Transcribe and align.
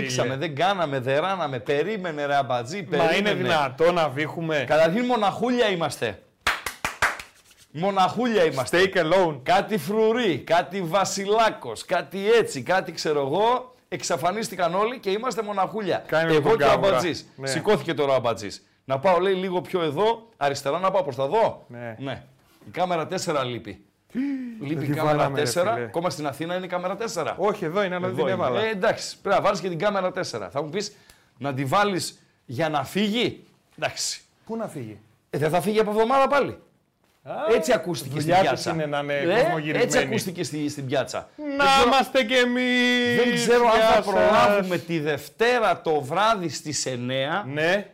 Δείξαμε, 0.00 0.36
δεν 0.36 0.54
κάναμε, 0.56 1.00
δεν 1.00 1.20
ράναμε, 1.20 1.58
περίμενε 1.58 2.26
ρε 2.26 2.34
αμπατζή, 2.36 2.82
Μα 2.82 2.88
περίμενε. 2.96 3.16
είναι 3.16 3.32
δυνατό 3.32 3.92
να 3.92 4.08
βήχουμε. 4.08 4.64
Καταρχήν 4.66 5.04
μοναχούλια 5.04 5.68
είμαστε. 5.70 6.22
Μοναχούλια 7.70 8.44
είμαστε. 8.44 8.90
Stay 8.94 8.98
alone. 8.98 9.40
Κάτι 9.42 9.78
φρουρί, 9.78 10.38
κάτι 10.38 10.82
βασιλάκος, 10.82 11.84
κάτι 11.84 12.32
έτσι, 12.32 12.62
κάτι 12.62 12.92
ξέρω 12.92 13.20
εγώ. 13.20 13.72
Εξαφανίστηκαν 13.88 14.74
όλοι 14.74 14.98
και 14.98 15.10
είμαστε 15.10 15.42
μοναχούλια. 15.42 16.04
Κάνε 16.06 16.32
εγώ 16.32 16.48
τον 16.48 16.58
και 16.58 16.64
ο 16.64 16.66
κάβουρα. 16.66 16.88
αμπατζής. 16.88 17.28
Ναι. 17.36 17.46
Σηκώθηκε 17.46 17.94
τώρα 17.94 18.12
ο 18.12 18.14
αμπατζής. 18.14 18.62
Να 18.84 18.98
πάω 18.98 19.18
λέει 19.18 19.34
λίγο 19.34 19.60
πιο 19.60 19.82
εδώ, 19.82 20.28
αριστερά 20.36 20.78
να 20.78 20.90
πάω 20.90 21.02
προς 21.02 21.16
τα 21.16 21.26
δω. 21.26 21.64
Ναι. 21.98 22.22
Η 22.66 22.70
κάμερα 22.70 23.08
4 23.24 23.44
λείπει. 23.44 23.84
Λείπει 24.60 24.84
η 24.84 24.86
τη 24.88 24.92
κάμερα 24.94 25.16
βάλαμε, 25.16 25.40
4. 25.40 25.42
ρε 25.44 25.46
φίλε. 25.50 25.84
Ακόμα 25.84 26.10
στην 26.10 26.26
Αθήνα 26.26 26.54
είναι 26.56 26.64
η 26.64 26.68
κάμερα 26.68 26.96
4. 27.14 27.34
Όχι, 27.36 27.64
εδώ 27.64 27.82
είναι, 27.82 27.94
αλλά 27.94 28.06
δεν 28.06 28.14
την 28.16 28.22
είναι. 28.24 28.32
έβαλα. 28.32 28.60
Ε, 28.60 28.68
εντάξει, 28.70 29.16
πρέπει 29.22 29.36
να 29.36 29.42
βάλεις 29.42 29.60
και 29.60 29.68
την 29.68 29.78
κάμερα 29.78 30.12
4. 30.12 30.48
Θα 30.50 30.62
μου 30.62 30.68
πεις 30.70 30.96
να 31.38 31.54
τη 31.54 31.64
βάλεις 31.64 32.18
για 32.46 32.68
να 32.68 32.84
φύγει; 32.84 33.44
Εντάξει. 33.78 34.20
Πού 34.46 34.56
να 34.56 34.68
φύγει; 34.68 34.98
Ε, 35.30 35.38
δεν 35.38 35.50
θα 35.50 35.60
φύγει 35.60 35.78
από 35.80 35.90
εβδομάδα 35.90 36.28
πάλι. 36.28 36.58
έτσι 37.54 37.72
ακούστηκε 37.72 38.10
στην 38.20 38.22
δουλειά 38.22 38.36
της 38.38 38.48
πιάτσα. 38.48 38.70
είναι 38.72 38.86
να 38.86 38.98
είναι 38.98 39.14
Ε, 39.14 39.24
κοσμογυρισμένη. 39.42 39.84
έτσι 39.84 39.98
ακούστηκε 39.98 40.44
στη, 40.44 40.68
στην 40.68 40.86
πιάτσα. 40.86 41.28
Δεν 41.36 41.56
Να 41.56 41.64
ξέρω- 41.64 41.86
είμαστε 41.86 42.24
κι 42.24 42.34
εμείς. 42.34 43.16
Δεν 43.24 43.34
ξέρω 43.34 43.68
αν 43.68 43.76
Γεια 43.76 43.86
θα 43.88 43.94
σας. 43.94 44.04
προλάβουμε 44.06 44.78
τη 44.78 44.98
Δευτέρα 45.00 45.80
το 45.80 46.00
βράδυ 46.00 46.48
στις 46.48 46.86
9. 46.86 47.44
Ναι, 47.46 47.90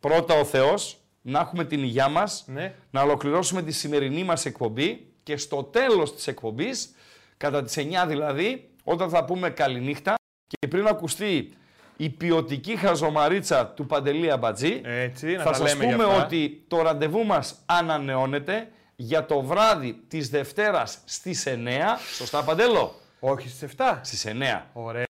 Πρώτα 0.00 0.34
ο 0.34 0.44
Θεός, 0.44 0.98
να 1.22 1.40
έχουμε 1.40 1.64
την 1.64 1.82
υγειά 1.82 2.08
μας, 2.08 2.44
ναι. 2.46 2.74
να 2.90 3.02
ολοκληρώσουμε 3.02 3.62
τη 3.62 3.72
σημερινή 3.72 4.24
μας 4.24 4.44
εκπομπή 4.44 5.05
και 5.26 5.36
στο 5.36 5.62
τέλος 5.64 6.14
της 6.14 6.26
εκπομπής, 6.26 6.94
κατά 7.36 7.62
τις 7.62 7.76
9 7.76 8.06
δηλαδή, 8.06 8.70
όταν 8.84 9.08
θα 9.10 9.24
πούμε 9.24 9.50
καληνύχτα 9.50 10.14
και 10.46 10.68
πριν 10.68 10.86
ακουστεί 10.86 11.52
η 11.96 12.10
ποιοτική 12.10 12.76
χαζομαρίτσα 12.76 13.66
του 13.66 13.86
Παντελή 13.86 14.30
Αμπατζή, 14.30 14.80
Έτσι, 14.84 15.26
να 15.26 15.42
θα 15.42 15.50
τα 15.50 15.56
σας 15.56 15.68
λέμε 15.74 15.84
πούμε 15.84 16.04
για 16.04 16.12
αυτά. 16.12 16.24
ότι 16.24 16.64
το 16.68 16.82
ραντεβού 16.82 17.24
μας 17.24 17.62
ανανεώνεται 17.66 18.68
για 18.96 19.26
το 19.26 19.40
βράδυ 19.42 20.04
της 20.08 20.28
Δευτέρας 20.28 20.98
στις 21.04 21.46
9. 21.46 21.98
Σωστά 22.14 22.42
Παντέλο; 22.42 22.94
Όχι 23.20 23.48
στις 23.48 23.62
7. 23.76 24.00
Στις 24.02 24.24
9. 24.26 24.70
Ωραία. 24.72 25.04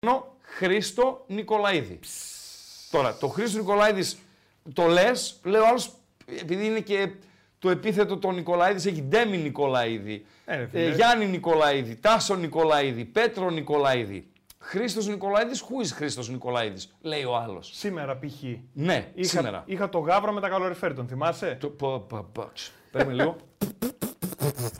Χρόνο 0.00 0.26
Χρήστο 0.40 1.24
Νικολαίδη. 1.26 2.00
Τώρα, 2.90 3.16
το 3.16 3.28
Χρήστο 3.28 3.58
Νικολαίδης 3.58 4.18
το 4.72 4.86
λες, 4.86 5.40
λέω 5.42 5.64
άλλος, 5.64 5.90
επειδή 6.40 6.66
είναι 6.66 6.80
και 6.80 7.10
το 7.58 7.70
επίθετο 7.70 8.16
των 8.16 8.34
Νικολαίδης, 8.34 8.86
έχει 8.86 9.02
Ντέμι 9.02 9.36
Νικολαίδη, 9.36 10.24
Ε, 10.44 10.56
ρε 10.56 10.66
φίλε. 10.66 10.84
ε, 10.84 10.90
Γιάννη 10.94 11.26
Νικολαίδη, 11.26 11.94
Τάσο 11.96 12.34
Νικολαίδη, 12.34 13.04
Πέτρο 13.04 13.50
Νικολαίδη. 13.50 14.30
Χρήστος 14.60 15.06
Νικολαίδης, 15.06 15.62
who 15.64 15.84
is 15.86 15.90
Χρήστος 15.94 16.28
Νικολαίδης, 16.30 16.94
λέει 17.00 17.24
ο 17.24 17.36
άλλος. 17.36 17.70
Σήμερα 17.74 18.16
π.χ. 18.18 18.42
Ναι, 18.72 19.08
Είχα, 19.14 19.28
σήμερα. 19.28 19.62
είχα 19.66 19.88
το 19.88 19.98
γάβρο 19.98 20.32
με 20.32 20.40
τα 20.40 20.48
καλοριφέρ, 20.48 20.94
τον 20.94 21.06
θυμάσαι; 21.08 21.56
Το, 21.60 21.68
πο, 21.68 21.98
πο, 22.08 22.26
πο, 22.32 22.50
τς, 22.54 22.72
Περίμενε 22.90 23.16
λίγο. 23.22 23.36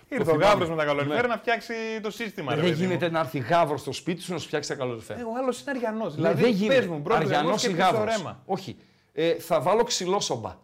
Ήρθε 0.09 0.31
ο 0.31 0.35
γάβρος 0.35 0.69
με 0.71 0.77
τα 0.77 0.85
καλοριφέρ 0.85 1.27
να 1.29 1.37
φτιάξει 1.37 1.73
το 2.03 2.11
σύστημα. 2.11 2.55
ρε 2.55 2.61
δεν 2.61 2.71
παιδί 2.71 2.83
μου. 2.83 2.89
γίνεται 2.89 3.11
να 3.11 3.19
έρθει 3.19 3.39
γάβρος 3.39 3.81
στο 3.81 3.93
σπίτι 3.93 4.23
σου 4.23 4.33
να 4.33 4.39
σου 4.39 4.47
φτιάξει 4.47 4.69
τα 4.69 4.75
καλοριφέρα. 4.75 5.21
Ε, 5.21 5.23
ο 5.23 5.29
άλλος 5.43 5.61
είναι 5.61 5.71
αριανός. 5.71 6.15
Δηλαδή, 6.15 6.35
Δηλαδή, 6.35 6.57
δεν 6.59 6.67
πες 6.69 6.77
γίνεται. 6.79 6.95
μου, 6.95 7.03
πρώτα 7.03 7.21
Αριανός 7.21 7.45
εγώ 7.45 7.55
ή 7.55 7.59
σκέφτεσαι 7.59 7.97
γάβρος. 7.97 8.17
ρέμα. 8.17 8.43
Όχι. 8.47 8.77
Ε, 9.13 9.35
θα 9.35 9.61
βάλω 9.61 9.83
ξυλόσομπα. 9.83 10.57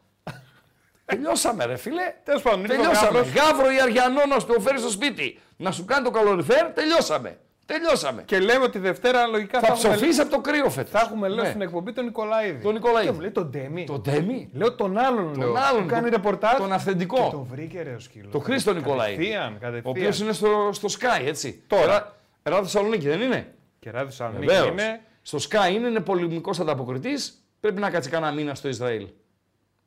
Τελειώσαμε 1.05 1.65
ρε 1.65 1.77
φίλε. 1.77 2.15
Τέλος 2.25 2.43
πάντων, 2.43 2.61
ήρθε 2.61 2.75
ο 2.75 2.77
Τελειώσαμε. 2.77 3.19
γάβρος 3.19 3.33
Γάβρο 3.35 3.71
ή 3.73 3.81
αριανό 3.81 4.21
να 4.29 4.39
σου 4.39 4.47
το 4.47 4.61
φέρεις 4.61 4.81
στο 4.81 4.91
σπίτι. 4.91 5.39
Να 5.57 5.71
σου 5.71 5.85
κάνει 5.85 6.05
το 6.05 6.11
καλοριφέρ. 6.11 6.67
Τελειώσαμε. 6.73 7.39
Τελειώσαμε. 7.67 8.23
και 8.23 8.39
λέμε 8.39 8.65
ότι 8.65 8.79
Δευτέρα 8.79 9.27
λογικά 9.27 9.61
θα 9.61 9.67
θα, 9.67 9.73
έχουμε, 9.73 9.95
ψοφήσει 9.95 10.21
από 10.21 10.31
το 10.31 10.41
κρύο 10.41 10.71
φέτος. 10.71 10.91
θα 10.91 11.01
έχουμε 11.01 11.29
λέω 11.29 11.43
Ναι. 11.45 11.49
στην 11.49 11.61
εκπομπή 11.61 11.93
τον 11.93 12.05
Νικολαίδη. 12.05 12.63
Τον 12.63 12.73
Νικολαίδη. 12.73 13.07
Και 13.07 13.13
μου 13.13 13.21
λέει 13.21 13.31
τον 13.31 13.47
Ντέμι. 13.51 13.85
Το 13.85 13.99
Ντέμι. 13.99 14.49
Λέω 14.53 14.75
τον 14.75 14.99
άλλον. 14.99 15.35
λέω, 15.39 15.47
Τον 15.47 15.57
άλλον. 15.57 15.83
Που 15.83 15.89
κάνει 15.89 16.03
τον- 16.03 16.11
ρεπορτάζ. 16.11 16.57
Τον 16.57 16.73
αυθεντικό. 16.73 17.25
Και 17.25 17.31
τον 17.31 17.47
βρήκε 17.51 17.83
ρε 17.83 17.95
ο 17.95 17.99
σκύλος. 17.99 18.33
Το 18.33 18.39
Χρήστο 18.39 18.73
Νικολαίδη. 18.73 19.11
Κατευθείαν, 19.15 19.53
Ο 19.53 19.59
κατευθείαν. 19.61 19.83
οποίος 19.97 20.21
είναι 20.21 20.33
στο, 20.33 20.69
στο 20.73 20.89
Sky, 20.99 21.27
έτσι. 21.27 21.63
Τώρα. 21.67 22.17
Ελλάδα 22.43 22.63
Θεσσαλονίκη 22.63 23.09
δεν 23.09 23.21
είναι; 23.21 23.55
Και 23.79 23.91
ράδι 23.91 24.05
Θεσσαλονίκη 24.09 24.47
Βεβαίως. 24.47 24.69
είναι. 24.69 25.01
Στο 25.23 25.39
Sky 25.39 25.73
είναι, 25.73 25.89
είναι 25.89 26.01
πολεμικό 26.01 26.51
ανταποκριτής. 26.61 27.45
Πρέπει 27.61 27.81
να 27.81 27.91
κάτσει 27.91 28.11
κανένα 28.11 28.33
μήνα 28.33 28.55
στο 28.55 28.69
Ισραήλ. 28.69 29.07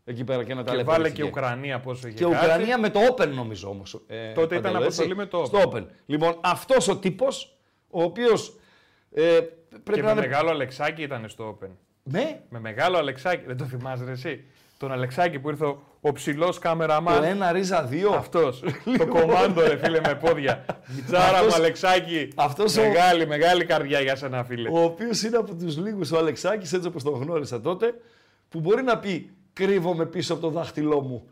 Εκεί 0.09 0.23
πέρα 0.23 0.43
και 0.43 0.53
να 0.53 0.63
τα 0.63 0.69
Και 0.69 0.75
λέει. 0.75 0.85
βάλε 0.85 1.09
και 1.09 1.23
Ουκρανία 1.23 1.79
πόσο 1.79 2.07
είχε 2.07 2.17
Και 2.17 2.23
κάτσει. 2.23 2.37
Ουκρανία 2.45 2.79
με 2.79 2.89
το 2.89 2.99
Open 3.11 3.27
νομίζω 3.27 3.69
όμως. 3.69 4.01
Ε, 4.07 4.31
Τότε 4.31 4.55
ήταν 4.55 4.61
Παντελό, 4.61 4.77
αποστολή 4.83 5.09
έτσι. 5.11 5.19
με 5.21 5.25
το 5.25 5.41
Open. 5.41 5.45
Στο 5.45 5.71
Open. 5.73 5.85
Λοιπόν, 6.05 6.37
αυτός 6.41 6.87
ο 6.87 6.97
τύπος, 6.97 7.57
ο 7.89 8.03
οποίος 8.03 8.59
ε, 9.13 9.21
πρέπει 9.69 9.91
Και 9.93 10.01
να 10.01 10.05
με 10.05 10.11
είναι. 10.11 10.21
μεγάλο 10.21 10.49
Αλεξάκη 10.49 11.01
ήταν 11.01 11.29
στο 11.29 11.57
Open. 11.61 11.69
Με; 12.03 12.39
Με 12.49 12.59
μεγάλο 12.59 12.97
Αλεξάκη. 12.97 13.45
Δεν 13.45 13.57
το 13.57 13.63
θυμάσαι 13.65 14.03
ρε, 14.05 14.11
εσύ. 14.11 14.43
Τον 14.77 14.91
Αλεξάκη 14.91 15.39
που 15.39 15.49
ήρθε 15.49 15.65
ο, 15.65 15.83
ο 16.01 16.11
ψηλός 16.11 16.55
το 16.55 16.61
κάμεραμαν. 16.61 17.23
ένα 17.23 17.51
ρίζα 17.51 17.83
δύο. 17.83 18.11
Αυτός. 18.11 18.63
το 18.97 19.07
κομμάντο, 19.07 19.61
ρε 19.61 19.77
φίλε, 19.77 19.99
με 19.99 20.15
πόδια. 20.15 20.65
Μιτσάρα 20.95 21.31
μου, 21.31 21.35
Αυτός- 21.37 21.55
Αλεξάκη. 21.55 22.27
αυτός 22.35 22.77
ο- 22.77 22.81
μεγάλη, 22.81 23.27
μεγάλη 23.27 23.65
καρδιά 23.65 23.99
για 23.99 24.15
σένα, 24.15 24.43
φίλε. 24.43 24.69
Ο 24.69 24.83
οποίος 24.83 25.23
είναι 25.23 25.37
από 25.37 25.55
τους 25.55 25.77
λίγους 25.77 26.11
ο 26.11 26.17
Αλεξάκης, 26.17 26.73
έτσι 26.73 26.87
όπως 26.87 27.03
τον 27.03 27.13
γνώρισα 27.13 27.61
τότε, 27.61 27.93
που 28.49 28.59
μπορεί 28.59 28.83
να 28.83 28.97
πει 28.99 29.31
Κρύβομαι 29.57 30.05
πίσω 30.05 30.33
από 30.33 30.41
το 30.41 30.49
δάχτυλό 30.49 31.01
μου. 31.01 31.29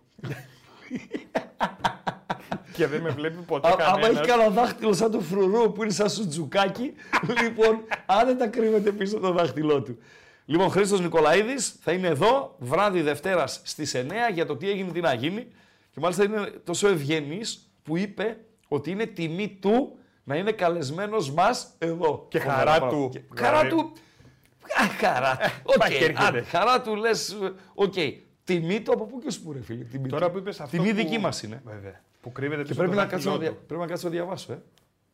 Και 2.73 2.87
δεν 2.87 3.01
με 3.01 3.09
βλέπει 3.09 3.41
ποτέ 3.41 3.67
Α, 3.67 3.71
άμα 3.71 3.83
κανένας. 3.83 4.09
έχει 4.19 4.27
κανένα 4.29 4.49
δάχτυλο 4.49 4.93
σαν 4.93 5.11
το 5.11 5.19
φρουρού 5.19 5.71
που 5.71 5.83
είναι 5.83 5.91
σαν 5.91 6.09
σουτζουκάκι, 6.09 6.93
λοιπόν, 7.43 7.79
αν 8.05 8.25
δεν 8.25 8.37
τα 8.37 8.47
κρύβεται 8.47 8.91
πίσω 8.91 9.17
από 9.17 9.25
το 9.27 9.33
δάχτυλό 9.33 9.81
του. 9.81 9.97
Λοιπόν, 10.45 10.69
Χρήστος 10.69 10.99
Νικολαίδης 11.01 11.75
θα 11.81 11.91
είναι 11.91 12.07
εδώ 12.07 12.55
βράδυ 12.59 13.01
Δευτέρας 13.01 13.61
στις 13.63 13.95
9 13.95 14.01
για 14.33 14.45
το 14.45 14.55
τι 14.57 14.69
έγινε, 14.69 14.91
τι 14.91 14.99
να 15.01 15.13
γίνει. 15.13 15.47
Και 15.91 15.99
μάλιστα 15.99 16.23
είναι 16.23 16.51
τόσο 16.63 16.87
ευγενής 16.87 17.69
που 17.83 17.97
είπε 17.97 18.37
ότι 18.67 18.91
είναι 18.91 19.05
τιμή 19.05 19.57
του 19.61 19.97
να 20.23 20.35
είναι 20.35 20.51
καλεσμένος 20.51 21.31
μας 21.31 21.67
εδώ. 21.77 22.25
Και 22.29 22.39
Φοβερά 22.39 22.57
χαρά 22.57 22.71
πράγματα. 22.77 22.95
του. 22.95 23.09
Και 23.11 23.21
Χαρά 23.41 23.59
Δηλαδή. 23.61 23.75
του. 23.81 23.91
Α, 24.81 24.87
χαρά 24.99 25.37
του. 25.37 25.49
Οκ, 25.63 25.77
πάει 25.77 25.89
και 25.97 26.03
έρχεται. 26.03 26.25
άντε, 26.27 26.41
χαρά 26.41 26.81
του 26.81 26.95
λες, 26.95 27.37
οκ. 27.73 27.93
Τιμή 28.43 28.81
του 28.81 28.91
από 28.93 29.05
πού 29.05 29.19
και 29.19 29.27
ως 29.27 29.39
πού 29.39 29.51
ρε 29.53 29.61
φίλε. 29.61 29.83
Τιμή 29.83 30.07
Τώρα 30.09 30.25
του. 30.25 30.31
που 30.31 30.37
είπες 30.37 30.59
αυτό. 30.59 30.77
Τιμή 30.77 30.89
που... 30.89 30.95
δική 30.95 31.17
μας 31.17 31.43
είναι. 31.43 31.61
Βέβαια. 31.65 32.01
Που 32.21 32.31
κρύβεται 32.31 32.61
Και 32.61 32.67
πίσω 32.67 32.79
πρέπει 32.79 32.91
από 32.91 33.01
να, 33.01 33.07
το 33.07 33.11
κάτσω 33.13 33.29
να, 33.29 33.35
δάχτυλό 33.35 33.51
δια... 33.51 33.59
του. 33.61 33.65
πρέπει 33.67 33.81
να 33.81 33.87
κάτσω 33.87 34.07
να 34.07 34.13
διαβάσω, 34.13 34.51
ε. 34.53 34.61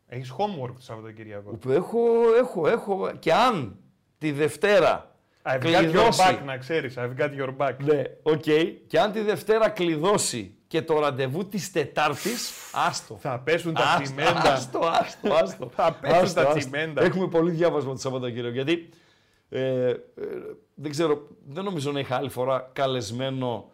Έχεις 0.08 0.32
homework 0.38 0.72
το 0.76 0.82
Σαββατοκύριακο. 0.82 1.52
Που 1.52 1.72
Έχω, 1.72 2.00
έχω, 2.40 2.68
έχω. 2.68 3.12
Και 3.20 3.34
αν 3.34 3.76
τη 4.18 4.32
Δευτέρα 4.32 5.16
I've 5.44 5.62
got 5.62 5.64
your 5.64 5.78
κλειδώσει. 5.78 6.22
back, 6.30 6.38
να 6.46 6.58
ξέρεις. 6.58 6.96
I've 6.98 7.16
got 7.22 7.30
your 7.40 7.56
back. 7.58 7.74
Ναι, 7.84 8.02
οκ. 8.24 8.44
Και 8.88 9.00
αν 9.00 9.12
τη 9.12 9.22
Δευτέρα 9.22 9.70
κλειδώσει 9.70 10.56
και 10.68 10.82
το 10.82 11.00
ραντεβού 11.00 11.48
της 11.48 11.72
Τετάρτης, 11.72 12.52
άστο. 12.88 13.18
Θα 13.22 13.40
πέσουν 13.40 13.74
τα 13.74 13.82
Άστο, 13.84 14.02
τσιμέντα. 14.02 14.54
Άστο, 14.54 14.80
άστο, 14.80 15.34
άστο. 15.34 15.70
Θα 15.76 15.98
πέσουν 16.02 16.18
Άστο, 16.20 16.42
τα 16.42 16.48
άστο. 16.48 16.60
τσιμέντα. 16.60 17.04
Έχουμε 17.04 17.28
πολύ 17.28 17.52
διάβασμα 17.52 17.92
το 17.94 18.00
Σαββατοκύριακο. 18.00 18.54
Γιατί 18.54 18.90
ε, 19.54 19.90
ε, 19.90 19.98
δεν 20.76 20.92
ξέρω, 20.92 21.28
δεν 21.48 21.64
νομίζω 21.64 21.92
να 21.92 22.00
είχα 22.00 22.16
άλλη 22.16 22.30
φορά 22.30 22.70
καλεσμένο 22.74 23.72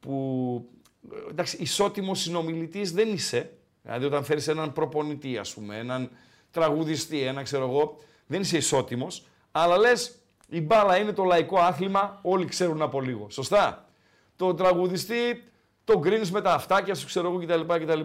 που. 0.00 0.64
ε, 1.12 1.30
Εντάξει, 1.30 1.56
ισότιμος 1.60 2.20
συνομιλητής 2.20 2.92
δεν 2.92 3.12
είσαι. 3.12 3.52
Δηλαδή, 3.82 4.04
όταν 4.04 4.24
φέρεις 4.24 4.48
έναν 4.48 4.72
προπονητή, 4.72 5.38
ας 5.38 5.54
πούμε, 5.54 5.78
έναν 5.78 6.10
τραγουδιστή, 6.50 7.22
ένα 7.22 7.42
ξέρω 7.42 7.64
εγώ, 7.64 7.96
δεν 8.26 8.40
είσαι 8.40 8.56
ισότιμος. 8.56 9.26
Αλλά 9.52 9.76
λες, 9.78 10.18
η 10.48 10.60
μπάλα 10.60 10.96
είναι 10.96 11.12
το 11.12 11.24
λαϊκό 11.24 11.58
άθλημα, 11.58 12.18
όλοι 12.22 12.44
ξέρουν 12.44 12.82
από 12.82 13.00
λίγο. 13.00 13.30
Σωστά. 13.30 13.88
Το 14.36 14.54
τραγουδιστή 14.54 15.44
τον 15.84 16.02
κρίνει 16.02 16.30
με 16.30 16.40
τα 16.40 16.54
αυτάκια 16.54 16.94
σου, 16.94 17.06
ξέρω 17.06 17.28
εγώ 17.28 17.38
κτλ. 17.38 17.74
κτλ. 17.84 18.00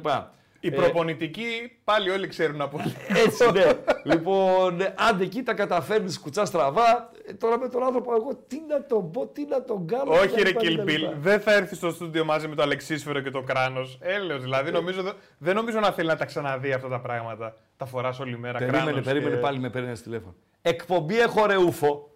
Οι 0.66 0.68
Ε, 0.68 0.72
προπονητικοί 0.72 1.80
πάλι 1.84 2.10
όλοι 2.10 2.28
ξέρουν 2.28 2.62
από 2.62 2.80
έτσι, 3.26 3.52
ναι. 3.52 3.66
λοιπόν, 4.04 4.82
ε, 4.82 4.94
άντε 4.98 5.24
εκεί 5.24 5.44
τα 5.44 5.54
καταφέρνεις 5.54 6.20
κουτσά 6.20 6.46
στραβά. 6.46 7.12
Ε, 7.26 7.34
τώρα 7.34 7.60
με 7.60 7.70
τον 7.70 7.84
άνθρωπο, 7.84 8.14
εγώ 8.16 8.36
τι 8.48 8.62
να 8.68 8.86
τον 8.86 9.12
πω, 9.12 9.28
τι 9.28 9.46
να 9.46 9.64
τον 9.64 9.88
κάνω. 9.88 10.12
Όχι 10.12 10.42
ρε 10.42 10.52
κτλ, 10.52 10.66
Kill 10.66 10.78
κτλ. 10.78 10.92
Bill, 10.92 11.14
δεν 11.18 11.40
θα 11.40 11.54
έρθεις 11.54 11.78
στο 11.78 11.90
στούντιο 11.90 12.26
μαζί 12.26 12.48
με 12.48 12.56
το 12.56 12.62
Αλεξίσφαιρο 12.62 13.20
και 13.20 13.30
το 13.30 13.42
Κράνος. 13.42 13.98
Έλεος, 14.02 14.42
δηλαδή 14.42 14.72
νομίζω, 14.72 15.14
δεν 15.38 15.56
νομίζω 15.56 15.80
να 15.80 15.92
θέλει 15.92 16.08
να 16.08 16.16
τα 16.16 16.26
ξαναδεί 16.26 16.74
αυτά 16.74 16.88
τα 16.88 17.00
πράγματα. 17.00 17.58
Τα 17.78 17.86
φοράς 17.86 18.20
όλη 18.20 18.38
μέρα 18.38 18.58
Περίμενε, 18.58 18.84
Κράνος 18.84 19.06
περίμενε 19.06 19.36
και... 19.36 19.42
πάλι 19.42 19.60
με 19.60 19.70
παίρνει 19.70 19.88
ένα 19.88 19.98
τηλέφωνο. 19.98 20.36
Εκπομπή 20.62 21.20
έχω 21.20 21.46
ρε 21.46 21.58
ούφο. 21.58 22.10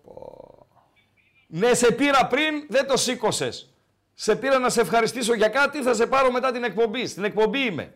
Ναι, 1.48 1.74
σε 1.74 1.92
πήρα 1.92 2.28
πριν, 2.28 2.66
δεν 2.69 2.88
το 2.88 2.98
σήκωσες. 2.98 3.74
Σε 4.13 4.36
πήρα 4.36 4.60
να 4.60 4.69
σε 4.69 4.81
ευχαριστήσω 4.81 5.34
για 5.34 5.48
κάτι, 5.48 5.81
θα 5.81 5.94
σε 5.94 6.07
πάρω 6.07 6.31
μετά 6.31 6.51
την 6.51 6.63
εκπομπή. 6.63 7.07
Στην 7.07 7.24
εκπομπή 7.24 7.60
είμαι. 7.60 7.94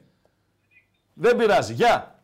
Δεν 1.14 1.36
πειράζει. 1.38 1.74
Γεια. 1.74 2.18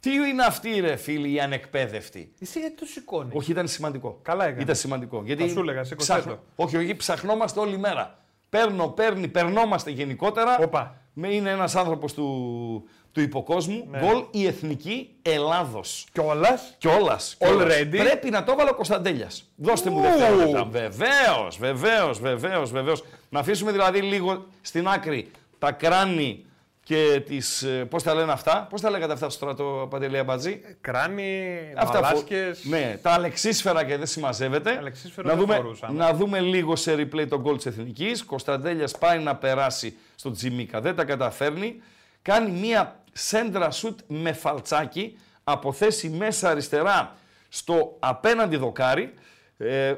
Τι 0.00 0.10
είναι 0.14 0.44
αυτή 0.44 0.80
ρε 0.80 0.96
φίλοι 0.96 1.32
οι 1.32 1.40
ανεκπαίδευτοι. 1.40 2.32
Εσύ 2.40 2.60
γιατί 2.60 2.74
το 2.74 2.84
σηκώνεις; 2.84 3.34
Όχι, 3.36 3.50
ήταν 3.50 3.68
σημαντικό. 3.68 4.18
Καλά 4.22 4.44
έκανες. 4.44 4.62
Ήταν 4.62 4.74
σημαντικό. 4.74 5.22
Γιατί 5.24 5.48
σου 5.48 5.60
έλεγα, 5.60 5.84
σήκωσέ 5.84 6.22
το. 6.26 6.38
Όχι, 6.56 6.76
όχι, 6.76 6.96
ψαχνόμαστε 6.96 7.60
όλη 7.60 7.78
μέρα. 7.78 8.18
Παίρνω, 8.48 8.88
παίρνει, 8.88 9.28
περνόμαστε 9.28 9.90
γενικότερα. 9.90 10.58
Όπα. 10.58 10.94
Με 11.12 11.34
είναι 11.34 11.50
ένας 11.50 11.76
άνθρωπος 11.76 12.14
του, 12.14 12.88
του 13.12 13.20
υποκόσμου. 13.20 13.86
Ναι. 13.90 13.98
Γκολ 13.98 14.24
η 14.30 14.46
εθνική 14.46 15.10
Ελλάδος. 15.22 16.06
Κιόλας. 16.12 16.74
Κιόλας. 16.78 17.36
Already. 17.40 17.96
Πρέπει 17.96 18.30
να 18.30 18.44
το 18.44 18.54
βάλω 18.54 18.70
ο 18.70 18.74
Κωνσταντέλιας. 18.74 19.50
Δώστε 19.56 19.90
μου 19.90 19.98
Ου. 19.98 20.02
δευτερόλεπτα. 20.02 20.64
Βεβαίως, 20.64 21.58
βεβαίως, 21.58 22.20
βεβαίως, 22.20 22.70
βεβαίως. 22.70 23.04
Να 23.28 23.40
αφήσουμε 23.40 23.72
δηλαδή 23.72 24.00
λίγο 24.00 24.46
στην 24.60 24.88
άκρη 24.88 25.30
τα 25.58 25.72
κράνη 25.72 26.44
και 26.90 27.20
τις. 27.26 27.66
Πώς 27.88 28.02
τα 28.02 28.14
λένε 28.14 28.32
αυτά, 28.32 28.66
πώς 28.70 28.80
τα 28.80 28.90
λέγατε 28.90 29.12
αυτά 29.12 29.30
στο 29.30 29.38
στρατό 29.38 29.86
Παντελή 29.90 30.18
Αμπατζή; 30.18 30.60
Κράνη, 30.80 31.58
Αυτά 31.76 31.92
φο- 31.98 32.02
μαλάσκες. 32.02 32.64
Ναι, 32.64 32.98
τα 33.02 33.10
αλεξίσφαιρα 33.10 33.84
και 33.84 33.96
δεν 33.96 34.06
συμμαζεύεται. 34.06 34.76
Αλεξίσφαιρο 34.78 35.28
να, 35.28 35.34
δεν 35.34 35.42
δούμε, 35.42 35.54
φορούσαμε. 35.54 35.98
να 35.98 36.12
δούμε 36.14 36.40
λίγο 36.40 36.76
σε 36.76 36.94
replay 36.94 37.28
τον 37.28 37.40
γκολ 37.40 37.56
της 37.56 37.66
Εθνικής. 37.66 38.24
Κωνσταντέλιας 38.24 38.98
πάει 38.98 39.18
να 39.18 39.36
περάσει 39.36 39.96
στο 40.14 40.30
Τζιμίκα, 40.30 40.80
δεν 40.80 40.94
τα 40.96 41.04
καταφέρνει. 41.04 41.82
Κάνει 42.22 42.50
μία 42.50 43.00
σέντρα 43.12 43.70
σουτ 43.70 43.98
με 44.06 44.32
φαλτσάκι 44.32 45.18
από 45.44 45.72
θέση 45.72 46.08
μέσα 46.08 46.50
αριστερά 46.50 47.16
στο 47.48 47.96
απέναντι 47.98 48.56
δοκάρι. 48.56 49.14
Ε, 49.58 49.94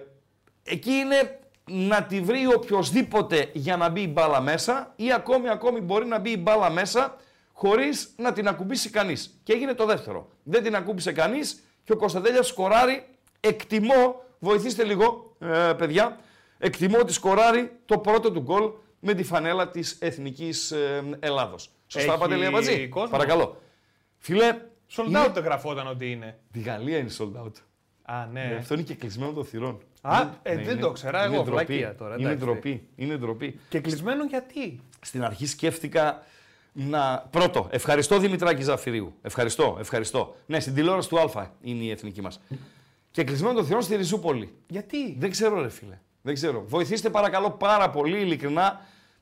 εκεί 0.65 0.91
είναι 0.91 1.39
να 1.71 2.03
τη 2.03 2.21
βρει 2.21 2.47
οποιοδήποτε 2.55 3.51
για 3.53 3.77
να 3.77 3.89
μπει 3.89 4.01
η 4.01 4.11
μπάλα 4.13 4.41
μέσα 4.41 4.93
ή 4.97 5.13
ακόμη, 5.13 5.49
ακόμη 5.49 5.81
μπορεί 5.81 6.07
να 6.07 6.19
μπει 6.19 6.31
η 6.31 6.39
μπάλα 6.41 6.71
μέσα 6.71 7.17
χωρίς 7.53 8.15
να 8.17 8.33
την 8.33 8.49
ακουμπήσει 8.49 8.91
κανείς. 8.91 9.41
Και 9.43 9.53
έγινε 9.53 9.75
το 9.75 9.87
δεύτερο. 9.87 10.29
Δεν 10.43 10.63
την 10.63 10.75
ακούμπησε 10.77 11.13
κανείς 11.13 11.63
και 11.85 11.93
ο 11.93 11.97
Κωνσταντέλιας 11.97 12.47
σκοράρει, 12.47 13.07
εκτιμώ, 13.41 14.23
βοηθήστε 14.39 14.85
λίγο 14.85 15.37
ε, 15.39 15.73
παιδιά, 15.79 16.19
εκτιμώ 16.59 16.99
ότι 16.99 17.13
σκοράρει 17.13 17.73
το 17.87 17.99
πρώτο 17.99 18.31
του 18.33 18.41
γκολ 18.41 18.71
με 19.01 19.15
τη 19.15 19.23
φανέλα 19.23 19.71
της 19.71 19.97
Εθνικής 20.01 20.71
ε, 20.71 21.03
Ελλάδος. 21.21 21.71
Σωστά 21.87 22.11
Έχει 22.13 22.21
Παντελή 22.21 22.47
Αμπατζή. 22.47 22.89
κόσμο; 22.89 23.11
Παρακαλώ. 23.11 23.61
Φίλε, 24.19 24.57
Sold 24.97 25.05
είναι- 25.07 25.25
out 25.27 25.43
γραφόταν 25.43 25.87
ότι 25.87 26.11
είναι. 26.11 26.39
Τη 26.53 26.61
Γαλλία 26.61 26.99
είναι 26.99 27.11
sold 27.19 27.43
out. 27.45 27.53
Α, 28.03 28.27
ναι. 28.33 28.45
Ναι, 28.45 28.55
Αυτό 28.55 28.75
είναι 28.75 28.83
και 28.83 28.95
κλεισμένο 28.95 29.33
των 29.33 29.45
θυρών. 29.45 29.81
Α, 30.05 30.21
Είναι- 30.21 30.31
ε, 30.43 30.55
ναι, 30.55 30.63
δεν 30.63 30.73
είναι- 30.73 30.81
το 30.81 30.91
ξέρα 30.93 31.27
είναι 31.27 31.35
εγώ, 31.35 31.45
ντροπή. 31.45 31.65
βλακεία 31.65 31.95
τώρα, 31.95 32.15
Είναι 32.19 32.29
εντάξει. 32.29 32.45
ντροπή. 32.45 32.89
Είναι 32.97 33.17
ντροπή. 33.17 33.59
Και 33.69 33.81
κλεισμένο 33.81 34.25
γιατί; 34.25 34.81
Στην 35.01 35.25
αρχή 35.25 35.47
σκέφτηκα 35.47 36.23
να. 36.73 37.29
Πρώτο, 37.31 37.67
ευχαριστώ 37.71 38.19
Δημητράκη 38.19 38.63
Ζαφυρίου. 38.63 39.15
Ευχαριστώ, 39.23 39.77
ευχαριστώ. 39.81 40.35
Ναι, 40.47 40.61
στην 40.61 40.75
τηλεόραση 40.75 41.09
του 41.09 41.21
Α 41.21 41.47
είναι 41.61 41.85
η 41.85 41.91
εθνική 41.91 42.21
μας. 42.23 42.41
Και 43.11 43.25
κλεισμένο 43.25 43.55
των 43.55 43.65
θυρών 43.67 43.83
στη 43.83 43.97
Ριζούπολη. 43.97 44.55
Γιατί; 44.69 45.17
Δεν 45.19 45.31
ξέρω, 45.31 45.61
ρε 45.63 45.69
φίλε. 45.69 45.99
Δεν 46.23 46.35
ξέρω. 46.35 46.65
Βοηθήστε 46.67 47.11
παρακαλώ 47.11 47.51
πάρα 47.51 47.91
πολύ, 47.91 48.21
ειλικρινά. 48.21 48.81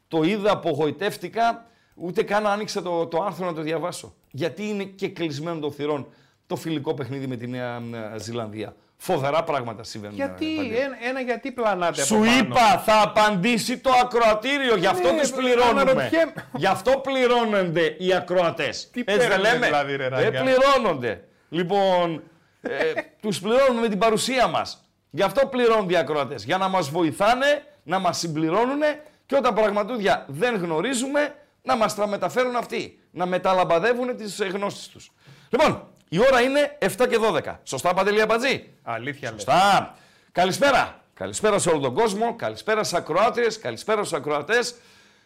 Το 0.09 0.23
είδα, 0.23 0.53
απογοητεύτηκα. 0.53 1.67
Ούτε 1.94 2.23
καν 2.23 2.47
άνοιξα 2.47 2.83
το, 2.83 3.06
το 3.06 3.23
άρθρο 3.23 3.47
να 3.47 3.53
το 3.55 3.62
διαβάσω. 3.62 4.15
Γιατί 4.31 4.69
είναι 4.69 4.85
και 4.85 5.09
κλεισμένο 5.09 5.59
των 5.61 5.73
θυρών 5.73 6.06
το 6.47 6.56
φιλικό 6.56 6.94
παιχνίδι 6.94 7.26
με 7.26 7.37
τη 7.37 7.47
Νέα 7.47 7.76
ε, 8.15 8.19
Ζηλανδία. 8.19 8.76
Φοβερά 9.02 9.44
πράγματα 9.44 9.82
συμβαίνουν. 9.85 10.17
Γιατί, 10.17 10.52
ε, 10.52 10.56
Παντελή. 10.56 10.76
ένα, 10.76 10.97
ένα 11.08 11.20
γιατί 11.20 11.52
πλανάτε 11.52 12.02
Σου 12.05 12.14
από 12.17 12.25
πάνω. 12.25 12.38
είπα, 12.38 12.79
θα 12.79 13.02
απαντήσει 13.02 13.79
το 13.79 13.91
ακροατήριο, 14.02 14.76
γι' 14.76 14.87
αυτό 14.87 15.12
Ναι, 15.12 15.20
τους 15.20 15.31
πληρώνουμε. 15.31 15.81
αναρωτιέμαι. 15.81 16.32
Γι' 16.56 16.67
αυτό 16.67 16.91
πληρώνονται 16.91 17.94
οι 17.99 18.14
ακροατές. 18.14 18.91
Τι 18.91 19.00
Έτσι 19.00 19.17
δεν 19.17 19.29
παίρνετε 19.29 19.52
λέμε. 19.52 19.67
δηλαδή, 19.67 19.97
ρε, 19.97 20.08
δεν 20.08 20.19
Ράγκα. 20.31 20.43
πληρώνονται. 20.43 21.25
Λοιπόν, 21.49 22.23
ε, 22.62 22.93
τους 23.20 23.41
πληρώνουμε 23.41 23.81
με 23.81 23.88
την 23.88 23.99
παρουσία 23.99 24.47
μας. 24.47 24.85
Γι' 25.11 25.23
αυτό 25.23 25.47
πληρώνονται 25.47 25.93
οι 25.93 25.97
ακροατές. 25.97 26.44
Για 26.44 26.56
να 26.58 26.69
μας 26.69 26.91
βοηθάνε, 26.91 27.64
να 27.82 27.99
μας 27.99 28.19
συμπληρώνουν 28.19 28.81
και 29.26 29.37
όταν 29.37 29.55
πραγματούδια 29.55 30.25
δεν 30.29 30.56
γνωρίζουμε, 30.56 31.35
να 31.62 31.76
μας 31.76 31.94
τα 31.94 32.06
μεταφέρουν 32.06 32.56
αυτοί. 32.56 32.99
Να 33.11 33.26
μεταλαμπαδεύουν 33.26 34.17
τις 34.17 34.41
ε, 34.41 34.44
γνώσεις 34.47 34.88
τους. 34.88 35.12
Λοιπόν, 35.50 35.88
η 36.12 36.19
ώρα 36.19 36.41
είναι 36.41 36.79
7 36.79 36.89
και 37.09 37.19
12. 37.21 37.59
Σωστά, 37.62 37.95
Παντελή 37.95 38.21
Αμπατζή. 38.21 38.69
Αλήθεια 38.83 39.31
λες. 39.31 39.43
Σωστά. 39.43 39.95
Καλησπέρα. 40.33 41.03
Καλησπέρα 41.15 41.59
σε 41.59 41.69
όλο 41.69 41.81
τον 41.81 41.95
κόσμο. 41.95 42.37
Καλησπέρα 42.37 42.85
στις 42.85 42.97
ακροάτριες. 42.97 43.59
Καλησπέρα 43.59 44.05
στους 44.05 44.19
ακροατές. 44.19 44.75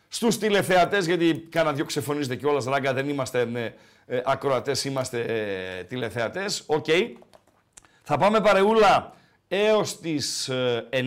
Στους 0.08 0.38
τηλεθεατές, 0.38 1.06
γιατί 1.06 1.46
κάνα 1.50 1.72
δυο 1.72 1.84
ξεφωνίζετε 1.84 2.36
κιόλας. 2.36 2.64
Ράγκα, 2.64 2.92
δεν 2.92 3.08
είμαστε 3.08 3.48
ε, 3.54 3.72
ε, 4.16 4.22
ακροατές, 4.24 4.84
είμαστε 4.84 5.20
ε, 5.20 5.82
τηλεθεατές. 5.84 6.62
Οκ. 6.66 6.86
Θα 8.02 8.16
πάμε 8.16 8.40
παρεούλα 8.40 9.12
έως 9.48 10.00
τις 10.00 10.48
ε, 10.48 10.88
9. 10.90 11.04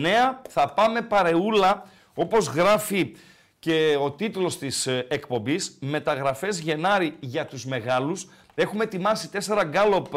Θα 0.48 0.72
πάμε 0.72 1.02
παρεούλα, 1.02 1.88
όπως 2.14 2.46
γράφει 2.46 3.16
και 3.58 3.96
ο 4.00 4.10
τίτλος 4.10 4.58
της 4.58 4.86
ε, 4.86 5.06
εκπομπής, 5.08 5.76
μεταγραφές 5.80 6.58
Γενάρη 6.58 7.16
για 7.20 7.46
τους 7.46 7.66
μεγάλους. 7.66 8.28
Έχουμε 8.60 8.84
ετοιμάσει 8.84 9.30
τέσσερα 9.30 9.64
γκάλοπ, 9.64 10.12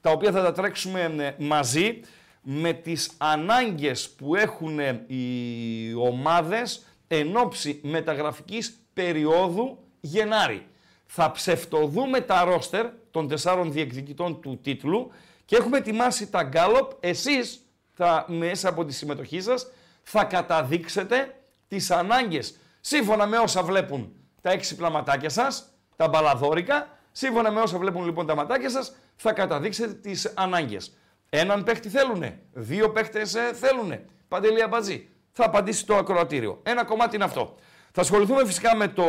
τα 0.00 0.10
οποία 0.10 0.32
θα 0.32 0.42
τα 0.42 0.52
τρέξουμε 0.52 1.00
ε, 1.18 1.42
μαζί, 1.42 2.00
με 2.42 2.72
τις 2.72 3.10
ανάγκες 3.18 4.10
που 4.10 4.34
έχουν 4.34 4.78
ε, 4.78 5.04
οι 5.06 5.94
ομάδες 5.94 6.86
εν 7.08 7.36
ώψη 7.36 7.80
μεταγραφικής 7.82 8.80
περίοδου 8.92 9.78
Γενάρη. 10.00 10.66
Θα 11.06 11.30
ψευτοδούμε 11.30 12.20
τα 12.20 12.44
ρόστερ 12.44 12.86
των 13.10 13.28
τεσσάρων 13.28 13.72
διεκδικητών 13.72 14.40
του 14.40 14.58
τίτλου 14.62 15.10
και 15.44 15.56
έχουμε 15.56 15.78
ετοιμάσει 15.78 16.30
τα 16.30 16.42
γκάλοπ. 16.42 16.90
Εσείς 17.00 17.60
θα, 17.92 18.24
μέσα 18.28 18.68
από 18.68 18.84
τη 18.84 18.92
συμμετοχή 18.92 19.40
σας 19.40 19.66
θα 20.02 20.24
καταδείξετε 20.24 21.34
τις 21.68 21.90
ανάγκες 21.90 22.56
σύμφωνα 22.80 23.26
με 23.26 23.38
όσα 23.38 23.62
βλέπουν 23.62 24.12
τα 24.40 24.50
έξυπνα 24.50 24.90
ματάκια 24.90 25.28
σας, 25.28 25.64
τα 25.96 26.08
μπαλαδόρικα, 26.08 26.88
σύμφωνα 27.12 27.50
με 27.50 27.60
όσα 27.60 27.78
βλέπουν 27.78 28.04
λοιπόν 28.04 28.26
τα 28.26 28.34
ματάκια 28.34 28.70
σας, 28.70 28.94
θα 29.16 29.32
καταδείξετε 29.32 29.92
τις 29.92 30.32
ανάγκες. 30.34 30.96
Έναν 31.30 31.64
παίχτη 31.64 31.88
θέλουνε, 31.88 32.38
δύο 32.52 32.90
παίχτες 32.90 33.34
ε, 33.34 33.52
θέλουνε. 33.54 34.04
Παντελή 34.28 34.62
Αμπατζή. 34.62 35.08
Θα 35.32 35.44
απαντήσει 35.44 35.86
το 35.86 35.96
ακροατήριο. 35.96 36.60
Ένα 36.62 36.84
κομμάτι 36.84 37.14
είναι 37.14 37.24
αυτό. 37.24 37.54
Θα 37.92 38.00
ασχοληθούμε 38.00 38.46
φυσικά 38.46 38.76
με 38.76 38.88
το 38.88 39.04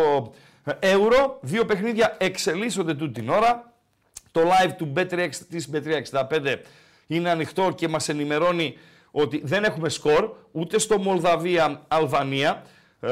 ε, 0.80 0.96
Euro. 0.96 1.32
Δύο 1.42 1.66
παιχνίδια 1.66 2.16
εξελίσσονται 2.20 2.94
τούτη 2.94 3.20
την 3.20 3.30
ώρα. 3.30 3.74
Το 4.32 4.42
live 4.42 4.72
του 4.78 4.94
Bet3, 4.96 5.30
της 5.50 5.70
Bet365 5.74 6.56
είναι 7.08 7.30
ανοιχτό 7.30 7.72
και 7.76 7.88
μας 7.88 8.10
ενημερώνει 8.10 8.78
ότι 9.12 9.42
δεν 9.44 9.64
έχουμε 9.64 9.90
σκορ 9.90 10.34
ούτε 10.52 10.80
στο 10.80 11.00
Μολδαβία-Αλβανία, 11.00 12.64
ε, 13.04 13.12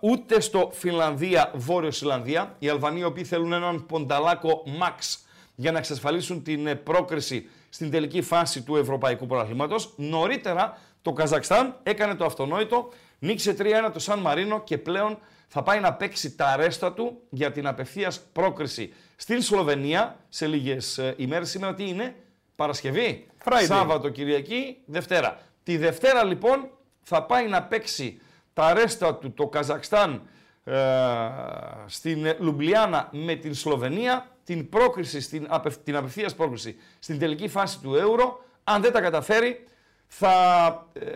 ούτε 0.00 0.40
στο 0.40 0.70
Φιλανδία-Βόρειο-Ισλανδία. 0.72 2.54
Οι 2.58 2.68
Αλβανοί 2.68 3.00
οι 3.00 3.04
οποίοι 3.04 3.24
θέλουν 3.24 3.52
έναν 3.52 3.86
πονταλάκο 3.86 4.62
max 4.80 5.18
για 5.54 5.72
να 5.72 5.78
εξασφαλίσουν 5.78 6.42
την 6.42 6.66
ε, 6.66 6.74
πρόκριση 6.74 7.48
στην 7.68 7.90
τελική 7.90 8.22
φάση 8.22 8.62
του 8.62 8.76
Ευρωπαϊκού 8.76 9.26
Πρωταθλήματος. 9.26 9.92
Νωρίτερα 9.96 10.78
το 11.02 11.12
Καζακστάν 11.12 11.76
έκανε 11.82 12.14
το 12.14 12.24
αυτονόητο, 12.24 12.88
νίκησε 13.18 13.56
3-1 13.58 13.64
το 13.92 13.98
Σαν 13.98 14.18
Μαρίνο 14.18 14.60
και 14.60 14.78
πλέον 14.78 15.18
θα 15.48 15.62
πάει 15.62 15.80
να 15.80 15.94
παίξει 15.94 16.36
τα 16.36 16.46
αρέστα 16.46 16.92
του 16.92 17.20
για 17.30 17.52
την 17.52 17.66
απευθείας 17.66 18.20
πρόκριση 18.32 18.92
στην 19.16 19.42
Σλοβενία 19.42 20.16
σε 20.28 20.46
λίγες 20.46 20.98
ε, 20.98 21.14
ημέρες. 21.16 21.50
Σήμερα 21.50 21.74
τι 21.74 21.88
είναι, 21.88 22.14
Παρασκευή, 22.56 23.26
Friday. 23.44 23.64
Σάββατο, 23.66 24.08
Κυριακή, 24.08 24.76
Δευτέρα. 24.86 25.40
Τη 25.62 25.76
Δευτέρα 25.76 26.24
λοιπόν 26.24 26.70
θα 27.02 27.22
πάει 27.22 27.48
να 27.48 27.62
παίξει 27.62 28.20
τα 28.58 28.64
αρέστα 28.64 29.14
του 29.14 29.32
το 29.32 29.46
Καζακστάν 29.46 30.22
ε, 30.64 30.74
στην 31.86 32.26
ε, 32.26 32.36
Λουμπλιάνα 32.38 33.08
με 33.12 33.34
την 33.34 33.54
Σλοβενία, 33.54 34.26
την 34.44 34.68
πρόκριση, 34.68 35.20
στην, 35.20 35.46
απευ, 35.48 35.76
την 35.84 35.96
απευθείας 35.96 36.34
πρόκριση 36.34 36.76
στην 36.98 37.18
τελική 37.18 37.48
φάση 37.48 37.78
του 37.80 37.94
Euro. 37.94 38.32
Αν 38.64 38.82
δεν 38.82 38.92
τα 38.92 39.00
καταφέρει, 39.00 39.64
θα 40.06 40.32
ε, 40.92 41.06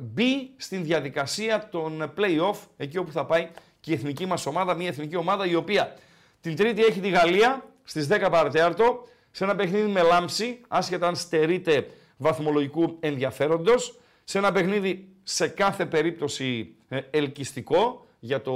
μπει 0.00 0.50
στην 0.56 0.84
διαδικασία 0.84 1.68
των 1.70 2.12
play-off, 2.16 2.56
εκεί 2.76 2.98
όπου 2.98 3.12
θα 3.12 3.26
πάει 3.26 3.48
και 3.80 3.90
η 3.90 3.94
εθνική 3.94 4.26
μας 4.26 4.46
ομάδα, 4.46 4.74
μια 4.74 4.88
εθνική 4.88 5.16
ομάδα 5.16 5.46
η 5.46 5.54
οποία 5.54 5.96
την 6.40 6.56
Τρίτη 6.56 6.84
έχει 6.84 7.00
τη 7.00 7.08
Γαλλία 7.08 7.64
στις 7.84 8.08
10 8.10 8.28
παρατέταρτο, 8.30 9.06
σε 9.30 9.44
ένα 9.44 9.54
παιχνίδι 9.54 9.90
με 9.90 10.02
λάμψη, 10.02 10.60
άσχετα 10.68 11.06
αν 11.06 11.16
στερείται 11.16 11.86
βαθμολογικού 12.16 12.96
ενδιαφέροντος, 13.00 14.00
σε 14.24 14.38
ένα 14.38 14.52
παιχνίδι 14.52 15.09
σε 15.30 15.48
κάθε 15.48 15.86
περίπτωση 15.86 16.74
ε, 16.88 17.00
ελκυστικό 17.10 18.06
για 18.20 18.42
το 18.42 18.54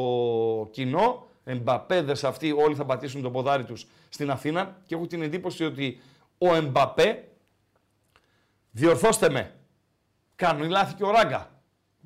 κοινό, 0.71 1.27
Εμπαπέδες 1.45 2.25
αυτοί 2.25 2.53
όλοι 2.53 2.75
θα 2.75 2.85
πατήσουν 2.85 3.23
το 3.23 3.31
ποδάρι 3.31 3.65
τους 3.65 3.87
στην 4.09 4.31
Αθήνα 4.31 4.77
και 4.87 4.95
έχω 4.95 5.07
την 5.07 5.23
εντύπωση 5.23 5.65
ότι 5.65 6.01
ο 6.39 6.55
Εμπαπέ, 6.55 7.29
διορθώστε 8.71 9.31
με, 9.31 9.55
Κάνει 10.37 10.69
λάθη 10.69 10.95
και 10.95 11.05
ο 11.05 11.11
Ράγκα. 11.11 11.51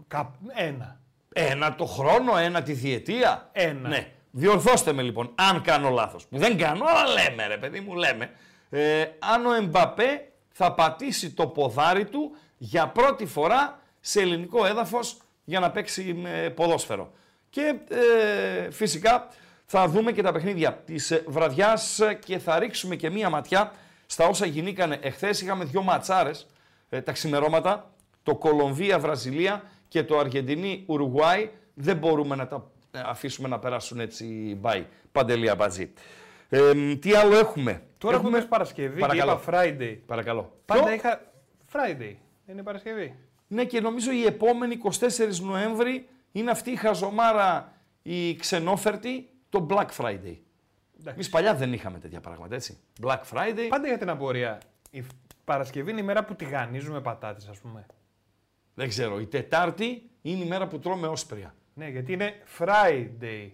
Κα... 0.08 0.34
Ένα. 0.54 1.00
Ένα 1.32 1.74
το 1.74 1.84
χρόνο, 1.84 2.36
ένα 2.36 2.62
τη 2.62 2.72
διετία. 2.72 3.48
Ένα. 3.52 3.88
Ναι. 3.88 4.12
Διορθώστε 4.30 4.92
με 4.92 5.02
λοιπόν, 5.02 5.30
αν 5.34 5.62
κάνω 5.62 5.90
λάθος. 5.90 6.26
Που 6.26 6.38
δεν 6.38 6.58
κάνω, 6.58 6.84
αλλά 6.84 7.12
λέμε 7.12 7.46
ρε 7.46 7.56
παιδί 7.56 7.80
μου, 7.80 7.94
λέμε. 7.94 8.30
Ε, 8.70 9.04
αν 9.18 9.46
ο 9.46 9.54
Εμπαπέ 9.54 10.32
θα 10.52 10.72
πατήσει 10.72 11.30
το 11.30 11.46
ποδάρι 11.46 12.04
του 12.04 12.36
για 12.58 12.88
πρώτη 12.88 13.26
φορά 13.26 13.80
σε 14.00 14.20
ελληνικό 14.20 14.66
έδαφος 14.66 15.16
για 15.44 15.60
να 15.60 15.70
παίξει 15.70 16.14
με 16.14 16.52
ποδόσφαιρο. 16.56 17.12
Και 17.50 17.74
ε, 17.88 18.70
φυσικά 18.70 19.28
θα 19.64 19.88
δούμε 19.88 20.12
και 20.12 20.22
τα 20.22 20.32
παιχνίδια 20.32 20.72
της 20.72 21.10
ε, 21.10 21.24
βραδιάς 21.26 22.00
και 22.24 22.38
θα 22.38 22.58
ρίξουμε 22.58 22.96
και 22.96 23.10
μία 23.10 23.30
ματιά 23.30 23.72
στα 24.06 24.26
όσα 24.26 24.46
γινήκανε. 24.46 24.98
Εχθές 25.02 25.40
είχαμε 25.40 25.64
δυο 25.64 25.82
ματσάρες 25.82 26.46
ε, 26.88 27.00
τα 27.00 27.12
ξημερώματα, 27.12 27.90
το 28.22 28.36
Κολομβία-Βραζιλία 28.36 29.62
και 29.88 30.02
το 30.04 30.18
Αργεντινή-Ουρουγουάη. 30.18 31.50
Δεν 31.74 31.96
μπορούμε 31.96 32.36
να 32.36 32.46
τα 32.46 32.70
ε, 32.90 33.00
αφήσουμε 33.04 33.48
να 33.48 33.58
περάσουν 33.58 34.00
έτσι 34.00 34.56
μπάι. 34.60 34.86
Παντελία 35.12 35.54
Μπατζή. 35.54 35.92
Ε, 36.48 36.94
τι 36.96 37.14
άλλο 37.14 37.36
έχουμε; 37.36 37.82
Τώρα 37.98 38.16
έχουμε 38.16 38.40
Παρασκευή 38.40 39.00
Παρακαλώ. 39.00 39.40
και 39.44 39.50
είπα 39.50 39.52
Friday. 39.52 39.98
Παρακαλώ. 40.06 40.52
Πάντα 40.64 40.82
Ποιο; 40.82 40.92
είχα 40.92 41.20
Friday. 41.72 42.14
Είναι 42.46 42.62
Παρασκευή. 42.62 43.14
Ναι 43.48 43.64
και 43.64 43.80
νομίζω 43.80 44.12
η 44.12 44.24
επόμενη 44.24 44.80
24 44.82 45.34
Νοέμβρη 45.40 46.08
είναι 46.32 46.50
αυτή 46.50 46.70
η 46.70 46.76
χαζομάρα 46.76 47.72
η 48.02 48.36
ξενόφερτη, 48.36 49.28
το 49.48 49.66
Black 49.70 49.88
Friday. 49.96 50.36
Εντάξει. 51.00 51.14
Εμείς 51.14 51.28
παλιά 51.28 51.54
δεν 51.54 51.72
είχαμε 51.72 51.98
τέτοια 51.98 52.20
πράγματα, 52.20 52.54
έτσι. 52.54 52.78
Black 53.02 53.20
Friday. 53.32 53.66
Πάντα 53.68 53.86
για 53.86 53.98
την 53.98 54.08
απορία. 54.08 54.58
Η 54.90 55.04
Παρασκευή 55.44 55.90
είναι 55.90 56.00
η 56.00 56.04
μέρα 56.04 56.24
που 56.24 56.34
τηγανίζουμε 56.34 57.00
πατάτες, 57.00 57.48
ας 57.48 57.58
πούμε. 57.58 57.86
Δεν 58.74 58.88
ξέρω. 58.88 59.20
Η 59.20 59.26
Τετάρτη 59.26 60.10
είναι 60.22 60.44
η 60.44 60.48
μέρα 60.48 60.66
που 60.66 60.78
τρώμε 60.78 61.06
όσπρια. 61.06 61.54
Ναι, 61.74 61.88
γιατί 61.88 62.12
είναι 62.12 62.42
Friday. 62.58 63.50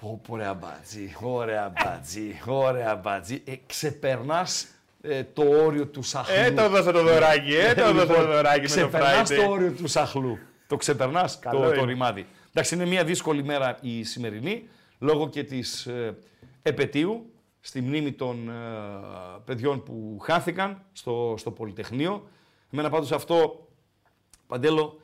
Πω, 0.00 0.20
πω, 0.26 0.32
ωραία 0.32 0.54
μπατζή, 0.54 1.16
ωραία 1.20 1.72
μπατζή, 1.82 2.40
ωραία 2.46 2.96
μπατζή. 2.96 3.42
Ε, 3.46 3.54
ξεπερνάς 3.66 4.68
ε, 5.02 5.24
το 5.24 5.42
όριο 5.42 5.86
του 5.86 6.02
σαχλού. 6.02 6.34
Ε, 6.34 6.50
το 6.50 6.68
δώσα 6.68 6.92
το 6.92 7.02
δωράκι, 7.02 7.54
ε, 7.54 7.74
το 7.74 7.92
δώσα 7.92 8.06
το 8.06 8.26
δωράκι 8.26 8.60
με 8.60 8.66
το 8.66 8.88
Ξεπερνάς 8.88 9.30
Friday. 9.30 9.36
το 9.44 9.50
όριο 9.50 9.72
του 9.72 9.86
σαχλού. 9.86 10.38
Το 10.66 10.76
ξεπερνάς 10.76 11.38
Καλό 11.38 11.60
το, 11.60 11.68
το 11.68 11.74
είναι. 11.74 11.84
ρημάδι. 11.84 12.26
Εντάξει, 12.50 12.74
είναι 12.74 12.86
μια 12.86 13.04
δύσκολη 13.04 13.44
μέρα 13.44 13.78
η 13.80 14.02
σημερινή, 14.02 14.68
λόγω 14.98 15.28
και 15.28 15.44
της 15.44 15.86
ε, 15.86 16.16
επαιτίου, 16.62 17.32
στη 17.60 17.80
μνήμη 17.80 18.12
των 18.12 18.48
ε, 18.48 18.52
παιδιών 19.44 19.82
που 19.82 20.18
χάθηκαν 20.22 20.82
στο, 20.92 21.34
στο 21.38 21.50
Πολυτεχνείο. 21.50 22.28
Εμένα 22.72 22.90
πάντως 22.90 23.12
αυτό, 23.12 23.68
Παντέλο, 24.46 25.00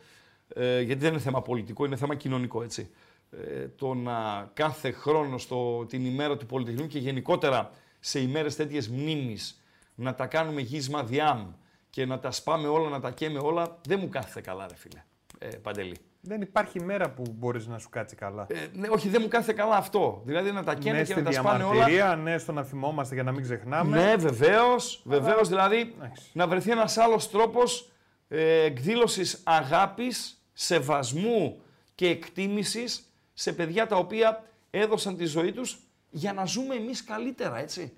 ε, 0.55 0.81
γιατί 0.81 1.01
δεν 1.01 1.13
είναι 1.13 1.21
θέμα 1.21 1.43
πολιτικό, 1.43 1.85
είναι 1.85 1.97
θέμα 1.97 2.15
κοινωνικό, 2.15 2.63
έτσι. 2.63 2.91
Ε, 3.31 3.69
το 3.77 3.95
να 3.95 4.51
κάθε 4.55 4.91
χρόνο 4.91 5.39
στο, 5.39 5.87
την 5.89 6.05
ημέρα 6.05 6.37
του 6.37 6.47
Πολυτεχνείου 6.47 6.87
και 6.87 6.99
γενικότερα 6.99 7.71
σε 8.01 8.21
ημέρες 8.21 8.57
τέτοιες 8.57 8.89
μνήμης 8.89 9.63
να 9.99 10.15
τα 10.15 10.27
κάνουμε 10.27 10.61
γύσμα 10.61 11.05
διάμ 11.05 11.53
και 11.91 12.07
να 12.07 12.19
τα 12.19 12.31
σπάμε 12.31 12.69
όλα, 12.69 12.89
να 12.89 13.01
τα 13.01 13.11
καίμε 13.11 13.39
όλα, 13.39 13.79
δεν 13.87 13.99
μου 14.01 14.09
κάθεται 14.09 14.41
καλά, 14.41 14.67
ρε 14.69 14.75
φίλε, 14.75 15.05
ε, 15.39 15.47
Παντελή. 15.47 15.97
Δεν 16.21 16.41
υπάρχει 16.41 16.83
μέρα 16.83 17.11
που 17.11 17.23
μπορείς 17.37 17.67
να 17.67 17.79
σου 17.79 17.89
κάτσει 17.89 18.17
καλά. 18.17 18.47
Ε, 18.49 18.67
ναι, 18.73 18.89
όχι, 18.89 19.09
δεν 19.09 19.21
μου 19.23 19.29
κάθεται 19.29 19.53
καλά 19.53 19.77
αυτό. 19.77 20.23
Δηλαδή 20.25 20.53
να 20.53 20.65
τα 20.65 20.75
καίνε 20.75 20.97
ναι, 20.97 21.05
και 21.05 21.13
στη 21.13 21.23
να 21.23 21.31
τα 21.31 21.33
σπάνε 21.33 21.65
όλα. 21.65 21.73
διαμαρτυρία, 21.73 22.17
ναι, 22.17 22.39
στο 22.39 22.53
να 22.53 22.63
θυμόμαστε 22.63 23.15
για 23.15 23.23
να 23.23 23.33
μην 23.33 23.43
ξεχνάμε. 23.43 24.05
Ναι, 24.05 24.17
βεβαίως. 24.17 25.03
Βεβαίως, 25.05 25.49
δηλαδή 25.49 25.95
εντάξει. 25.97 26.31
να 26.33 26.47
βρεθεί 26.47 26.71
ένας 26.71 26.97
άλλος 26.97 27.31
τρόπος 27.31 27.91
ε, 28.29 28.63
εκδήλωσης 28.63 29.41
αγάπης, 29.45 30.45
σεβασμού 30.53 31.61
και 31.95 32.09
εκτίμησης 32.09 33.13
σε 33.33 33.53
παιδιά 33.53 33.87
τα 33.87 33.97
οποία 33.97 34.45
έδωσαν 34.71 35.17
τη 35.17 35.25
ζωή 35.25 35.53
τους 35.53 35.79
για 36.11 36.33
να 36.33 36.45
ζούμε 36.45 36.75
εμείς 36.75 37.05
καλύτερα, 37.05 37.59
έτσι. 37.59 37.93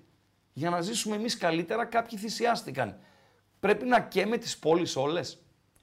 Για 0.53 0.69
να 0.69 0.81
ζήσουμε 0.81 1.15
εμείς 1.15 1.37
καλύτερα, 1.37 1.85
κάποιοι 1.85 2.17
θυσιάστηκαν. 2.17 2.97
Πρέπει 3.59 3.85
να 3.85 4.01
καίμε 4.01 4.37
τις 4.37 4.57
πόλεις 4.57 4.95
όλες. 4.95 5.41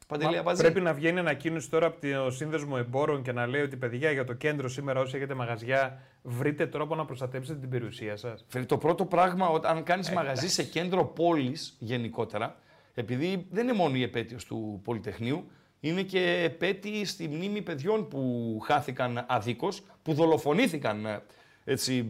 Παντελή 0.08 0.32
Μα 0.32 0.38
Αμπατζή. 0.38 0.62
Πρέπει 0.62 0.80
να 0.80 0.94
βγαίνει 0.94 1.18
ανακοίνωση 1.18 1.70
τώρα 1.70 1.86
από 1.86 2.00
το 2.00 2.30
Σύνδεσμο 2.30 2.74
Εμπόρων 2.78 3.22
και 3.22 3.32
να 3.32 3.46
λέει 3.46 3.62
ότι 3.62 3.76
παιδιά 3.76 4.10
για 4.10 4.24
το 4.24 4.32
κέντρο 4.32 4.68
σήμερα, 4.68 5.00
όσοι 5.00 5.16
έχετε 5.16 5.34
μαγαζιά, 5.34 6.02
βρείτε 6.22 6.66
τρόπο 6.66 6.94
να 6.94 7.04
προστατέψετε 7.04 7.58
την 7.58 7.68
περιουσία 7.68 8.16
σας. 8.16 8.44
Φίλε, 8.48 8.64
το 8.64 8.78
πρώτο 8.78 9.04
πράγμα, 9.04 9.48
όταν 9.48 9.76
αν 9.76 9.82
κάνεις 9.82 10.10
μαγαζί 10.10 10.48
σε 10.48 10.62
κέντρο 10.62 11.04
πόλης 11.04 11.76
γενικότερα, 11.78 12.56
επειδή 12.94 13.46
δεν 13.50 13.64
είναι 13.64 13.76
μόνο 13.76 13.96
η 13.96 14.02
επέτειος 14.02 14.44
του 14.44 14.80
Πολυτεχνείου, 14.84 15.50
είναι 15.80 16.02
και 16.02 16.42
επέτειοι 16.44 17.04
στη 17.04 17.28
μνήμη 17.28 17.62
παιδιών 17.62 18.08
που 18.08 18.60
χάθηκαν 18.64 19.24
αδίκως, 19.28 19.82
που 20.02 20.14
δολοφονήθηκαν 20.14 21.06
ε, 21.06 21.22
έτσι 21.64 22.08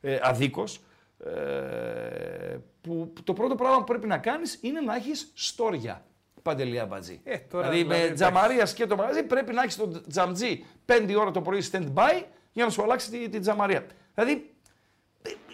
ε, 0.00 0.18
αδίκως, 0.22 0.80
ε, 1.26 2.56
που 2.80 3.12
που 3.14 3.22
το 3.22 3.32
πρώτο 3.32 3.54
πράγμα 3.54 3.78
που 3.78 3.84
πρέπει 3.84 4.06
να 4.06 4.18
κάνεις 4.18 4.58
είναι 4.60 4.80
να 4.80 4.94
έχεις 4.94 5.32
στόρια. 5.34 6.04
Παντελή 6.42 6.78
Αμπατζή. 6.80 7.20
Ε, 7.24 7.36
τώρα, 7.38 7.68
δηλαδή, 7.68 7.82
δηλαδή, 7.82 7.88
με 7.88 7.94
εντάξει. 7.94 8.14
τζαμαρία 8.14 8.64
και 8.74 8.86
το 8.86 8.96
μαγαζί 8.96 9.22
πρέπει 9.22 9.52
να 9.52 9.62
έχεις 9.62 9.76
το 9.76 10.02
τζαμτζί 10.08 10.64
5 10.86 11.14
ώρα 11.18 11.30
το 11.30 11.40
πρωί 11.40 11.62
stand-by 11.72 12.24
για 12.52 12.64
να 12.64 12.70
σου 12.70 12.82
αλλάξει 12.82 13.10
τη, 13.10 13.28
τη 13.28 13.38
τζαμαρία. 13.38 13.86
Δηλαδή 14.14 14.50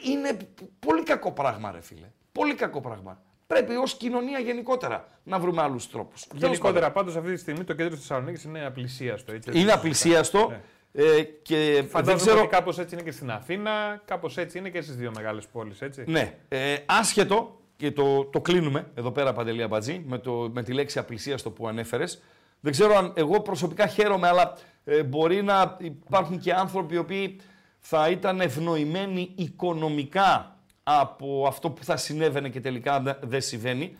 είναι 0.04 0.36
πολύ 0.78 1.02
κακό 1.02 1.32
πράγμα, 1.32 1.70
ρε 1.72 1.80
φίλε. 1.80 2.06
Πολύ 2.32 2.54
κακό 2.54 2.80
πράγμα. 2.80 3.22
Πρέπει 3.46 3.76
ως 3.76 3.96
κοινωνία 3.96 4.38
γενικότερα 4.38 5.08
να 5.22 5.38
βρούμε 5.38 5.62
άλλους 5.62 5.90
τρόπους. 5.90 6.26
Γενικότερα, 6.34 6.90
πάντως 6.90 7.16
αυτή 7.16 7.32
τη 7.32 7.38
στιγμή 7.38 7.64
το 7.64 7.74
κέντρο 7.74 7.90
της 7.96 8.06
Θεσσαλονίκης 8.06 8.44
είναι 8.44 8.66
απλησίαστο. 8.66 9.32
Έτσι, 9.32 9.60
Είναι 9.60 9.72
απλησίαστο 9.72 10.48
Ναι. 10.48 10.60
Ε, 10.92 11.22
και 11.22 11.70
δεν 11.74 11.88
Φαντάζομαι 11.88 12.16
ξέρω. 12.22 12.38
ότι 12.38 12.48
κάπως 12.48 12.78
έτσι 12.78 12.94
είναι 12.94 13.04
και 13.04 13.10
στην 13.10 13.30
Αθήνα, 13.30 14.02
κάπως 14.04 14.36
έτσι 14.36 14.58
είναι 14.58 14.68
και 14.70 14.80
στις 14.80 14.96
δύο 14.96 15.12
μεγάλες 15.14 15.46
πόλεις. 15.46 15.80
Έτσι. 15.82 16.04
Ναι, 16.06 16.34
ε, 16.48 16.76
άσχετο 16.86 17.60
και 17.76 17.92
το, 17.92 18.24
το 18.24 18.40
κλείνουμε 18.40 18.90
εδώ 18.94 19.10
πέρα 19.10 19.32
Παντελή 19.32 19.62
Αμπατζή 19.62 20.02
με, 20.06 20.18
το, 20.18 20.50
με 20.52 20.62
τη 20.62 20.72
λέξη 20.72 20.98
απλησίαστο 20.98 21.50
που 21.50 21.68
ανέφερες. 21.68 22.22
Δεν 22.60 22.72
ξέρω 22.72 22.96
αν 22.96 23.12
εγώ 23.16 23.40
προσωπικά 23.40 23.86
χαίρομαι, 23.86 24.28
αλλά 24.28 24.54
ε, 24.84 25.02
μπορεί 25.02 25.42
να 25.42 25.76
υπάρχουν 25.80 26.38
και 26.38 26.52
άνθρωποι 26.52 26.94
οι 26.94 26.98
οποίοι 26.98 27.40
θα 27.78 28.08
ήταν 28.10 28.40
ευνοημένοι 28.40 29.32
οικονομικά 29.34 30.56
από 30.82 31.44
αυτό 31.48 31.70
που 31.70 31.84
θα 31.84 31.96
συνέβαινε 31.96 32.48
και 32.48 32.60
τελικά 32.60 33.00
δε- 33.00 33.14
δεν 33.20 33.40
συμβαίνει. 33.40 33.96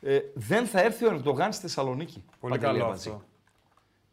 Ε, 0.00 0.18
δεν 0.34 0.66
θα 0.66 0.80
έρθει 0.80 1.04
ο 1.04 1.10
Ερντογάν 1.10 1.52
στη 1.52 1.62
Θεσσαλονίκη. 1.62 2.24
Πολύ 2.40 2.52
Παντελή 2.54 2.72
καλό 2.72 2.84
Αμπατζή. 2.84 3.08
αυτό. 3.08 3.22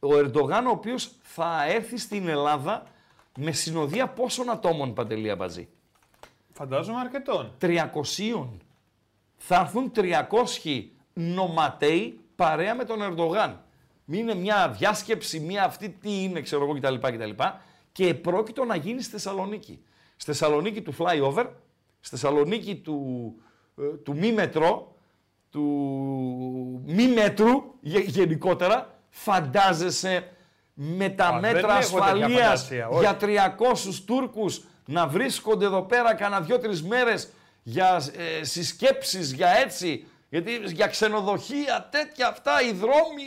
Ο 0.08 0.18
Ερντογάν 0.18 0.66
ο 0.68 0.70
οποίος 0.70 1.12
θα 1.22 1.66
έρθει 1.68 1.98
στην 1.98 2.28
Ελλάδα 2.28 2.84
με 3.38 3.52
συνοδεία 3.52 4.08
πόσων 4.08 4.50
ατόμων 4.50 4.94
Παντελή 4.94 5.30
Αμπατζή; 5.30 5.68
Φαντάζομαι 6.54 7.00
αρκετών. 7.00 7.54
300. 7.62 8.48
Θα 9.38 9.56
έρθουν 9.56 9.92
300 9.96 10.84
νοματέοι 11.14 12.20
παρέα 12.36 12.76
με 12.76 12.84
τον 12.84 13.02
Ερντογάν. 13.02 13.64
Μην 14.06 14.20
είναι 14.20 14.36
μια 14.36 14.70
διάσκεψη, 14.70 15.40
μια 15.40 15.64
αυτή 15.64 15.90
τι 15.90 16.24
είναι, 16.24 16.42
ξέρω 16.42 16.64
εγώ 16.64 16.74
κτλ. 16.80 16.96
κτλ. 16.96 17.44
Και 17.92 18.14
πρόκειτο 18.14 18.66
να 18.66 18.76
γίνει 18.76 19.02
στη 19.02 19.12
Θεσσαλονίκη. 19.12 19.84
Στη 20.16 20.32
Θεσσαλονίκη 20.32 20.82
του 20.82 20.94
flyover, 20.98 21.46
στη 22.00 22.10
Θεσσαλονίκη 22.10 22.76
του, 22.76 23.34
ε, 23.78 23.84
του 23.84 24.16
μη 24.16 24.32
μετρό, 24.32 24.96
του 25.50 25.62
μη 26.86 27.08
μέτρου 27.08 27.64
γε- 27.82 28.08
γενικότερα, 28.08 28.95
φαντάζεσαι 29.16 30.30
με 30.74 31.10
τα 31.10 31.28
Α, 31.28 31.40
δεν 31.40 31.54
μέτρα 31.54 31.78
έχω 31.78 31.98
τέτοια 31.98 32.14
ασφαλείας 32.16 32.44
φαντασία, 32.44 32.88
όχι. 32.88 33.00
για 33.00 33.18
300 33.22 34.04
Τούρκους 34.06 34.64
να 34.86 35.08
βρίσκονται 35.08 35.66
εδώ 35.66 35.82
πέρα 35.82 36.14
κάνα 36.14 36.42
δυο-τρεις 36.42 36.84
μέρες 36.84 37.30
για 37.64 38.02
ε, 38.40 38.44
συσκέψεις, 38.44 39.32
για 39.32 39.50
έτσι, 39.50 40.08
γιατί 40.30 40.62
για 40.66 40.88
ξενοδοχεία, 40.88 41.88
τέτοια 41.92 42.28
αυτά, 42.28 42.62
οι 42.62 42.72
δρόμοι, 42.72 43.24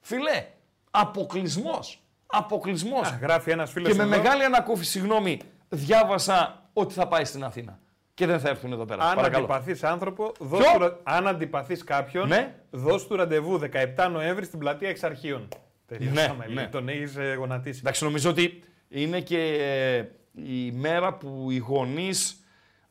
φιλέ, 0.00 0.46
αποκλεισμός, 0.90 2.02
αποκλεισμός. 2.26 3.08
Α, 3.08 3.18
γράφει 3.20 3.50
ένας 3.50 3.70
φίλος 3.70 3.88
Και 3.88 3.96
με 3.96 4.06
μεγάλη 4.06 4.44
ανακούφιση, 4.44 4.90
συγγνώμη, 4.90 5.40
διάβασα 5.68 6.70
ότι 6.72 6.94
θα 6.94 7.08
πάει 7.08 7.24
στην 7.24 7.44
Αθήνα. 7.44 7.78
Και 8.18 8.26
δεν 8.26 8.40
θα 8.40 8.48
έρθουν 8.48 8.72
εδώ 8.72 8.84
πέρα. 8.84 9.04
Αν 9.04 9.14
Παρακαλώ. 9.14 9.44
αντιπαθείς 9.44 9.84
άνθρωπο, 9.84 10.32
δώσ' 10.38 10.60
Ποιο; 10.60 10.72
του 10.72 10.78
ρα- 10.78 10.98
αν 11.02 11.26
αντιπαθείς 11.28 11.84
κάποιον, 11.84 12.28
Ναι. 12.28 12.54
δώσ' 12.70 13.06
του 13.06 13.16
ραντεβού 13.16 13.58
17 13.58 14.08
Νοέμβρη 14.12 14.44
στην 14.44 14.58
πλατεία 14.58 14.88
εξ 14.88 15.02
αρχείων. 15.02 15.48
Τελειώσαμε. 15.86 16.46
ναι. 16.52 16.66
Τον 16.70 16.88
έχει 16.88 17.34
γονατίσει. 17.36 17.78
Εντάξει, 17.78 18.04
νομίζω 18.04 18.30
ότι 18.30 18.62
είναι 18.88 19.20
και 19.20 19.38
ε, 19.40 20.04
η 20.42 20.70
μέρα 20.72 21.14
που 21.14 21.46
οι 21.50 21.56
γονείς 21.56 22.42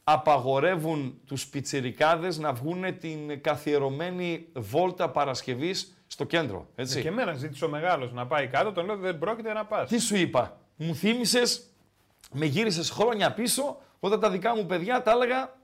απαγορεύουν 0.04 1.20
τους 1.26 1.48
πιτσιρικάδες 1.48 2.38
να 2.38 2.54
βγουν 2.54 2.98
την 3.00 3.42
καθιερωμένη 3.42 4.48
βόλτα 4.54 5.10
Παρασκευής 5.10 5.98
στο 6.08 6.24
κέντρο. 6.24 6.68
Έτσι. 6.76 7.02
Και 7.02 7.08
εμένα 7.08 7.34
ζήτησε 7.34 7.66
ο 7.66 7.70
μεγάλος 7.70 8.12
να 8.14 8.28
πάει 8.28 8.48
κάτω, 8.48 8.72
τον 8.72 8.86
λέω 8.86 8.96
δεν 8.98 9.18
πρόκειται 9.18 9.54
να 9.54 9.66
πας. 9.66 9.90
Τι 9.90 10.00
σου 10.00 10.16
είπα, 10.16 10.58
μου 10.76 10.96
θύμισες, 10.96 11.70
με 12.34 12.46
γύρισες 12.46 12.90
χρόνια 12.90 13.34
πίσω, 13.34 13.78
όταν 14.00 14.20
τα 14.20 14.30
δικά 14.30 14.56
μου 14.56 14.66
παιδιά 14.66 15.02
τα 15.02 15.12
έλεγα 15.12 15.56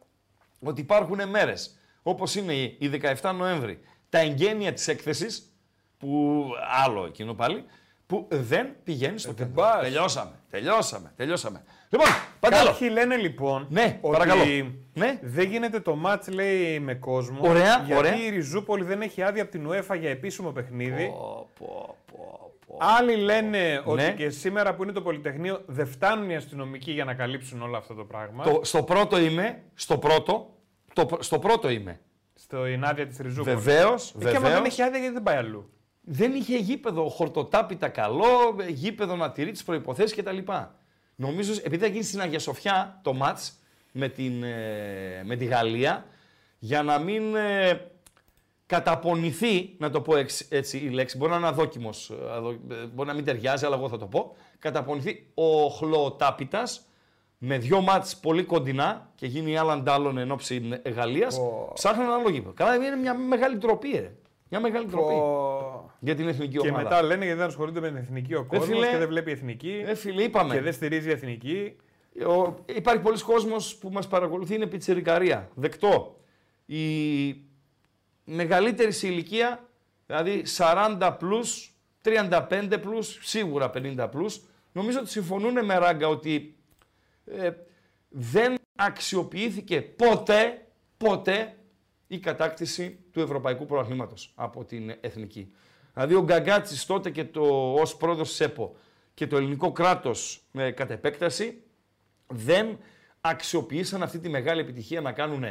ότι 0.60 0.82
υπάρχουν 0.82 1.30
μέρες, 1.30 1.78
όπως 2.04 2.36
είναι 2.36 2.54
η 2.54 2.78
η 2.80 2.90
17 3.22 3.32
Νοέμβρη, 3.36 3.80
τα 4.10 4.20
εγγένεια 4.20 4.74
της 4.74 4.88
έκθεσης, 4.88 5.48
που 5.98 6.44
άλλο 6.86 7.06
εκείνο 7.06 7.34
πάλι, 7.34 7.66
που 8.06 8.28
δεν 8.30 8.76
πηγαίνει 8.84 9.20
στο 9.20 9.34
κέντρο. 9.34 9.54
πας. 9.54 9.82
Τελειώσαμε, 9.82 10.32
τελειώσαμε, 10.50 11.14
τελειώσαμε. 11.16 11.64
Λοιπόν, 11.90 12.08
Παντέλο. 12.40 12.66
Κάποιοι 12.66 12.90
λένε 12.92 13.16
λοιπόν 13.16 13.68
Ναι, 13.70 14.00
ότι 14.02 14.18
παρακαλώ. 14.18 14.44
Ναι. 14.94 15.20
δεν 15.22 15.50
γίνεται 15.50 15.80
το 15.80 15.96
μάτς 15.96 16.28
λέει 16.28 16.80
με 16.80 16.94
κόσμο 16.96 17.40
Ωραία, 17.42 17.84
γιατί 17.86 17.94
ωραία. 17.96 18.16
η 18.26 18.30
Ριζούπολη 18.30 18.84
δεν 18.84 19.02
έχει 19.02 19.22
άδεια 19.24 19.42
από 19.42 19.52
την 19.52 19.70
UEFA 19.70 19.98
για 20.00 20.10
επίσημο 20.10 20.52
παιχνίδι. 20.52 21.08
Πω, 21.08 21.50
πω, 21.60 21.98
πω, 22.12 22.18
πω. 22.18 22.43
Άλλοι 22.80 23.16
λένε 23.16 23.82
ότι 23.86 24.02
Ναι. 24.02 24.12
και 24.14 24.30
σήμερα 24.30 24.76
που 24.76 24.84
είναι 24.84 24.92
το 24.92 25.02
Πολυτεχνείο 25.02 25.62
δεν 25.66 25.88
φτάνουν 25.88 26.30
οι 26.30 26.36
αστυνομικοί 26.36 26.92
για 26.92 27.06
να 27.06 27.14
καλύψουν 27.14 27.62
όλο 27.62 27.78
αυτό 27.78 27.94
το 27.94 28.04
πράγμα. 28.04 28.44
Το, 28.44 28.60
στο 28.64 28.84
πρώτο 28.84 29.20
είμαι, 29.20 29.62
στο 29.74 29.98
πρώτο, 29.98 30.54
το, 30.94 31.06
πr- 31.06 31.24
στο 31.24 31.40
πρώτο 31.40 31.70
είμαι. 31.70 32.00
Στο 32.34 32.68
η 32.68 32.80
άδεια 32.84 33.08
της 33.08 33.18
Ριζούπολη. 33.18 33.56
Βεβαίως, 33.56 34.14
Ε, 34.22 34.30
και 34.30 34.36
άμα 34.38 34.50
δεν 34.50 34.66
έχει 34.66 34.82
άδεια, 34.82 35.00
γιατί 35.00 35.14
δεν 35.14 35.24
πάει 35.24 35.36
αλλού; 35.38 35.70
δεν 36.02 36.34
είχε 36.34 36.58
γήπεδο 36.58 37.10
χορτοτάπητα 37.10 37.88
καλό, 37.90 38.56
γήπεδο 38.68 39.16
να 39.16 39.32
τηρεί 39.32 39.52
τις 39.52 39.64
προποθέσει 39.64 40.16
κτλ. 40.16 40.38
Νομίζω, 41.16 41.54
επειδή 41.64 41.78
θα 41.78 41.88
γίνει 41.92 42.04
στην 42.04 42.22
Αγία 42.22 42.40
Σοφιά 42.40 43.00
το 43.04 43.14
μάτς 43.14 43.54
με, 43.92 44.10
την, 44.10 44.44
ε, 44.44 45.22
με 45.26 45.36
τη 45.36 45.46
Γαλλία, 45.46 46.06
για 46.60 46.84
να 46.84 46.98
μην 47.00 47.36
ε, 47.36 47.92
καταπονηθεί, 48.66 49.76
να 49.78 49.90
το 49.90 50.02
πω 50.02 50.16
εξ- 50.16 50.52
έτσι 50.52 50.78
η 50.78 50.90
λέξη, 50.90 51.18
μπορεί 51.18 51.32
να 51.32 51.38
είναι 51.38 51.48
αδόκιμος, 51.48 52.10
ε, 52.10 52.32
αδο- 52.32 52.50
ε, 52.52 52.86
μπορεί 52.94 53.08
να 53.08 53.14
μην 53.16 53.26
ταιριάζει, 53.26 53.66
αλλά 53.66 53.76
εγώ 53.76 53.90
θα 53.90 53.98
το 53.98 54.06
πω, 54.06 54.36
καταπονηθεί 54.60 55.28
ο 55.34 55.68
χλωτάπητας 55.70 56.88
με 57.38 57.58
δυο 57.58 57.82
μάτς 57.82 58.18
πολύ 58.18 58.44
κοντινά 58.44 59.12
και 59.16 59.26
γίνει 59.28 59.52
η 59.52 59.58
Άλαν 59.58 59.84
Ντάλλον 59.84 60.18
εν 60.18 60.32
ώψη 60.32 60.82
Γαλλίας, 60.96 61.38
Ω. 61.38 61.72
ψάχνουν 61.74 62.06
ένα 62.06 62.14
άλλο 62.16 62.30
γήπεδο. 62.30 62.54
Καλά, 62.54 62.76
είναι 62.76 62.96
μια 62.96 63.14
μεγάλη 63.18 63.58
τροπή, 63.58 63.90
ρε. 63.92 64.12
Μια 64.50 64.62
μεγάλη 64.62 64.86
τροπή 64.86 65.14
για 66.00 66.16
την 66.16 66.28
εθνική 66.28 66.58
Και 66.58 66.68
ομάδα. 66.70 66.84
μετά 66.84 67.02
λένε 67.04 67.24
γιατί 67.24 67.40
δεν 67.40 67.48
ασχολούνται 67.48 67.80
με 67.80 67.88
την 67.88 67.98
εθνική 67.98 68.34
ο 68.36 68.46
κόσμος 68.46 68.68
φίλε, 68.68 68.90
και 68.92 68.98
δεν 68.98 69.08
βλέπει 69.08 69.30
η 69.30 69.34
εθνική 69.34 69.84
Ε, 69.86 69.96
φίλε, 69.96 70.24
είπαμε. 70.24 70.54
και 70.56 70.62
δεν 70.62 70.74
στηρίζει 70.74 71.10
η 71.10 71.12
εθνική. 71.12 71.76
Ο, 72.28 72.54
υπάρχει 72.76 73.02
πολλοί 73.02 73.22
κόσμος 73.22 73.76
που 73.76 73.90
μας 73.90 74.08
παρακολουθεί, 74.08 74.56
είναι 74.56 74.66
πιτσιρικαρία. 74.66 75.50
Δεκτό. 75.54 76.18
Η 76.66 77.30
μεγαλύτερη 78.24 78.92
σε 78.92 79.08
ηλικία, 79.08 79.70
δηλαδή 80.06 80.44
40 80.58 81.18
plus, 81.20 81.70
35 82.04 82.74
plus, 82.74 83.04
σίγουρα 83.22 83.72
50 83.74 84.10
plus, 84.10 84.40
νομίζω 84.72 85.00
ότι 85.00 85.10
συμφωνούν 85.10 85.66
με 85.66 85.78
ράγκα 85.78 86.08
ότι 86.08 86.56
ε, 87.26 87.52
δεν 88.10 88.56
αξιοποιήθηκε 88.76 89.82
ποτέ, 89.82 90.68
ποτέ 90.98 91.58
η 92.08 92.20
κατάκτηση 92.20 93.00
του 93.12 93.20
Ευρωπαϊκού 93.20 93.66
Πρωταθλήματος 93.66 94.32
από 94.36 94.66
την 94.66 94.96
Εθνική. 95.02 95.54
Δηλαδή 95.94 96.14
ο 96.14 96.24
Γκαγκάτσης 96.24 96.86
τότε 96.86 97.10
και 97.10 97.26
το, 97.26 97.74
ως 97.74 97.98
πρόεδρος 97.98 98.30
της 98.30 98.40
ΕΠΟ 98.40 98.76
και 99.14 99.28
το 99.28 99.38
ελληνικό 99.38 99.72
κράτος 99.72 100.44
με 100.52 100.72
κατ' 100.72 100.92
επέκταση 100.92 101.64
δεν 102.28 102.78
αξιοποίησαν 103.22 104.04
αυτή 104.04 104.20
τη 104.20 104.30
μεγάλη 104.30 104.62
επιτυχία 104.62 105.02
να 105.02 105.12
κάνουν 105.12 105.44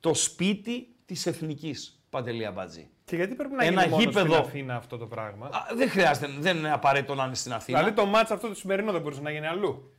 το 0.00 0.14
σπίτι 0.14 0.88
της 1.04 1.26
Εθνικής 1.26 1.97
Παντελή 2.10 2.46
Αμπατζή. 2.46 2.88
Και 3.04 3.16
γιατί 3.16 3.34
πρέπει 3.34 3.54
να 3.54 3.64
Ένα 3.64 3.80
γίνει 3.80 3.90
μόνος 3.90 4.04
γήπεδο. 4.04 4.26
στην 4.34 4.44
Αθήνα 4.44 4.74
αυτό 4.76 4.96
το 4.98 5.06
πράγμα; 5.06 5.46
Α, 5.46 5.58
δεν 5.76 5.88
χρειάζεται, 5.90 6.28
δεν 6.38 6.56
είναι 6.56 6.72
απαραίτητο 6.72 7.14
να 7.14 7.24
είναι 7.24 7.34
στην 7.34 7.52
Αθήνα. 7.52 7.78
Δηλαδή 7.78 7.96
το 7.96 8.06
μάτς 8.06 8.30
αυτό 8.30 8.48
το 8.48 8.54
σημερινό 8.54 8.92
δεν 8.92 9.00
μπορούσε 9.00 9.20
να 9.20 9.30
γίνει 9.30 9.46
αλλού; 9.46 9.92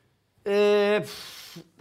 Ε, 0.43 1.01
φ, 1.01 1.11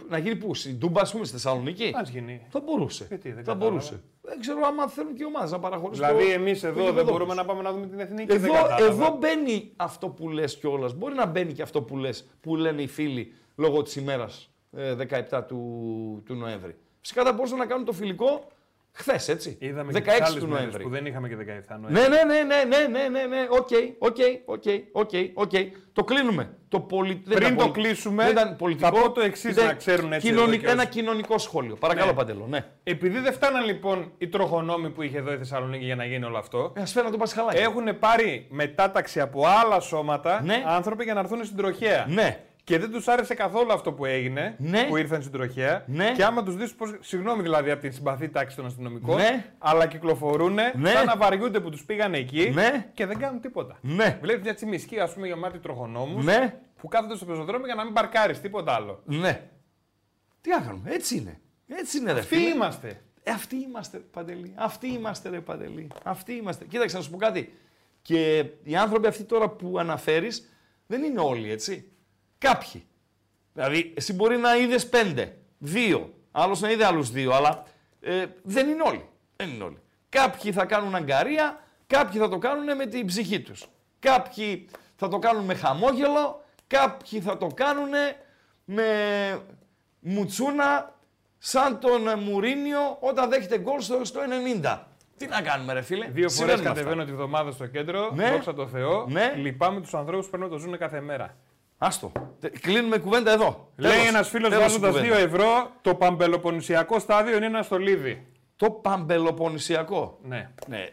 να 0.09 0.17
γίνει 0.17 0.35
πού, 0.35 0.55
στην 0.55 0.79
Τούμπα, 0.79 1.01
ας 1.01 1.11
πούμε, 1.11 1.23
στη 1.25 1.33
Θεσσαλονίκη; 1.33 1.91
Αν 1.95 2.03
γίνει. 2.03 2.45
Θα 2.49 2.59
μπορούσε. 2.59 3.05
Γιατί, 3.09 3.27
δεν 3.31 3.37
θα 3.37 3.51
κατάλαβα. 3.51 3.69
μπορούσε. 3.69 4.03
Δεν 4.21 4.39
ξέρω 4.39 4.59
άμα 4.65 4.87
θέλουν 4.87 5.13
και 5.15 5.23
οι 5.23 5.25
ομάδες 5.25 5.51
να 5.51 5.59
παραχωρήσουν. 5.59 6.05
Δηλαδή 6.05 6.25
το- 6.25 6.31
εμεί 6.31 6.59
το 6.59 6.67
εδώ 6.67 6.79
γήπεδο 6.79 6.95
δεν 6.95 7.05
μπορούμε 7.05 7.25
τους. 7.25 7.35
να 7.35 7.45
πάμε 7.45 7.61
να 7.61 7.71
δούμε 7.71 7.87
την 7.87 7.99
εθνική. 7.99 8.37
δεν 8.37 8.43
Εδώ, 8.43 8.53
κατάλαβα. 8.53 8.85
εδώ 8.85 9.17
μπαίνει 9.17 9.71
αυτό 9.75 10.07
που 10.09 10.29
λες 10.29 10.57
κιόλας. 10.57 10.93
Μπορεί 10.93 11.15
να 11.15 11.25
μπαίνει 11.25 11.53
και 11.53 11.61
αυτό 11.61 11.81
που 11.81 11.97
λες, 11.97 12.27
που 12.41 12.55
λένε 12.55 12.81
οι 12.81 12.87
φίλοι 12.87 13.33
λόγω 13.55 13.81
της 13.81 13.95
ημέρας 13.95 14.49
ε, 14.77 14.93
17 14.95 15.43
του, 15.47 16.23
του 16.25 16.35
Νοέμβρη. 16.35 16.75
Φυσικά 17.01 17.23
θα 17.23 17.33
μπορούσαν 17.33 17.57
να 17.57 17.65
κάνουν 17.65 17.85
το 17.85 17.91
φιλικό 17.91 18.47
χθες, 18.91 19.27
έτσι. 19.27 19.57
Είδαμε 19.59 19.91
16 19.91 19.93
και 19.93 20.01
τις 20.01 20.21
άλλες 20.21 20.33
του 20.43 20.47
μέρες 20.47 20.59
Νοέμβρη. 20.61 20.83
που 20.83 20.89
δεν 20.89 21.05
είχαμε 21.05 21.27
και 21.27 21.35
17 21.35 21.41
Νοέμβρη. 21.81 21.93
Ναι, 21.93 22.07
ναι, 22.07 22.23
ναι, 22.23 22.43
ναι, 22.43 22.63
ναι, 22.63 22.87
ναι, 22.87 23.07
ναι, 23.07 23.25
ναι, 23.25 23.47
OK, 23.49 23.67
OK, 23.99 24.17
OK, 24.45 24.63
OK, 24.91 25.11
OK. 25.33 25.51
Το 25.93 26.03
κλείνουμε. 26.03 26.53
Το 26.69 26.79
πολι... 26.79 27.21
δεν 27.25 27.35
Πριν 27.37 27.47
ήταν 27.53 27.57
το 27.65 27.71
πολι- 27.71 27.85
κλείσουμε, 27.87 28.23
δεν 28.23 28.31
ήταν 28.31 28.55
πολιτικό. 28.55 28.87
θα 28.95 29.01
πω 29.01 29.11
το 29.11 29.21
εξής 29.21 29.51
ήταν 29.51 29.65
να 29.65 29.73
ξέρουν 29.73 30.13
έτσι 30.13 30.27
κοινωνικ- 30.27 30.53
εδώ 30.53 30.61
και 30.65 30.71
Ένα 30.71 30.81
όσοι- 30.81 30.91
κοινωνικό 30.91 31.37
σχόλιο. 31.37 31.75
Παρακαλώ, 31.75 32.07
Ναι. 32.09 32.13
Παντελό, 32.17 32.45
ναι. 32.49 32.65
Επειδή 32.83 33.19
δεν 33.19 33.33
φτάναν 33.33 33.65
λοιπόν 33.65 34.11
οι 34.17 34.27
τροχονόμοι 34.27 34.89
που 34.89 35.01
είχε 35.01 35.17
εδώ 35.17 35.33
η 35.33 35.37
Θεσσαλονίκη 35.37 35.85
για 35.85 35.95
να 35.95 36.05
γίνει 36.05 36.25
όλο 36.25 36.37
αυτό, 36.37 36.73
Ε, 36.75 36.81
ας 36.81 36.91
φέρω 36.91 37.05
να 37.05 37.11
το 37.11 37.17
πασχαλάκι. 37.17 37.57
έχουν 37.57 37.99
πάρει 37.99 38.47
μετάταξη 38.49 39.19
από 39.19 39.43
άλλα 39.63 39.79
σώματα 39.79 40.41
Ναι. 40.43 40.63
άνθρωποι 40.65 41.03
για 41.03 41.13
να 41.13 41.19
έρθουν 41.19 41.43
στην 41.45 41.57
τροχαία. 41.57 42.05
Ναι. 42.09 42.39
Και 42.69 42.79
δεν 42.79 42.91
τους 42.91 43.07
άρεσε 43.07 43.33
καθόλου 43.33 43.71
αυτό 43.73 43.93
που 43.93 44.05
έγινε, 44.05 44.55
Ναι. 44.57 44.83
που 44.83 44.97
ήρθαν 44.97 45.21
στην 45.21 45.33
τροχέα. 45.33 45.83
Ναι. 45.87 46.11
Και 46.11 46.23
άμα 46.23 46.43
τους 46.43 46.55
δεις 46.55 46.73
πω. 46.75 46.85
Συγγνώμη 46.99 47.41
δηλαδή 47.41 47.71
από 47.71 47.81
την 47.81 47.91
συμπαθή 47.93 48.29
τάξη 48.29 48.55
των 48.55 48.65
αστυνομικών, 48.65 49.15
Ναι. 49.15 49.53
αλλά 49.57 49.87
κυκλοφορούν 49.87 50.53
Ναι. 50.53 50.71
σαν 50.93 51.05
να 51.05 51.17
βαριούνται 51.17 51.59
που 51.59 51.69
τους 51.69 51.85
πήγαν 51.85 52.13
εκεί 52.13 52.49
Ναι. 52.53 52.89
και 52.93 53.05
δεν 53.05 53.17
κάνουν 53.17 53.41
τίποτα. 53.41 53.77
Ναι. 53.81 54.17
Βλέπεις 54.21 54.43
μια 54.43 54.53
τσιμισκή, 54.53 54.99
ας 54.99 55.13
πούμε, 55.13 55.27
γεμάτη 55.27 55.59
τροχονόμους 55.59 56.25
Ναι. 56.25 56.59
που 56.77 56.87
κάθονται 56.87 57.15
στο 57.15 57.25
πεζοδρόμιο 57.25 57.65
για 57.65 57.75
να 57.75 57.83
μην 57.83 57.93
παρκάρεις 57.93 58.41
τίποτα 58.41 58.73
άλλο. 58.73 59.01
Ναι. 59.05 59.41
Τι 60.41 60.49
να 60.49 60.59
κάνουμε, 60.59 60.89
έτσι 60.91 61.17
είναι. 61.17 61.39
Έτσι 61.67 61.97
είναι, 61.97 62.11
ρε 62.11 62.19
Αυτοί 62.19 62.35
φίλε. 62.35 62.49
είμαστε. 62.49 63.01
Ε, 63.23 63.31
αυτοί 63.31 63.55
είμαστε, 63.55 63.97
ρε, 63.97 64.03
Παντελή. 64.03 64.53
Αυτοί 64.55 64.87
είμαστε, 64.87 65.29
ρε 65.29 65.39
Παντελή. 65.39 65.87
Αυτοί 66.03 66.33
είμαστε. 66.33 66.65
Κοίταξε 66.65 66.97
να 66.97 67.03
σου 67.03 67.09
πω 67.09 67.17
κάτι. 67.17 67.53
Και 68.01 68.45
οι 68.63 68.75
άνθρωποι 68.75 69.07
αυτοί 69.07 69.23
τώρα 69.23 69.49
που 69.49 69.79
αναφέρεις 69.79 70.49
δεν 70.87 71.03
είναι 71.03 71.19
όλοι, 71.19 71.51
έτσι. 71.51 71.91
Κάποιοι. 72.39 72.83
Δηλαδή, 73.53 73.93
εσύ 73.95 74.13
μπορεί 74.13 74.37
να 74.37 74.55
είδες 74.55 74.89
πέντε, 74.89 75.37
δύο, 75.57 76.13
άλλος 76.31 76.59
να 76.59 76.71
είδε 76.71 76.85
άλλους 76.85 77.11
δύο, 77.11 77.33
αλλά 77.33 77.63
ε, 78.01 78.25
δεν 78.43 78.69
είναι 78.69 78.83
όλοι. 78.85 79.09
Δεν 79.35 79.49
είναι 79.49 79.63
όλοι. 79.63 79.77
Κάποιοι 80.09 80.51
θα 80.51 80.65
κάνουν 80.65 80.95
αγκαρία, 80.95 81.59
κάποιοι 81.87 82.19
θα 82.19 82.29
το 82.29 82.37
κάνουν 82.37 82.75
με 82.75 82.85
την 82.85 83.05
ψυχή 83.05 83.39
τους. 83.39 83.65
Κάποιοι 83.99 84.69
θα 84.95 85.07
το 85.07 85.19
κάνουν 85.19 85.45
με 85.45 85.53
χαμόγελο, 85.53 86.43
κάποιοι 86.67 87.21
θα 87.21 87.37
το 87.37 87.47
κάνουν 87.47 87.89
με 88.65 88.85
μουτσούνα 89.99 90.93
σαν 91.37 91.79
τον 91.79 92.19
Μουρίνιο 92.19 92.97
όταν 92.99 93.29
δέχεται 93.29 93.59
γκολ 93.59 93.79
στο, 93.81 94.05
στο 94.05 94.19
90. 94.63 94.79
Τι 95.17 95.27
να 95.27 95.41
κάνουμε 95.41 95.73
ρε 95.73 95.81
φίλε; 95.81 96.05
Δύο 96.05 96.13
φορές 96.13 96.33
Συμβαίνουν 96.33 96.59
αυτά. 96.61 96.73
κατεβαίνω 96.73 97.05
τη 97.05 97.11
βδομάδα 97.11 97.51
στο 97.51 97.67
κέντρο. 97.67 98.11
Ναι. 98.13 98.31
Δόξα 98.31 98.53
τω 98.53 98.67
Θεώ. 98.67 99.05
Ναι. 99.07 99.33
Λυπάμαι 99.35 99.81
τους 99.81 99.93
ανθρώπους 99.93 100.25
που 100.25 100.31
πρέπει 100.31 100.43
να 100.43 100.49
το 100.49 100.57
ζουν 100.57 100.77
κάθε 100.77 101.01
μέρα. 101.01 101.35
Άστο. 101.81 102.11
Τε- 102.39 102.59
Κλείνουμε 102.59 102.97
κουβέντα 102.97 103.31
εδώ. 103.31 103.71
Λέει 103.75 103.91
Τέλος. 103.91 104.07
ένας 104.07 104.29
φίλος 104.29 104.49
Τέλος 104.49 104.63
βάζοντας 104.63 104.93
2 104.93 104.97
κουβέντα. 105.01 105.17
ευρώ, 105.17 105.71
το 105.81 105.95
παμπελοποννησιακό 105.95 106.99
στάδιο 106.99 107.35
είναι 107.37 107.45
ένα 107.45 107.61
στολίδι. 107.63 108.27
Το 108.55 108.71
Παμπελοποννησιακό. 108.71 110.19
Ναι. 110.23 110.49
Ναι. 110.67 110.77
ε, 110.81 110.89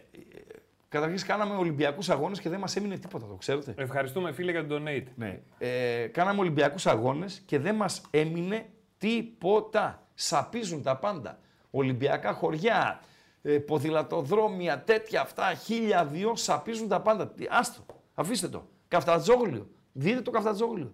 Καταρχήν 0.88 1.26
κάναμε 1.26 1.54
Ολυμπιακούς 1.54 2.10
αγώνες 2.10 2.40
και 2.40 2.48
δεν 2.48 2.58
μας 2.60 2.76
έμεινε 2.76 2.96
τίποτα, 2.98 3.26
το 3.26 3.34
ξέρετε. 3.34 3.74
Ευχαριστούμε 3.76 4.32
φίλε 4.32 4.50
για 4.50 4.66
τον 4.66 4.82
donate. 4.86 5.04
Ναι. 5.14 5.40
Ε, 5.58 6.06
κάναμε 6.06 6.40
Ολυμπιακούς 6.40 6.86
αγώνες 6.86 7.42
και 7.46 7.58
δεν 7.58 7.74
μας 7.74 8.00
έμεινε 8.10 8.66
τίποτα. 8.98 10.02
Σαπίζουν 10.14 10.82
τα 10.82 10.96
πάντα. 10.96 11.38
Ολυμπιακά 11.70 12.32
χωριά, 12.32 13.00
ε, 13.42 13.58
ποδηλατοδρόμια, 13.58 14.80
τέτοια 14.82 15.20
αυτά, 15.20 15.54
χίλια 15.54 16.04
δυο, 16.04 16.36
σαπίζουν 16.36 16.88
τα 16.88 17.00
πάντα. 17.00 17.28
Τι- 17.28 17.46
Άστο, 17.50 17.84
αφήστε 18.14 18.48
το. 18.48 18.66
Καφτατζόγλιο. 18.88 19.66
Δείτε 19.98 20.20
το 20.20 20.30
καφτατζόγλιο. 20.30 20.92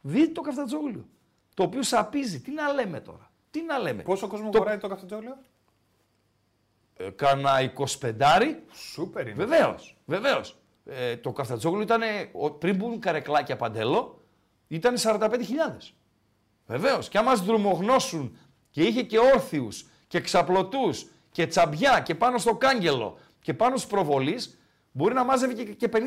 Δείτε 0.00 0.32
το 0.32 0.40
καφτατζόγλιο. 0.40 1.08
Το 1.54 1.62
οποίο 1.62 1.82
σαπίζει. 1.82 2.40
Τι 2.40 2.50
να 2.52 2.72
λέμε 2.72 3.00
τώρα. 3.00 3.30
Τι 3.50 3.62
να 3.62 3.78
λέμε. 3.78 4.02
Πόσο 4.02 4.26
κόσμο 4.28 4.50
Το- 4.50 4.58
χωράει 4.58 4.78
το 4.78 4.88
καφτετζόλιο; 4.88 5.36
Ε, 6.96 7.10
κάνα 7.10 7.60
25 7.60 8.62
Σούπερ 8.72 9.26
είναι. 9.26 9.34
Βεβαίως, 9.44 9.96
βεβαίως. 10.04 10.56
Ε, 10.84 11.16
το 11.16 11.32
Καφτατζόγλου 11.32 11.80
ήταν, 11.80 12.00
ο- 12.32 12.50
πριν 12.50 12.76
μπουν 12.76 13.00
καρεκλάκια 13.00 13.56
παντέλο, 13.56 14.20
ήταν 14.68 14.96
45.000. 14.98 15.94
Βεβαίως. 16.66 17.08
Και 17.08 17.18
άμα 17.18 17.30
μας 17.30 17.40
δρομογνώσουν 17.44 18.36
και 18.70 18.82
είχε 18.82 19.02
και 19.02 19.18
όρθιους 19.18 19.86
και 20.08 20.20
ξαπλωτούς 20.20 21.06
και 21.32 21.46
τσαμπιά 21.46 22.00
και 22.00 22.14
πάνω 22.14 22.38
στο 22.38 22.54
κάγκελο 22.56 23.18
και 23.40 23.54
πάνω 23.54 23.76
στους 23.76 23.88
προβολείς, 23.88 24.57
μπορεί 24.92 25.14
να 25.14 25.24
μάζευε 25.24 25.52
και, 25.52 25.62
και 25.64 25.88
50.000 25.92 25.98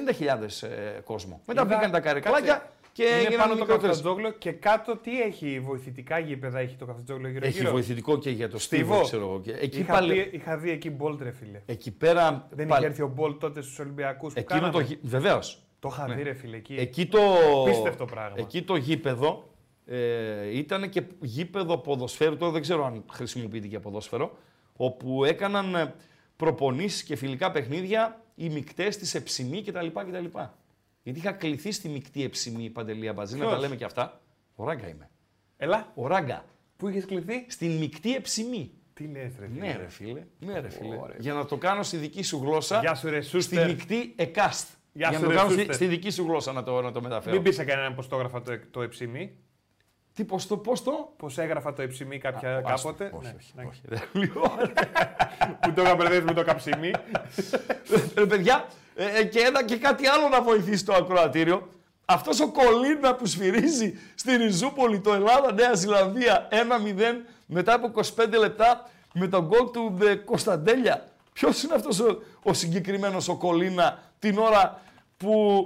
ε, 0.61 0.99
κόσμο. 1.03 1.41
Μετά 1.45 1.61
Είδα- 1.61 1.75
μπήκαν 1.75 1.91
τα 1.91 1.99
καρεκλάκια 1.99 2.53
κάτσε. 2.53 2.67
και 2.93 3.03
είναι 3.03 3.13
έγιναν 3.17 3.37
πάνω 3.37 3.53
το 3.53 3.59
μικρότερες. 3.59 3.95
Καυτανζόγλειο 3.95 4.31
και 4.31 4.51
κάτω 4.51 4.97
τι 4.97 5.21
έχει, 5.21 5.59
βοηθητικά 5.59 6.19
γήπεδα 6.19 6.59
έχει 6.59 6.75
το 6.75 6.85
Καυτανζόγλειο 6.85 7.29
γύρω 7.29 7.45
Έχει 7.45 7.57
γύρω. 7.57 7.71
βοηθητικό 7.71 8.17
και 8.17 8.29
για 8.29 8.49
το 8.49 8.59
στίβο, 8.59 8.83
Στίβο. 8.93 9.03
ξέρω 9.03 9.23
εγώ. 9.23 9.39
Και 9.41 9.51
Εκεί, 9.51 9.79
Είχα, 9.79 9.93
πάλι, 9.93 10.13
δει, 10.13 10.29
είχα 10.37 10.57
δει 10.57 10.71
εκεί 10.71 10.89
Μπολτ 10.89 11.21
ρε 11.21 11.31
φίλε. 11.31 11.61
εκεί 11.65 11.91
πέρα. 11.91 12.47
Δεν 12.51 12.67
πάλι- 12.67 12.79
είχε 12.81 12.89
έρθει 12.89 13.01
ο 13.01 13.07
Μπολτ 13.15 13.39
τότε 13.39 13.61
στους 13.61 13.79
Ολυμπιακούς 13.79 14.33
που 14.33 14.39
Εκείνο 14.39 14.59
κάναμε. 14.59 14.73
το. 14.73 14.79
γη- 14.79 14.99
Βεβαίως. 15.01 15.61
Το 15.79 15.89
είχα 15.91 16.05
δει 16.15 16.23
ρε 16.23 16.33
φίλε 16.33 16.55
εκεί. 16.57 16.75
Εκεί 16.79 17.05
το, 17.05 17.19
Πίστευτο 17.65 18.05
πράγμα. 18.05 18.35
Εκεί 18.39 18.61
το 18.61 18.75
γήπεδο 18.75 19.49
ε, 19.85 20.57
ήταν 20.57 20.89
και 20.89 21.03
γήπεδο 21.21 21.77
ποδοσφαίρου, 21.77 22.37
τώρα 22.37 22.51
δεν 22.51 22.61
ξέρω 22.61 22.85
αν 22.85 23.03
χρησιμοποιείται 23.11 23.67
και 23.67 23.79
ποδόσφαιρο, 23.79 24.37
όπου 24.75 25.23
έκαναν 25.25 25.75
ε, 25.75 25.93
προπονήσεις 26.35 27.03
και 27.03 27.15
φιλικά 27.15 27.51
παιχνίδια, 27.51 28.20
οι 28.35 28.49
μικτές 28.49 28.97
της 28.97 29.15
εψημή 29.15 29.63
κτλ. 29.63 29.87
κτλ. 29.87 30.37
Γιατί 31.03 31.19
είχα 31.19 31.31
κληθεί 31.31 31.71
στη 31.71 31.89
μεικτή 31.89 32.23
εψημή 32.23 32.69
Παντελία 32.69 33.13
Μπατζή, 33.13 33.35
να 33.35 33.43
τα 33.43 33.47
Ποιος; 33.49 33.61
λέμε 33.61 33.75
και 33.75 33.83
αυτά. 33.83 34.21
Ο 34.55 34.63
Ράγκα 34.65 34.87
είμαι. 34.87 35.09
Έλα. 35.57 35.91
Ο 35.95 36.07
Ράγκα. 36.07 36.45
Πού 36.77 36.87
είχες 36.87 37.05
κληθεί; 37.05 37.45
Στην 37.47 37.71
μεικτή 37.77 38.15
εψημή. 38.15 38.71
Τι 38.93 39.03
λες, 39.07 39.31
ρε. 39.39 39.47
φίλε; 39.47 39.59
Ναι, 39.59 39.75
ρε 39.77 39.89
φίλε. 39.89 40.23
Ναι, 40.39 40.59
ρε 40.59 40.69
φίλε. 40.69 40.95
Ωραία. 41.01 41.15
Για 41.19 41.33
να 41.33 41.45
το 41.45 41.57
κάνω 41.57 41.83
στη 41.83 41.97
δική 41.97 42.23
σου 42.23 42.37
γλώσσα. 42.43 42.79
Γεια 42.79 42.95
σου, 42.95 43.09
ρε, 43.09 43.21
Στη 43.21 43.29
Σούστερ. 43.29 43.67
μεικτή 43.67 44.13
εκάστ. 44.15 44.69
Γεια 44.93 45.09
Για 45.09 45.17
σου, 45.17 45.23
να 45.23 45.29
το 45.29 45.33
ρε, 45.33 45.37
κάνω 45.37 45.49
στη, 45.49 45.57
Σούστερ. 45.59 45.75
στη 45.75 45.85
δική 45.85 46.09
σου 46.09 46.23
γλώσσα 46.23 46.51
να 46.51 46.63
το, 46.63 46.81
να 46.81 46.91
το 46.91 47.01
μεταφέρω. 47.01 47.35
Μην 47.35 47.43
πεις 47.43 47.55
σε 47.55 47.63
κανέναν 47.63 47.95
πώ 47.95 48.07
το 48.07 48.15
έγραφα 48.15 48.41
το, 48.41 48.59
το 48.71 48.81
εψημί. 48.81 49.31
Τι, 50.15 50.23
πώς 50.23 50.47
το, 50.47 50.57
πώς 50.57 50.83
το; 50.83 51.13
Πώς 51.17 51.37
έγραφα 51.37 51.73
το 51.73 51.81
εψημί 51.81 52.17
κάποια, 52.17 52.55
Α, 52.55 52.61
κάποτε; 52.61 53.03
άστο. 53.03 53.17
Όχι, 53.17 53.33
Ναι, 53.55 53.63
όχι, 53.67 53.81
ναι. 53.87 53.95
όχι. 53.95 54.09
Λοιπόν, 54.17 54.49
Που 55.59 55.73
το 55.73 55.81
είχα 55.81 55.95
μπερδεύσει 55.95 56.23
με 56.25 56.33
το 56.33 56.43
καψιμί. 56.43 56.91
Ρε 58.15 58.25
παιδιά, 58.25 58.65
ε, 58.95 59.19
ε, 59.19 59.23
και 59.23 59.39
ένα 59.39 59.63
και 59.63 59.77
κάτι 59.77 60.07
άλλο 60.07 60.27
να 60.27 60.41
βοηθήσει 60.41 60.85
το 60.85 60.93
ακροατήριο. 60.93 61.67
Αυτός 62.05 62.39
ο 62.39 62.51
Κολίνα 62.51 63.15
που 63.15 63.25
σφυρίζει 63.25 63.93
στη 64.15 64.35
Ριζούπολη 64.35 64.99
το 64.99 65.13
Ελλάδα-Νέα 65.13 65.73
Ζηλανδία 65.73 66.47
1-0 66.51 66.55
μετά 67.45 67.73
από 67.73 67.91
25 68.15 68.37
λεπτά 68.39 68.89
με 69.13 69.27
τον 69.27 69.45
γκολ 69.47 69.71
του 69.71 69.97
ε, 70.01 70.15
Κωνσταντέλια. 70.15 71.05
Ποιος 71.33 71.63
είναι 71.63 71.73
αυτός 71.73 71.99
ο, 71.99 72.21
ο 72.43 72.53
συγκεκριμένος 72.53 73.27
ο 73.27 73.35
Κολίνα 73.35 73.99
την 74.19 74.37
ώρα 74.37 74.81
που 75.17 75.65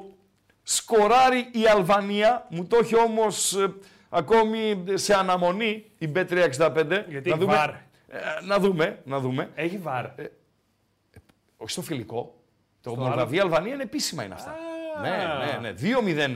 σκοράρει 0.63 1.49
η 1.51 1.67
Αλβανία, 1.67 2.45
μου 2.49 2.65
το 2.65 2.77
έχει 2.81 2.97
όμως 2.97 3.53
ε, 3.53 3.73
ακόμη 4.17 4.83
σε 4.93 5.13
αναμονή 5.13 5.85
η 5.97 6.11
B365. 6.15 6.21
Γιατί 7.07 7.29
να 7.29 7.35
έχει 7.35 7.37
δούμε, 7.37 7.45
βαρ. 7.55 7.69
ε, 7.69 7.75
να 8.45 8.59
δούμε, 8.59 8.99
να 9.05 9.19
δούμε. 9.19 9.49
Έχει 9.55 9.77
βαρ. 9.77 10.05
Όχι 11.57 11.69
στο 11.71 11.81
φιλικό. 11.81 12.35
Το 12.81 12.89
Στο 12.89 13.01
Μολδαβία-Αλβανία 13.01 13.73
είναι 13.73 13.83
επίσημα 13.83 14.23
είναι 14.23 14.33
αυτά. 14.33 14.49
Α. 14.49 15.01
Ναι, 15.01 15.09
ναι, 15.09 15.69
ναι. 15.69 15.73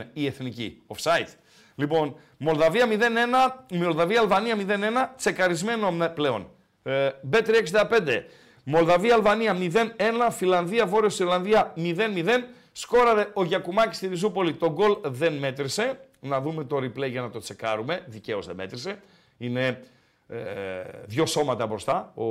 η 0.12 0.26
εθνική. 0.26 0.82
Offside. 0.86 1.28
Λοιπόν, 1.74 2.16
Μολδαβία 2.36 2.86
0-1, 2.86 3.66
Μολδαβία-Αλβανία 3.76 4.56
0-1, 4.56 5.14
τσεκαρισμένο 5.16 5.90
με- 5.92 6.08
πλέον. 6.08 6.50
Ε, 6.82 7.10
B365. 7.32 8.24
Μολδαβία-Αλβανία 8.64 9.54
0-1, 9.54 10.30
Φιλανδία-Βόρειο 10.30 11.10
Ιρλανδία 11.20 11.72
0-0. 11.76 12.44
Σκόραρε 12.72 13.26
ο 13.34 13.44
Γιακουμάκης 13.44 13.96
στη 13.96 14.06
Ριζούπολη, 14.06 14.54
το 14.54 14.72
γκολ 14.72 14.96
δεν 15.04 15.32
μέτρησε. 15.32 15.98
Να 16.20 16.40
δούμε 16.40 16.64
το 16.64 16.76
replay 16.76 17.10
για 17.10 17.20
να 17.20 17.30
το 17.30 17.38
τσεκάρουμε. 17.38 18.04
Δικαίως 18.06 18.46
δεν 18.46 18.56
μέτρησε. 18.56 19.00
Είναι 19.38 19.84
ε, 20.28 20.36
δύο 21.06 21.26
σώματα 21.26 21.66
μπροστά 21.66 22.12
ο 22.14 22.24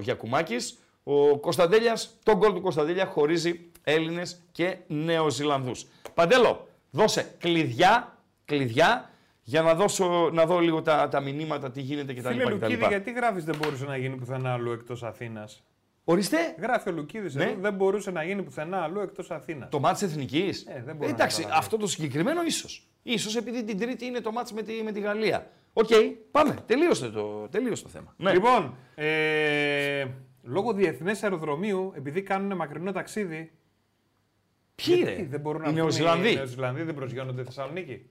Γιακουμάκης. 0.00 0.78
Ο 1.04 1.38
Κωνσταντέλιας, 1.38 2.18
το 2.22 2.36
γκολ 2.36 2.52
του 2.52 2.60
Κωνσταντέλια 2.60 3.06
χωρίζει 3.06 3.60
Έλληνες 3.84 4.40
και 4.52 4.76
Νεοζηλανδούς. 4.86 5.86
Παντέλο, 6.14 6.68
δώσε 6.90 7.34
κλειδιά, 7.38 8.18
κλειδιά 8.44 9.10
για 9.42 9.62
να, 9.62 9.74
δώσω, 9.74 10.30
να 10.32 10.46
δω 10.46 10.58
λίγο 10.58 10.82
τα, 10.82 11.08
τα 11.08 11.20
μηνύματα, 11.20 11.70
τι 11.70 11.80
γίνεται 11.80 12.14
κτλ. 12.14 12.28
Φίλε 12.28 12.44
κτλ. 12.44 12.52
Λουκίδη, 12.52 12.86
γιατί 12.88 13.12
γράφεις 13.12 13.44
δεν 13.44 13.56
μπορούσε 13.56 13.84
να 13.84 13.96
γίνει 13.96 14.16
πουθενά 14.16 14.52
αλλού 14.52 14.70
εκτός 14.72 15.02
Αθήνας. 15.02 15.62
Ορίστε, 16.04 16.36
Γράφει 16.60 16.88
ο 16.88 16.92
Λουκίδης 16.92 17.34
Ναι. 17.34 17.44
εδώ, 17.44 17.60
δεν 17.60 17.74
μπορούσε 17.74 18.10
να 18.10 18.22
γίνει 18.24 18.42
πουθενά 18.42 18.82
αλλού 18.82 19.00
εκτός 19.00 19.30
Αθήνας. 19.30 19.68
το 19.70 19.80
μάτς 19.80 20.02
εθνικής. 20.02 20.64
Ε, 20.68 20.82
δεν 20.86 20.94
μπορώ 20.96 21.08
να 21.08 21.14
Εντάξει, 21.14 21.36
καταλάβω. 21.36 21.60
αυτό 21.60 21.76
το 21.76 21.86
συγκεκριμένο 21.86 22.42
ίσως. 22.44 22.86
Ίσως 23.02 23.36
επειδή 23.36 23.64
την 23.64 23.78
Τρίτη 23.78 24.04
είναι 24.04 24.20
το 24.20 24.32
μάτς 24.32 24.52
με 24.52 24.62
τη, 24.62 24.72
με 24.82 24.92
τη 24.92 25.00
Γαλλία. 25.00 25.50
Οκ, 25.72 25.88
πάμε. 26.30 26.56
Τελείωσε 26.66 27.08
το, 27.08 27.48
τελείωσε 27.48 27.82
το 27.82 27.88
θέμα. 27.88 28.14
Ναι. 28.16 28.32
Λοιπόν, 28.32 28.76
ε, 28.94 30.06
λόγω 30.42 30.72
διεθνές 30.72 31.22
αεροδρομίου, 31.22 31.92
επειδή 31.96 32.22
κάνουν 32.22 32.56
μακρινό 32.56 32.92
ταξίδι. 32.92 33.52
Ποιοι 34.74 34.94
γιατί 34.98 35.20
ρε, 35.20 35.26
δεν 35.30 35.40
μπορούν 35.40 35.60
να 35.60 35.66
οι 35.68 35.70
βγουν 35.70 35.82
Νεοζηλανδοί. 35.82 36.30
Οι 36.32 36.34
Νεοζηλανδοί 36.34 36.82
δεν 36.82 36.94
προσγειώνονται 36.94 37.44
Θεσσαλονίκη; 37.44 38.06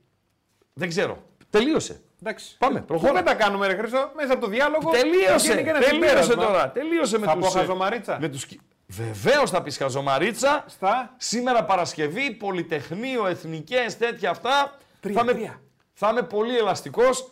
Δεν 0.73 0.89
ξέρω. 0.89 1.23
Τελείωσε. 1.49 2.01
Εντάξει. 2.21 2.58
Πάμε, 2.58 2.82
προχώρα. 2.82 3.10
Πού 3.10 3.15
δεν 3.15 3.25
τα 3.25 3.36
κάνουμε, 3.36 3.67
ρε 3.67 3.75
Χρήστο, 3.75 4.12
μέσα 4.15 4.34
από 4.34 4.41
το 4.41 4.47
διάλογο. 4.47 4.89
Τελείωσε. 4.91 5.36
βγαίνει 5.38 5.63
και 5.63 5.69
ένας 5.69 5.86
Τελείωσε 5.86 6.08
συμπέρασμα. 6.08 6.45
τώρα. 6.45 6.71
Τελείωσε 6.71 7.19
με 7.19 7.25
Θα 7.25 7.34
τους, 7.38 7.51
πω 7.51 7.58
ε, 7.60 7.62
χαζομαρίτσα. 7.62 8.17
Με 8.21 8.30
τους... 8.30 8.47
Βεβαίως 8.91 9.49
θα 9.49 9.62
πεις 9.62 9.77
χαζομαρίτσα. 9.77 10.63
Στα. 10.67 11.13
Σήμερα 11.17 11.63
Παρασκευή, 11.63 12.32
Πολυτεχνείο, 12.32 13.27
Εθνικές, 13.27 13.97
τέτοια 13.97 14.30
αυτά. 14.30 14.77
Τρία, 14.99 15.15
θα, 15.15 15.21
είμαι, 15.21 15.34
τρία. 15.34 15.62
θα 15.93 16.10
είμαι 16.10 16.21
πολύ 16.21 16.58
ελαστικός. 16.58 17.32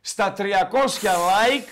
Στα 0.00 0.32
300 0.38 0.42
like, 0.42 1.68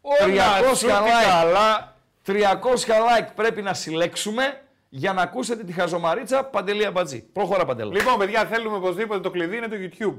Όλα 0.00 0.60
300 0.72 0.76
σου 0.76 0.86
τι 0.86 0.92
like. 0.92 1.28
καλά. 1.28 1.96
300 2.26 2.32
like 2.32 3.28
πρέπει 3.34 3.62
να 3.62 3.74
συλλέξουμε 3.74 4.60
για 4.88 5.12
να 5.12 5.22
ακούσετε 5.22 5.64
τη 5.64 5.72
χαζομαρίτσα 5.72 6.44
Παντελία 6.44 6.90
Μπατζή. 6.90 7.22
Προχώρα 7.22 7.64
Παντελό. 7.64 7.90
Λοιπόν, 7.90 8.18
παιδιά, 8.18 8.44
θέλουμε 8.46 8.76
οπωσδήποτε 8.76 9.20
το 9.20 9.30
κλειδί 9.30 9.56
είναι 9.56 9.68
το 9.68 9.76
YouTube. 9.78 10.16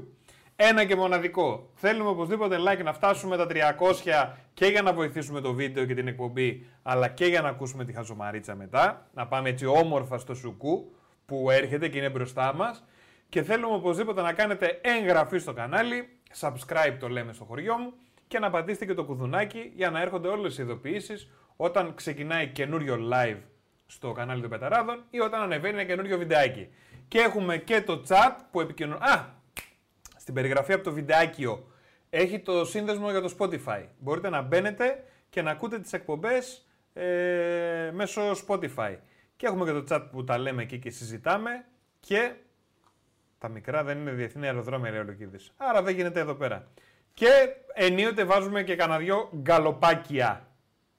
Ένα 0.60 0.84
και 0.84 0.96
μοναδικό. 0.96 1.70
Θέλουμε 1.74 2.08
οπωσδήποτε 2.10 2.56
like 2.58 2.82
να 2.84 2.92
φτάσουμε 2.92 3.36
τα 3.36 3.46
300 3.50 4.32
και 4.54 4.66
για 4.66 4.82
να 4.82 4.92
βοηθήσουμε 4.92 5.40
το 5.40 5.52
βίντεο 5.52 5.84
και 5.84 5.94
την 5.94 6.08
εκπομπή, 6.08 6.66
αλλά 6.82 7.08
και 7.08 7.26
για 7.26 7.40
να 7.40 7.48
ακούσουμε 7.48 7.84
τη 7.84 7.92
χαζομαρίτσα 7.92 8.54
μετά. 8.54 9.08
Να 9.14 9.26
πάμε 9.26 9.48
έτσι 9.48 9.66
όμορφα 9.66 10.18
στο 10.18 10.34
σουκού 10.34 10.94
που 11.26 11.50
έρχεται 11.50 11.88
και 11.88 11.98
είναι 11.98 12.08
μπροστά 12.08 12.54
μας. 12.54 12.84
Και 13.28 13.42
θέλουμε 13.42 13.74
οπωσδήποτε 13.74 14.22
να 14.22 14.32
κάνετε 14.32 14.80
εγγραφή 14.82 15.38
στο 15.38 15.52
κανάλι, 15.52 16.08
subscribe 16.40 16.96
το 17.00 17.08
λέμε 17.08 17.32
στο 17.32 17.44
χωριό 17.44 17.76
μου, 17.76 17.92
και 18.28 18.38
να 18.38 18.50
πατήσετε 18.50 18.84
και 18.84 18.94
το 18.94 19.04
κουδουνάκι 19.04 19.72
για 19.74 19.90
να 19.90 20.00
έρχονται 20.00 20.28
όλες 20.28 20.58
οι 20.58 20.62
ειδοποιήσεις 20.62 21.30
όταν 21.56 21.94
ξεκινάει 21.94 22.48
καινούριο 22.48 22.98
live 23.12 23.38
στο 23.86 24.12
κανάλι 24.12 24.40
των 24.40 24.50
Πεταράδων 24.50 25.04
ή 25.10 25.20
όταν 25.20 25.40
ανεβαίνει 25.40 25.74
ένα 25.74 25.84
καινούριο 25.84 26.18
βιντεάκι. 26.18 26.68
Και 27.08 27.18
έχουμε 27.18 27.56
και 27.56 27.82
το 27.82 28.02
chat 28.08 28.36
που 28.50 28.60
επικοινωνεί. 28.60 29.00
Α! 29.00 29.36
Στην 30.28 30.40
περιγραφή 30.40 30.72
από 30.72 30.84
το 30.84 30.92
βιντεάκιο 30.92 31.66
έχει 32.10 32.40
το 32.40 32.64
σύνδεσμο 32.64 33.10
για 33.10 33.20
το 33.20 33.34
Spotify. 33.38 33.84
Μπορείτε 33.98 34.28
να 34.28 34.42
μπαίνετε 34.42 35.04
και 35.28 35.42
να 35.42 35.50
ακούτε 35.50 35.78
τις 35.78 35.92
εκπομπές 35.92 36.66
ε, 36.92 37.90
μέσω 37.92 38.22
Spotify. 38.46 38.96
Και 39.36 39.46
έχουμε 39.46 39.64
και 39.64 39.72
το 39.72 39.84
chat 39.88 40.06
που 40.10 40.24
τα 40.24 40.38
λέμε 40.38 40.62
εκεί 40.62 40.78
και 40.78 40.90
συζητάμε 40.90 41.64
και 42.00 42.32
τα 43.38 43.48
μικρά 43.48 43.84
δεν 43.84 43.98
είναι 43.98 44.10
διεθνή 44.10 44.46
αεροδρόμια, 44.46 44.90
λέει 44.90 45.00
ο 45.00 45.04
Λουκίδης. 45.04 45.52
Άρα 45.56 45.82
δεν 45.82 45.94
γίνεται 45.94 46.20
εδώ 46.20 46.34
πέρα. 46.34 46.68
Και 47.14 47.28
ενίοτε 47.74 48.24
βάζουμε 48.24 48.62
και 48.62 48.76
κανένα 48.76 48.98
δυο 48.98 49.30
γκαλοπάκια. 49.36 50.48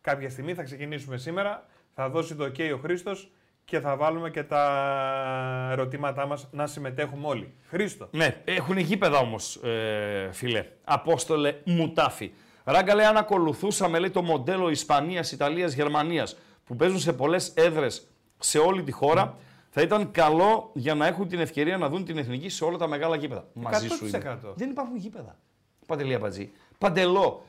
Κάποια 0.02 0.30
στιγμή 0.30 0.54
θα 0.54 0.64
ξεκινήσουμε 0.64 1.18
σήμερα. 1.18 1.66
Θα 1.94 2.10
δώσει 2.10 2.36
το 2.36 2.46
OK 2.46 2.72
ο 2.74 2.78
Χρήστος 2.78 3.32
και 3.70 3.80
θα 3.80 3.96
βάλουμε 3.96 4.30
και 4.30 4.44
τα 4.44 5.70
ερωτήματά 5.72 6.26
μας 6.26 6.48
να 6.52 6.68
συμμετέχουμε 6.68 7.28
όλοι. 7.28 7.54
Χρήστο. 7.68 8.08
Ναι, 8.12 8.42
έχουν 8.46 8.78
γήπεδα 8.78 9.18
όμως, 9.18 9.56
ε, 9.56 10.30
φίλε. 10.32 10.66
Απόστολε 10.84 11.56
Μουτάφη. 11.66 12.32
Ράγκα 12.64 12.96
λέει: 12.96 13.06
Αν 13.06 13.18
ακολουθούσαμε 13.18 14.00
λέει, 14.00 14.10
το 14.10 14.22
μοντέλο 14.22 14.70
Ισπανίας, 14.70 15.32
Ιταλίας, 15.32 15.74
Γερμανίας 15.74 16.38
που 16.66 16.76
παίζουν 16.76 17.00
σε 17.00 17.14
πολλές 17.14 17.52
έδρες 17.56 18.08
σε 18.40 18.58
όλη 18.58 18.84
τη 18.84 18.92
χώρα, 18.92 19.38
θα 19.70 19.82
ήταν 19.82 20.12
καλό 20.12 20.72
για 20.74 20.96
να 20.96 21.08
έχουν 21.08 21.28
την 21.28 21.40
ευκαιρία 21.40 21.78
να 21.78 21.90
δουν 21.90 22.06
την 22.06 22.18
εθνική 22.18 22.50
σε 22.50 22.64
όλα 22.64 22.78
τα 22.78 22.88
μεγάλα 22.88 23.16
γήπεδα. 23.16 23.48
Μαζί 23.54 23.88
σου 23.88 24.06
είμαι. 24.06 24.40
100%. 24.44 24.54
Δεν 24.56 24.70
υπάρχουν 24.70 24.98
γήπεδα. 24.98 25.38
Παντελή 25.86 26.20
Αμπατζή. 26.20 26.52
Παντελο. 26.78 27.46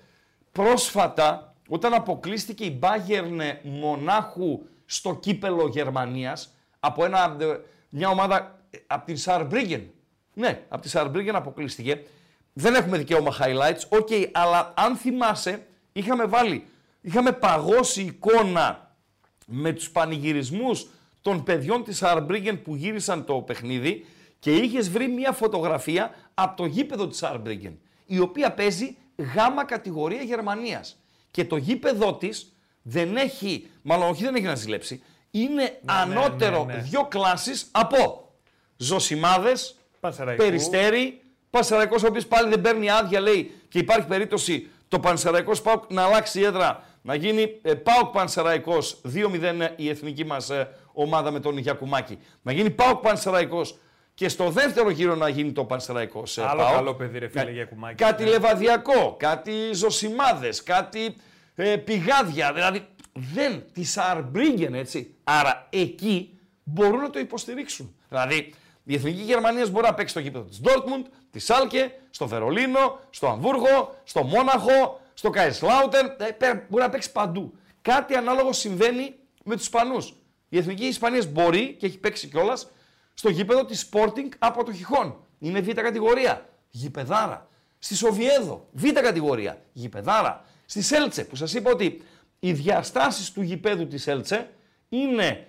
Πρόσφατα, 0.53 1.55
όταν 1.69 1.95
αποκλείστηκε 1.95 2.65
η 2.65 2.79
Bayern 2.83 3.57
Μονάχου 3.63 4.61
στο 4.91 5.15
κύπελο 5.15 5.69
Γερμανίας 5.69 6.55
από 6.81 7.05
ένα, 7.05 7.37
ε, 7.41 7.61
μια 7.89 8.09
ομάδα 8.09 8.59
ε, 8.71 8.79
από 8.87 9.07
την 9.07 9.17
Saarbrücken. 9.25 9.83
Ναι, 10.35 10.63
από 10.69 10.83
τη 10.83 10.91
Saarbrücken 10.93 11.33
αποκλείστηκε. 11.33 12.03
Δεν 12.53 12.75
έχουμε 12.75 12.99
δικαίωμα 12.99 13.37
highlights, 13.41 13.89
οκ, 13.89 14.09
αλλά 14.33 14.73
αν 14.77 14.97
θυμάσαι, 14.97 15.67
είχαμε 15.93 16.25
βάλει, 16.25 16.67
είχαμε 17.01 17.33
παγώσει 17.33 18.03
εικόνα 18.03 18.95
με 19.47 19.73
τους 19.73 19.91
πανηγυρισμούς 19.91 20.87
των 21.23 21.43
παιδιών 21.43 21.85
της 21.85 22.03
Saarbrücken 22.03 22.59
που 22.65 22.75
γύρισαν 22.75 23.25
το 23.25 23.35
παιχνίδι 23.35 24.07
και 24.39 24.53
είχες 24.55 24.91
βρει 24.91 25.09
μια 25.09 25.33
φωτογραφία 25.33 26.15
από 26.35 26.57
το 26.57 26.65
γήπεδο 26.67 27.09
της 27.09 27.23
Saarbrücken, 27.23 27.73
η 28.07 28.19
οποία 28.19 28.53
παίζει 28.53 28.97
γάμα 29.35 29.65
κατηγορία 29.65 30.23
Γερμανίας. 30.23 31.03
Και 31.31 31.45
το 31.45 31.57
γήπεδό 31.57 32.15
της 32.15 32.53
δεν 32.83 33.17
έχει, 33.17 33.71
μάλλον 33.83 34.09
όχι 34.09 34.25
δεν 34.25 34.35
έχει 34.35 34.45
να 34.45 34.55
ζηλέψει, 34.55 35.03
είναι 35.31 35.81
ανώτερο 35.85 36.65
ναι, 36.65 36.75
ναι. 36.75 36.81
δύο 36.81 37.05
κλάσεις 37.05 37.69
από 37.71 38.29
Ζωσιμάδες, 38.77 39.75
Πανσεραϊκού. 40.01 40.43
Περιστέρι, 40.43 41.21
Πανσεραϊκός 41.51 42.03
ο 42.03 42.07
οποίος 42.07 42.27
πάλι 42.27 42.49
δεν 42.49 42.61
παίρνει 42.61 42.91
άδεια, 42.91 43.21
λέει 43.21 43.55
και 43.69 43.79
υπάρχει 43.79 44.07
περίπτωση 44.07 44.69
το 44.89 44.99
Πανσεραϊκός 45.01 45.63
Πάουκ 45.63 45.83
να 45.93 46.03
αλλάξει 46.05 46.41
η 46.41 46.45
έδρα, 46.45 46.85
να 47.03 47.15
γίνει 47.15 47.59
ε, 47.63 47.75
Πάουκ 47.75 48.13
Πανσεραϊκός 48.13 49.01
2-0 49.15 49.69
η 49.77 49.89
εθνική 49.89 50.25
μας 50.25 50.51
ομάδα 50.93 51.31
με 51.31 51.41
τον 51.41 51.59
Γιακουμάκη. 51.59 52.19
Να 52.43 52.53
γίνει 52.53 52.71
Πάουκ 52.71 53.01
Πανσεραϊκός 53.01 53.79
και 54.15 54.29
στο 54.29 54.51
δεύτερο 54.51 54.91
γύρο 54.91 55.15
να 55.15 55.29
γίνει 55.29 55.53
το 55.53 55.65
Πανσεραϊκός 55.65 56.39
ε, 56.39 56.43
Άλλο 56.47 56.61
ΠΑΟΚ. 56.63 56.75
καλό 56.75 56.95
παιδί, 56.95 57.19
ρε 57.19 57.29
φίλε, 57.29 57.51
Γιακουμάκη. 57.51 57.95
Κάτι 58.05 58.25
Ναι. 58.25 58.31
λεβαδιακό, 58.31 59.15
κάτι 59.19 59.53
ζωσιμάδες, 59.73 60.63
κάτι 60.63 61.17
ε, 61.55 61.77
πηγάδια. 61.77 62.53
Δηλαδή 62.53 62.87
δεν 63.13 63.65
τη 63.73 63.85
Αρμπρίγκεν, 63.97 64.75
έτσι. 64.75 65.15
Άρα 65.25 65.67
εκεί 65.71 66.39
μπορούν 66.65 67.01
να 67.01 67.11
το 67.11 67.19
υποστηρίξουν. 67.19 67.95
Δηλαδή, 68.09 68.55
η 68.85 68.95
Εθνική 68.95 69.23
Γερμανίας 69.23 69.71
μπορεί 69.71 69.87
να 69.87 69.95
παίξει 69.95 70.11
στο 70.11 70.21
γήπεδο 70.21 70.45
της 70.45 70.61
Ντόρτμουντ, 70.61 71.07
της 71.31 71.45
Σάλκε, 71.45 71.93
στο 72.11 72.27
Βερολίνο, 72.27 72.99
στο 73.11 73.29
Αμβούργο, 73.29 73.95
στο 74.05 74.23
Μόναχο, 74.23 75.01
στο 75.15 75.31
Καϊσλάουτερ. 75.31 76.07
Μπορεί 76.69 76.83
να 76.83 76.89
παίξει 76.89 77.13
παντού. 77.13 77.55
Κάτι 77.83 78.15
ανάλογο 78.15 78.53
συμβαίνει 78.53 79.15
με 79.45 79.55
τους 79.55 79.65
Ισπανούς. 79.65 80.15
Η 80.49 80.59
Εθνική 80.59 80.87
Ισπανίας 80.87 81.27
μπορεί 81.27 81.77
και 81.79 81.87
έχει 81.87 81.99
παίξει 81.99 82.29
κιόλας 82.29 82.69
στο 83.15 83.29
γήπεδο 83.31 83.65
της 83.65 83.89
Sporting 83.93 84.29
από 84.39 84.65
το 84.65 84.73
Χιχόν. 84.73 85.25
Είναι 85.39 85.61
β' 85.61 85.71
κατηγορία. 85.71 86.49
Γηπεδάρα. 86.71 87.49
Στη 87.79 87.95
Σοβιέδο. 87.95 88.69
Β' 88.73 88.93
κατηγορία. 88.93 89.63
Γηπεδάρα. 89.73 90.45
Στη 90.71 90.83
Σέλτσε 90.83 91.25
που 91.25 91.37
σας 91.37 91.55
είπα 91.55 91.71
ότι 91.71 92.03
οι 92.39 92.53
διαστάσεις 92.53 93.33
του 93.33 93.43
γηπέδου 93.43 93.87
της 93.87 94.03
Σέλτσε 94.03 94.51
είναι 94.89 95.47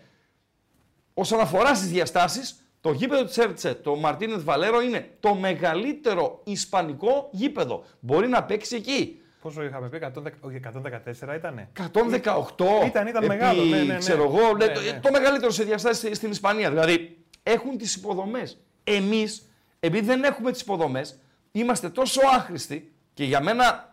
όσον 1.13 1.39
αφορά 1.39 1.75
στις 1.75 1.89
διαστάσεις 1.89 2.55
το 2.81 2.91
γήπεδο 2.91 3.23
της 3.23 3.33
Σέλτσε, 3.33 3.73
το 3.73 3.95
Μαρτίνεθ 3.95 4.43
Βαλέρο, 4.43 4.81
είναι 4.81 5.09
το 5.19 5.35
μεγαλύτερο 5.35 6.41
ισπανικό 6.43 7.29
γήπεδο. 7.31 7.83
Μπορεί 7.99 8.27
να 8.27 8.43
παίξει 8.43 8.75
εκεί. 8.75 9.21
Πόσο 9.41 9.63
είχαμε 9.63 9.89
πει, 9.89 9.99
114 10.01 11.35
ήτανε; 11.35 11.69
118. 11.93 12.85
Ήταν, 12.85 13.07
ήταν 13.07 13.25
μεγάλο. 13.25 13.63
Ναι, 13.63 13.77
ναι, 13.77 13.83
ναι. 13.83 13.97
Ξέρω 13.97 14.23
εγώ, 14.23 14.55
ναι, 14.57 14.67
το, 14.67 14.81
ναι. 14.81 14.99
το 14.99 15.11
μεγαλύτερο 15.11 15.51
σε 15.51 15.63
διαστάσεις 15.63 16.17
στην 16.17 16.31
Ισπανία. 16.31 16.69
Δηλαδή 16.69 17.17
έχουν 17.43 17.77
τις 17.77 17.95
υποδομές. 17.95 18.57
Εμείς, 18.83 19.49
επειδή 19.79 20.05
δεν 20.05 20.23
έχουμε 20.23 20.51
τις 20.51 20.61
υποδομές, 20.61 21.19
είμαστε 21.51 21.89
τόσο 21.89 22.21
άχρηστοι 22.33 22.93
και 23.13 23.23
για 23.23 23.41
μένα 23.41 23.90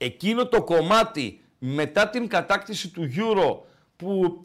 εκείνο 0.00 0.48
το 0.48 0.62
κομμάτι 0.64 1.40
μετά 1.58 2.08
την 2.08 2.28
κατάκτηση 2.28 2.88
του 2.90 3.08
Euro 3.16 3.58
που 3.96 4.42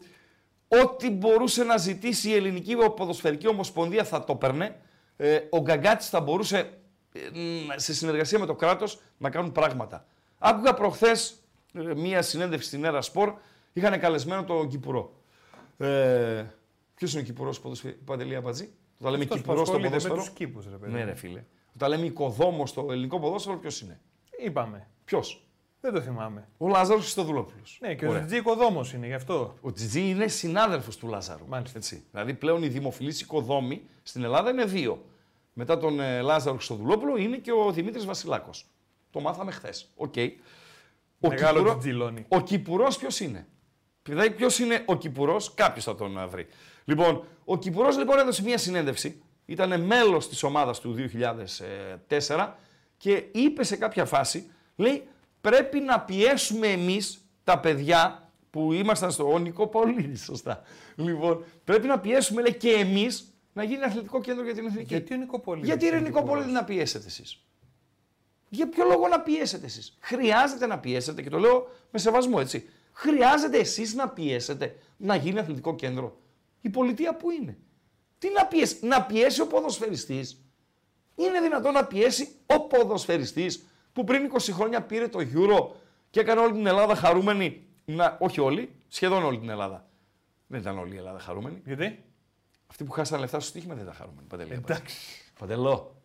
ό,τι 0.68 1.10
μπορούσε 1.10 1.64
να 1.64 1.76
ζητήσει 1.76 2.28
η 2.28 2.34
Ελληνική 2.34 2.76
Ποδοσφαιρική 2.96 3.48
Ομοσπονδία 3.48 4.04
θα 4.04 4.24
το 4.24 4.32
έπαιρνε. 4.32 4.80
Ε, 5.16 5.38
ο 5.50 5.60
Γκαγκάτης 5.60 6.08
θα 6.08 6.20
μπορούσε 6.20 6.78
ε, 7.12 7.78
σε 7.78 7.94
συνεργασία 7.94 8.38
με 8.38 8.46
το 8.46 8.54
κράτος 8.54 9.00
να 9.18 9.30
κάνουν 9.30 9.52
πράγματα. 9.52 10.06
Άκουγα 10.38 10.74
προχθές 10.74 11.42
ε, 11.72 11.94
μία 11.94 12.22
συνέντευξη 12.22 12.68
στην 12.68 12.84
Έρα 12.84 13.02
Σπορ, 13.02 13.34
είχαν 13.72 14.00
καλεσμένο 14.00 14.44
τον 14.44 14.68
Κυπουρό. 14.68 15.12
Ε, 15.78 16.44
Ποιος 16.94 17.12
είναι 17.12 17.22
ο 17.22 17.24
Κυπουρός 17.24 17.60
ποδοσφαιρικό, 17.60 18.00
Παντελή 18.04 18.36
Αμπατζή; 18.36 18.72
Το 19.02 19.10
λέμε 19.10 19.24
Κυπουρός 19.24 19.68
στο 19.68 19.78
ποδόσφαιρο. 19.78 20.16
Με 20.16 20.30
κήπους, 20.34 20.66
ρε, 20.80 20.88
ναι, 20.88 21.04
ρε 21.04 21.14
φίλε. 21.14 21.44
Όταν 21.74 21.88
λέμε 21.88 22.06
οικοδόμος 22.06 22.70
στο 22.70 22.86
ελληνικό 22.90 23.18
ποδόσφαιρο, 23.18 23.58
ποιος 23.58 23.80
είναι; 23.80 24.00
Είπαμε. 24.44 24.88
Ποιος; 25.04 25.45
Δεν 25.86 25.94
το 25.94 26.00
θυμάμαι. 26.00 26.48
Ο 26.58 26.68
Λάζαρος 26.68 27.02
Χριστοδουλόπουλος. 27.02 27.78
Ναι, 27.80 27.94
και 27.94 28.06
ο 28.06 28.12
Τζιτζή 28.12 28.36
οικοδόμος 28.36 28.92
είναι 28.92 29.06
γι' 29.06 29.14
αυτό. 29.14 29.54
Ο 29.60 29.72
Τζιτζή 29.72 30.08
είναι 30.08 30.26
συνάδελφος 30.26 30.96
του 30.96 31.08
Λάζαρου. 31.08 31.46
Μάλιστα. 31.48 31.78
Έτσι. 31.78 32.04
Δηλαδή 32.10 32.34
πλέον 32.34 32.62
οι 32.62 32.68
δημοφιλείς 32.68 33.20
οικοδόμοι 33.20 33.82
στην 34.02 34.24
Ελλάδα 34.24 34.50
είναι 34.50 34.64
δύο. 34.64 35.04
Μετά 35.52 35.78
τον 35.78 36.00
ε, 36.00 36.20
Λάζαρο 36.20 36.56
Χριστοδουλόπουλο 36.56 37.16
είναι 37.16 37.36
και 37.36 37.52
ο 37.52 37.72
Δημήτρης 37.72 38.04
Βασιλάκος. 38.04 38.66
Το 39.10 39.20
μάθαμε 39.20 39.52
χθες. 39.52 39.92
Okay. 39.96 40.30
Ο 41.20 41.28
Μεγάλο 41.28 41.80
Ο 42.28 42.40
Κυπουρός 42.40 42.96
ποιος 42.96 43.20
είναι; 43.20 43.46
Δηλαδή, 44.02 44.30
ποιος 44.30 44.58
είναι 44.58 44.82
ο 44.86 44.96
Κυπουρός, 44.96 45.54
κάποιος 45.54 45.84
θα 45.84 45.94
τον 45.94 46.18
ε, 46.18 46.26
βρει. 46.26 46.46
Λοιπόν, 46.84 47.24
ο 47.44 47.58
Κυπουρός 47.58 47.98
λοιπόν 47.98 48.18
έδωσε 48.18 48.42
μια 48.42 48.58
συνέντευξη. 48.58 49.22
Ήταν 49.44 49.80
μέλος 49.80 50.28
της 50.28 50.42
ομάδας 50.42 50.80
του 50.80 50.94
2004 52.08 52.52
και 52.96 53.24
είπε 53.32 53.64
σε 53.64 53.76
κάποια 53.76 54.04
φάση, 54.04 54.50
λέει, 54.76 55.08
πρέπει 55.50 55.80
να 55.80 56.00
πιέσουμε 56.00 56.66
εμείς 56.66 57.28
τα 57.44 57.58
παιδιά 57.58 58.30
που 58.50 58.72
ήμασταν 58.72 59.10
στο 59.10 59.32
ο 59.32 59.38
Νικόπολη, 59.38 60.16
σωστά. 60.16 60.62
Λοιπόν, 60.96 61.44
πρέπει 61.64 61.86
να 61.86 61.98
πιέσουμε 61.98 62.42
λέει, 62.42 62.54
και 62.54 62.70
εμείς 62.70 63.34
να 63.52 63.62
γίνει 63.62 63.82
αθλητικό 63.82 64.20
κέντρο 64.20 64.44
για 64.44 64.54
την 64.54 64.66
εθνική. 64.66 64.86
Γιατί 64.86 65.14
ο 65.14 65.16
Νικόπολη. 65.16 65.64
Γιατί 65.64 65.86
είναι 65.86 66.00
Νικόπολη 66.00 66.46
να 66.46 66.64
πιέσετε 66.64 67.06
εσείς; 67.06 67.44
Για 68.48 68.68
ποιο 68.68 68.84
λόγο 68.84 69.08
να 69.08 69.20
πιέσετε 69.20 69.66
εσείς; 69.66 69.96
Χρειάζεται 70.00 70.66
να 70.66 70.78
πιέσετε 70.78 71.22
και 71.22 71.30
το 71.30 71.38
λέω 71.38 71.68
με 71.90 71.98
σεβασμό 71.98 72.36
έτσι. 72.40 72.68
Χρειάζεται 72.92 73.58
εσείς 73.58 73.94
να 73.94 74.08
πιέσετε 74.08 74.78
να 74.96 75.16
γίνει 75.16 75.38
αθλητικό 75.38 75.74
κέντρο; 75.74 76.20
Η 76.60 76.68
πολιτεία 76.68 77.16
που 77.16 77.30
είναι. 77.30 77.58
Τι 78.18 78.28
να 78.30 78.46
πιέσει, 78.46 78.86
να 78.86 79.02
πιέσει 79.02 79.40
ο 79.40 79.46
ποδοσφαιριστής. 79.46 80.40
Είναι 81.14 81.40
δυνατόν 81.40 81.72
να 81.72 81.84
πιέσει 81.84 82.28
ο 82.46 82.60
ποδοσφαιριστής; 82.60 83.66
Που 83.96 84.04
πριν 84.04 84.32
20 84.32 84.38
χρόνια 84.52 84.82
πήρε 84.82 85.08
το 85.08 85.18
Euro 85.18 85.74
και 86.10 86.20
έκανε 86.20 86.40
όλη 86.40 86.52
την 86.52 86.66
Ελλάδα 86.66 86.94
χαρούμενη. 86.94 87.64
Να, 87.84 88.16
όχι 88.20 88.40
όλοι, 88.40 88.74
σχεδόν 88.88 89.24
όλη 89.24 89.38
την 89.38 89.48
Ελλάδα. 89.48 89.86
Δεν 90.46 90.60
ήταν 90.60 90.78
όλη 90.78 90.94
η 90.94 90.96
Ελλάδα 90.96 91.18
χαρούμενη. 91.18 91.62
Γιατί; 91.64 92.04
Αυτοί 92.66 92.84
που 92.84 92.92
χάσαν 92.92 93.20
λεφτά 93.20 93.40
στο 93.40 93.48
στοίχημα 93.48 93.74
δεν 93.74 93.82
ήταν 93.82 93.94
χαρούμενοι. 93.94 94.26
Παντελή. 94.28 94.52
Εντάξει. 94.52 94.96
Παντελό. 95.38 96.02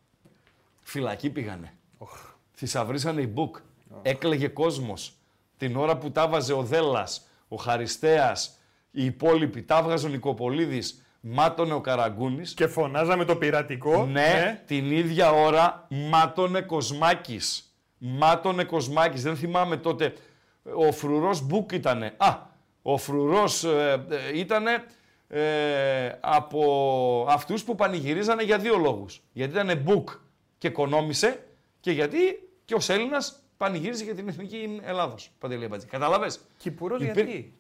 Φυλακή 0.82 1.30
πήγανε. 1.30 1.74
Oh. 2.00 2.06
Θησαυρίσανε 2.54 3.22
οι 3.22 3.28
μπουκ. 3.28 3.58
Oh. 3.58 3.96
Έκλεγε 4.02 4.48
κόσμος. 4.48 5.14
Την 5.58 5.76
ώρα 5.76 5.98
που 5.98 6.12
τα 6.12 6.28
βάζε 6.28 6.54
ο 6.54 6.64
Δέλλας, 6.64 7.28
ο 7.48 7.56
Χαριστέας, 7.56 8.60
οι 8.92 9.06
υπόλοιποι, 9.06 9.64
τα 9.64 9.84
βγάζε 9.84 10.08
ο 10.08 10.10
Νικοπολίδης, 10.10 11.06
μάτωνε 11.22 11.74
ο 11.74 11.82
Καραγκούνης. 11.82 12.54
Και 12.54 12.68
φωνάζαμε 12.68 13.26
το 13.26 13.36
πειρατικό. 13.36 14.06
Ναι, 14.06 14.12
ναι, 14.12 14.64
την 14.66 14.92
ίδια 14.92 15.32
ώρα 15.32 15.88
μάτωνε 15.90 16.62
Κοσμάκης. 16.62 17.66
Μάτωνε 18.04 18.64
Κοσμάκη. 18.64 19.20
Δεν 19.20 19.36
θυμάμαι 19.36 19.78
τότε. 19.78 20.14
Ο 20.76 20.92
φρουρός 20.92 21.42
Μπουκ 21.42 21.72
ήτανε. 21.72 22.14
Α, 22.18 22.38
ο 22.82 22.98
φρουρός 22.98 23.64
ε, 23.64 24.06
ε, 24.10 24.38
ήτανε 24.38 24.86
ε, 25.28 26.18
από 26.20 27.26
αυτούς 27.30 27.64
που 27.64 27.76
πανηγυρίζανε 27.76 28.44
για 28.44 28.58
δύο 28.58 28.78
λόγους. 28.78 29.22
Γιατί 29.32 29.54
ήταν 29.54 29.78
Μπουκ 29.78 30.10
και 30.58 30.68
οικονόμησε 30.68 31.44
και 31.80 31.92
γιατί 31.92 32.18
και 32.66 32.74
ο 32.74 32.80
Έλληνας 32.88 33.44
πανηγύριζε 33.58 34.04
για 34.04 34.16
την 34.16 34.28
εθνική 34.28 34.80
Ελλάδος. 34.84 35.32
Παντελή 35.40 35.68
Μπατζή. 35.68 35.88
Κατάλαβες; 35.88 36.40
Κυπουρός 36.58 37.02
γιατί; 37.02 37.54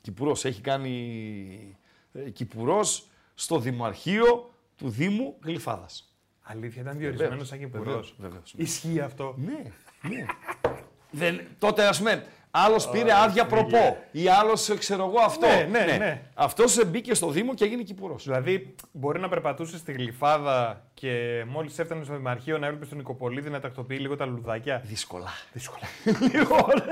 Κυπουρός 0.00 0.44
έχει 0.44 0.60
κάνει 0.60 1.78
ε, 2.12 2.30
Κυπουρός 2.30 3.06
στο 3.34 3.58
Δημαρχείο 3.58 4.50
του 4.76 4.88
Δήμου 4.88 5.36
Γλυφάδας. 5.42 6.13
Αλήθεια, 6.46 6.82
ήταν 6.82 6.98
διορισμένος 6.98 7.48
σαν 7.48 7.58
Κυπουρός. 7.58 8.14
Ισχύει 8.56 9.00
αυτό; 9.00 9.34
Ναι, 9.36 9.62
ναι. 10.08 10.24
Δεν, 11.10 11.40
τότε 11.58 11.86
ας 11.86 11.98
πούμε, 11.98 12.24
άλλος 12.50 12.88
πήρε 12.88 13.12
άδεια 13.14 13.46
προπό 13.46 13.96
ή 14.10 14.28
άλλος 14.28 14.74
ξέρω 14.78 15.04
εγώ 15.04 15.20
αυτό. 15.24 15.46
Ναι, 15.46 15.68
ναι, 15.70 15.84
ναι. 15.84 15.96
ναι. 15.96 16.22
Αυτός 16.34 16.86
μπήκε 16.86 17.14
στο 17.14 17.30
Δήμο 17.30 17.54
και 17.54 17.64
έγινε 17.64 17.82
Κυπουρός. 17.82 18.24
Δηλαδή, 18.24 18.74
μπορεί 18.92 19.20
να 19.20 19.28
περπατούσε 19.28 19.78
στη 19.78 19.92
γλυφάδα 19.92 20.84
και 20.94 21.44
μόλις 21.48 21.78
έφτανε 21.78 22.04
στο 22.04 22.14
Δημαρχείο 22.14 22.58
να 22.58 22.66
έβλεπε 22.66 22.86
τον 22.86 22.96
Νικοπολίδη 22.98 23.50
να 23.50 23.60
τακτοποιεί 23.60 23.98
λίγο 24.00 24.16
τα 24.16 24.26
λουδάκια; 24.26 24.82
Δύσκολα. 24.84 25.28
Δύσκολα. 25.52 25.86
λοιπόν, 26.32 26.82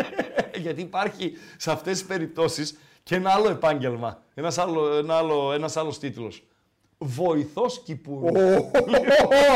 γιατί 0.54 0.80
υπάρχει 0.80 1.32
σε 1.56 1.70
αυτές 1.70 1.98
τις 1.98 2.06
περιπτώσεις 2.06 2.78
και 3.02 3.14
ένα 3.14 3.30
άλλο 3.30 3.50
επάγγελμα. 3.50 4.22
Ένας 4.34 4.58
άλλο, 4.58 4.96
ένα 4.96 5.16
άλλο, 5.16 5.52
ένας 5.52 5.76
άλλος 5.76 5.98
τίτλος. 5.98 6.42
Βοηθός 7.04 7.82
Κυπουρού. 7.84 8.28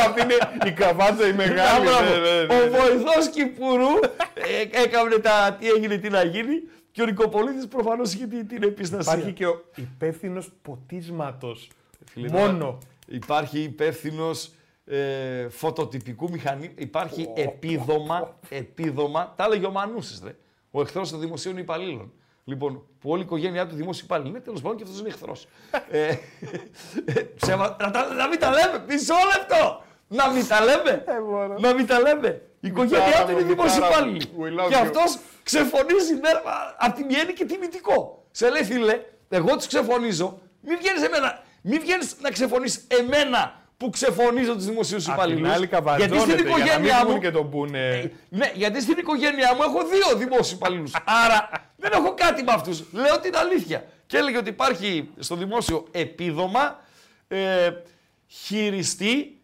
Αυτή 0.07 0.23
είναι 0.23 0.35
η 0.67 0.73
καβάτσα 0.73 1.29
η 1.29 1.33
μεγάλη. 1.33 1.85
Ναι, 1.85 2.19
ναι, 2.19 2.45
ναι, 2.45 2.55
ο 2.55 2.71
βοηθός 2.71 3.29
Κυπουρού 3.29 3.99
ε, 4.35 4.83
έκανε 4.83 5.17
τα 5.17 5.57
τι 5.61 5.69
έγινε, 5.69 5.97
τι 5.97 6.09
να 6.09 6.23
γίνει. 6.23 6.63
Και 6.93 7.03
ο 7.03 7.05
Νικοπολίτης 7.05 7.67
προφανώς 7.67 8.15
είχε 8.15 8.27
την 8.27 8.63
επίσταση. 8.63 9.11
Υπάρχει 9.11 9.33
και 9.33 9.47
ο 9.47 9.65
υπεύθυνος 9.75 10.53
ποτίσματος. 10.63 11.71
Μόνο. 12.15 12.79
Υπάρχει 13.07 13.59
υπεύθυνος 13.59 14.51
ε, 14.85 15.49
φωτοτυπικού 15.49 16.31
μηχανή. 16.31 16.73
Υπάρχει 16.77 17.29
επίδομα, 17.35 18.39
επίδομα. 18.49 19.35
Τα 19.37 19.45
έλεγε 19.45 19.67
ο 19.67 19.71
Μανούσης, 19.71 20.23
ο 20.71 20.81
εχθρός 20.81 21.11
των 21.11 21.21
δημοσίων 21.21 21.57
υπαλλήλων. 21.57 22.13
Λοιπόν, 22.49 22.87
που 23.01 23.11
όλη 23.11 23.21
η 23.21 23.25
οικογένειά 23.25 23.67
του 23.67 23.75
δημόσιο 23.75 24.05
υπάλληλο 24.05 24.29
είναι, 24.29 24.41
τέλος 24.41 24.61
πάντων 24.61 24.77
και 24.77 24.83
αυτός 24.83 25.01
είναι 25.01 25.09
εχθρός. 25.09 25.49
ε, 25.91 26.15
να, 28.17 28.29
μην 28.29 28.39
τα 28.39 28.51
λέμε, 28.51 28.85
μισό 28.89 29.15
λεπτό! 29.37 29.83
Να 30.09 30.31
μην 30.31 30.47
τα 30.49 30.61
λέμε! 30.65 31.05
Ε, 31.07 31.61
να 31.61 31.75
μην 31.75 31.87
τα 31.87 32.01
λέμε! 32.01 32.43
Η 32.61 32.69
οικογένειά 32.69 33.25
του 33.25 33.33
είναι 33.33 33.43
δημόσιο 33.43 33.87
υπάλληλο. 33.87 34.69
Και 34.69 34.75
αυτός 34.75 35.19
ξεφωνίζει 35.43 36.15
από 36.79 36.97
τη 36.97 37.05
μία 37.05 37.25
και 37.25 37.45
τιμητικό. 37.45 38.27
Σε 38.31 38.51
λέει, 38.51 38.65
φίλε, 38.65 39.01
εγώ 39.29 39.57
τους 39.57 39.67
ξεφωνίζω, 39.67 40.39
μην 40.61 40.79
βγαίνεις 40.79 41.03
εμένα. 41.03 41.43
Μην 41.63 41.81
βγαίνεις 41.81 42.17
να 42.21 42.31
ξεφωνείς 42.31 42.87
εμένα 42.89 43.61
που 43.77 43.91
ξεφωνίζω 43.91 44.55
τους 44.55 44.65
δημοσίους 44.65 45.07
υπαλλήλους. 45.07 45.59
Γιατί 45.97 46.19
στην 46.19 46.39
οικογένειά 46.39 47.07
μου. 47.07 47.19
Και 47.19 47.31
τον 47.31 47.51
πούνε... 47.51 47.89
Ε, 47.89 48.11
ναι, 48.29 48.53
γιατί 48.55 48.81
στην 48.83 48.99
οικογένειά 48.99 49.55
μου 49.55 49.63
έχω 49.63 49.79
δύο 49.89 50.17
δημόσιους 50.19 50.53
υπαλλήλους. 50.53 50.93
Άρα 51.05 51.49
δεν 51.77 51.91
έχω 51.93 52.15
κάτι 52.15 52.43
με 52.43 52.53
αυτούς. 52.53 52.85
Λέω 52.93 53.21
την 53.21 53.37
αλήθεια. 53.37 53.85
Και 54.07 54.17
έλεγε 54.17 54.37
ότι 54.39 54.49
υπάρχει 54.49 55.09
στο 55.19 55.37
δημόσιο 55.37 55.87
επίδομα 55.91 56.81
ε, 57.29 57.71
χειριστή 58.27 59.41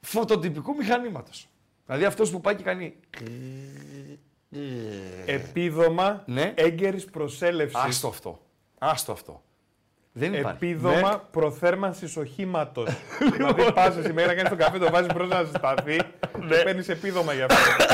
φωτοτυπικού 0.00 0.74
μηχανήματος. 0.76 1.48
Δηλαδή 1.86 2.04
αυτός 2.04 2.30
που 2.30 2.40
πάει 2.40 2.54
και 2.54 2.62
κάνει. 2.62 2.94
Επίδομα 5.26 6.22
Ναι. 6.26 6.52
έγκαιρης 6.56 7.04
προσέλευσης. 7.04 7.78
Άστο 7.78 8.08
αυτό. 8.08 8.40
Άστο 8.78 9.12
αυτό. 9.12 9.42
Δεν 10.16 10.34
υπάρχει. 10.34 10.56
Επίδομα 10.64 11.10
Ναι. 11.10 11.16
προθέρμανσης 11.30 12.16
οχήματος. 12.16 12.88
δηλαδή 13.36 13.72
πας 13.72 13.96
εσύ 13.96 14.12
μέχρι 14.12 14.26
να 14.30 14.34
κάνεις 14.34 14.48
τον 14.48 14.58
καφέ, 14.58 14.78
το 14.78 14.90
βάζεις 14.90 15.12
μπρο 15.14 15.24
να 15.26 15.42
ζεσταθεί 15.42 15.96
και 16.48 16.62
παίρνεις 16.64 16.88
επίδομα 16.88 17.32
για 17.32 17.44
αυτό. 17.50 17.84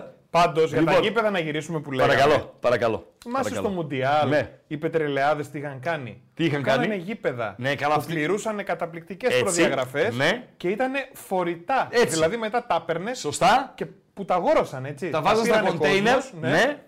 Πάντως, 0.30 0.68
για 0.72 0.76
τα 0.78 0.82
Ναι. 0.84 0.88
Λοιπόν, 0.90 1.02
γήπεδα 1.04 1.30
να 1.30 1.38
γυρίσουμε 1.38 1.80
που 1.80 1.92
λέγαμε. 1.92 2.14
Παρακαλώ, 2.14 2.54
παρακαλώ. 2.60 3.12
Θυμάσαι 3.22 3.44
στο 3.48 3.54
παρακαλώ. 3.54 3.82
Μουντιάλ 3.82 4.28
Ναι. 4.28 4.50
οι 4.66 4.76
πετρελαιάδες 4.76 5.50
τι 5.50 5.58
είχαν 5.58 5.80
κάνει; 5.80 6.22
Τι 6.34 6.44
είχαν 6.44 6.62
Κάνανε 6.62 6.86
κάνει; 6.88 7.00
γήπεδα. 7.02 7.54
Ναι, 7.58 7.74
καλά, 7.74 7.94
που 7.94 8.00
αυτοί- 8.00 8.14
πληρούσαν 8.14 8.64
καταπληκτικές 8.64 9.30
Έτσι, 9.30 9.42
προδιαγραφές 9.42 10.16
ναι. 10.16 10.44
και 10.56 10.68
ήταν 10.68 10.92
φορητά. 11.12 11.88
Έτσι. 11.90 12.06
Δηλαδή 12.06 12.36
μετά 12.36 12.66
τα 12.66 12.74
έπαιρνες 12.82 13.18
Σωστά. 13.18 13.72
και 13.74 13.86
που 14.14 14.24
τα 14.24 14.34
αγόρασαν 14.34 14.84
έτσι. 14.84 15.10
Τα 15.10 15.20
βάζα 15.22 15.44
στα 15.44 15.44
πήρανε 15.44 15.68
κοντέινερ. 15.68 16.14
κόσμος, 16.14 16.32
Ναι. 16.40 16.78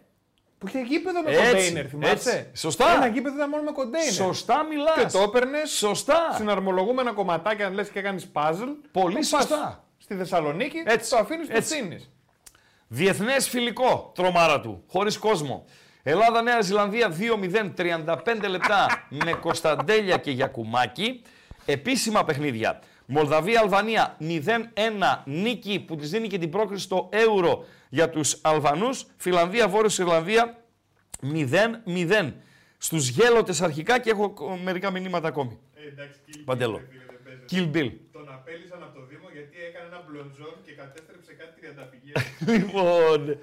Που 0.61 0.69
είχε 0.69 0.79
γήπεδο 0.81 1.23
με 1.23 1.31
Έτσι, 1.31 1.45
κοντέινερ, 1.47 1.87
θυμάσαι; 1.89 2.13
έτσι. 2.13 2.51
Σωστά. 2.55 2.95
Ένα 2.95 3.07
γήπεδο 3.07 3.35
ήταν 3.37 3.49
μόνο 3.49 3.63
με 3.63 3.71
κοντέινερ. 3.71 4.13
Σωστά 4.13 4.65
μιλάς. 4.65 4.95
Και 5.13 5.19
το 5.19 5.23
έπαιρνες 5.23 5.71
Σωστά. 5.71 6.35
συναρμολογούμενα 6.37 7.13
κομματάκια, 7.13 7.67
αν 7.67 7.73
λες 7.75 7.89
και 7.89 8.01
κάνεις 8.01 8.27
puzzle. 8.33 8.69
Πολύ 8.93 9.15
το 9.15 9.21
πας 9.31 9.43
σωστά. 9.43 9.85
Στη 9.99 10.15
Θεσσαλονίκη 10.15 10.83
Έτσι, 10.85 11.11
το 11.11 11.17
αφήνεις, 11.17 11.47
το 11.49 11.57
έτσι. 11.57 11.75
στείνει. 11.75 12.05
Διεθνές 12.89 13.49
φιλικό, 13.49 14.13
τρομάρα 14.15 14.61
του, 14.61 14.85
χωρίς 14.89 15.19
κόσμο. 15.19 15.65
Ελλάδα-Νέα 16.03 16.61
Ζηλανδία 16.61 17.17
2-0, 17.19 17.75
35 17.77 18.49
λεπτά 18.49 18.87
με 19.25 19.33
Κωνσταντέλια 19.33 20.17
και 20.17 20.31
Γιακουμάκη. 20.31 21.23
Επίσημα 21.67 22.25
παιχνίδια. 22.25 22.81
Μολδαβία-Αλβανία 23.07 24.17
0-1 24.21 24.25
νίκη 25.25 25.85
που 25.87 25.97
της 25.97 26.11
δίνει 26.11 26.29
και 26.29 26.39
την 26.39 26.51
πρόκριση 26.51 26.83
στο 26.83 27.09
Euro 27.13 27.59
για 27.91 28.11
τους 28.11 28.39
Αλβανούς. 28.43 29.07
Φιλανδία-Βόρειο 29.17 29.91
Ιρλανδία 29.99 30.65
0-0. 31.23 32.33
Στους 32.79 33.09
γέλοτες 33.09 33.61
αρχικά 33.61 33.99
και 34.01 34.11
έχω 34.11 34.31
κο- 34.31 34.57
μερικά 34.57 34.91
μηνύματα 34.91 35.29
ακόμη. 35.29 35.59
Παντέλο. 36.45 36.81
Kill 37.51 37.71
Bill. 37.75 37.91
Τον 38.13 38.29
απέλησαν 38.33 38.83
από 38.83 38.99
το 38.99 39.05
Δήμο 39.07 39.29
γιατί 39.33 39.57
έκανε 39.69 39.87
ένα 39.87 40.05
μπλοντζόν 40.09 40.55
και 40.65 40.73
κατέστρεψε 40.73 41.33
κάτι 41.33 41.61
τριανταφυγέ. 41.61 42.13
Λοιπόν. 42.57 43.39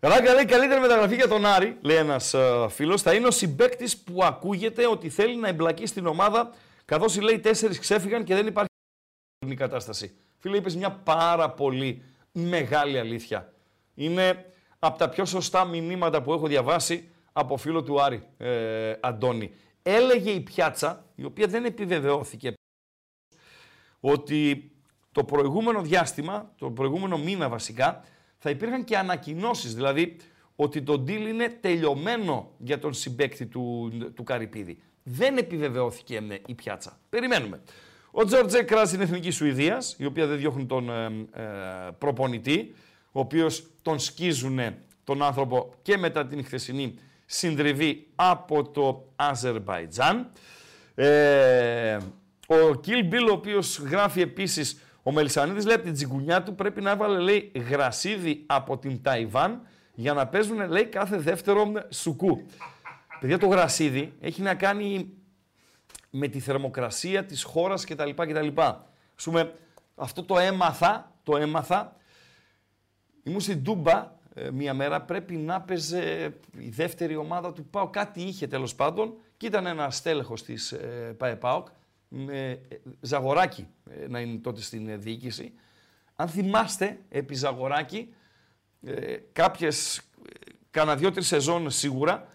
Ράγκα 0.00 0.34
λέει 0.34 0.44
καλύτερη 0.44 0.80
μεταγραφή 0.80 1.14
για 1.14 1.28
τον 1.28 1.46
Άρη, 1.46 1.76
λέει 1.80 1.96
ένας 1.96 2.34
φίλος. 2.68 3.02
Θα 3.02 3.14
είναι 3.14 3.26
ο 3.26 3.30
συμπέκτη 3.30 3.84
που 4.04 4.24
ακούγεται 4.24 4.86
ότι 4.86 5.08
θέλει 5.10 5.36
να 5.36 5.48
εμπλακεί 5.48 5.86
στην 5.86 6.06
ομάδα, 6.06 6.50
καθώς 6.84 7.20
λέει 7.20 7.38
τέσσερις 7.38 7.78
ξέφυγαν 7.78 8.24
και 8.24 8.34
δεν 8.34 8.46
υπάρχει 8.46 8.68
η 9.46 9.54
κατάσταση. 9.54 10.16
Φίλε, 10.38 10.56
είπες 10.56 10.76
μια 10.76 10.90
πάρα 10.90 11.50
πολύ 11.50 12.02
μεγάλη 12.32 12.98
αλήθεια. 12.98 13.51
Είναι 13.94 14.52
από 14.78 14.98
τα 14.98 15.08
πιο 15.08 15.24
σωστά 15.24 15.64
μηνύματα 15.64 16.22
που 16.22 16.32
έχω 16.32 16.46
διαβάσει 16.46 17.08
από 17.32 17.56
φίλο 17.56 17.82
του 17.82 18.02
Άρη, 18.02 18.22
ε, 18.36 18.94
Αντώνη. 19.00 19.52
Έλεγε 19.82 20.30
η 20.30 20.40
πιάτσα, 20.40 21.04
η 21.14 21.24
οποία 21.24 21.46
δεν 21.46 21.64
επιβεβαιώθηκε 21.64 22.54
ότι 24.00 24.70
το 25.12 25.24
προηγούμενο 25.24 25.82
διάστημα, 25.82 26.52
το 26.58 26.70
προηγούμενο 26.70 27.18
μήνα 27.18 27.48
βασικά, 27.48 28.04
θα 28.38 28.50
υπήρχαν 28.50 28.84
και 28.84 28.96
ανακοινώσεις, 28.96 29.74
δηλαδή 29.74 30.16
ότι 30.56 30.82
το 30.82 30.92
deal 30.92 31.26
είναι 31.28 31.48
τελειωμένο 31.48 32.50
για 32.58 32.78
τον 32.78 32.92
συμπέκτη 32.92 33.46
του, 33.46 33.92
του 34.14 34.22
Καρυπίδη. 34.22 34.78
Δεν 35.02 35.36
επιβεβαιώθηκε 35.36 36.16
ε, 36.16 36.38
η 36.46 36.54
πιάτσα. 36.54 36.98
Περιμένουμε. 37.08 37.60
Ο 38.10 38.24
Τζόρτζε 38.24 38.62
κράζει 38.62 38.88
στην 38.88 39.00
Εθνικής 39.00 39.34
Σουηδίας, 39.34 39.96
η 39.98 40.04
οποία 40.04 40.26
δεν 40.26 40.38
διώχνει 40.38 40.66
τον 40.66 40.90
ε, 40.90 41.04
ε, 41.32 41.42
προπονητή, 41.98 42.74
ο 43.12 43.20
οποίος 43.20 43.66
τον 43.82 43.98
σκίζουν 43.98 44.58
τον 45.04 45.22
άνθρωπο 45.22 45.74
και 45.82 45.96
μετά 45.96 46.26
την 46.26 46.44
χθεσινή 46.44 46.98
συντριβή 47.26 48.06
από 48.14 48.68
το 48.68 49.08
Αζερβαϊτζάν. 49.16 50.30
Ε, 50.94 51.96
ο 52.46 52.80
Kill 52.86 53.12
Bill, 53.12 53.28
ο 53.28 53.32
οποίος 53.32 53.78
γράφει 53.78 54.20
επίσης, 54.20 54.80
ο 55.02 55.12
Μελισανίδης 55.12 55.64
λέει 55.64 55.74
από 55.74 55.84
την 55.84 55.92
τσιγκουνιά 55.92 56.42
του 56.42 56.54
πρέπει 56.54 56.80
να 56.80 56.90
έβαλε 56.90 57.18
λέει 57.18 57.52
γρασίδι 57.70 58.44
από 58.46 58.78
την 58.78 59.02
Ταϊβάν 59.02 59.66
για 59.94 60.12
να 60.12 60.26
παίζουν 60.26 60.70
λέει 60.70 60.84
κάθε 60.84 61.16
δεύτερο 61.16 61.72
σουκού. 61.88 62.46
Παιδιά 63.20 63.38
το 63.38 63.46
γρασίδι 63.46 64.12
έχει 64.20 64.42
να 64.42 64.54
κάνει 64.54 65.12
με 66.10 66.28
τη 66.28 66.40
θερμοκρασία 66.40 67.24
της 67.24 67.42
χώρας 67.42 67.84
κτλ. 67.84 68.10
κτλ. 68.10 68.48
Ας 69.16 69.24
πούμε, 69.24 69.54
αυτό 69.96 70.22
το 70.22 70.38
έμαθα, 70.38 71.12
το 71.22 71.36
έμαθα, 71.36 71.96
ήμουν 73.22 73.40
στην 73.40 73.64
Τούμπα 73.64 74.12
ε, 74.34 74.50
μία 74.50 74.74
μέρα, 74.74 75.02
πρέπει 75.02 75.36
να 75.36 75.60
παίζε 75.60 76.34
η 76.58 76.68
δεύτερη 76.68 77.16
ομάδα 77.16 77.52
του 77.52 77.64
ΠΑΟ, 77.64 77.88
κάτι 77.88 78.22
είχε 78.22 78.46
τέλος 78.46 78.74
πάντων 78.74 79.14
και 79.36 79.46
ήταν 79.46 79.66
ένα 79.66 79.90
στέλεχος 79.90 80.42
της 80.42 80.72
ε, 80.72 81.14
ΠΑΕ-ΠΑΟΚ, 81.18 81.66
με 82.08 82.50
ε, 82.68 82.76
Ζαγοράκη 83.00 83.66
ε, 83.90 84.08
να 84.08 84.20
είναι 84.20 84.38
τότε 84.38 84.60
στην 84.60 84.88
ε, 84.88 84.96
διοίκηση. 84.96 85.52
Αν 86.16 86.28
θυμάστε, 86.28 86.98
επί 87.08 87.34
Ζαγοράκη, 87.34 88.14
ε, 88.82 89.16
κάποιες, 89.32 89.98
ε, 89.98 90.02
κάνα 90.70 90.96
δύο-τρεις 90.96 91.26
σεζόν 91.26 91.70
σίγουρα, 91.70 92.28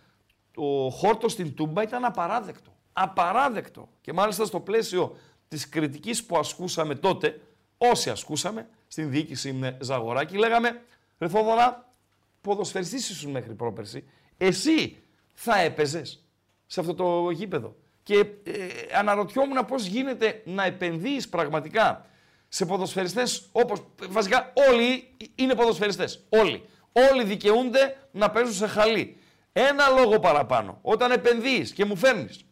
ο 0.56 0.90
χόρτος 0.90 1.32
στην 1.32 1.54
Τούμπα 1.54 1.82
ήταν 1.82 2.06
απαράδεκτο. 2.06 2.76
Απαράδεκτο. 2.94 3.90
Και 4.02 4.14
μάλιστα 4.14 4.46
στο 4.46 4.60
πλαίσιο 4.60 5.16
της 5.48 5.70
κριτικής 5.70 6.26
που 6.26 6.38
ασκούσαμε 6.38 6.96
τότε, 6.96 7.42
όσοι 7.78 8.10
ασκούσαμε, 8.10 8.68
στην 8.88 9.10
διοίκηση 9.10 9.54
με 9.54 9.78
Ζαγοράκη, 9.82 10.38
λέγαμε, 10.38 10.82
ρε 11.18 11.28
Θόδωρα, 11.28 11.94
ποδοσφαιριστής 12.42 13.10
ήσουν 13.10 13.32
μέχρι 13.32 13.54
πρόπερση, 13.54 14.10
εσύ 14.38 15.04
θα 15.34 15.60
έπαιζες 15.60 16.26
σε 16.66 16.80
αυτό 16.80 16.94
το 16.94 17.30
γήπεδο. 17.30 17.76
Και 18.04 18.18
ε, 18.20 18.68
αναρωτιόμουν 18.98 19.66
πώς 19.66 19.86
γίνεται 19.86 20.42
να 20.46 20.64
επενδύεις 20.64 21.30
πραγματικά 21.30 22.06
σε 22.48 22.66
ποδοσφαιριστές 22.66 23.48
όπως 23.52 23.86
βασικά 24.10 24.54
όλοι 24.70 25.16
είναι 25.36 25.56
ποδοσφαιριστές. 25.56 26.26
Όλοι. 26.30 26.64
Όλοι 27.12 27.24
δικαιούνται 27.24 27.98
να 28.12 28.30
παίζουν 28.30 28.54
σε 28.54 28.68
χαλί. 28.68 29.18
Ένα 29.54 29.90
λόγο 29.90 30.20
παραπάνω. 30.20 30.80
Όταν 30.82 31.12
επενδύεις 31.12 31.72
και 31.72 31.86
μου 31.86 31.96
φέρνεις 31.96 32.46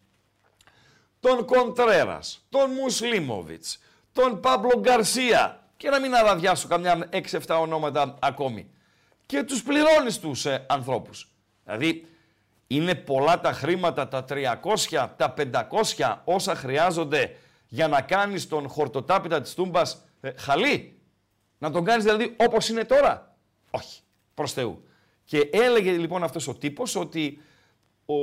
τον 1.20 1.46
Κοντρέρας, 1.46 2.46
τον 2.50 2.72
Μουσλίμοβιτς, 2.72 3.80
τον 4.12 4.40
Παύλο 4.40 4.80
Γκαρσία 4.80 5.65
και 5.78 5.90
να 5.90 6.00
μην 6.00 6.16
αραδιάσω 6.16 6.68
καμιά 6.68 7.10
6-7 7.12 7.40
ονόματα 7.60 8.16
ακόμη. 8.22 8.70
Και 9.26 9.44
τους 9.44 9.64
πληρώνεις 9.64 10.20
τους 10.20 10.46
ε, 10.46 10.66
ανθρώπους. 10.70 11.32
Δηλαδή 11.64 12.08
είναι 12.68 12.96
πολλά 12.96 13.40
τα 13.40 13.52
χρήματα, 13.52 14.08
τα 14.08 14.26
300, 14.30 15.08
τα 15.18 15.34
500 15.98 16.18
όσα 16.24 16.56
χρειάζονται 16.56 17.36
για 17.68 17.88
να 17.88 18.02
κάνεις 18.02 18.48
τον 18.48 18.68
χορτοτάπητα 18.68 19.42
της 19.42 19.54
Τούμπας 19.54 20.06
ε, 20.22 20.32
χαλί. 20.38 21.00
Να 21.58 21.72
τον 21.72 21.84
κάνεις 21.84 22.04
δηλαδή 22.04 22.36
όπως 22.40 22.70
είναι 22.70 22.84
τώρα. 22.84 23.36
Όχι. 23.72 24.00
Προς 24.34 24.54
Θεού. 24.54 24.84
Και 25.24 25.50
έλεγε 25.52 25.92
λοιπόν 25.92 26.24
αυτός 26.24 26.48
ο 26.48 26.54
τύπος 26.56 26.96
ότι 26.96 27.42
ο, 28.06 28.16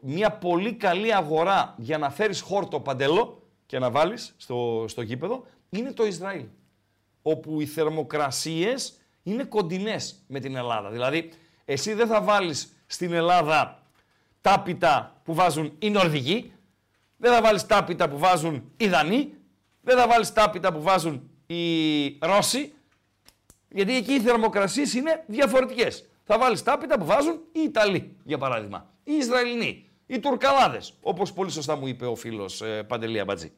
μια 0.00 0.32
πολύ 0.32 0.72
καλή 0.72 1.14
αγορά 1.14 1.74
για 1.78 1.98
να 1.98 2.10
φέρεις 2.10 2.40
χόρτο 2.40 2.80
παντελό 2.80 3.42
και 3.66 3.78
να 3.78 3.90
βάλεις 3.90 4.34
στο, 4.36 4.84
στο 4.88 5.02
γήπεδο 5.02 5.44
είναι 5.70 5.92
το 5.92 6.04
Ισραήλ. 6.04 6.44
Όπου 7.22 7.60
οι 7.60 7.66
θερμοκρασίες 7.66 9.00
είναι 9.22 9.44
κοντινές 9.44 10.22
με 10.26 10.40
την 10.40 10.56
Ελλάδα. 10.56 10.90
Δηλαδή, 10.90 11.30
εσύ 11.64 11.92
δεν 11.92 12.06
θα 12.06 12.22
βάλεις 12.22 12.76
στην 12.86 13.12
Ελλάδα 13.12 13.82
τάπητα 14.40 15.20
που 15.24 15.34
βάζουν 15.34 15.72
οι 15.78 15.90
Νορβηγοί, 15.90 16.52
δεν 17.16 17.32
θα 17.32 17.42
βάλεις 17.42 17.66
τάπητα 17.66 18.08
που 18.08 18.18
βάζουν 18.18 18.72
οι 18.76 18.88
Δανείοι, 18.88 19.36
δεν 19.80 19.96
θα 19.96 20.06
βάλεις 20.08 20.32
τάπητα 20.32 20.72
που 20.72 20.82
βάζουν 20.82 21.30
οι 21.46 22.18
Ρώσοι, 22.18 22.72
γιατί 23.68 23.96
εκεί 23.96 24.12
οι 24.12 24.20
θερμοκρασίες 24.20 24.94
είναι 24.94 25.24
διαφορετικές. 25.26 26.08
Θα 26.24 26.38
βάλεις 26.38 26.62
τάπητα 26.62 26.98
που 26.98 27.04
βάζουν 27.04 27.40
οι 27.52 27.60
Ιταλοί, 27.60 28.16
για 28.24 28.38
παράδειγμα, 28.38 28.90
οι 29.04 29.12
Ισραηλινοί, 29.12 29.90
οι 30.06 30.18
Τουρκαλάδες, 30.18 30.94
όπως 31.02 31.32
πολύ 31.32 31.50
σωστά 31.50 31.76
μου 31.76 31.86
είπε 31.86 32.06
ο 32.06 32.14
φίλος 32.14 32.62
ε, 32.62 32.82
Παντελή 32.82 33.20
Αμπατζή. 33.20 33.52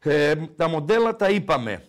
Ε, 0.00 0.34
τα 0.56 0.68
μοντέλα 0.68 1.16
τα 1.16 1.30
είπαμε. 1.30 1.88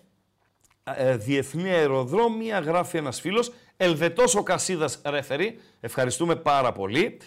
Ε, 0.96 1.18
διεθνή 1.18 1.70
αεροδρόμια, 1.70 2.60
γράφει 2.60 2.98
ένας 2.98 3.22
φίλος. 3.22 3.52
Ελβετός 3.78 4.36
ο 4.36 4.44
Κασίδας 4.44 5.02
ρεφερή. 5.06 5.60
Ευχαριστούμε 5.80 6.36
πάρα 6.36 6.72
πολύ. 6.72 7.18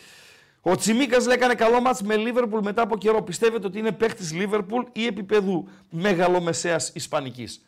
Ο 0.60 0.76
Τσιμίκας 0.76 1.26
λέει 1.26 1.36
έκανε 1.36 1.54
καλό 1.54 1.80
μάτς 1.80 2.02
με 2.02 2.16
Λίβερπουλ 2.16 2.60
μετά 2.62 2.82
από 2.82 2.98
καιρό. 2.98 3.22
Πιστεύετε 3.22 3.66
ότι 3.66 3.78
είναι 3.78 3.92
παίχτης 3.92 4.32
Λίβερπουλ 4.32 4.84
ή 4.92 5.06
επίπεδου 5.06 5.68
μεγαλομεσαίας 5.90 6.92
Ισπανικής; 6.94 7.66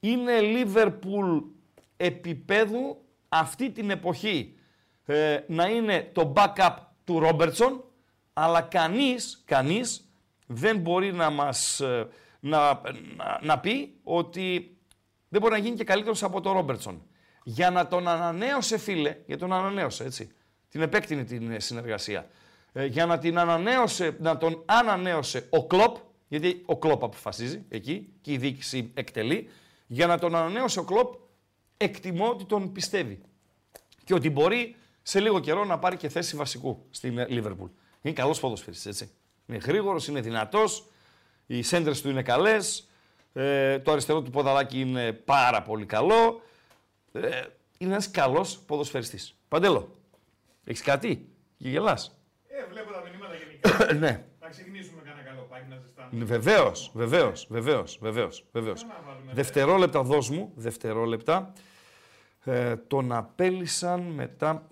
Είναι 0.00 0.40
Λίβερπουλ 0.40 1.38
επίπεδου 1.96 3.04
αυτή 3.28 3.70
την 3.70 3.90
εποχή 3.90 4.54
ε, 5.04 5.38
να 5.46 5.68
είναι 5.68 6.10
το 6.12 6.32
backup 6.36 6.74
του 7.04 7.18
Ρόμπερτσον, 7.18 7.84
αλλά 8.32 8.60
κανείς, 8.60 9.42
κανείς 9.44 10.08
δεν 10.46 10.78
μπορεί 10.78 11.12
να 11.12 11.30
μας 11.30 11.80
ε, 11.80 12.08
να, 12.40 12.80
να, 13.16 13.38
να 13.42 13.58
πει 13.58 13.94
ότι 14.02 14.76
δεν 15.34 15.42
μπορεί 15.42 15.54
να 15.54 15.60
γίνει 15.60 15.76
και 15.76 15.84
καλύτερος 15.84 16.22
από 16.22 16.40
τον 16.40 16.52
Ρόμπερτσον. 16.52 17.02
για 17.44 17.70
να 17.70 17.86
τον 17.86 18.08
ανανέωσε, 18.08 18.78
φίλε, 18.78 19.16
για 19.26 19.38
τον 19.38 19.52
ανανέωσε, 19.52 20.04
έτσι. 20.04 20.30
Την 20.68 20.80
επέκτηνε 20.80 21.24
την 21.24 21.50
ε, 21.50 21.60
συνεργασία. 21.60 22.30
Ε, 22.72 22.84
για 22.84 23.06
να, 23.06 23.18
την 23.18 23.38
ανανέωσε, 23.38 24.16
να 24.20 24.36
τον 24.36 24.62
ανανέωσε 24.66 25.46
ο 25.50 25.66
Κλοπ, 25.66 25.96
γιατί 26.28 26.62
ο 26.66 26.78
Κλοπ 26.78 27.04
αποφασίζει 27.04 27.64
εκεί 27.68 28.12
και 28.20 28.32
η 28.32 28.36
διοίκηση 28.36 28.90
εκτελεί, 28.94 29.48
για 29.86 30.06
να 30.06 30.18
τον 30.18 30.34
ανανέωσε 30.34 30.78
ο 30.78 30.84
Κλοπ, 30.84 31.14
εκτιμώ 31.76 32.28
ότι 32.28 32.44
τον 32.44 32.72
πιστεύει. 32.72 33.20
Και 34.04 34.14
ότι 34.14 34.30
μπορεί 34.30 34.76
σε 35.02 35.20
λίγο 35.20 35.40
καιρό 35.40 35.64
να 35.64 35.78
πάρει 35.78 35.96
και 35.96 36.08
θέση 36.08 36.36
βασικού 36.36 36.86
στην 36.90 37.28
Λίβερπουλ. 37.28 37.70
Είναι 38.02 38.14
καλός 38.14 38.40
ποδοσφαιριστής, 38.40 38.86
έτσι. 38.86 39.10
Είναι 39.46 39.58
γρήγορος, 39.58 40.08
είναι 40.08 40.20
δυνατός, 40.20 40.86
οι 41.46 41.62
σέντρες 41.62 42.02
του 42.02 42.10
είναι 42.10 42.22
καλές, 42.22 42.88
ε, 43.36 43.78
το 43.78 43.92
αριστερό 43.92 44.22
του 44.22 44.30
ποδαλάκι 44.30 44.80
είναι 44.80 45.12
πάρα 45.12 45.62
πολύ 45.62 45.86
καλό. 45.86 46.42
Ε, 47.12 47.20
είναι 47.78 47.92
ένας 47.92 48.10
καλός 48.10 48.58
ποδοσφαιριστής. 48.58 49.36
Παντέλο, 49.48 49.88
έχεις 50.64 50.82
κάτι 50.82 51.28
και 51.56 51.68
γελάς; 51.68 52.18
Ε, 52.48 52.64
βλέπω 52.70 52.92
τα 52.92 53.02
μηνύματα 53.10 53.34
γενικά. 53.34 53.94
ναι. 54.06 54.24
Θα 54.40 54.48
ξεκινήσουμε 54.48 55.02
κανένα 55.04 55.26
καλό 55.28 55.46
πάκι 55.50 55.64
να 55.68 55.76
ζεστάνουμε. 55.76 56.24
Βεβαίως, 56.24 56.90
βεβαίως, 56.94 57.46
βεβαίως, 57.50 57.98
βεβαίως. 58.00 58.44
Βεβαίως. 58.52 58.86
Δευτερόλεπτα, 59.32 60.02
δώσ' 60.02 60.30
μου, 60.30 60.52
δευτερόλεπτα. 60.54 61.52
Ε, 62.44 62.76
τον 62.76 63.12
απέλησαν 63.12 64.00
μετά. 64.00 64.68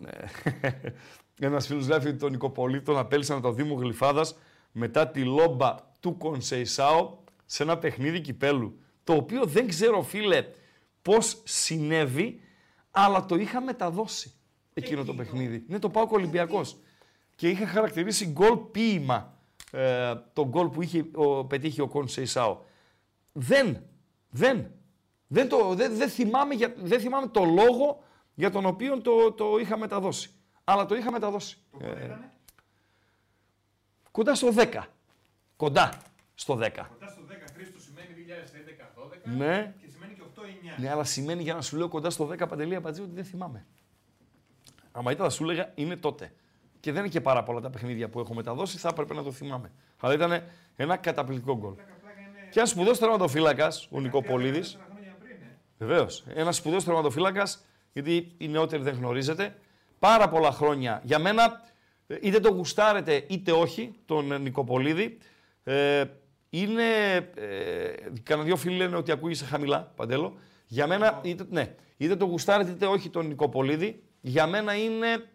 Ένας 1.41 1.67
φίλος 1.67 1.87
γράφει 1.87 2.09
ότι 2.09 2.19
τον 2.19 2.31
Νικοπολίτη 2.31 2.85
τον 2.85 2.99
απέλησαν 2.99 3.37
από 3.37 3.47
το 3.47 3.53
Δήμο 3.53 3.75
Γλυφάδας 3.75 4.39
μετά 4.73 5.09
τη 5.09 5.25
λόμπα 5.25 5.75
του 6.01 6.17
Κονσεϊσάο 6.17 7.17
σε 7.53 7.63
ένα 7.63 7.79
παιχνίδι 7.79 8.21
κυπέλου. 8.21 8.81
Το 9.05 9.13
οποίο 9.13 9.45
δεν 9.45 9.69
ξέρω, 9.69 10.03
φίλε, 10.03 10.47
πώς 11.03 11.41
συνέβη, 11.45 12.41
αλλά 12.91 13.27
το 13.27 13.35
είχα 13.35 13.61
μεταδώσει 13.61 14.33
εκείνο 14.75 15.05
το 15.05 15.15
παιχνίδι. 15.15 15.65
Είναι 15.69 15.79
το 15.79 15.89
Πάο 15.89 16.07
Ολυμπιακός. 16.11 16.77
Και 17.35 17.49
είχα 17.49 17.67
χαρακτηρίσει 17.67 18.27
γκολ 18.27 18.57
ποίημα 18.57 19.39
ε, 19.71 20.15
το 20.33 20.49
γκολ 20.49 20.69
που 20.69 20.83
είχε 20.83 21.05
ο, 21.15 21.45
πετύχει 21.45 21.81
ο 21.81 21.89
Κονσεϊσάο. 21.89 22.59
Δεν, 23.33 23.83
δεν, 24.31 24.71
δεν, 25.27 25.49
το, 25.49 25.75
δεν, 25.75 25.97
δεν, 25.97 26.09
θυμάμαι 26.09 26.55
για, 26.55 26.75
δεν 26.77 27.01
θυμάμαι 27.01 27.27
το 27.27 27.45
λόγο 27.45 28.03
για 28.35 28.51
τον 28.51 28.67
οποίο 28.67 29.01
το, 29.01 29.33
το 29.33 29.59
είχα 29.59 29.79
μεταδώσει. 29.79 30.31
Αλλά 30.65 30.87
το 30.87 30.95
είχα 30.95 31.11
μεταδώσει. 31.11 31.57
Το 31.79 31.87
ε, 31.87 32.19
κοντά 34.11 34.35
στο 34.35 34.49
10. 34.57 34.83
Κοντά 35.57 36.03
στο 36.35 36.55
10. 36.55 36.59
Κοντά 36.59 37.09
στο 37.09 37.23
10 37.29 37.33
Χρήστο 37.55 37.79
σημαίνει 37.81 38.13
2011-12 38.99 39.12
ναι. 39.25 39.75
και 39.81 39.87
σημαίνει 39.93 40.15
και 40.15 40.23
8-9. 40.77 40.81
Ναι, 40.81 40.91
αλλά 40.91 41.05
σημαίνει 41.05 41.43
για 41.43 41.55
να 41.55 41.61
σου 41.61 41.77
λέω 41.77 41.89
κοντά 41.89 42.11
στο 42.11 42.29
10 42.29 42.49
παντελή 42.49 42.81
Πατζή 42.81 43.03
ότι 43.03 43.15
δεν 43.15 43.25
θυμάμαι. 43.25 43.67
Άμα 44.93 45.13
ήταν 45.13 45.27
θα 45.27 45.33
σου 45.33 45.43
έλεγα 45.45 45.73
είναι 45.75 45.97
τότε. 45.97 46.33
Και 46.81 46.93
δεν 46.93 47.01
είναι 47.01 47.11
και 47.11 47.21
πάρα 47.21 47.43
πολλά 47.43 47.61
τα 47.61 47.71
παιχνίδια 47.71 48.09
που 48.09 48.21
έχω 48.21 48.35
μεταδώσει, 48.35 48.79
θα 48.79 48.89
έπρεπε 48.89 49.15
να 49.15 49.23
το 49.23 49.33
θυμάμαι. 49.33 49.73
Αλλά 50.01 50.15
ήταν 50.15 50.43
ένα 50.77 50.97
καταπληκτικό 50.97 51.57
γκολ. 51.57 51.75
Και 52.51 52.59
ένας 52.59 52.71
σπουδαίος 52.71 52.99
τερματοφύλακας, 52.99 53.89
ο 53.91 54.01
Νικοπολίδης. 54.01 54.75
ε. 54.75 54.79
Βεβαίως. 55.79 56.25
Ένας 56.35 56.57
σπουδαίος 56.57 56.85
τερματοφύλακας, 56.85 57.65
γιατί 57.93 58.35
οι 58.39 58.49
νεότεροι 58.49 58.83
δεν 58.83 58.95
γνωρίζετε. 58.95 59.57
Πάρα 59.99 60.29
πολλά 60.29 60.53
χρόνια. 60.53 61.01
Για 61.05 61.19
μένα, 61.19 61.63
ε, 62.07 62.17
είτε 62.21 62.41
το 62.41 62.51
γουστάρετε 62.51 63.25
είτε 63.29 63.53
όχι, 63.53 63.95
τον 64.07 64.43
Νικοπολίδη. 64.43 65.19
Ε, 65.65 66.05
είναι. 66.55 67.15
Ε, 67.17 67.95
Κανένα 68.23 68.47
δυο 68.47 68.57
φίλοι 68.57 68.77
λένε 68.77 68.97
ότι 68.97 69.13
ακούγεσαι 69.13 69.45
χαμηλά, 69.45 69.93
παντέλο. 69.97 70.39
Για 70.67 70.87
μένα, 70.87 71.21
είτε, 71.23 71.47
ναι, 71.51 71.75
είτε 71.97 72.17
το 72.17 72.25
γουστάρετε 72.25 72.71
είτε 72.71 72.87
όχι 72.87 73.11
τον 73.11 73.27
Νικοπολίδη, 73.27 74.03
για 74.21 74.47
μένα 74.47 74.75
είναι 74.75 75.29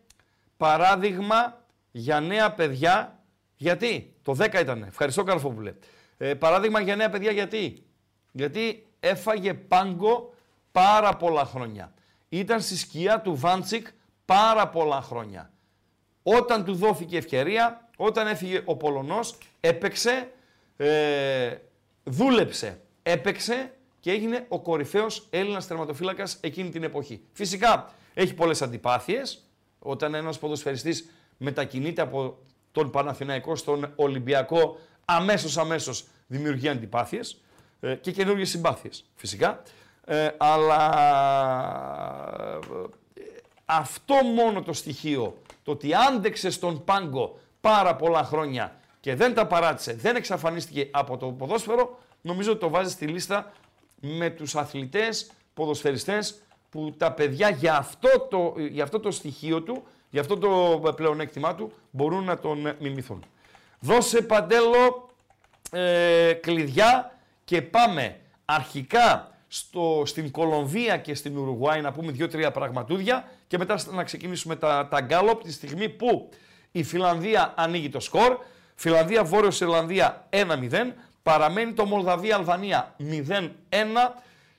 παράδειγμα 0.57 1.65
για 1.91 2.19
νέα 2.19 2.51
παιδιά. 2.53 3.19
Γιατί, 3.55 4.15
το 4.21 4.35
10 4.39 4.59
ήταν. 4.61 4.83
Ευχαριστώ 4.83 5.23
Καρφόπουλε. 5.23 5.73
Ε, 6.17 6.33
παράδειγμα 6.33 6.79
για 6.79 6.95
νέα 6.95 7.09
παιδιά 7.09 7.31
γιατί; 7.31 7.83
Γιατί 8.31 8.85
έφαγε 8.99 9.53
πάγκο 9.53 10.33
πάρα 10.71 11.15
πολλά 11.15 11.45
χρόνια. 11.45 11.93
Ήταν 12.29 12.61
στη 12.61 12.77
σκιά 12.77 13.21
του 13.21 13.35
Βάντσικ 13.35 13.87
πάρα 14.25 14.67
πολλά 14.67 15.01
χρόνια. 15.01 15.51
Όταν 16.23 16.65
του 16.65 16.75
δόθηκε 16.75 17.17
ευκαιρία, 17.17 17.89
όταν 17.97 18.27
έφυγε 18.27 18.61
ο 18.65 18.75
Πολωνός, 18.75 19.37
έπαιξε, 19.59 20.31
ε, 20.77 21.55
δούλεψε, 22.03 22.81
έπαιξε 23.03 23.71
και 23.99 24.11
έγινε 24.11 24.45
ο 24.47 24.59
κορυφαίος 24.59 25.27
Έλληνας 25.29 25.67
τερματοφύλακας 25.67 26.37
εκείνη 26.41 26.69
την 26.69 26.83
εποχή. 26.83 27.21
Φυσικά 27.33 27.93
έχει 28.13 28.33
πολλές 28.33 28.61
αντιπάθειες, 28.61 29.43
όταν 29.79 30.13
ένας 30.13 30.39
ποδοσφαιριστής 30.39 31.09
μετακινείται 31.37 32.01
από 32.01 32.37
τον 32.71 32.91
Παναθηναϊκό 32.91 33.55
στον 33.55 33.91
Ολυμπιακό, 33.95 34.79
αμέσως 35.05 35.57
αμέσως 35.57 36.07
δημιουργεί 36.27 36.69
αντιπάθειες 36.69 37.41
ε, 37.79 37.95
και 37.95 38.11
καινούργιες 38.11 38.49
συμπάθειες 38.49 39.05
φυσικά. 39.15 39.61
Ε, 40.05 40.29
αλλά 40.37 40.81
ε, 42.39 43.23
αυτό 43.65 44.13
μόνο 44.13 44.61
το 44.61 44.73
στοιχείο, 44.73 45.37
το 45.63 45.71
ότι 45.71 45.93
άντεξε 45.93 46.49
στον 46.49 46.83
πάγκο 46.83 47.39
πάρα 47.61 47.95
πολλά 47.95 48.23
χρόνια 48.23 48.75
και 49.07 49.15
δεν 49.15 49.33
τα 49.33 49.47
παράτησε, 49.47 49.93
δεν 49.93 50.15
εξαφανίστηκε 50.15 50.87
από 50.91 51.17
το 51.17 51.27
ποδόσφαιρο, 51.27 51.99
νομίζω 52.21 52.51
ότι 52.51 52.59
το 52.59 52.69
βάζει 52.69 52.91
στη 52.91 53.05
λίστα 53.05 53.51
με 53.99 54.29
τους 54.29 54.55
αθλητές, 54.55 55.31
ποδοσφαιριστές 55.53 56.41
που 56.69 56.95
τα 56.97 57.11
παιδιά 57.11 57.49
για 57.49 57.77
αυτό 57.77 58.09
το, 58.29 58.53
για 58.71 58.83
αυτό 58.83 58.99
το 58.99 59.11
στοιχείο 59.11 59.61
του, 59.61 59.83
για 60.09 60.21
αυτό 60.21 60.37
το 60.37 60.93
πλεονέκτημά 60.95 61.55
του 61.55 61.71
μπορούν 61.91 62.23
να 62.23 62.39
τον 62.39 62.75
μιμηθούν. 62.79 63.23
Δώσε 63.79 64.21
Παντέλο 64.21 65.09
ε, 65.71 66.33
κλειδιά 66.33 67.17
και 67.43 67.61
πάμε 67.61 68.19
αρχικά 68.45 69.31
στο, 69.47 70.03
στην 70.05 70.31
Κολομβία 70.31 70.97
και 70.97 71.15
στην 71.15 71.37
Ουρουγουάη 71.37 71.81
να 71.81 71.91
πούμε 71.91 72.11
δύο-τρία 72.11 72.51
πραγματούδια 72.51 73.31
και 73.47 73.57
μετά 73.57 73.79
να 73.91 74.03
ξεκινήσουμε 74.03 74.55
τα, 74.55 74.87
τα 74.87 75.01
γκάλωπ 75.01 75.43
τη 75.43 75.51
στιγμή 75.51 75.89
που 75.89 76.29
η 76.71 76.83
Φιλανδία 76.83 77.53
ανοίγει 77.57 77.89
το 77.89 77.99
σκορ. 77.99 78.37
Φιλανδία, 78.79 79.23
Βόρειος 79.23 79.61
Ιρλανδία 79.61 80.27
1-0. 80.29 80.93
Παραμένει 81.23 81.73
το 81.73 81.85
Μολδαβία-Αλβανία 81.85 82.95
0-1. 82.99 83.43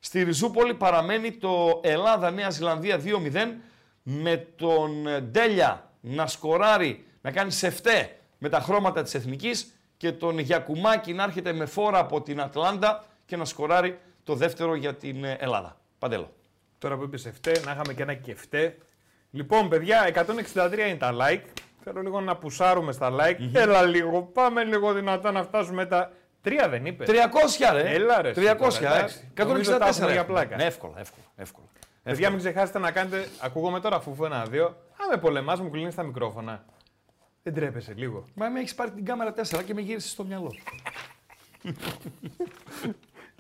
Στη 0.01 0.23
Ριζούπολη 0.23 0.75
παραμένει 0.75 1.33
το 1.33 1.81
Ελλάδα-Νέα 1.83 2.51
Ζηλανδία 2.51 3.01
2-0 3.05 3.61
με 4.03 4.37
τον 4.57 5.07
Ντέλια 5.23 5.91
να 6.01 6.27
σκοράρει, 6.27 7.05
να 7.21 7.31
κάνει 7.31 7.51
σεφτέ 7.51 8.19
με 8.39 8.49
τα 8.49 8.61
χρώματα 8.61 9.03
της 9.03 9.15
Εθνικής 9.15 9.73
και 9.97 10.13
τον 10.13 10.39
Γιακουμάκη 10.39 11.13
να 11.13 11.23
έρχεται 11.23 11.53
με 11.53 11.67
φόρα 11.67 11.99
από 11.99 12.23
την 12.23 12.41
Ατλάντα 12.41 13.05
και 13.27 13.37
να 13.37 13.45
σκοράρει 13.45 13.99
το 14.25 14.35
δεύτερο 14.35 14.75
για 14.75 14.95
την 14.95 15.25
Ελλάδα. 15.25 15.77
Παντέλο. 15.99 16.33
Τώρα 16.79 16.97
που 16.97 17.03
είπες 17.03 17.27
σεφτέ, 17.27 17.61
να 17.65 17.73
είχαμε 17.73 17.93
και 17.95 18.03
ένα 18.03 18.15
κεφτέ. 18.15 18.79
Λοιπόν, 19.31 19.69
παιδιά, 19.69 20.11
163 20.55 20.73
είναι 20.89 20.97
τα 20.97 21.15
like. 21.21 21.43
Θέλω 21.85 22.03
λίγο 22.03 22.21
να 22.21 22.37
πουσάρουμε 22.37 22.93
στα 22.93 23.11
like. 23.13 23.51
Έλα 23.53 23.83
λίγο, 23.83 24.23
πάμε 24.23 24.65
λίγο 24.65 24.93
δυνατά 24.93 25.33
να 25.33 25.43
φτάσουμε 25.43 25.87
τα. 25.87 26.13
Τρία 26.43 26.69
δεν 26.69 26.87
είπε. 26.87 27.05
300 27.09 27.13
ρε. 27.73 27.95
Έλα 27.95 28.23
ρε. 28.23 28.33
300 28.37 28.39
ε. 28.81 29.05
164 29.35 30.13
για 30.13 30.25
πλάκα. 30.25 30.57
Ναι, 30.57 30.65
εύκολα, 30.65 30.99
εύκολα. 30.99 31.25
εύκολα. 31.37 31.67
Παιδιά, 32.03 32.31
μην 32.31 32.39
ξεχάσετε 32.39 32.79
να 32.79 32.91
κάνετε. 32.91 33.29
Ακούγομαι 33.41 33.81
τώρα 33.81 33.97
αφού 33.97 34.25
ένα-δύο. 34.25 34.65
Αν 34.67 35.09
με 35.11 35.17
πολεμάς, 35.17 35.61
μου 35.61 35.71
κλείνεις 35.71 35.95
τα 35.95 36.03
μικρόφωνα. 36.03 36.65
Δεν 37.43 37.55
τρέπεσαι 37.55 37.95
λίγο. 37.97 38.25
Μα 38.35 38.49
με 38.49 38.59
έχεις 38.61 38.75
πάρει 38.75 38.91
την 38.91 39.05
κάμερα 39.05 39.35
4 39.35 39.63
και 39.65 39.75
με 39.75 39.81
γύρισες 39.81 40.11
στο 40.11 40.25
μυαλό 40.25 40.51
σου. 40.51 40.63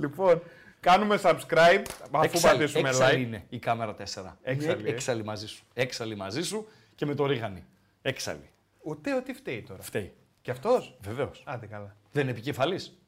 λοιπόν, 0.02 0.42
κάνουμε 0.80 1.18
subscribe 1.22 1.82
αφού 2.10 2.40
πατήσουμε 2.40 2.88
έξαλλη 2.88 3.22
like. 3.22 3.26
είναι 3.26 3.44
η 3.48 3.58
κάμερα 3.58 3.96
4. 3.96 4.02
Έξαλλη, 4.42 4.80
Είναι 4.80 4.88
ε. 4.88 4.92
έξαλλη 4.92 5.24
μαζί 5.24 5.46
σου. 5.46 5.64
Έξαλλη 5.74 6.16
μαζί 6.16 6.42
σου 6.42 6.66
και 6.94 7.06
με 7.06 7.14
το 7.14 7.26
ρίγανη. 7.26 7.64
Έξαλλη. 8.02 8.50
Ούτε 8.82 9.14
ότι 9.14 9.32
φταίει 9.32 9.62
τώρα. 9.62 9.82
Φταίει. 9.82 10.14
Και 10.42 10.50
αυτός; 10.50 10.96
Βεβαίως. 11.00 11.42
Άντε 11.46 11.66
καλά. 11.66 11.96
Δεν 12.12 12.22
είναι 12.22 12.30
επικεφαλής. 12.32 12.98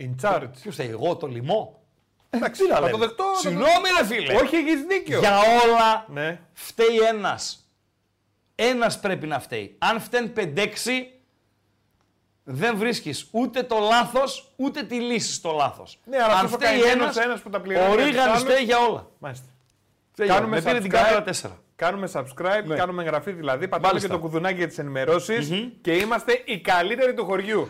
In 0.00 0.10
charge. 0.22 0.48
Ποιος 0.60 0.74
φταίει, 0.74 0.88
εγώ 0.88 1.16
το 1.16 1.26
λιμό. 1.26 1.82
Εντάξει, 2.30 2.62
Τι 2.62 2.68
να 2.68 2.74
θα 2.74 2.80
το 2.80 2.86
λέμε. 2.86 2.98
δεχτώ. 3.06 3.24
θα 3.24 3.32
το 3.32 3.38
Συγγνώμη, 3.38 3.88
ρε 3.98 4.04
φίλε. 4.06 4.26
δεχτώ. 4.26 4.44
Όχι, 4.44 4.56
έχεις 4.56 4.82
δίκιο. 4.82 5.18
Για 5.18 5.38
όλα 5.38 6.06
Ναι. 6.08 6.40
φταίει 6.52 6.96
ένας. 7.08 7.66
Ένας 8.54 9.00
πρέπει 9.00 9.26
να 9.26 9.40
φταίει. 9.40 9.74
Αν 9.78 10.00
φταίνουν 10.00 10.32
5-6, 10.32 11.20
δεν 12.44 12.76
βρίσκεις 12.76 13.28
ούτε 13.30 13.62
το 13.62 13.78
λάθος, 13.78 14.52
ούτε 14.56 14.82
τη 14.82 15.00
λύση 15.00 15.32
στο 15.32 15.52
λάθος. 15.52 15.98
Ναι, 16.04 16.16
αλλά 16.16 16.26
Αν 16.26 16.32
αυτός 16.32 16.52
ο 16.52 16.54
φταίει 16.56 16.80
καημένος 16.80 17.02
ένας, 17.02 17.16
ένας 17.16 17.40
που 17.40 17.50
τα 17.50 17.60
πληρώνει 17.60 17.86
ο 17.86 17.94
για 17.94 17.96
τους 17.96 18.06
Ρίγανης 18.10 18.32
άλλους- 18.32 18.42
φταίει 18.52 18.64
για 18.64 18.78
όλα. 18.78 19.10
Μάλιστα. 19.18 19.46
Φταίει 20.12 20.26
για 20.26 20.34
όλα. 20.34 20.44
Κάνουμε 20.44 20.60
Με 20.60 20.70
πήρε 20.70 20.80
την 20.80 20.90
subscribe. 20.90 21.02
κάμερα 21.04 21.22
4. 21.22 21.61
Κάνουμε 21.82 22.08
subscribe, 22.12 22.64
Ναι. 22.64 22.74
κάνουμε 22.76 23.02
εγγραφή 23.02 23.32
δηλαδή. 23.32 23.68
Πατάμε 23.68 23.86
και 23.86 23.92
Μάλιστα. 23.94 24.08
το 24.08 24.18
κουδουνάκι 24.18 24.56
για 24.56 24.66
τις 24.66 24.78
ενημερώσεις 24.78 25.50
και 25.80 25.92
είμαστε 25.96 26.42
οι 26.44 26.60
καλύτεροι 26.60 27.14
του 27.14 27.24
χωριού. 27.24 27.68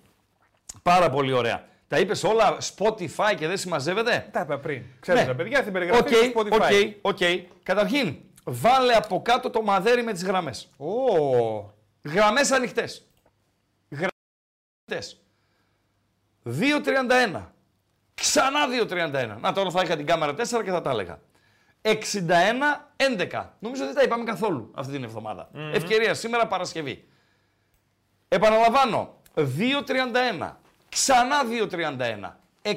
Πάρα 0.82 1.10
πολύ 1.10 1.32
ωραία. 1.32 1.64
Τα 1.88 1.98
είπες 1.98 2.24
όλα 2.24 2.56
Spotify 2.76 3.34
και 3.36 3.46
δεν 3.46 3.56
συμμαζεύεται; 3.56 4.28
Τα 4.32 4.40
είπα 4.40 4.58
πριν. 4.58 4.82
Ξέρετε, 5.00 5.24
Ναι. 5.24 5.30
τα 5.30 5.36
παιδιά 5.36 5.60
στην 5.60 5.72
περιγραφή 5.72 6.00
Οκ, 6.02 6.08
του 6.08 6.48
Spotify. 6.50 6.92
οκ, 7.00 7.12
οκ. 7.12 7.18
Καταρχήν, 7.62 8.16
βάλε 8.44 8.92
από 8.92 9.22
κάτω 9.22 9.50
το 9.50 9.62
μαδέρι 9.62 10.02
με 10.02 10.12
τις 10.12 10.24
γραμμές. 10.24 10.68
Ω, 10.76 11.74
Γραμμές 12.02 12.50
ανοιχτές. 12.50 13.06
Γραμμές 13.90 14.10
ανοιχτές. 14.88 15.20
2.31. 16.44 17.52
Ξανά 18.14 18.66
2.31. 18.66 19.36
Να 19.40 19.52
τώρα 19.52 19.70
θα 19.70 19.82
είχα 19.82 19.96
την 19.96 20.06
κάμερα 20.06 20.34
4 20.34 20.62
και 20.64 20.70
θα 20.70 20.80
τα 20.80 20.90
έλεγα. 20.90 21.18
61-11. 21.86 23.44
Νομίζω 23.58 23.84
δεν 23.84 23.94
τα 23.94 24.02
είπαμε 24.02 24.24
καθόλου 24.24 24.70
αυτή 24.74 24.92
την 24.92 25.04
εβδομαδα 25.04 25.48
Ευκαιρία 25.72 26.14
σήμερα 26.14 26.46
Παρασκευή. 26.46 27.04
Επαναλαμβάνω. 28.28 29.14
2.31. 29.34 30.50
Ξανά 30.88 31.36
2.31. 31.70 32.70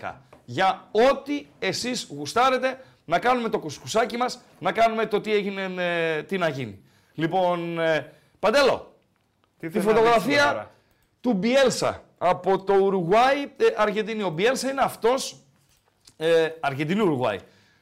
61-11. 0.00 0.12
Για 0.44 0.88
ό,τι 0.90 1.46
εσείς 1.58 2.06
γουστάρετε 2.10 2.84
να 3.04 3.18
κάνουμε 3.18 3.48
το 3.48 3.58
κουσκουσάκι 3.58 4.16
μας, 4.16 4.40
να 4.58 4.72
κάνουμε 4.72 5.06
το 5.06 5.20
τι 5.20 5.32
έγινε, 5.32 5.74
ε, 5.76 6.22
τι 6.22 6.38
να 6.38 6.48
γίνει. 6.48 6.82
Λοιπόν, 7.14 7.78
ε, 7.78 8.12
Παντέλο, 8.38 8.94
τι 9.58 9.68
τη 9.68 9.72
θες 9.72 9.84
να 9.84 9.92
δείξουμε 9.92 10.10
φωτογραφία 10.10 10.50
τώρα; 10.50 10.70
του 11.20 11.32
Μπιέλσα 11.32 12.02
από 12.18 12.64
το 12.64 12.74
Ουρουγουάι, 12.74 13.42
ε, 13.42 13.64
Αργεντινή. 13.76 14.22
Ο 14.22 14.30
Μπιέλσα 14.30 14.70
είναι 14.70 14.80
αυτός, 14.80 15.36
ε, 16.16 16.48
Αργεντινή 16.60 17.00
Ουρουγουάι, 17.00 17.38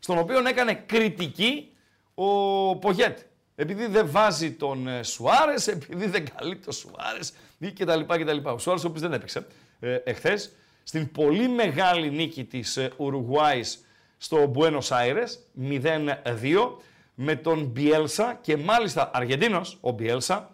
στον 0.07 0.19
οποίο 0.19 0.39
έκανε 0.47 0.75
κριτική 0.75 1.73
ο 2.15 2.77
Πογέτ. 2.77 3.19
Επειδή 3.55 3.87
δεν 3.87 4.11
βάζει 4.11 4.53
τον 4.53 4.89
ε, 4.89 5.03
Σουάρες, 5.03 5.67
επειδή 5.77 6.07
δεν 6.07 6.25
καλεί 6.37 6.57
τον 6.57 6.73
Σουάρες 6.73 7.33
ή 7.59 7.73
κτλ. 7.73 8.01
κτλ. 8.01 8.49
Ο 8.49 8.59
Σουάρες 8.59 8.85
ο 8.85 8.87
οποίος 8.87 9.03
δεν 9.03 9.13
έπαιξε 9.13 9.47
ε, 9.81 9.95
εχθές, 10.05 10.53
στην 10.83 11.13
πολύ 11.13 11.49
μεγάλη 11.49 12.11
νίκη 12.11 12.45
της 12.45 12.77
ε, 12.77 12.91
Ουρουγουάης 12.97 13.85
στο 14.19 14.53
Buenos 14.55 14.89
Aires, 14.89 15.29
0-2, 15.71 16.77
με 17.15 17.37
τον 17.37 17.65
Μπιέλσα 17.65 18.39
και 18.41 18.57
μάλιστα 18.57 19.11
Αργεντίνος, 19.13 19.79
ο 19.81 19.91
Μπιέλσα, 19.91 20.51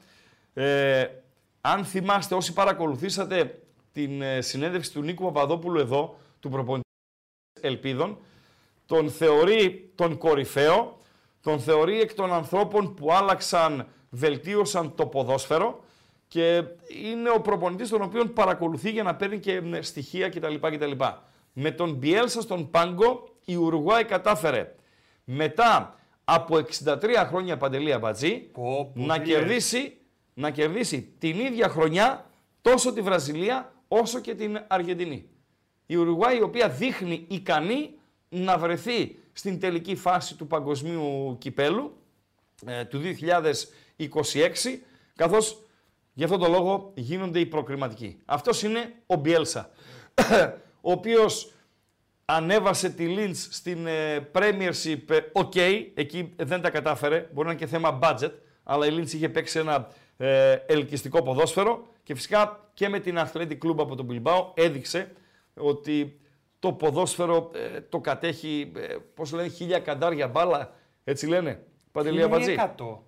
ε, 0.54 1.06
αν 1.60 1.84
θυμάστε 1.84 2.34
όσοι 2.34 2.52
παρακολουθήσατε 2.52 3.62
την 3.92 4.22
ε, 4.22 4.40
συνέντευξη 4.40 4.92
του 4.92 5.02
Νίκου 5.02 5.24
Παπαδόπουλου 5.24 5.78
εδώ, 5.78 6.18
του 6.40 6.48
προπονητή 6.48 6.88
Ελπίδων, 7.60 8.18
τον 8.86 9.10
θεωρεί 9.10 9.90
τον 9.94 10.18
κορυφαίο, 10.18 10.96
τον 11.40 11.60
θεωρεί 11.60 12.00
εκ 12.00 12.14
των 12.14 12.32
ανθρώπων 12.32 12.94
που 12.94 13.12
άλλαξαν, 13.12 13.86
βελτίωσαν 14.10 14.94
το 14.94 15.06
ποδόσφαιρο 15.06 15.84
και 16.28 16.62
είναι 17.04 17.30
ο 17.30 17.40
προπονητής 17.40 17.88
τον 17.88 18.02
οποίον 18.02 18.32
παρακολουθεί 18.32 18.90
για 18.90 19.02
να 19.02 19.14
παίρνει 19.14 19.38
και 19.38 19.62
ε, 19.72 19.82
στοιχεία 19.82 20.28
κτλ. 20.28 20.54
κτλ. 20.54 20.92
Με 21.52 21.70
τον 21.70 21.94
Μπιέλσα 21.94 22.40
στον 22.40 22.70
Πάγκο 22.70 23.28
η 23.44 23.54
Ουρουγουάη 23.54 24.04
κατάφερε 24.04 24.74
μετά 25.24 25.94
από 26.24 26.56
63 26.84 27.24
χρόνια 27.28 27.56
παντελή 27.56 27.92
αμπατζή 27.92 28.38
Πω, 28.38 28.90
πω, 28.94 29.00
να 29.02 29.20
τι 29.20 29.28
λες. 29.28 29.38
κερδίσει, 29.38 29.96
να 30.34 30.50
κερδίσει 30.50 31.14
την 31.18 31.38
ίδια 31.38 31.68
χρονιά 31.68 32.30
τόσο 32.62 32.92
τη 32.92 33.00
Βραζιλία 33.00 33.72
όσο 33.88 34.20
και 34.20 34.34
την 34.34 34.64
Αργεντινή. 34.66 35.28
Η 35.86 35.96
Ουρουγουάη 35.96 36.36
η 36.36 36.42
οποία 36.42 36.68
δείχνει 36.68 37.24
ικανή 37.28 37.90
να 38.34 38.58
βρεθεί 38.58 39.18
στην 39.32 39.60
τελική 39.60 39.96
φάση 39.96 40.36
του 40.36 40.46
παγκοσμίου 40.46 41.36
κυπέλου 41.38 41.96
ε, 42.66 42.84
του 42.84 43.00
2026 43.96 44.78
καθώς 45.16 45.62
γι' 46.12 46.24
αυτόν 46.24 46.40
τον 46.40 46.50
λόγο 46.50 46.92
γίνονται 46.94 47.38
οι 47.38 47.46
προκριματικοί. 47.46 48.18
Αυτός 48.24 48.62
είναι 48.62 48.94
ο 49.06 49.14
Μπιέλσα, 49.14 49.70
ο 50.80 50.92
οποίος 50.92 51.52
ανέβασε 52.24 52.90
τη 52.90 53.06
Λίντς 53.06 53.48
στην 53.50 53.86
ε, 53.86 54.28
Premiership, 54.32 55.10
ε, 55.10 55.18
οκ, 55.32 55.56
εκεί 55.94 56.34
δεν 56.36 56.60
τα 56.60 56.70
κατάφερε, 56.70 57.28
μπορεί 57.32 57.46
να 57.46 57.52
είναι 57.52 57.60
και 57.60 57.66
θέμα 57.66 57.98
budget, 58.02 58.32
αλλά 58.62 58.86
η 58.86 58.90
Λίντς 58.90 59.12
είχε 59.12 59.28
παίξει 59.28 59.58
ένα 59.58 59.88
ε, 60.16 60.52
ελκυστικό 60.52 61.22
ποδόσφαιρο 61.22 61.86
και 62.02 62.14
φυσικά 62.14 62.70
και 62.74 62.88
με 62.88 62.98
την 62.98 63.18
Athletic 63.18 63.58
Club 63.64 63.76
από 63.78 63.96
τον 63.96 64.08
Bilbao 64.10 64.44
έδειξε 64.54 65.12
ότι 65.54 66.20
το 66.62 66.72
ποδόσφαιρο 66.72 67.50
ε, 67.54 67.80
το 67.80 68.00
κατέχει, 68.00 68.72
ε, 68.76 68.96
πώς 69.14 69.32
λένε, 69.32 69.48
χίλια 69.48 69.78
καντάρια 69.78 70.28
μπάλα, 70.28 70.72
έτσι 71.04 71.26
λένε, 71.26 71.62
Παντελή 71.92 72.28
Αμπατζή. 72.28 72.56
100. 72.58 72.98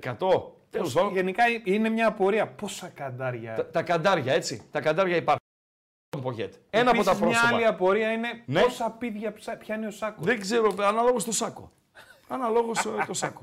100. 0.00 0.42
Τέλος 0.70 0.92
πάντων, 0.92 1.12
Γενικά 1.12 1.44
είναι 1.64 1.88
μια 1.88 2.06
απορία. 2.06 2.46
Πόσα 2.48 2.88
καντάρια; 2.88 3.54
τα, 3.54 3.66
τα 3.70 3.82
καντάρια, 3.82 4.32
έτσι, 4.32 4.62
τα 4.70 4.80
καντάρια 4.80 5.16
υπάρχουν. 5.16 5.40
Πογέτ. 6.22 6.54
Ένα 6.70 6.90
από 6.90 7.02
τα 7.02 7.10
Επίσης, 7.10 7.18
πρόσωπα. 7.28 7.46
Μια 7.48 7.56
άλλη 7.56 7.66
απορία 7.66 8.12
είναι 8.12 8.28
Ναι. 8.46 8.60
πόσα 8.62 8.90
πίδια 8.90 9.32
ψα- 9.32 9.56
πιάνει 9.56 9.86
ο 9.86 9.90
Σάκος. 9.90 10.24
Δεν 10.26 10.40
ξέρω, 10.40 10.74
αναλόγως 10.78 11.24
το 11.24 11.32
σάκο. 11.32 11.72
αναλόγως 12.28 12.84
ε, 12.84 12.90
το 13.06 13.14
σάκο. 13.14 13.40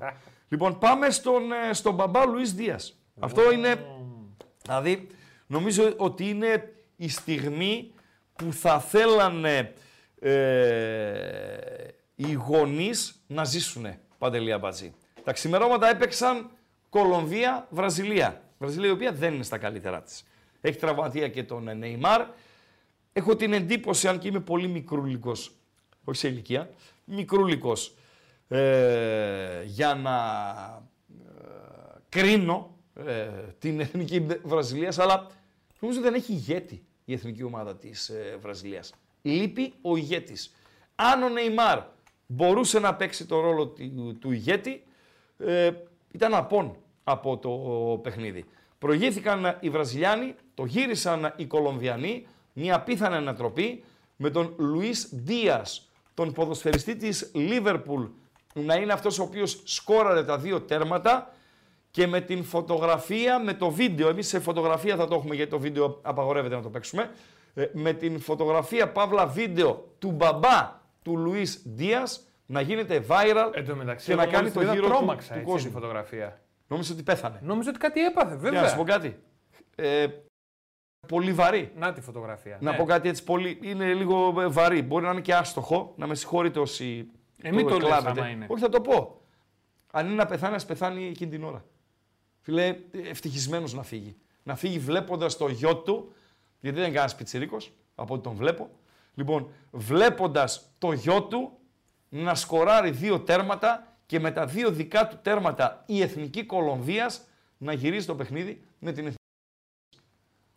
λοιπόν, 0.49 0.77
πάμε 0.77 1.09
στον, 1.09 1.51
ε, 1.51 1.73
στον 1.73 1.93
μπαμπά 1.93 2.25
Λουίς 2.25 2.53
Δίας. 2.53 2.99
Αυτό 3.19 3.51
είναι, 3.51 3.85
δηλαδή, 4.61 5.07
νομίζω 5.47 5.93
ότι 5.97 6.29
είναι 6.29 6.73
η 6.95 7.09
στιγμή 7.09 7.91
που 8.37 8.53
θα 8.53 8.79
θέλανε 8.79 9.73
ε, 10.19 11.87
οι 12.15 12.33
γονείς 12.33 13.21
να 13.27 13.43
ζήσουν 13.43 13.87
Παντελή 14.17 14.51
Αμπατζή. 14.51 14.93
Τα 15.23 15.31
ξημερώματα 15.31 15.89
έπαιξαν 15.89 16.49
Κολομβία, 16.89 17.67
Βραζιλία. 17.69 18.41
Βραζιλία 18.57 18.89
η 18.89 18.91
οποία 18.91 19.11
δεν 19.11 19.33
είναι 19.33 19.43
στα 19.43 19.57
καλύτερά 19.57 20.01
της. 20.01 20.23
Έχει 20.61 20.77
τραυματία 20.77 21.27
και 21.27 21.43
τον 21.43 21.67
ε, 21.67 21.73
Νεϊμάρ. 21.73 22.25
Έχω 23.13 23.35
την 23.35 23.53
εντύπωση, 23.53 24.07
αν 24.07 24.19
και 24.19 24.27
είμαι 24.27 24.39
πολύ 24.39 24.67
μικρούλικος, 24.67 25.51
όχι 26.03 26.17
σε 26.17 26.27
ηλικία, 26.27 26.69
μικρούλικος, 27.05 27.95
ε, 28.47 29.63
για 29.65 29.95
να 29.95 30.17
ε, 31.09 31.49
κρίνω 32.09 32.75
ε, 33.05 33.27
την 33.59 33.79
εθνική 33.79 34.25
Βραζιλίας, 34.43 34.99
αλλά 34.99 35.27
νομίζω 35.79 36.01
δεν 36.01 36.13
έχει 36.13 36.31
ηγέτη 36.31 36.86
η 37.09 37.13
εθνική 37.13 37.43
ομάδα 37.43 37.75
της 37.75 38.09
ε, 38.09 38.37
Βραζιλίας. 38.41 38.93
Λείπει 39.21 39.73
ο 39.81 39.97
ηγέτης. 39.97 40.55
Αν 40.95 41.23
ο 41.23 41.29
Νεϊμάρ 41.29 41.79
μπορούσε 42.27 42.79
να 42.79 42.95
παίξει 42.95 43.25
το 43.25 43.39
ρόλο 43.39 43.67
του, 43.67 44.17
του 44.19 44.31
ηγέτη, 44.31 44.83
ε, 45.37 45.71
ήταν 46.11 46.33
απόν 46.33 46.75
από 47.03 47.37
το 47.37 47.49
παιχνίδι. 47.97 48.45
Προηγήθηκαν 48.79 49.57
οι 49.59 49.69
Βραζιλιάνοι, 49.69 50.35
το 50.53 50.65
γύρισαν 50.65 51.33
οι 51.35 51.45
Κολομβιανοί, 51.45 52.27
μια 52.53 52.81
πίθανη 52.81 53.15
ανατροπή 53.15 53.83
με 54.15 54.29
τον 54.29 54.53
Λουίς 54.57 55.09
Δίας, 55.11 55.89
τον 56.13 56.33
ποδοσφαιριστή 56.33 56.95
της 56.95 57.31
Λίβερπουλ, 57.33 58.03
να 58.53 58.75
είναι 58.75 58.93
αυτός 58.93 59.19
ο 59.19 59.23
οποίος 59.23 59.61
σκόραρε 59.63 60.23
τα 60.23 60.37
δύο 60.37 60.61
τέρματα 60.61 61.33
και 61.97 62.07
με 62.07 62.21
την 62.21 62.43
φωτογραφία, 62.43 63.39
με 63.39 63.53
το 63.53 63.69
βίντεο, 63.69 64.09
εμείς 64.09 64.27
σε 64.27 64.39
φωτογραφία 64.39 64.95
θα 64.95 65.07
το 65.07 65.15
έχουμε 65.15 65.35
γιατί 65.35 65.51
το 65.51 65.59
βίντεο 65.59 65.99
απαγορεύεται 66.01 66.55
να 66.55 66.61
το 66.61 66.69
παίξουμε, 66.69 67.11
ε, 67.53 67.65
με 67.73 67.93
την 67.93 68.19
φωτογραφία 68.19 68.91
παύλα 68.91 69.27
βίντεο 69.27 69.95
του 69.99 70.11
μπαμπά 70.11 70.79
του 71.01 71.17
Λουίς 71.17 71.61
Δίας 71.65 72.27
να 72.45 72.61
γίνεται 72.61 73.03
viral 73.07 73.51
Εν 73.53 73.65
τω 73.65 73.75
μεταξύ, 73.75 74.05
και 74.05 74.15
να 74.15 74.21
εγώ 74.21 74.31
κάνει 74.31 74.43
μόλις 74.43 74.53
το 74.53 74.59
τη 74.59 74.65
είδα, 74.65 74.73
γύρο 74.73 74.87
του, 74.87 74.93
τρόμαξα, 74.93 75.33
του 75.33 75.39
έτσι, 75.39 75.51
κόσμου. 75.51 75.67
τη 75.67 75.73
φωτογραφία. 75.73 76.41
Νόμιζα 76.67 76.93
ότι 76.93 77.03
πέθανε. 77.03 77.39
Νόμιζα 77.43 77.69
ότι 77.69 77.79
κάτι 77.79 78.05
έπαθε, 78.05 78.29
Για 78.29 78.37
βέβαια. 78.37 78.61
να 78.61 78.67
σου 78.67 78.75
πω 78.75 78.83
κάτι. 78.83 79.19
Ε, 79.75 80.07
πολύ 81.07 81.33
βαρύ. 81.33 81.71
Να 81.75 81.93
τη 81.93 82.01
φωτογραφία. 82.01 82.57
Να 82.61 82.71
ναι. 82.71 82.77
πω 82.77 82.85
κάτι 82.85 83.09
έτσι 83.09 83.23
πολύ. 83.23 83.59
Είναι 83.61 83.93
λίγο 83.93 84.41
ε, 84.41 84.47
βαρύ. 84.47 84.81
Μπορεί 84.81 85.05
να 85.05 85.11
είναι 85.11 85.21
και 85.21 85.33
άστοχο. 85.33 85.93
Να 85.97 86.07
με 86.07 86.15
συγχωρείτε 86.15 86.59
όσοι. 86.59 87.07
Ε, 87.41 87.51
μην 87.51 87.67
το 87.67 87.75
λες 87.75 87.83
εκλάβετε. 87.83 88.19
άμα 88.19 88.29
είναι. 88.29 88.45
Όχι, 88.49 88.61
θα 88.61 88.69
το 88.69 88.81
πω. 88.81 89.21
Αν 89.91 90.05
είναι 90.05 90.15
να 90.15 90.25
πεθάνει, 90.25 90.55
ας 90.55 90.65
πεθάνει 90.65 91.07
εκείνη 91.07 91.31
την 91.31 91.43
ώρα. 91.43 91.63
Φίλε, 92.47 92.77
ευτυχισμένος 92.91 93.73
να 93.73 93.83
φύγει. 93.83 94.15
Να 94.43 94.55
φύγει 94.55 94.79
βλέποντας 94.79 95.37
το 95.37 95.47
γιο 95.47 95.77
του, 95.77 96.13
γιατί 96.59 96.75
δεν 96.75 96.85
είναι 96.85 96.93
κανένας 96.93 97.15
πιτσιρίκος, 97.15 97.71
από 97.95 98.13
ό,τι 98.13 98.23
τον 98.23 98.35
βλέπω. 98.35 98.69
Λοιπόν, 99.15 99.49
βλέποντας 99.71 100.69
το 100.77 100.91
γιο 100.91 101.23
του 101.23 101.57
να 102.09 102.35
σκοράρει 102.35 102.91
δύο 102.91 103.19
τέρματα 103.19 103.97
και 104.05 104.19
με 104.19 104.31
τα 104.31 104.45
δύο 104.45 104.71
δικά 104.71 105.07
του 105.07 105.19
τέρματα 105.21 105.83
η 105.85 106.01
εθνική 106.01 106.45
Κολομβίας 106.45 107.21
να 107.57 107.73
γυρίζει 107.73 108.05
το 108.05 108.15
παιχνίδι 108.15 108.63
με 108.79 108.91
την 108.91 108.99
εθνική. 108.99 109.23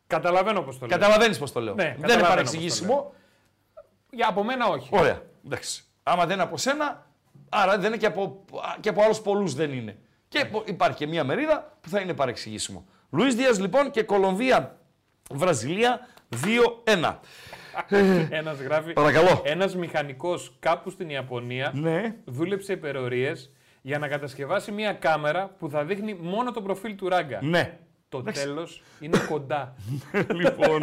Καταλαβαίνω 0.06 0.62
πώς 0.62 0.78
το 0.78 0.86
λέω. 0.86 0.98
Καταλαβαίνεις 0.98 1.38
πώς 1.38 1.52
το 1.52 1.60
λέω. 1.60 1.74
Ναι, 1.74 1.82
δεν 1.82 1.92
είναι 1.92 2.00
καταλαβαίνω 2.00 2.28
παρεξηγήσιμο. 2.28 3.14
Για 4.10 4.28
από 4.28 4.44
μένα 4.44 4.66
όχι. 4.66 4.88
Ωραία. 4.92 5.22
Εντάξει. 5.46 5.84
Άμα 6.02 6.26
δεν 6.26 6.34
είναι 6.34 6.42
από 6.42 6.56
σένα, 6.56 7.06
άρα 7.48 7.78
δεν 7.78 7.86
είναι 7.86 7.96
και 7.96 8.06
από, 8.06 8.44
και 8.80 8.88
από 8.88 9.02
άλλους 9.02 9.20
πολλούς 9.20 9.54
δεν 9.54 9.72
είναι. 9.72 9.98
Και 10.30 10.44
πο- 10.44 10.62
υπάρχει 10.66 10.96
και 10.96 11.06
μια 11.06 11.24
μερίδα 11.24 11.76
που 11.80 11.88
θα 11.88 12.00
είναι 12.00 12.14
παρεξηγήσιμο. 12.14 12.84
Λουίς 13.10 13.34
Δίας 13.34 13.60
λοιπόν 13.60 13.90
και 13.90 14.02
Κολομβία, 14.02 14.78
Βραζιλία 15.30 16.08
2-1. 16.84 17.14
Ένας 18.30 18.60
γράφει. 18.60 18.92
Παρακαλώ. 18.92 19.42
Ένας 19.44 19.76
μηχανικός 19.76 20.56
κάπου 20.60 20.90
στην 20.90 21.08
Ιαπωνία 21.10 21.72
Ναι. 21.74 22.14
δούλεψε 22.24 22.72
υπερορίες 22.72 23.50
για 23.82 23.98
να 23.98 24.08
κατασκευάσει 24.08 24.72
μια 24.72 24.92
κάμερα 24.92 25.54
που 25.58 25.70
θα 25.70 25.84
δείχνει 25.84 26.14
μόνο 26.14 26.50
το 26.52 26.62
προφίλ 26.62 26.94
του 26.96 27.08
ράγκα. 27.08 27.38
Ναι. 27.42 27.78
Το 28.08 28.22
τέλος 28.22 28.82
είναι 29.00 29.18
κοντά. 29.28 29.74
λοιπόν, 30.40 30.82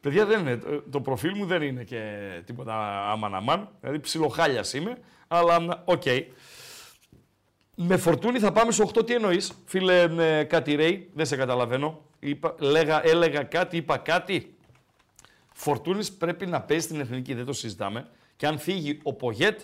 Παιδιά 0.00 0.26
δεν 0.26 0.40
είναι. 0.40 0.56
Το- 0.56 0.82
Το 0.90 1.00
προφίλ 1.00 1.32
μου 1.36 1.46
δεν 1.46 1.62
είναι 1.62 1.82
και 1.84 2.02
τίποτα 2.44 2.74
άμαν 3.10 3.34
αμάν. 3.34 3.68
Δηλαδή 3.80 3.98
ψιλοχάλιας 4.00 4.72
είμαι. 4.72 4.96
Αλλά 5.28 5.82
οκ. 5.84 6.02
Με 7.78 7.96
Φορτούνη 7.96 8.38
θα 8.38 8.52
πάμε 8.52 8.72
στο 8.72 8.90
8. 8.94 9.06
Τι 9.06 9.14
εννοείς, 9.14 9.52
φίλε 9.64 10.02
ε, 10.02 10.44
κάτι 10.44 10.74
Ρέι, 10.74 11.10
δεν 11.14 11.26
σε 11.26 11.36
καταλαβαίνω. 11.36 12.00
Είπα, 12.18 12.54
λέγα, 12.58 13.06
έλεγα 13.06 13.42
κάτι, 13.42 13.76
είπα 13.76 13.96
κάτι. 13.96 14.54
Φορτούνη 15.52 16.06
πρέπει 16.18 16.46
να 16.46 16.60
παίζει 16.60 16.84
στην 16.84 17.00
εθνική, 17.00 17.34
δεν 17.34 17.44
το 17.44 17.52
συζητάμε. 17.52 18.08
Και 18.36 18.46
αν 18.46 18.58
φύγει 18.58 19.00
ο 19.02 19.12
Πογέτ, 19.12 19.60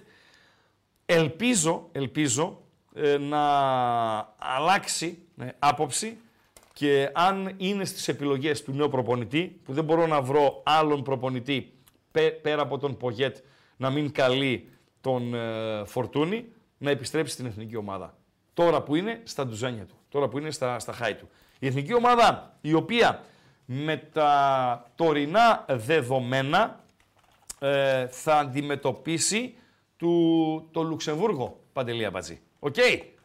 ελπίζω, 1.06 1.88
ελπίζω 1.92 2.62
ε, 2.94 3.18
να 3.18 3.40
αλλάξει 4.38 5.18
ε, 5.38 5.46
άποψη 5.58 6.16
και 6.72 7.10
αν 7.12 7.54
είναι 7.56 7.84
στις 7.84 8.08
επιλογές 8.08 8.62
του 8.62 8.72
νέου 8.72 8.88
προπονητή, 8.88 9.60
που 9.64 9.72
δεν 9.72 9.84
μπορώ 9.84 10.06
να 10.06 10.22
βρω 10.22 10.62
άλλον 10.64 11.02
προπονητή 11.02 11.72
πέ- 12.10 12.40
πέρα 12.40 12.62
από 12.62 12.78
τον 12.78 12.96
Πογέτ 12.96 13.36
να 13.76 13.90
μην 13.90 14.12
καλεί 14.12 14.68
τον 15.00 15.34
ε, 15.34 15.84
Φορτούνη, 15.84 16.44
να 16.82 16.90
επιστρέψει 16.90 17.32
στην 17.32 17.46
εθνική 17.46 17.76
ομάδα. 17.76 18.16
Τώρα 18.54 18.82
που 18.82 18.94
είναι 18.94 19.20
στα 19.24 19.46
ντουζάνια 19.46 19.84
του, 19.84 19.94
τώρα 20.08 20.28
που 20.28 20.38
είναι 20.38 20.50
στα, 20.50 20.78
στα 20.78 20.92
χάη 20.92 21.14
του. 21.14 21.28
Η 21.58 21.66
εθνική 21.66 21.94
ομάδα 21.94 22.56
η 22.60 22.72
οποία 22.72 23.22
με 23.64 23.96
τα 23.96 24.90
τωρινά 24.94 25.64
δεδομένα 25.68 26.80
ε, 27.58 28.06
θα 28.06 28.38
αντιμετωπίσει 28.38 29.54
του, 29.96 30.68
το 30.70 30.82
Λουξεμβούργο, 30.82 31.60
Παντελή 31.72 32.10
Αμπατζή. 32.10 32.40
Οκ; 32.58 32.74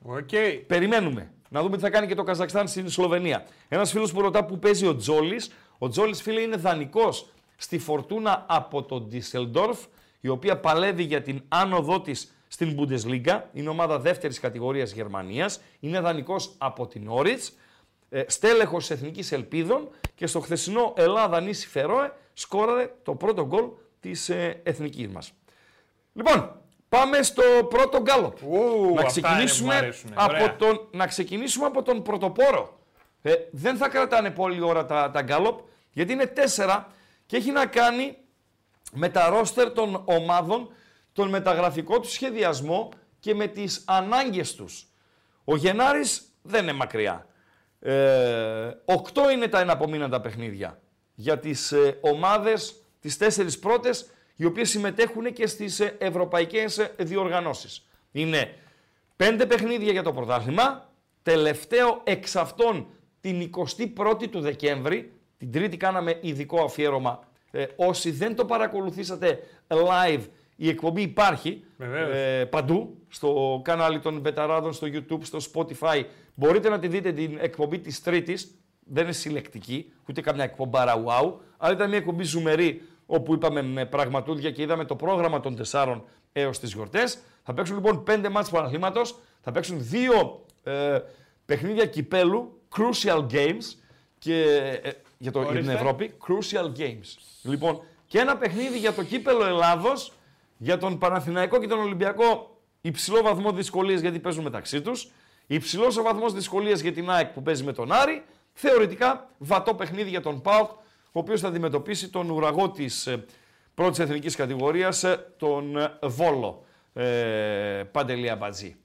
Οκ. 0.01 0.29
Περιμένουμε. 0.67 1.31
Να 1.49 1.61
δούμε 1.61 1.75
τι 1.75 1.81
θα 1.81 1.89
κάνει 1.89 2.07
και 2.07 2.15
το 2.15 2.23
Καζακστάν 2.23 2.67
στην 2.67 2.89
Σλοβενία. 2.89 3.45
Ένας 3.67 3.91
φίλος 3.91 4.11
που 4.11 4.21
ρωτά 4.21 4.45
που 4.45 4.59
παίζει 4.59 4.87
ο 4.87 4.95
Τζόλης. 4.95 5.51
Ο 5.77 5.89
Τζόλης, 5.89 6.21
φίλε, 6.21 6.41
είναι 6.41 6.55
δανεικός 6.55 7.29
στη 7.55 7.77
Φορτούνα 7.77 8.45
από 8.47 8.83
το 8.83 9.01
Ντίσελντορφ, 9.01 9.79
η 10.19 10.27
οποία 10.27 10.59
παλεύει 10.59 11.03
για 11.03 11.21
την 11.21 11.41
άνοδό 11.47 12.01
της 12.01 12.36
στην 12.47 12.77
Bundesliga. 12.79 13.41
Είναι 13.53 13.69
ομάδα 13.69 13.99
δεύτερης 13.99 14.39
κατηγορίας 14.39 14.91
Γερμανίας. 14.91 15.61
Είναι 15.79 15.99
δανεικός 15.99 16.55
από 16.57 16.87
την 16.87 17.07
Όριτς. 17.07 17.53
Ε, 18.09 18.23
στέλεχος 18.27 18.89
Εθνικής 18.89 19.31
Ελπίδων 19.31 19.89
και 20.15 20.27
στο 20.27 20.39
χθεσινό 20.39 20.93
Ελλάδα 20.97 21.41
Νίση 21.41 21.67
Φερόε 21.67 22.11
σκόραρε 22.33 22.93
το 23.03 23.15
πρώτο 23.15 23.45
γκολ 23.45 23.65
της 23.99 24.29
ε, 24.29 24.61
εθνικής 24.63 25.07
μας. 25.07 25.31
Λοιπόν, 26.13 26.61
πάμε 26.89 27.21
στο 27.21 27.43
πρώτο 27.69 28.01
γκάλωπ. 28.01 28.43
Ου, 28.43 28.55
αυτά 28.57 28.83
είναι 28.87 28.93
να, 28.93 29.01
που 29.01 29.07
ξεκινήσουμε 29.07 29.73
μου 29.73 29.79
αρέσουνε. 29.79 30.13
από 30.17 30.33
Ωραία. 30.33 30.55
τον, 30.55 30.87
να 30.91 31.07
ξεκινήσουμε 31.07 31.65
από 31.65 31.83
τον 31.83 32.01
πρωτοπόρο. 32.01 32.79
Ε, 33.21 33.33
δεν 33.51 33.77
θα 33.77 33.89
κρατάνε 33.89 34.31
πολλή 34.31 34.61
ώρα 34.61 34.85
τα, 34.85 35.11
τα 35.11 35.21
γκάλωπ, 35.21 35.59
γιατί 35.91 36.13
είναι 36.13 36.25
τέσσερα 36.25 36.87
και 37.25 37.37
έχει 37.37 37.51
να 37.51 37.65
κάνει 37.65 38.17
με 38.91 39.09
τα 39.09 39.29
ρόστερ 39.29 39.71
των 39.71 40.01
ομάδων, 40.05 40.69
τον 41.17 41.29
μεταγραφικό 41.29 41.99
του 41.99 42.09
σχεδιασμό 42.09 42.91
και 43.19 43.35
με 43.35 43.47
τις 43.47 43.83
ανάγκες 43.87 44.55
τους. 44.55 44.87
Ο 45.43 45.55
Γενάρης 45.55 46.21
δεν 46.41 46.63
είναι 46.63 46.73
μακριά. 46.73 47.27
Ε, 47.79 48.71
οκτώ 48.85 49.29
είναι 49.29 49.47
τα 49.47 49.59
εναπομείναντα 49.59 50.21
παιχνίδια 50.21 50.81
για 51.15 51.39
τις 51.39 51.71
ε, 51.71 51.97
ομάδες, 52.01 52.83
τις 52.99 53.17
τέσσερις 53.17 53.59
πρώτες, 53.59 54.09
οι 54.35 54.45
οποίες 54.45 54.69
συμμετέχουν 54.69 55.33
και 55.33 55.47
στις 55.47 55.79
ε, 55.79 55.95
ευρωπαϊκές 55.99 56.77
ε, 56.77 56.93
διοργανώσεις. 56.97 57.87
Είναι 58.11 58.53
πέντε 59.15 59.45
παιχνίδια 59.45 59.91
για 59.91 60.03
το 60.03 60.13
πρωτάθλημα, 60.13 60.93
τελευταίο 61.23 62.01
εξ 62.03 62.35
αυτών 62.35 62.87
την 63.21 63.49
21η 63.95 64.29
του 64.29 64.39
Δεκέμβρη, 64.39 65.11
την 65.37 65.51
Τρίτη 65.51 65.77
κάναμε 65.77 66.19
ειδικό 66.21 66.63
αφιέρωμα. 66.63 67.19
Ε, 67.51 67.65
όσοι 67.75 68.11
δεν 68.11 68.35
το 68.35 68.45
παρακολουθήσατε 68.45 69.39
live, 69.67 70.21
η 70.59 70.69
εκπομπή 70.69 71.01
υπάρχει 71.01 71.63
Βεβαίως. 71.77 72.15
ε, 72.15 72.45
παντού, 72.45 72.97
στο 73.09 73.61
κανάλι 73.63 73.99
των 73.99 74.19
Μπεταράδων, 74.19 74.73
στο 74.73 74.87
YouTube, 74.91 75.19
στο 75.21 75.37
Spotify. 75.53 76.03
Μπορείτε 76.35 76.69
να 76.69 76.79
τη 76.79 76.87
δείτε 76.87 77.11
την 77.11 77.37
εκπομπή 77.41 77.79
της 77.79 78.01
Τρίτης, 78.01 78.55
δεν 78.79 79.03
είναι 79.03 79.11
συλλεκτική, 79.13 79.91
ούτε 80.09 80.21
καμιά 80.21 80.43
εκπομπάρα 80.43 81.03
wow, 81.05 81.33
αλλά 81.57 81.73
ήταν 81.73 81.89
μια 81.89 81.97
εκπομπή 81.97 82.23
ζουμερή, 82.23 82.81
όπου 83.05 83.33
είπαμε 83.33 83.61
με 83.61 83.85
πραγματούδια 83.85 84.51
και 84.51 84.61
είδαμε 84.61 84.85
το 84.85 84.95
πρόγραμμα 84.95 85.39
των 85.39 85.55
τεσσάρων 85.55 86.03
έως 86.33 86.59
τις 86.59 86.73
γιορτές. 86.73 87.19
Θα 87.43 87.53
παίξουν 87.53 87.75
λοιπόν 87.75 88.03
πέντε 88.03 88.29
μάτς 88.29 88.49
Παναθλήματος, 88.49 89.19
θα 89.41 89.51
παίξουν 89.51 89.77
δύο 89.79 90.45
ε, 90.63 90.99
παιχνίδια 91.45 91.85
κυπέλου, 91.85 92.61
crucial 92.77 93.25
games, 93.31 93.63
και, 94.19 94.41
ε, 94.83 94.91
για, 95.17 95.31
το, 95.31 95.39
για 95.41 95.49
την 95.49 95.57
Ορίστε. 95.57 95.73
Ευρώπη, 95.73 96.13
crucial 96.27 96.79
games. 96.79 97.17
Λοιπόν, 97.43 97.81
και 98.07 98.19
ένα 98.19 98.37
παιχνίδι 98.37 98.77
για 98.77 98.93
το 98.93 99.03
κύπελο 99.03 99.45
Ελλάδος, 99.45 100.13
για 100.57 100.77
τον 100.77 100.97
Παναθηναϊκό 100.97 101.59
και 101.59 101.67
τον 101.67 101.79
Ολυμπιακό 101.79 102.57
υψηλό 102.81 103.21
βαθμό 103.21 103.51
δυσκολίας 103.51 103.99
γιατί 104.01 104.19
παίζουν 104.19 104.43
μεταξύ 104.43 104.81
τους, 104.81 105.11
υψηλός 105.47 105.97
ο 105.97 106.03
βαθμός 106.03 106.33
δυσκολίας 106.33 106.79
για 106.79 106.91
την 106.93 107.09
ΑΕΚ 107.09 107.27
που 107.27 107.41
παίζει 107.41 107.63
με 107.63 107.73
τον 107.73 107.91
Άρη, 107.91 108.23
θεωρητικά 108.53 109.29
βατό 109.37 109.73
παιχνίδι 109.73 110.09
για 110.09 110.21
τον 110.21 110.41
ΠΑΟΚ, 110.41 110.69
ο 111.11 111.19
οποίος 111.19 111.41
θα 111.41 111.47
αντιμετωπίσει 111.47 112.09
τον 112.09 112.29
ουραγό 112.29 112.69
της 112.71 113.07
ε, 113.07 113.25
πρώτης 113.73 113.99
εθνικής 113.99 114.35
κατηγορίας, 114.35 115.03
ε, 115.03 115.33
τον 115.37 115.77
ε, 115.77 115.91
Βόλο, 116.03 116.63
ε, 116.93 117.03
Παντελία 117.91 118.35
Μπατζή. 118.35 118.75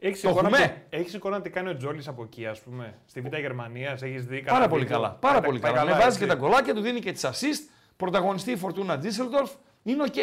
Έχεις 0.00 0.20
Το 0.20 0.28
εικόνα, 0.28 0.48
έχουμε. 0.48 0.66
τι- 0.90 0.96
έχεις 0.96 1.14
εικόνα 1.14 1.40
τι 1.40 1.50
κάνει 1.50 1.68
ο 1.68 1.76
Τζόλης 1.76 2.08
από 2.08 2.22
εκεί, 2.22 2.46
ας 2.46 2.60
πούμε. 2.60 2.94
Στη 3.06 3.20
Β' 3.20 3.34
Γερμανίας, 3.36 4.02
έχεις 4.02 4.24
δει 4.26 4.38
Πάρα 4.38 4.44
κανένα 4.52 4.68
πολύ 4.68 4.82
βίντεο; 4.82 4.96
καλά. 4.96 5.10
Πάρα 5.10 5.38
Πάει- 5.38 5.48
πολύ 5.48 5.58
πάει 5.58 5.72
καλά. 5.72 5.84
Ναι, 5.84 5.90
έτσι. 5.90 6.02
βάζει 6.04 6.18
και 6.18 6.26
τα 6.26 6.34
κολλάκια 6.34 6.74
του, 6.74 6.80
δίνει 6.80 7.00
και 7.00 7.12
τις 7.12 7.24
assist. 7.26 7.70
Πρωταγωνιστή 7.96 8.50
η 8.50 8.56
Φορτούνα 8.56 8.98
Ντίσσελντορφ. 8.98 9.50
Είναι 9.82 10.02
οκ. 10.02 10.14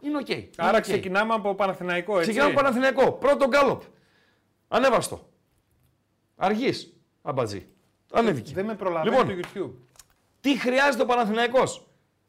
Είναι 0.00 0.16
οκ. 0.18 0.28
Είναι 0.28 0.48
Άρα 0.56 0.76
οκ. 0.76 0.82
ξεκινάμε 0.82 1.34
από 1.34 1.54
Παναθηναϊκό, 1.54 2.12
έτσι. 2.18 2.30
Ξεκινάμε 2.30 2.54
Παναθηναϊκό. 2.54 3.12
Πρώτο 3.12 3.46
γκάλοπ. 3.46 3.82
Ανέβαστο. 4.68 5.28
Αργής. 6.36 6.92
Αμπατζή. 7.22 7.66
Ανέβηκε. 8.12 8.52
Δεν 8.54 8.64
με 8.64 8.74
προλαβαίνει 8.74 9.16
Λοιπόν, 9.16 9.42
το 9.42 9.48
YouTube. 9.54 9.70
τι 10.40 10.58
χρειάζεται 10.58 11.02
ο 11.02 11.06
Παναθηναϊκός; 11.06 11.86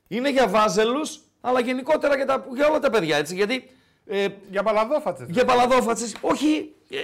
Είναι 0.07 0.29
για 0.29 0.47
βάζελους, 0.47 1.21
αλλά 1.41 1.59
γενικότερα 1.59 2.15
για, 2.15 2.25
τα, 2.25 2.45
για 2.55 2.67
όλα 2.67 2.79
τα 2.79 2.89
παιδιά. 2.89 3.17
Έτσι, 3.17 3.35
γιατί 3.35 3.69
ε, 4.05 4.27
Για 4.49 4.63
παλαδόφατσες. 4.63 5.27
για 5.29 5.45
παλαδόφατσες, 5.45 6.15
όχι 6.21 6.73
ε, 6.89 6.97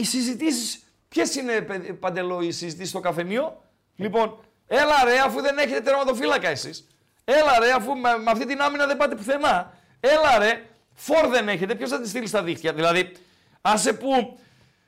οι 0.00 0.04
συζητήσεις. 0.04 0.80
Ποιες 1.08 1.34
είναι, 1.34 1.60
παιδε- 1.60 1.92
παντελώ, 1.92 2.40
οι 2.40 2.50
συζητήσεις 2.52 2.88
στο 2.88 3.00
καφενείο; 3.00 3.62
Λοιπόν, 3.96 4.38
έλα 4.66 5.04
ρε, 5.04 5.18
αφού 5.18 5.40
δεν 5.40 5.58
έχετε 5.58 5.80
τερματοφύλακα 5.80 6.48
εσείς. 6.48 6.86
Έλα 7.24 7.58
ρε, 7.58 7.72
αφού 7.72 7.94
με, 7.96 8.18
με 8.18 8.30
αυτή 8.30 8.46
την 8.46 8.60
άμυνα 8.60 8.86
δεν 8.86 8.96
πάτε 8.96 9.14
πουθενά. 9.14 9.72
Έλα 10.12 10.38
ρε, 10.38 10.62
φορ 10.94 11.26
δεν 11.28 11.48
έχετε, 11.48 11.74
ποιος 11.74 11.90
θα 11.90 12.00
τη 12.00 12.08
στείλει 12.08 12.26
στα 12.26 12.42
δίχτυα; 12.42 12.72
Δηλαδή, 12.72 13.12
άσε 13.60 13.92
που 13.92 14.38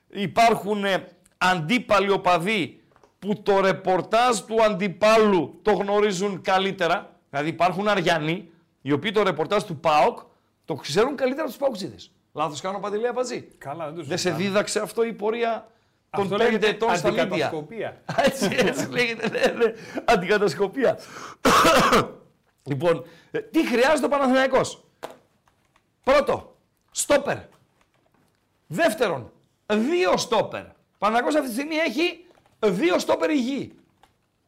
υπάρχουν 0.08 0.84
ε, 0.84 1.08
αντίπαλοι 1.38 2.10
οπαδοί 2.10 2.80
που 3.18 3.42
το 3.42 3.60
ρεπορτάζ 3.60 4.38
του 4.38 4.62
αντιπάλου 4.62 5.58
το 5.62 5.72
γνωρίζουν 5.72 6.42
καλύτερα. 6.42 7.16
Δηλαδή 7.30 7.48
υπάρχουν 7.48 7.88
Αριανοί, 7.88 8.50
οι 8.82 8.92
οποίοι 8.92 9.12
το 9.12 9.22
ρεπορτάζ 9.22 9.62
του 9.62 9.76
ΠΑΟΚ 9.76 10.18
το 10.64 10.74
ξέρουν 10.74 11.16
καλύτερα 11.16 11.42
από 11.42 11.50
τους 11.50 11.58
ΠΑΟΚτζίδες. 11.60 12.10
Λάθος 12.32 12.60
κάνω 12.60 12.78
παντελεία 12.78 13.12
Πατζή. 13.12 13.40
Καλά, 13.58 13.84
δεν 13.84 13.94
το 13.94 14.02
Δεν 14.02 14.08
σε 14.08 14.16
συζητάμε. 14.16 14.44
δίδαξε 14.44 14.80
αυτό 14.80 15.04
η 15.04 15.12
πορεία 15.12 15.68
των 16.10 16.22
Αυτό 16.22 16.36
πέντε 16.36 16.50
λέγεται 16.50 16.68
ετών 16.68 16.96
στα 16.96 17.08
μίντια. 17.08 17.22
αντικατασκοπία. 17.22 18.02
Έτσι, 18.26 18.50
έτσι 18.56 18.88
λέγεται, 18.90 19.28
ναι, 19.28 19.64
ναι. 19.64 19.72
Αντικατασκοπία. 20.04 20.98
λοιπόν, 22.70 23.04
ε, 23.30 23.38
τι 23.38 23.66
χρειάζεται 23.66 24.04
ο 24.04 24.08
Παναθηναϊκός; 24.08 24.84
Πρώτο, 26.08 26.56
στόπερ. 26.90 27.36
Δεύτερον, 28.66 29.32
δύο 29.66 30.16
στόπερ. 30.16 30.62
Ο 30.62 30.98
Παναθηναϊκός 30.98 31.34
αυτή 31.34 31.48
τη 31.48 31.54
στιγμή 31.54 31.74
έχει 31.74 32.26
δύο 32.64 32.98
στόπερ 32.98 33.30
υγιή. 33.30 33.78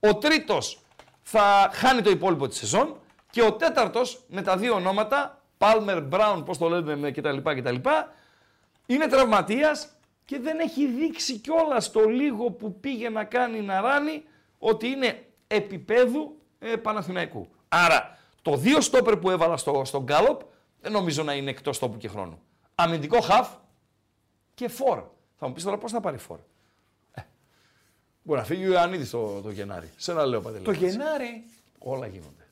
Ο 0.01 0.17
τρίτος 0.17 0.81
θα 1.23 1.71
χάνει 1.73 2.03
το 2.03 2.11
υπόλοιπο 2.11 2.49
της 2.49 2.59
σεζόν 2.59 2.97
και 3.31 3.43
ο 3.43 3.53
τέταρτος 3.53 4.25
με 4.29 4.43
τα 4.43 4.57
δύο 4.57 4.75
ονόματα, 4.75 5.43
Palmer, 5.59 6.09
Brown, 6.11 6.43
πώς 6.45 6.59
το 6.59 6.69
λένε 6.69 7.11
κτλ. 7.11 7.37
κτλ 7.37 7.77
είναι 8.87 9.07
τραυματίας 9.07 9.89
και 10.25 10.39
δεν 10.39 10.59
έχει 10.59 10.87
δείξει 10.87 11.39
κιόλας 11.39 11.91
το 11.91 12.09
λίγο 12.09 12.51
που 12.51 12.81
πήγε 12.81 13.09
να 13.09 13.25
κάνει 13.25 13.61
να 13.61 13.81
ράνει 13.81 14.25
ότι 14.59 14.87
είναι 14.87 15.27
επίπεδου 15.47 16.37
ε, 16.59 16.77
Παναθηναϊκού. 16.77 17.49
Άρα 17.69 18.19
το 18.43 18.57
δύο 18.57 18.81
στόπερ 18.81 19.17
που 19.17 19.31
έβαλα 19.31 19.57
στο, 19.57 19.83
στο 19.85 20.03
Γκάλοπ 20.03 20.41
δεν 20.81 20.93
νομίζω 20.93 21.23
να 21.23 21.35
είναι 21.35 21.51
εκτός 21.51 21.79
τόπου 21.79 21.97
και 21.99 22.09
χρόνου. 22.09 22.39
Αμυντικό 22.75 23.21
χαφ 23.21 23.49
και 24.55 24.69
φορ. 24.69 25.03
Θα 25.39 25.47
μου 25.47 25.53
πεις 25.53 25.65
τώρα 25.65 25.79
πώς 25.79 25.93
θα 25.93 26.01
πάρει 26.01 26.19
φορ. 26.19 26.39
Ε, 27.13 27.21
μπορεί 28.23 28.39
να 28.41 28.45
φύγει 28.47 28.67
ο 28.69 28.73
Ιωαννίδης 28.73 29.11
το, 29.11 29.41
το 29.41 29.51
Γενάρη. 29.51 29.91
Σε 29.97 30.11
ένα 30.11 30.25
λέω 30.27 30.41
Παντελή. 30.41 30.65
Το 30.65 30.73
Γενάρη; 30.73 31.45
Όλα 31.79 32.07
γίνονται. 32.07 32.45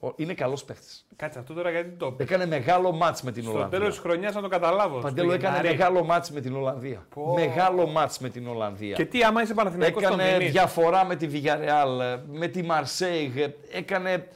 Ο- 0.00 0.12
Είναι 0.16 0.34
καλός 0.34 0.64
παίχτης. 0.64 1.06
Κάτσε 1.16 1.38
αυτό 1.38 1.54
τώρα 1.54 1.70
γιατί 1.70 1.90
το 1.90 2.12
πες. 2.12 2.26
Έκανε 2.26 2.46
μεγάλο 2.46 2.92
μάτς 2.92 3.22
με 3.22 3.32
την 3.32 3.42
Στο 3.42 3.52
Ολλανδία. 3.52 3.78
τέλος 3.78 3.94
της 3.94 4.02
χρονιάς 4.02 4.34
να 4.34 4.40
το 4.40 4.48
καταλάβω. 4.48 4.98
Παντέλο 5.00 5.26
Στο 5.26 5.34
έκανε 5.36 5.56
Γενάρη. 5.56 5.76
μεγάλο 5.76 6.04
μάτς 6.04 6.30
με 6.30 6.40
την 6.40 6.54
Ολλανδία. 6.56 7.06
Πω. 7.14 7.34
Μεγάλο 7.34 7.86
μάτς 7.86 8.18
με 8.18 8.28
την 8.28 8.48
Ολλανδία. 8.48 8.94
Και 8.94 9.04
τι 9.04 9.22
άμα 9.24 9.42
είσαι 9.42 9.54
Παναθηναϊκός 9.54 10.02
τον 10.02 10.20
έκανε 10.20 10.38
δίνεις. 10.38 10.52
διαφορά 10.52 11.04
με 11.04 11.16
τη 11.16 11.28
Villarreal, 11.32 12.18
με 12.26 12.46
τη 12.46 12.66
Marseille, 12.70 13.50
έκανε 13.72 14.28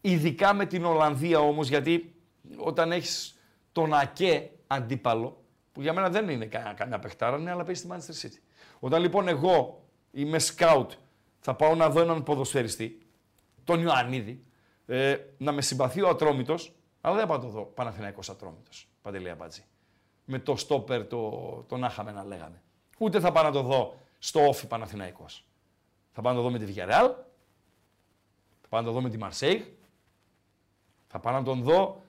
ειδικά 0.00 0.54
με 0.54 0.66
την 0.66 0.84
Ολλανδία 0.84 1.38
όμως, 1.38 1.68
γιατί 1.68 2.13
όταν 2.56 2.92
έχεις 2.92 3.38
τον 3.72 3.94
ΑΚΕ 3.94 4.50
αντίπαλο, 4.66 5.42
που 5.72 5.80
για 5.80 5.92
μένα 5.92 6.10
δεν 6.10 6.28
είναι 6.28 6.46
κανένα, 6.46 6.74
κανένα 6.74 6.98
παιχτάρα, 6.98 7.38
ναι, 7.38 7.50
αλλά 7.50 7.64
παίζεις 7.64 7.84
στη 7.84 7.92
Manchester 7.92 8.26
City. 8.26 8.38
Όταν 8.78 9.00
λοιπόν 9.00 9.28
εγώ 9.28 9.82
είμαι 10.10 10.38
σκάουτ, 10.38 10.92
θα 11.38 11.54
πάω 11.54 11.74
να 11.74 11.90
δω 11.90 12.00
έναν 12.00 12.22
ποδοσφαιριστή, 12.22 12.98
τον 13.64 13.80
Ιωαννίδη, 13.80 14.44
ε, 14.86 15.16
να 15.38 15.52
με 15.52 15.62
συμπαθεί 15.62 16.02
ο 16.02 16.08
Ατρόμητος, 16.08 16.72
αλλά 17.00 17.16
δεν 17.16 17.26
πάω 17.26 17.36
να 17.36 17.42
το 17.42 17.48
δω 17.48 17.62
Παναθηναϊκός 17.62 18.30
Ατρόμητος, 18.30 18.88
Παντελή 19.02 19.30
Αμπάτζη. 19.30 19.64
Με 20.24 20.38
το 20.38 20.56
στόπερ, 20.56 21.06
το, 21.06 21.30
τον 21.68 21.84
άχαμε 21.84 22.12
να 22.12 22.24
λέγαμε. 22.24 22.62
Ούτε 22.98 23.20
θα 23.20 23.32
πάω 23.32 23.42
να 23.42 23.50
το 23.50 23.62
δω 23.62 24.00
στο 24.18 24.48
όφι 24.48 24.66
Παναθηναϊκός. 24.66 25.44
Θα 26.12 26.22
πάω 26.22 26.32
να 26.32 26.38
το 26.38 26.44
δω 26.44 26.50
με 26.50 26.58
τη 26.58 26.72
Villarreal, 26.72 27.10
θα 28.60 28.68
πάω 28.68 28.80
να 28.80 28.86
το 28.86 28.92
δω 28.92 29.00
με 29.00 29.10
τη 29.10 29.18
Μαρσέιγ, 29.18 29.62
θα 31.06 31.18
πάω 31.18 31.32
να 31.32 31.42
τον 31.42 31.62
δω 31.62 32.03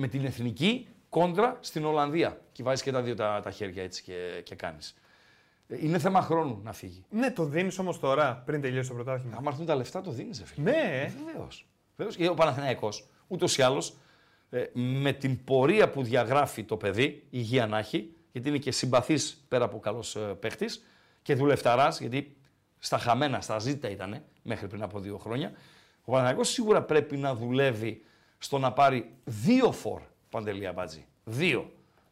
με 0.00 0.08
την 0.08 0.24
εθνική 0.24 0.88
κόντρα 1.08 1.58
στην 1.60 1.84
Ολλανδία. 1.84 2.40
Και 2.52 2.62
βάζεις 2.62 2.82
και 2.82 2.92
τα 2.92 3.02
δύο 3.02 3.14
τα, 3.14 3.40
τα 3.42 3.50
χέρια 3.50 3.82
έτσι 3.82 4.02
και, 4.02 4.40
και 4.44 4.54
κάνεις. 4.54 4.94
Είναι 5.68 5.98
θέμα 5.98 6.22
χρόνου 6.22 6.60
να 6.64 6.72
φύγει. 6.72 7.04
Ναι, 7.10 7.30
το 7.30 7.44
δίνεις 7.44 7.78
όμως 7.78 7.98
τώρα, 7.98 8.42
πριν 8.46 8.60
τελειώσει 8.60 8.88
το 8.88 8.94
πρωτάθλημα. 8.94 9.36
Αν 9.36 9.46
έρθουν 9.46 9.66
τα 9.66 9.74
λεφτά, 9.74 10.00
το 10.00 10.10
δίνεις, 10.10 10.42
φίλε. 10.44 10.70
Ναι. 10.70 11.12
Βεβαίως. 11.26 11.66
Ο 12.30 12.34
Παναθηναϊκός 12.34 13.08
ούτως 13.26 13.58
ή 13.58 13.62
άλλως 13.62 13.96
ε, 14.50 14.64
με 14.72 15.12
την 15.12 15.44
πορεία 15.44 15.90
που 15.90 16.02
διαγράφει 16.02 16.64
το 16.64 16.76
παιδί, 16.76 17.26
υγεία 17.30 17.66
να 17.66 17.78
έχει, 17.78 18.16
γιατί 18.32 18.48
είναι 18.48 18.58
και 18.58 18.72
συμπαθής 18.72 19.44
πέρα 19.48 19.64
από 19.64 19.78
καλός 19.78 20.16
ε, 20.16 20.20
παίχτης 20.20 20.84
και 21.22 21.34
δουλευταράς, 21.34 22.00
γιατί 22.00 22.36
στα 22.78 22.98
χαμένα, 22.98 23.40
στα 23.40 23.58
ζήτα 23.58 23.90
ήταν 23.90 24.22
μέχρι 24.42 24.66
πριν 24.66 24.82
από 24.82 25.00
δύο 25.00 25.18
χρόνια. 25.18 25.52
Ο 26.00 26.10
Παναθηναϊκός 26.10 26.48
σίγουρα 26.48 26.82
πρέπει 26.82 27.16
να 27.16 27.34
δουλεύει 27.34 28.04
στο 28.42 28.58
να 28.58 28.72
πάρει 28.72 29.10
δύο 29.24 29.72
φορ 29.72 30.00
Παντελή 30.28 30.66
Αμπάτζη. 30.66 31.06
Δύο. 31.24 31.70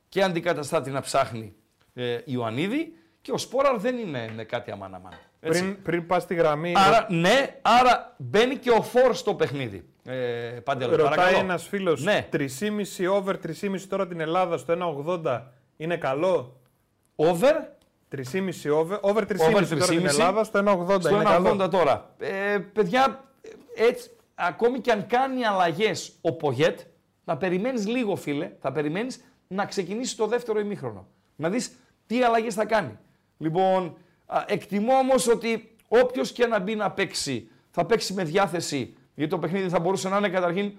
Και 0.09 0.23
αντικαταστάτη 0.23 0.91
να 0.91 1.01
ψάχνει 1.01 1.55
ε, 1.95 2.19
Ιωαννίδη 2.25 2.93
και 3.21 3.33
ο 3.33 3.39
Σπόραρ 3.39 3.79
δεν 3.79 3.99
είναι, 3.99 4.29
είναι 4.33 4.45
κάτι 4.45 4.71
αμάν 4.71 4.95
αμάν. 4.95 5.13
Πριν, 5.41 5.83
πριν 5.83 6.07
πας 6.07 6.23
στη 6.23 6.35
γραμμή. 6.35 6.73
Άρα, 6.77 7.07
ναι, 7.11 7.59
άρα 7.63 8.15
μπαίνει 8.17 8.57
και 8.57 8.71
ο 8.71 8.83
φόρ 8.83 9.15
στο 9.15 9.35
παιχνίδι. 9.35 9.89
Ε, 10.05 10.15
Παντελή, 10.65 10.97
Ρωτάει 10.97 11.35
ένας 11.35 11.69
φίλος. 11.69 12.03
Ναι. 12.03 12.29
3,5 12.33 12.47
over 13.13 13.35
3,5 13.47 13.81
τώρα 13.89 14.07
την 14.07 14.21
Ελλάδα 14.21 14.57
στο 14.57 14.95
1,80 15.25 15.43
είναι 15.77 15.97
καλό; 15.97 16.61
Over. 17.17 17.53
3,5 18.17 18.71
over. 18.73 18.99
Over 19.01 19.23
3,5 19.23 19.67
τώρα 19.69 19.87
την 19.87 20.07
Ελλάδα 20.07 20.45
στο 20.45 20.87
1,80 20.89 21.01
στο 21.01 21.23
1,80 21.63 21.71
τώρα. 21.71 22.15
Ε, 22.19 22.59
παιδιά, 22.73 23.25
έτσι, 23.77 24.11
ακόμη 24.39 24.81
και 24.81 24.93
αν 24.93 25.07
κάνει 25.07 25.45
αλλαγές 25.45 26.19
ο 26.21 26.33
Πογέτ, 26.33 26.81
να 27.25 27.37
περιμένεις 27.37 27.87
λίγο, 27.87 28.17
φίλε, 28.17 28.53
θα 28.61 28.73
περιμένεις 28.73 29.25
να 29.49 29.67
ξεκινήσει 29.67 30.17
το 30.17 30.27
δεύτερο 30.27 30.61
ημίχρονο. 30.61 31.07
Να 31.37 31.49
δεις 31.49 31.77
τι 32.07 32.23
αλλαγές 32.23 32.55
θα 32.55 32.65
κάνει. 32.65 32.99
Λοιπόν, 33.39 33.97
εκτιμώ 34.47 34.95
όμως 34.95 35.29
ότι 35.29 35.77
όποιος 35.89 36.33
και 36.33 36.47
να 36.47 36.59
μπει 36.59 36.75
να 36.75 36.91
παίξει, 36.91 37.51
θα 37.71 37.87
παίξει 37.87 38.13
με 38.13 38.25
διάθεση, 38.25 38.97
γιατί 39.15 39.31
το 39.31 39.39
παιχνίδι 39.39 39.69
θα 39.69 39.81
μπορούσε 39.81 40.09
να 40.09 40.17
είναι 40.17 40.29
καταρχήν 40.29 40.79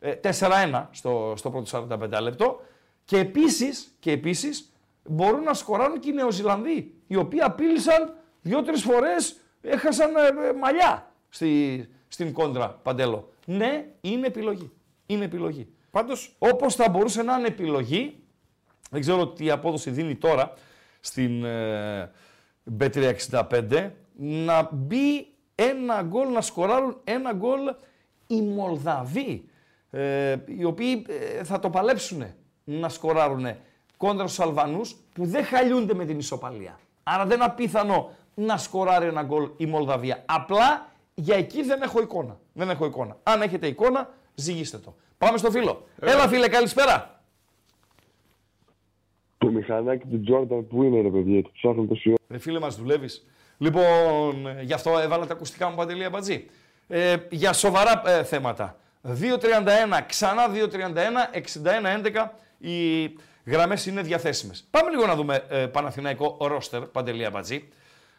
4-1 0.00 0.08
ε, 0.22 0.86
στο, 0.90 1.34
στο 1.36 1.50
πρώτο 1.50 1.88
45 2.16 2.20
λεπτό. 2.22 2.60
Και 3.04 3.18
επίσης 3.18 3.96
και 3.98 4.12
επίσης, 4.12 4.72
μπορούν 5.04 5.42
να 5.42 5.54
σκοράρουν 5.54 6.00
και 6.00 6.10
οι 6.10 6.12
Νεοζηλανδοί, 6.12 6.94
οι 7.06 7.16
οποίοι 7.16 7.40
απείλησαν 7.40 8.14
δύο-τρει 8.40 8.76
φορές, 8.76 9.40
έχασαν 9.60 10.16
ε, 10.16 10.48
ε, 10.48 10.52
μαλλιά 10.52 11.12
στη, 11.28 11.88
στην 12.08 12.32
κόντρα 12.32 12.68
Παντέλο. 12.82 13.28
Ναι, 13.44 13.86
είναι 14.00 14.26
επιλογή. 14.26 14.70
Είναι 15.06 15.24
επιλογή. 15.24 15.68
Πάντως... 15.90 16.34
Όπως 16.38 16.74
θα 16.74 16.88
μπορούσε 16.88 17.22
να 17.22 17.36
είναι 17.36 17.46
επιλογή, 17.46 18.22
δεν 18.90 19.00
ξέρω 19.00 19.28
τι 19.28 19.50
απόδοση 19.50 19.90
δίνει 19.90 20.14
τώρα 20.14 20.52
στην 21.00 21.44
ε, 21.44 22.10
B365, 22.78 23.90
να 24.16 24.68
μπει 24.72 25.26
ένα 25.54 26.02
γκολ, 26.02 26.32
να 26.32 26.40
σκοράρουν 26.40 27.00
ένα 27.04 27.32
γκολ 27.32 27.60
οι 28.26 28.40
Μολδαβοί, 28.40 29.48
ε, 29.90 30.36
οι 30.46 30.64
οποίοι 30.64 31.06
ε, 31.38 31.44
θα 31.44 31.58
το 31.58 31.70
παλέψουν 31.70 32.24
να 32.64 32.88
σκοράρουν 32.88 33.46
κόντρα 33.96 34.26
στους 34.26 34.40
Αλβανούς 34.40 34.96
που 35.12 35.26
δεν 35.26 35.44
χαλιούνται 35.44 35.94
με 35.94 36.04
την 36.04 36.18
ισοπαλία. 36.18 36.78
Άρα 37.02 37.26
δεν 37.26 37.36
είναι 37.36 37.44
απίθανο 37.44 38.10
να 38.34 38.56
σκοράρει 38.56 39.06
ένα 39.06 39.22
γκολ 39.22 39.50
η 39.56 39.66
Μολδαβία. 39.66 40.22
Απλά 40.26 40.92
για 41.20 41.36
εκεί 41.36 41.62
δεν 41.62 41.82
έχω 41.82 42.00
εικόνα. 42.00 42.38
Δεν 42.52 42.70
έχω 42.70 42.84
εικόνα. 42.84 43.16
Αν 43.22 43.42
έχετε 43.42 43.66
εικόνα, 43.66 44.14
ζυγίστε 44.34 44.78
το. 44.78 44.96
Πάμε 45.18 45.38
στο 45.38 45.50
φίλο. 45.50 45.86
Ε. 46.00 46.10
Έλα 46.10 46.28
φίλε, 46.28 46.48
καλησπέρα. 46.48 47.20
Το 49.38 49.50
μηχανάκι 49.50 50.06
του 50.06 50.20
Τζόρνταν 50.20 50.66
που 50.66 50.82
είναι 50.82 51.00
ρε 51.00 51.08
παιδιά, 51.08 51.42
το 51.42 51.50
ψάχνω 51.52 51.84
τόση 51.84 52.08
ώρα. 52.08 52.18
Ρε 52.28 52.38
φίλε 52.38 52.58
μας 52.58 52.76
δουλεύεις. 52.76 53.26
Λοιπόν, 53.58 54.60
γι' 54.62 54.72
αυτό 54.72 54.98
έβαλα 54.98 55.26
τα 55.26 55.32
ακουστικά 55.32 55.68
μου 55.68 55.76
παντελή 55.76 56.04
αμπατζή. 56.04 56.46
Ε, 56.88 57.16
για 57.30 57.52
σοβαρά 57.52 58.02
ε, 58.06 58.24
θέματα. 58.24 58.76
2.31, 59.02 59.14
ξανά 60.06 60.42
2.31, 60.54 60.68
61-11, 62.14 62.28
οι 62.58 63.06
γραμμές 63.44 63.86
είναι 63.86 64.02
διαθέσιμες. 64.02 64.66
Πάμε 64.70 64.90
λίγο 64.90 65.06
να 65.06 65.14
δούμε 65.14 65.44
ε, 65.48 65.66
Παναθηναϊκό 65.66 66.36
ρόστερ, 66.40 66.80
παντελή 66.80 67.24
αμπατζή. 67.24 67.68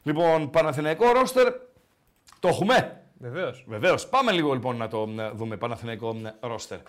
Λοιπόν, 0.04 0.50
Παναθηναϊκό 0.50 1.12
ρόστερ, 1.12 1.54
το 2.40 2.48
έχουμε; 2.48 3.04
Βεβαίως. 3.20 3.64
Βεβαίως. 3.68 4.08
Πάμε 4.08 4.32
λίγο 4.32 4.54
λοιπόν 4.54 4.76
να 4.78 4.88
το 4.88 5.10
δούμε 5.34 5.58
Παναθηναϊκό 5.58 6.16
ρόστερ. 6.40 6.80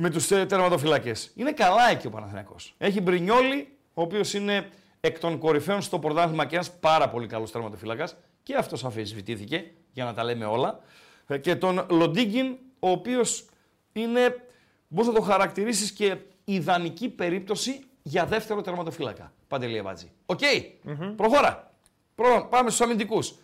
Με 0.00 0.10
τους 0.10 0.30
ε, 0.30 0.46
τερματοφυλάκε. 0.46 1.12
Είναι 1.34 1.52
καλά 1.52 1.90
εκεί 1.90 2.06
ο 2.06 2.10
Παναθηναϊκός. 2.10 2.74
Έχει 2.78 3.00
Μπρινιόλι, 3.00 3.76
ο 3.94 4.02
οποίος 4.02 4.34
είναι 4.34 4.68
εκ 5.00 5.18
των 5.18 5.38
κορυφαίων 5.38 5.82
στο 5.82 5.98
πρωτάθλημα 5.98 6.46
και 6.46 6.56
ένα 6.56 6.64
πάρα 6.80 7.08
πολύ 7.08 7.26
καλός 7.26 7.50
τερματοφυλάκα. 7.50 8.08
Και 8.42 8.54
αυτός 8.54 8.84
αμφισβητήθηκε, 8.84 9.70
για 9.92 10.04
να 10.04 10.14
τα 10.14 10.24
λέμε 10.24 10.44
όλα. 10.44 10.80
Ε, 11.26 11.38
και 11.38 11.56
τον 11.56 11.86
Λοντίγκιν, 11.90 12.56
ο 12.78 12.90
οποίος 12.90 13.44
είναι, 13.92 14.46
μπορείς 14.88 15.10
να 15.12 15.14
το 15.14 15.22
χαρακτηρίσεις 15.22 15.92
και 15.92 16.16
ιδανική 16.44 17.08
περίπτωση 17.08 17.84
για 18.02 18.26
δεύτερο 18.26 18.60
τερματοφύλακα. 18.60 19.32
Παντελή 19.48 19.76
Αμπατζή. 19.76 20.10
Οκ; 20.26 20.40
Προχώρα. 21.16 21.70
Πάμε 22.48 22.70
στους 22.70 22.80
αμυντικούς. 22.80 23.34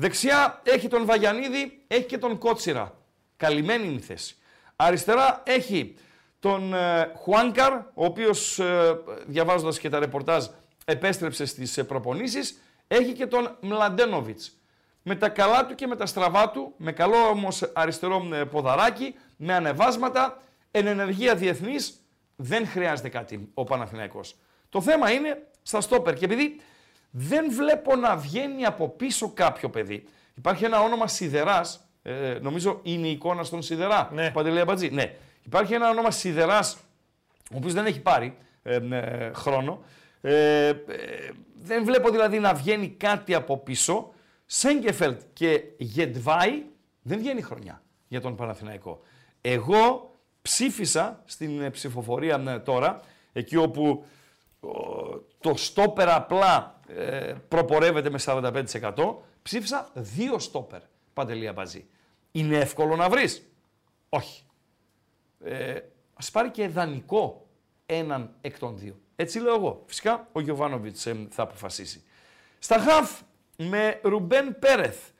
Δεξιά 0.00 0.60
έχει 0.64 0.88
τον 0.88 1.04
Βαγιανίδη, 1.04 1.84
έχει 1.86 2.04
και 2.04 2.18
τον 2.18 2.38
Κότσιρα. 2.38 2.98
Καλυμμένη 3.36 3.86
είναι 3.86 3.94
η 3.94 4.00
θέση. 4.00 4.36
Αριστερά 4.76 5.42
έχει 5.46 5.94
τον 6.38 6.74
ε, 6.74 7.12
Χουάνκαρ, 7.16 7.72
ο 7.72 8.04
οποίος 8.04 8.58
ε, 8.58 8.98
διαβάζοντας 9.26 9.78
και 9.78 9.88
τα 9.88 9.98
ρεπορτάζ 9.98 10.46
επέστρεψε 10.84 11.44
στις 11.44 11.78
ε, 11.78 11.84
προπονήσεις. 11.84 12.60
Έχει 12.86 13.12
και 13.12 13.26
τον 13.26 13.56
Μλαντένοβιτς. 13.60 14.52
Με 15.02 15.16
τα 15.16 15.28
καλά 15.28 15.66
του 15.66 15.74
και 15.74 15.86
με 15.86 15.96
τα 15.96 16.06
στραβά 16.06 16.50
του, 16.50 16.74
με 16.76 16.92
καλό 16.92 17.28
όμως 17.28 17.70
αριστερό 17.74 18.28
ε, 18.32 18.44
ποδαράκι, 18.44 19.14
με 19.36 19.54
ανεβάσματα, 19.54 20.42
εν 20.70 20.86
ενεργεία 20.86 21.34
διεθνής, 21.34 22.00
δεν 22.36 22.66
χρειάζεται 22.66 23.08
κάτι 23.08 23.50
ο 23.54 23.64
Παναθηναϊκός. 23.64 24.36
Το 24.68 24.80
θέμα 24.80 25.10
είναι 25.10 25.46
στα 25.62 25.80
στόπερ 25.80 26.14
και 26.14 26.24
επειδή 26.24 26.60
δεν 27.10 27.52
βλέπω 27.52 27.96
να 27.96 28.16
βγαίνει 28.16 28.64
από 28.64 28.88
πίσω 28.88 29.30
κάποιο 29.34 29.70
παιδί. 29.70 30.04
Υπάρχει 30.34 30.64
ένα 30.64 30.80
όνομα 30.80 31.06
Σιδεράς. 31.06 31.88
Ε, 32.02 32.38
νομίζω 32.42 32.80
είναι 32.82 33.06
η 33.06 33.10
εικόνα 33.10 33.42
στον 33.42 33.62
Σιδερά. 33.62 34.10
Ναι. 34.12 34.30
Παντελή 34.30 34.60
Αμπατζή. 34.60 34.90
Ναι. 34.90 35.14
Υπάρχει 35.42 35.74
ένα 35.74 35.90
όνομα 35.90 36.10
Σιδεράς, 36.10 36.76
ο 37.52 37.56
οποίος 37.56 37.72
δεν 37.72 37.86
έχει 37.86 38.00
πάρει 38.00 38.36
ε, 38.62 38.78
ε, 38.90 39.32
χρόνο. 39.32 39.82
Ε, 40.20 40.72
δεν 41.62 41.84
βλέπω 41.84 42.10
δηλαδή 42.10 42.38
να 42.38 42.54
βγαίνει 42.54 42.88
κάτι 42.88 43.34
από 43.34 43.58
πίσω. 43.58 44.12
Σέγκεφελτ 44.46 45.20
και 45.32 45.62
Γεντβάη 45.78 46.62
δεν 47.02 47.18
βγαίνει 47.18 47.42
χρονιά 47.42 47.82
για 48.08 48.20
τον 48.20 48.36
Παναθηναϊκό. 48.36 49.00
Εγώ 49.40 50.14
ψήφισα 50.42 51.22
στην 51.24 51.70
ψηφοφορία 51.70 52.62
τώρα, 52.64 53.00
εκεί 53.32 53.56
όπου 53.56 54.04
το 55.40 55.56
στόπερ 55.56 56.08
απλά 56.10 56.77
ε, 56.77 56.77
προπορεύεται 57.48 58.10
με 58.10 58.18
45%, 58.24 59.16
ψήφισα 59.42 59.90
δύο 59.94 60.38
στόπερ, 60.38 60.80
Παντελία 61.12 61.52
Μπαζή. 61.52 61.86
Είναι 62.32 62.56
εύκολο 62.56 62.96
να 62.96 63.08
βρεις; 63.08 63.50
Όχι. 64.08 64.42
Ε, 65.44 65.78
ας 66.14 66.30
πάρει 66.30 66.50
και 66.50 66.68
δανεικό 66.68 67.48
έναν 67.86 68.30
εκ 68.40 68.58
των 68.58 68.78
δύο. 68.78 69.00
Έτσι 69.16 69.40
λέω 69.40 69.54
εγώ. 69.54 69.82
Φυσικά 69.86 70.28
ο 70.32 70.40
Γιωβάνοβιτς 70.40 71.06
ε, 71.06 71.26
θα 71.30 71.42
αποφασίσει. 71.42 72.02
Στα 72.58 72.78
χαφ 72.78 73.20
με 73.56 74.00
Ρουμπέν 74.02 74.58
Πέρεθ, 74.58 75.10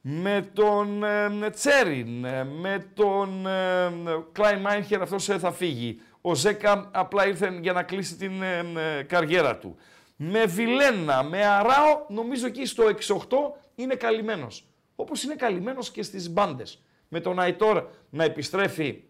με 0.00 0.50
τον 0.52 1.04
ε, 1.04 1.50
Τσέριν, 1.50 2.24
ε, 2.24 2.44
με 2.44 2.90
τον 2.94 3.46
ε, 3.46 3.90
Κλάιν 4.32 4.60
Μάινχερ, 4.60 5.02
αυτός 5.02 5.24
θα 5.24 5.52
φύγει. 5.52 6.00
Ο 6.20 6.34
Ζέκα 6.34 6.90
απλά 6.92 7.26
ήρθε 7.26 7.58
για 7.60 7.72
να 7.72 7.82
κλείσει 7.82 8.16
την 8.16 8.32
καριέρα 9.06 9.56
του 9.56 9.76
με 10.22 10.44
Βιλένα, 10.44 11.22
με 11.22 11.46
Αράο, 11.46 12.04
νομίζω 12.08 12.46
εκεί 12.46 12.66
στο 12.66 12.84
6-8 12.84 13.18
είναι 13.74 13.94
καλυμμένος. 13.94 14.64
Όπως 14.96 15.22
είναι 15.22 15.34
καλυμμένος 15.34 15.90
και 15.90 16.02
στις 16.02 16.30
μπάντες. 16.30 16.82
με 17.08 17.20
τον 17.20 17.38
Αϊτόρ 17.38 17.84
να 18.10 18.24
επιστρέφει 18.24 19.02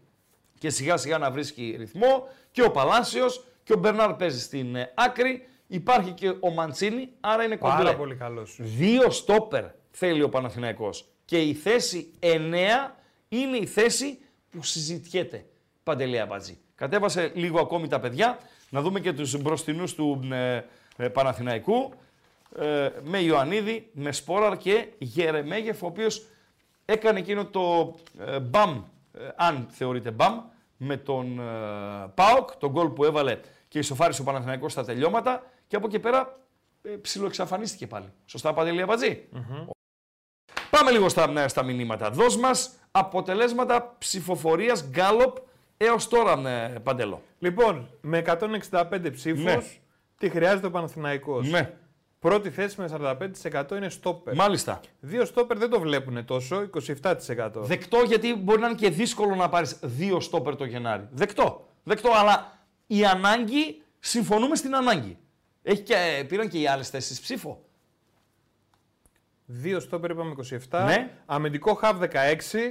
και 0.58 0.70
σιγά 0.70 0.96
σιγά 0.96 1.18
να 1.18 1.30
βρίσκει 1.30 1.74
ρυθμό 1.78 2.28
και 2.50 2.62
ο 2.62 2.70
Παλάσιος 2.70 3.44
και 3.62 3.72
ο 3.72 3.76
Μπερνάρ 3.76 4.14
παίζει 4.14 4.40
στην 4.40 4.76
ε, 4.76 4.92
άκρη. 4.94 5.46
Υπάρχει 5.66 6.12
και 6.12 6.34
ο 6.40 6.50
Μαντσίνη, 6.50 7.08
άρα 7.20 7.44
είναι 7.44 7.56
κομπλέ. 7.56 7.76
Πάρα 7.76 7.96
πολύ 7.96 8.14
καλός. 8.14 8.56
Δύο 8.60 9.10
στόπερ 9.10 9.64
θέλει 9.90 10.22
ο 10.22 10.28
Παναθηναϊκός 10.28 11.08
και 11.24 11.40
η 11.42 11.54
θέση 11.54 12.12
9 12.20 12.26
είναι 13.28 13.56
η 13.56 13.66
θέση 13.66 14.18
που 14.50 14.62
συζητιέται. 14.62 15.46
Παντελέα 15.82 16.26
Μπατζή. 16.26 16.58
Κατέβασε 16.74 17.32
λίγο 17.34 17.60
ακόμη 17.60 17.88
τα 17.88 18.00
παιδιά, 18.00 18.38
να 18.70 18.80
δούμε 18.80 19.00
και 19.00 19.12
τους 19.12 19.42
μπροστινούς 19.42 19.94
του 19.94 20.28
ε, 20.32 20.56
ε, 20.56 20.64
Παναθηναϊκού, 21.08 21.92
ε, 22.58 22.88
με 23.02 23.18
Ιωαννίδη, 23.18 23.90
με 23.92 24.12
Σπόραρ 24.12 24.56
και 24.56 24.86
Γερεμέγεφ, 24.98 25.82
ο 25.82 25.86
οποίος 25.86 26.26
έκανε 26.84 27.18
εκείνο 27.18 27.46
το 27.46 27.94
ε, 28.18 28.40
μπαμ, 28.40 28.82
ε, 29.12 29.28
αν 29.36 29.66
θεωρείται 29.70 30.10
μπαμ, 30.10 30.40
με 30.76 30.96
τον 30.96 31.38
ε, 31.38 31.42
ΠΑΟΚ, 32.14 32.56
τον 32.56 32.70
γκολ 32.70 32.88
που 32.88 33.04
έβαλε 33.04 33.38
και 33.68 33.78
ισοφάρισε 33.78 34.20
ο 34.20 34.24
Παναθηναϊκός 34.24 34.72
στα 34.72 34.84
τελειώματα 34.84 35.42
και 35.66 35.76
από 35.76 35.86
εκεί 35.86 35.98
πέρα 35.98 36.38
ε, 36.82 36.90
ψιλοεξαφανίστηκε 36.90 37.86
πάλι. 37.86 38.12
Σωστά, 38.26 38.52
Παντελή 38.52 38.82
Αμπατζή; 38.82 39.28
Πάμε 40.70 40.90
λίγο 40.90 41.08
στα, 41.08 41.32
ε, 41.36 41.48
στα 41.48 41.62
μηνύματα. 41.62 42.10
Δώσ' 42.10 42.36
μας 42.36 42.74
αποτελέσματα 42.90 43.94
ψηφοφορίας 43.98 44.84
Γκάλοπ 44.88 45.36
έως 45.76 46.08
τώρα, 46.08 46.48
ε, 46.48 46.78
Παντελό. 46.82 47.22
Λοιπόν, 47.38 47.90
με 48.00 48.18
165 48.18 49.10
ψήφους, 49.12 49.42
Ναι. 49.42 49.58
Τι 50.20 50.28
χρειάζεται 50.28 50.66
ο 50.66 50.70
Παναθηναϊκός; 50.70 51.50
Ναι, 51.50 51.74
Πρώτη 52.18 52.50
θέση 52.50 52.80
με 52.80 53.16
45% 53.52 53.76
είναι 53.76 53.88
στόπερ. 53.88 54.34
μάλιστα. 54.34 54.80
Δύο 55.00 55.24
στόπερ 55.24 55.58
δεν 55.58 55.70
το 55.70 55.80
βλέπουν 55.80 56.24
τόσο, 56.24 56.68
27%. 57.02 57.50
Δεκτό 57.54 58.02
γιατί 58.06 58.34
μπορεί 58.34 58.60
να 58.60 58.66
είναι 58.66 58.76
και 58.76 58.90
δύσκολο 58.90 59.34
να 59.34 59.48
πάρεις 59.48 59.78
δύο 59.82 60.20
στόπερ 60.20 60.56
το 60.56 60.64
Γενάρη. 60.64 61.08
Δεκτό. 61.10 61.68
Δεκτό, 61.82 62.10
αλλά 62.14 62.58
η 62.86 63.04
ανάγκη, 63.04 63.82
συμφωνούμε 63.98 64.56
στην 64.56 64.74
ανάγκη. 64.74 65.18
Έχει 65.62 65.82
και, 65.82 66.24
πήραν 66.28 66.48
και 66.48 66.58
οι 66.58 66.66
άλλες 66.66 66.88
θέσεις 66.88 67.20
ψήφο. 67.20 67.64
Δύο 69.44 69.80
στόπερ 69.80 70.10
είπαμε 70.10 70.34
27. 70.70 70.82
Ναι. 70.84 71.10
Αμυντικό 71.26 71.74
χαβ 71.74 72.02
16. 72.02 72.08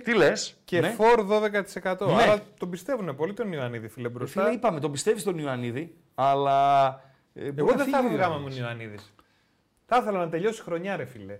Τι 0.03 0.13
λες; 0.15 0.55
Και 0.65 0.79
ναι. 0.79 0.89
φορ 0.89 1.27
12%. 1.29 2.07
Ναι. 2.07 2.21
Άρα 2.21 2.41
τον 2.59 2.69
πιστεύουν 2.69 3.15
πολύ 3.15 3.33
τον 3.33 3.51
Ιωαννίδη, 3.51 3.87
φίλε 3.87 4.09
μπροστά. 4.09 4.41
Φίλε, 4.41 4.53
είπαμε, 4.53 4.79
τον 4.79 4.91
πιστεύεις 4.91 5.23
τον 5.23 5.37
Ιωαννίδη, 5.37 5.95
αλλά... 6.15 7.01
ε, 7.33 7.41
μπορεί 7.51 7.55
Εγώ 7.57 7.69
να 7.69 7.75
δεν 7.75 7.85
φύγει 7.85 7.95
θα 7.95 8.01
ο 8.03 8.05
έβγα 8.05 8.25
άμα 8.25 8.33
Ιωαννίδης. 8.35 8.57
ήμουν 8.57 8.67
Ιωαννίδη. 8.77 8.97
Θα 9.85 9.97
ήθελα 9.97 10.17
να 10.19 10.29
τελειώσει 10.29 10.61
χρονιά, 10.61 10.95
ρε 10.95 11.05
φίλε. 11.05 11.39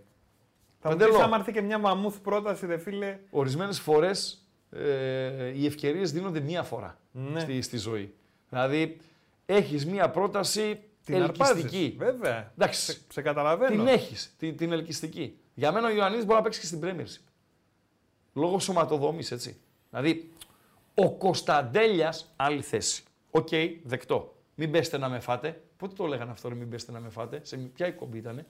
Θα 0.82 0.90
μου 0.90 0.96
Παντελό. 0.96 1.12
πεις 1.14 1.22
άμα 1.24 1.38
έρθει 1.38 1.52
και 1.52 1.62
μια 1.62 1.78
μαμούθ 1.78 2.18
πρόταση, 2.18 2.66
ρε 2.66 2.78
φίλε. 2.78 3.20
Ορισμένες 3.30 3.80
φορές 3.80 4.48
ε, 4.72 5.48
οι 5.48 5.66
ευκαιρίες 5.66 6.12
δίνονται 6.12 6.40
μία 6.40 6.64
φορά 6.64 7.00
Ναι. 7.12 7.40
στη, 7.40 7.62
στη 7.62 7.78
ζωή. 7.78 8.14
Δηλαδή, 8.50 8.98
έχεις 9.46 9.86
μία 9.86 10.10
πρόταση 10.10 10.80
Την 11.06 11.16
ελκυστική. 11.16 11.78
αρπάζεις. 11.78 11.96
Βέβαια. 11.98 12.52
Εντάξει, 12.58 12.82
Σε, 12.82 13.00
σε 13.12 13.22
καταλαβαίνω. 13.22 13.70
την 13.76 13.88
έχεις, 13.88 14.34
την, 14.38 14.58
την 14.58 14.72
ελκυστική. 14.72 15.40
Για 15.54 15.72
μένα 15.72 15.88
ο 15.88 15.92
Ιωαννίδης 15.92 16.26
μπορεί 16.26 16.38
να 16.38 16.44
παίξει 16.44 16.60
και 16.60 16.66
στην 16.66 16.80
Premiership. 16.84 17.24
Λόγω 18.34 18.60
σωματοδόμης, 18.60 19.32
έτσι. 19.32 19.60
Δηλαδή, 19.90 20.32
ο 20.96 21.12
Κωνσταντέλιας, 21.12 22.34
άλλη 22.36 22.62
θέση. 22.62 23.04
Οκ, 23.32 23.48
δεκτό. 23.84 24.36
Μπέστε 24.56 24.98
να 24.98 25.10
με 25.10 25.20
φάτε. 25.20 25.62
Πότε 25.80 25.94
το 25.96 26.06
λέγανε 26.06 26.32
αυτό, 26.32 26.50
ρε, 26.50 26.56
μπέστε 26.56 26.92
να 26.92 27.00
με 27.00 27.10
φάτε. 27.10 27.40
Σε 27.44 27.58
ποια 27.58 27.86
εκπομπή 27.86 28.18
ήτανε; 28.18 28.46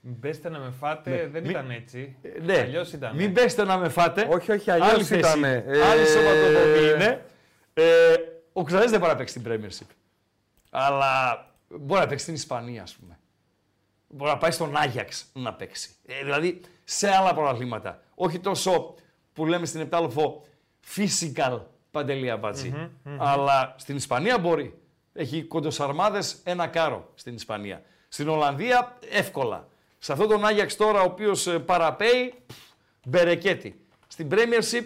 Μπέστε 0.00 0.48
να 0.48 0.58
με 0.58 0.70
φάτε, 0.70 1.10
Ναι. 1.10 1.26
δεν 1.26 1.42
Μη- 1.42 1.50
ήταν 1.50 1.70
έτσι. 1.70 2.16
Ε, 2.22 2.40
ναι, 2.40 2.58
Αλλιώς 2.58 2.92
ήταν. 2.92 3.16
μπέστε 3.16 3.64
να 3.64 3.76
με 3.78 3.88
φάτε. 3.88 4.26
Όχι, 4.30 4.52
όχι, 4.52 4.70
αλλιώς 4.70 4.92
Άλλη 4.92 5.04
θέση. 5.04 5.18
ήτανε. 5.20 5.64
Ε, 5.66 5.82
Άλλη 5.82 6.06
σωματοδομή 6.06 6.88
είναι. 6.94 7.24
Ε, 7.74 8.14
ο 8.52 8.62
Ξαδές 8.62 8.90
δεν 8.90 8.98
μπορεί 9.00 9.12
να 9.12 9.18
παίξει 9.18 9.38
στην 9.40 9.52
Premiership. 9.52 9.86
Αλλά 10.70 11.44
μπορεί 11.68 12.00
να 12.00 12.06
παίξει 12.06 12.22
στην 12.24 12.34
Ισπανία, 12.36 12.82
ας 12.82 12.94
πούμε. 12.96 13.18
Μπορεί 14.08 14.30
να 14.30 14.38
πάει 14.38 14.50
στον 14.50 14.76
Άγιαξ 14.76 15.26
να 15.32 15.54
παίξει. 15.54 15.90
Ε, 16.06 16.22
δηλαδή 16.22 16.60
σε 16.84 17.08
άλλα 17.08 17.34
πρωταθλήματα. 17.34 18.02
Όχι 18.14 18.38
τόσο 18.40 18.94
που 19.32 19.46
λέμε 19.46 19.66
στην 19.66 19.80
Επτάλοφο 19.80 20.46
physical 20.96 21.60
παντελή 21.90 22.30
αμπατζή. 22.30 22.90
Αλλά 23.18 23.74
στην 23.78 23.96
Ισπανία 23.96 24.38
μπορεί. 24.38 24.78
Έχει 25.16 25.42
κοντοσαρμάδες 25.42 26.40
ένα 26.44 26.66
κάρο 26.66 27.10
στην 27.14 27.34
Ισπανία. 27.34 27.82
Στην 28.08 28.28
Ολλανδία 28.28 28.98
εύκολα. 29.10 29.68
Σε 29.98 30.12
αυτόν 30.12 30.28
τον 30.28 30.46
Άγιαξ 30.46 30.76
τώρα 30.76 31.00
ο 31.00 31.04
οποίος 31.04 31.46
ε, 31.46 31.58
παραπέει, 31.58 32.34
πφ, 32.46 32.56
μπερεκέτη. 33.04 33.80
Στην 34.06 34.28
Premiership 34.30 34.84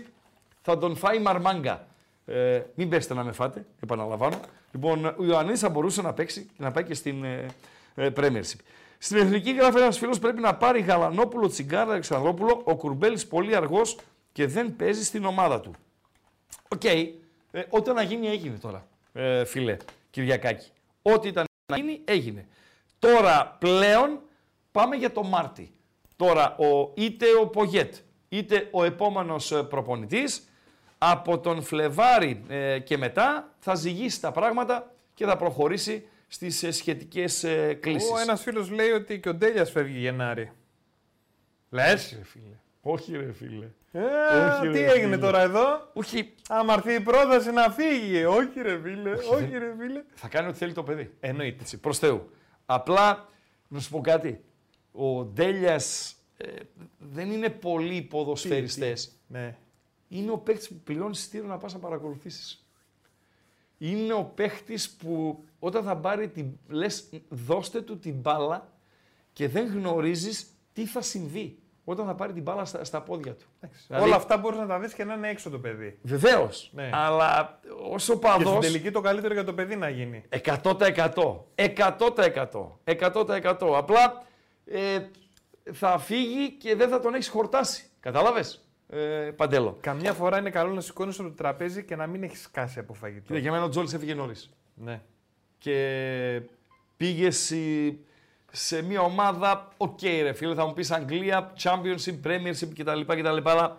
θα 0.63 0.79
τον 0.79 0.97
φάει 0.97 1.19
μαρμάγκα. 1.19 1.87
Ε, 2.27 2.63
μην 2.75 2.89
πέστε 2.89 3.15
να 3.15 3.25
με 3.25 3.33
φάτε, 3.33 3.67
επαναλαμβάνω. 3.83 4.41
Λοιπόν, 4.73 5.05
ο 5.05 5.25
Ιωαννίδης 5.25 5.61
θα 5.61 5.69
μπορούσε 5.69 6.03
να 6.03 6.13
παίξει 6.13 6.43
και 6.43 6.63
να 6.63 6.71
πάει 6.71 6.85
και 6.85 6.95
στην 6.95 7.25
ε, 7.25 7.47
ε, 7.95 8.11
Premiership. 8.17 8.59
Στην 8.99 9.17
εθνική 9.17 9.53
γράφει 9.53 9.79
ένας 9.79 9.99
φίλος 9.99 10.19
πρέπει 10.19 10.41
να 10.41 10.55
πάρει 10.55 10.81
Γαλανόπουλο, 10.81 11.49
Τσιγκάρα, 11.49 11.91
Αλεξανδρόπουλο. 11.91 12.61
Ο 12.65 12.77
Κουρμπέλης 12.77 13.27
πολύ 13.27 13.57
αργός 13.57 13.97
και 14.33 14.47
δεν 14.47 14.77
παίζει 14.77 15.05
στην 15.05 15.25
ομάδα 15.25 15.61
του. 15.61 15.75
Οκ. 16.69 16.85
Ε, 16.85 17.15
ό,τι 17.69 17.93
να 17.93 18.03
γίνει 18.03 18.29
έγινε 18.29 18.57
τώρα, 18.57 18.87
ε, 19.13 19.45
φίλε 19.45 19.77
Κυριακάκη. 20.11 20.71
Ό,τι 21.03 21.29
ήταν 21.29 21.45
να 21.73 21.77
γίνει 21.77 22.01
έγινε. 22.05 22.47
Τώρα 22.99 23.57
πλέον 23.61 24.21
πάμε 24.73 24.97
για 24.97 25.13
το 25.13 25.23
Μάρτι. 25.23 25.73
Τώρα 26.17 26.57
ο, 26.57 26.93
είτε 26.97 27.27
ο 27.41 27.47
Πογέτ 27.47 27.95
είτε 28.29 28.69
ο 28.71 28.85
επόμενος 28.85 29.53
ε, 29.53 29.63
προπονητής 29.63 30.49
από 30.99 31.39
τον 31.39 31.63
Φλεβάρι 31.63 32.45
ε, 32.49 32.79
και 32.79 32.97
μετά 32.97 33.55
θα 33.59 33.75
ζυγίσει 33.75 34.21
τα 34.21 34.33
πράγματα 34.33 34.95
και 35.15 35.25
θα 35.25 35.37
προχωρήσει 35.37 36.09
στις 36.27 36.63
ε, 36.63 36.71
σχετικές 36.71 37.45
ε, 37.45 37.75
κλήσεις. 37.75 38.11
Ο 38.11 38.19
ένας 38.19 38.43
φίλος 38.43 38.71
λέει 38.71 38.91
ότι 38.91 39.21
και 39.21 39.29
ο 39.29 39.35
Ντέλιας 39.35 39.71
φεύγει 39.71 39.99
Γενάρη. 39.99 40.53
Λες; 41.71 42.15
ρε 42.17 42.25
φίλε. 42.25 42.61
Όχι 42.81 43.17
ρε 43.17 43.33
φίλε. 43.33 43.71
Ε, 43.93 44.01
Όχι, 44.01 44.69
τι 44.73 44.79
ρε, 44.79 44.87
έγινε 44.91 45.05
φίλε. 45.15 45.19
τώρα 45.19 45.41
εδώ; 45.41 45.91
Όχι. 45.93 46.35
Άμα 46.49 46.73
έρθει 46.75 46.93
η 46.95 47.01
πρόταση 47.01 47.51
να 47.51 47.71
φύγει. 47.71 48.25
Όχι, 48.25 48.61
ρε 48.63 48.81
φίλε. 48.81 49.11
Όχι, 49.13 49.45
δεν- 49.47 49.59
ρε 49.59 49.75
φίλε. 49.79 50.03
Θα 50.15 50.29
κάνει 50.29 50.49
ό,τι 50.49 50.59
θέλει 50.59 50.73
το 50.73 50.83
παιδί. 50.83 51.15
Εννοείται. 51.21 51.63
Έτσι, 51.63 51.79
προς 51.79 51.99
Θεού. 51.99 52.31
Απλά, 52.67 53.29
να 53.69 53.81
σου 53.81 53.91
πω 53.91 54.01
κάτι. 54.01 54.45
Ο 54.93 55.25
Ντέλιας 55.25 56.15
ε, 56.37 56.47
δεν 56.99 57.31
είναι 57.31 57.49
πολλοί 57.49 58.03
ποδοσφαιριστές. 58.03 59.13
Ναι. 59.27 59.57
Είναι 60.09 60.31
ο 60.31 60.39
παίχτης 60.39 60.69
που 60.69 60.81
πληρώνει 60.85 61.11
εισιτήριο 61.11 61.47
να 61.47 61.59
πας 61.59 61.73
να 61.73 61.79
παρακολουθήσεις. 61.79 62.65
Είναι 63.79 64.13
ο 64.13 64.25
παίχτης 64.25 64.91
που 64.91 65.45
όταν 65.59 65.85
θα 65.85 65.97
πάρει 65.97 66.29
την... 66.29 66.47
Λες, 66.69 67.09
δώστε 67.29 67.81
του 67.81 67.99
την 67.99 68.15
μπάλα 68.15 68.73
και 69.33 69.49
δεν 69.49 69.67
γνωρίζεις 69.67 70.47
τι 70.73 70.87
θα 70.87 71.01
συμβεί 71.03 71.59
όταν 71.85 72.07
θα 72.07 72.15
πάρει 72.15 72.33
την 72.33 72.43
μπάλα 72.43 72.65
στα, 72.65 72.85
στα 72.85 73.01
πόδια 73.03 73.35
του. 73.35 73.47
Δηλαδή- 73.87 74.05
Όλα 74.07 74.17
αυτά 74.17 74.37
μπορείς 74.37 74.59
να 74.59 74.67
τα 74.67 74.79
δεις 74.79 74.95
και 74.95 75.05
να 75.05 75.15
είναι 75.15 75.29
έξω 75.29 75.51
το 75.51 75.59
παιδί. 75.59 75.99
Βεβαίως. 76.03 76.71
Ναι. 76.75 76.91
Αλλά 76.93 77.61
όσο 77.91 78.19
Και 78.19 78.27
στην 78.29 78.45
παδός... 78.45 78.65
τελική 78.67 78.91
το 78.91 79.01
καλύτερο 79.01 79.35
για 79.35 79.45
το 79.45 79.53
παιδί 79.55 79.77
να 79.77 79.89
γίνει. 79.89 80.25
100%. 80.45 81.45
100%. 81.55 82.79
100%. 82.85 83.75
Απλά 83.77 84.23
ε, 84.65 84.99
θα 85.73 85.99
φύγει 85.99 86.51
και 86.53 86.75
δεν 86.75 86.89
θα 86.89 87.01
τον 87.01 87.15
έχεις 87.15 87.29
χορτάσει. 87.29 87.85
Κατάλαβες, 88.01 88.69
ε, 88.89 88.99
Παντέλο; 89.37 89.77
Καμιά 89.81 90.13
φορά 90.13 90.39
είναι 90.39 90.51
καλό 90.51 90.73
να 90.73 90.81
σηκώνεις 90.81 91.19
από 91.19 91.29
το 91.29 91.35
τραπέζι 91.35 91.85
και 91.85 91.97
να 91.97 92.07
μην 92.07 92.23
έχεις 92.23 92.43
σκάσει 92.43 92.79
από 92.79 92.95
φαγητό. 92.95 93.27
Κοίτα, 93.27 93.39
για 93.39 93.51
μένα 93.53 93.65
ο 93.65 93.69
Τζόλης 93.69 93.93
έφυγε 93.93 94.15
νωρίς. 94.15 94.51
Ναι. 94.75 95.01
Και 95.59 96.43
πήγε 96.97 97.31
σε, 97.31 97.57
σε 98.51 98.83
μια 98.83 99.01
ομάδα, 99.01 99.69
οκ 99.77 99.99
ρε 100.03 100.33
φίλε, 100.33 100.55
θα 100.55 100.67
μου 100.67 100.73
πεις 100.73 100.91
Αγγλία, 100.91 101.53
Championship, 101.63 102.27
Premiership 102.27 102.69
κτλ. 102.79 103.01
κτλ 103.07 103.49
αλλά 103.49 103.77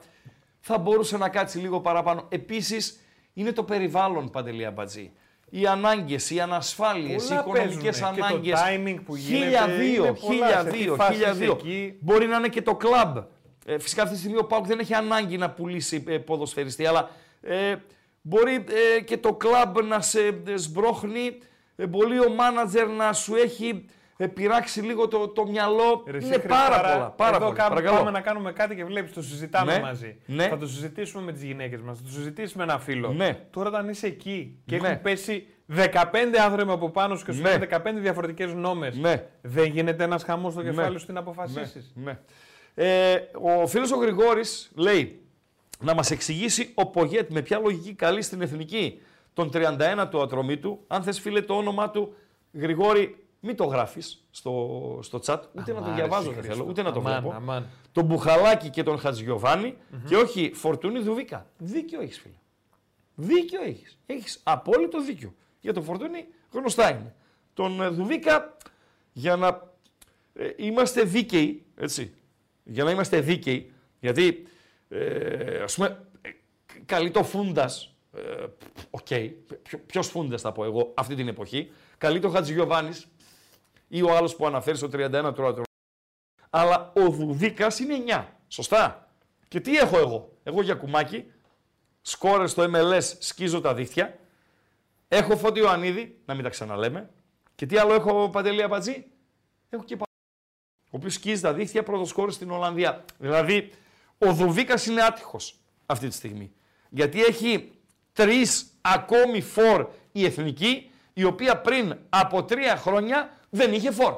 θα 0.59 0.77
μπορούσε 0.77 1.17
να 1.17 1.29
κάτσει 1.29 1.57
λίγο 1.57 1.79
παραπάνω. 1.81 2.25
Επίσης, 2.29 2.99
είναι 3.33 3.51
το 3.51 3.63
περιβάλλον, 3.63 4.29
Παντελή 4.29 4.65
Αμπατζή. 4.65 5.11
Οι 5.49 5.65
ανάγκες, 5.67 6.29
οι 6.29 6.39
ανασφάλειες, 6.39 7.23
οι 7.23 7.27
Πολλά 7.27 7.39
οικονομικές 7.39 7.99
παίζουνε. 7.99 8.11
Και 8.15 8.19
το 8.21 8.25
ανάγκες. 8.25 8.59
timing 8.59 9.01
που 9.05 9.15
γίνεται, 9.15 9.43
Χίλια 9.43 9.67
δύο, 9.67 10.05
είναι 10.05 10.13
πολλά. 10.13 10.33
χίλια 10.33 10.61
Σε 10.61 10.69
τι 10.69 10.77
δύο, 10.77 10.95
φάση 10.95 11.13
χίλια 11.13 11.29
είσαι 11.29 11.37
δύο. 11.37 11.51
εκεί. 11.51 11.97
Μπορεί 11.99 12.27
να 12.27 12.37
είναι 12.37 12.47
και 12.47 12.61
το 12.61 12.75
κλαμπ. 12.75 13.17
Ε, 13.65 13.79
φυσικά 13.79 14.01
αυτή 14.01 14.13
τη 14.13 14.19
στιγμή 14.21 14.37
ο 14.37 14.45
ΠΑΟΚ 14.45 14.65
δεν 14.65 14.79
έχει 14.79 14.93
ανάγκη 14.93 15.37
να 15.37 15.49
πουλήσει 15.49 16.03
ε, 16.07 16.17
ποδοσφαιριστή, 16.17 16.85
αλλά 16.85 17.09
ε, 17.41 17.75
μπορεί 18.21 18.65
ε, 18.97 19.01
και 19.01 19.17
το 19.17 19.33
κλαμπ 19.33 19.77
να 19.77 20.01
σε 20.01 20.19
ε, 20.47 20.57
σμπρώχνει, 20.57 21.37
ε, 21.75 21.87
μπορεί 21.87 22.19
ο 22.19 22.29
μάνατζερ 22.29 22.87
να 22.87 23.13
σου 23.13 23.35
έχει 23.35 23.67
ε, 23.67 23.91
πειράξει 24.27 24.81
λίγο 24.81 25.07
το, 25.07 25.27
το 25.27 25.47
μυαλό. 25.47 26.03
Ρε, 26.07 26.17
εσύ, 26.17 26.27
είναι 26.27 26.37
πάρα 26.37 26.63
Χριστάρα, 26.65 26.93
πολλά. 26.93 27.09
Πάρα 27.09 27.35
εδώ 27.35 27.45
πολλά. 27.45 27.57
κάπου 27.57 27.69
Παρακαλώ. 27.73 27.97
πάμε 27.97 28.11
να 28.11 28.21
κάνουμε 28.21 28.51
κάτι 28.51 28.75
και 28.75 28.85
βλέπεις, 28.85 29.13
το 29.13 29.21
συζητάμε 29.21 29.73
Ναι, 29.73 29.79
μαζί. 29.81 30.17
ναι. 30.25 30.47
Θα 30.47 30.57
το 30.57 30.67
συζητήσουμε 30.67 31.23
με 31.23 31.31
τις 31.31 31.43
γυναίκες 31.43 31.81
μας, 31.81 31.97
θα 31.97 32.03
το 32.03 32.09
συζητήσουμε 32.11 32.65
με 32.65 32.71
ένα 32.71 32.81
φίλο. 32.81 33.11
Ναι. 33.13 33.39
Τώρα 33.51 33.69
όταν 33.69 33.89
είσαι 33.89 34.07
εκεί 34.07 34.57
και 34.65 34.77
Ναι. 34.77 34.87
έχουν 34.87 35.01
πέσει 35.01 35.45
15 35.75 36.37
άνθρωποι 36.43 36.71
από 36.71 36.89
πάνω 36.89 37.15
σου 37.15 37.25
και 37.25 37.31
σου 37.31 37.41
Ναι. 37.41 37.49
λένε 37.49 37.65
15 37.65 37.99
διαφορετικές 37.99 38.53
νόμες, 38.53 38.95
Ναι. 38.97 39.23
δεν 39.41 39.65
γίνεται 39.65 40.03
ένας 40.03 40.23
χαμός 40.23 40.53
στο 40.53 40.63
κεφάλι 40.63 40.93
Ναι. 40.93 40.99
σου 40.99 41.13
να 41.13 41.19
αποφασίσεις; 41.19 41.91
Ναι. 41.95 42.19
Ε, 42.75 43.15
ο 43.61 43.67
φίλος 43.67 43.91
ο 43.91 43.97
Γρηγόρης 43.97 44.71
λέει 44.75 45.21
να 45.79 45.93
μας 45.93 46.11
εξηγήσει 46.11 46.71
ο 46.75 46.85
Πογέτ 46.85 47.31
με 47.31 47.41
ποια 47.41 47.59
λογική 47.59 47.93
καλεί 47.93 48.21
στην 48.21 48.41
εθνική 48.41 49.01
τον 49.33 49.51
31 49.53 50.07
του 50.09 50.21
ατρωμίτου. 50.21 50.79
Αν 50.87 51.03
θες 51.03 51.19
φίλε 51.19 51.41
το 51.41 51.53
όνομά 51.53 51.89
του, 51.89 52.13
Γρηγόρη, 52.53 53.25
μην 53.43 53.55
το 53.55 53.63
γράφεις 53.63 54.25
στο, 54.31 54.99
στο 55.01 55.21
chat, 55.25 55.39
ούτε 55.57 55.73
να 55.73 55.79
το 55.79 55.83
Αμάρ, 55.85 55.93
διαβάζω 55.95 56.29
εσύ, 56.29 56.33
δεν 56.39 56.43
θέλω, 56.43 56.53
Χριστό. 56.53 56.69
ούτε 56.69 56.81
να 56.81 56.91
το 56.91 56.99
Αμάν, 56.99 57.21
βλέπω. 57.21 57.35
αμάν. 57.35 57.69
Τον 57.91 58.05
Μπουχαλάκη 58.05 58.69
και 58.69 58.83
τον 58.83 58.99
χατζηγιοβανη 58.99 59.77
και 60.07 60.15
όχι 60.15 60.51
Φορτούνη 60.53 60.99
Δουβίκα. 60.99 61.45
Δίκιο 61.57 62.01
έχεις 62.01 62.19
φίλε. 62.19 62.35
Δίκιο 63.15 63.61
έχεις. 63.61 63.97
Έχεις 64.05 64.39
απόλυτο 64.43 65.01
δίκιο. 65.03 65.33
Για 65.59 65.73
τον 65.73 65.83
Φορτούνη 65.83 66.25
γνωστά 66.51 66.91
είναι. 66.91 67.15
Τον 67.53 67.81
ε, 67.81 67.87
Δουβίκα 67.87 68.57
για 69.11 69.35
να 69.35 69.71
ε, 70.33 70.49
είμαστε 70.55 71.03
δίκαιοι, 71.03 71.65
έτσι. 71.75 72.13
Για 72.63 72.83
να 72.83 72.91
είμαστε 72.91 73.19
δίκαιοι, 73.19 73.71
γιατί 73.99 74.47
ε, 74.89 75.61
ας 75.61 75.75
πούμε 75.75 76.05
ε, 76.21 76.29
καλεί 76.85 77.11
το 77.11 77.23
Φούντα, 77.23 77.95
ε, 78.13 78.45
οκ, 78.89 79.07
ποιο, 79.63 79.79
ποιος 79.85 80.07
Φούντας 80.07 80.41
θα 80.41 80.51
πω 80.51 80.63
εγώ 80.63 80.91
αυτή 80.95 81.15
την 81.15 81.27
εποχή, 81.27 81.71
καλεί 81.97 82.19
το 82.19 82.29
Χατζηγιοβάνη 82.29 83.07
ή 83.93 84.01
ο 84.01 84.15
άλλος 84.15 84.35
που 84.35 84.45
αναφέρει 84.45 84.77
στο 84.77 84.87
31 84.87 85.09
τώρα 85.35 85.53
το 85.53 85.61
αλλά 86.49 86.91
ο 86.95 87.09
Δουβίκας 87.09 87.79
είναι 87.79 88.03
9. 88.07 88.25
Σωστά. 88.47 89.07
Και 89.47 89.59
τι 89.59 89.77
έχω 89.77 89.97
εγώ; 89.97 90.31
Εγώ 90.43 90.61
Γιακουμάκη, 90.61 91.31
σκόρερ 92.01 92.47
στο 92.47 92.63
MLS, 92.73 93.03
σκίζω 93.19 93.61
τα 93.61 93.73
δίχτυα. 93.73 94.17
Έχω 95.07 95.37
Φώτη 95.37 95.59
Ιωαννίδη, 95.59 96.19
να 96.25 96.33
μην 96.33 96.43
τα 96.43 96.49
ξαναλέμε. 96.49 97.09
Και 97.55 97.65
τι 97.65 97.77
άλλο 97.77 97.93
έχω 97.93 98.29
Παντελή 98.29 98.63
Αμπατζή. 98.63 99.05
Έχω 99.69 99.83
και 99.83 99.95
πα... 99.95 100.05
Ο 100.83 100.97
οποίος 100.97 101.13
σκίζει 101.13 101.41
τα 101.41 101.53
δίχτυα 101.53 101.83
πρώτο 101.83 102.05
σκόρερ 102.05 102.31
στην 102.31 102.51
Ολλανδία. 102.51 103.05
Δηλαδή, 103.17 103.71
ο 104.17 104.33
Δουβίκας 104.33 104.85
είναι 104.85 105.01
άτυχος 105.01 105.55
αυτή 105.85 106.07
τη 106.07 106.13
στιγμή. 106.13 106.51
Γιατί 106.89 107.23
έχει 107.23 107.71
τρεις 108.13 108.65
ακόμη 108.81 109.41
φορ 109.41 109.89
η 110.11 110.25
εθνική, 110.25 110.91
η 111.13 111.23
οποία 111.23 111.61
πριν 111.61 111.97
από 112.09 112.43
τρία 112.43 112.75
χρόνια 112.75 113.39
δεν 113.51 113.73
είχε 113.73 113.91
φορ. 113.91 114.17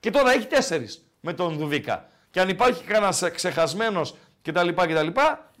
Και 0.00 0.10
τώρα 0.10 0.32
έχει 0.32 0.46
τέσσερις 0.46 1.10
με 1.20 1.32
τον 1.32 1.56
Δουβίκα. 1.56 2.08
Και 2.30 2.40
αν 2.40 2.48
υπάρχει 2.48 2.84
κανένας 2.84 3.30
ξεχασμένος 3.32 4.14
κτλ. 4.42 4.68
κτλ. 4.68 5.06
μπορεί 5.06 5.10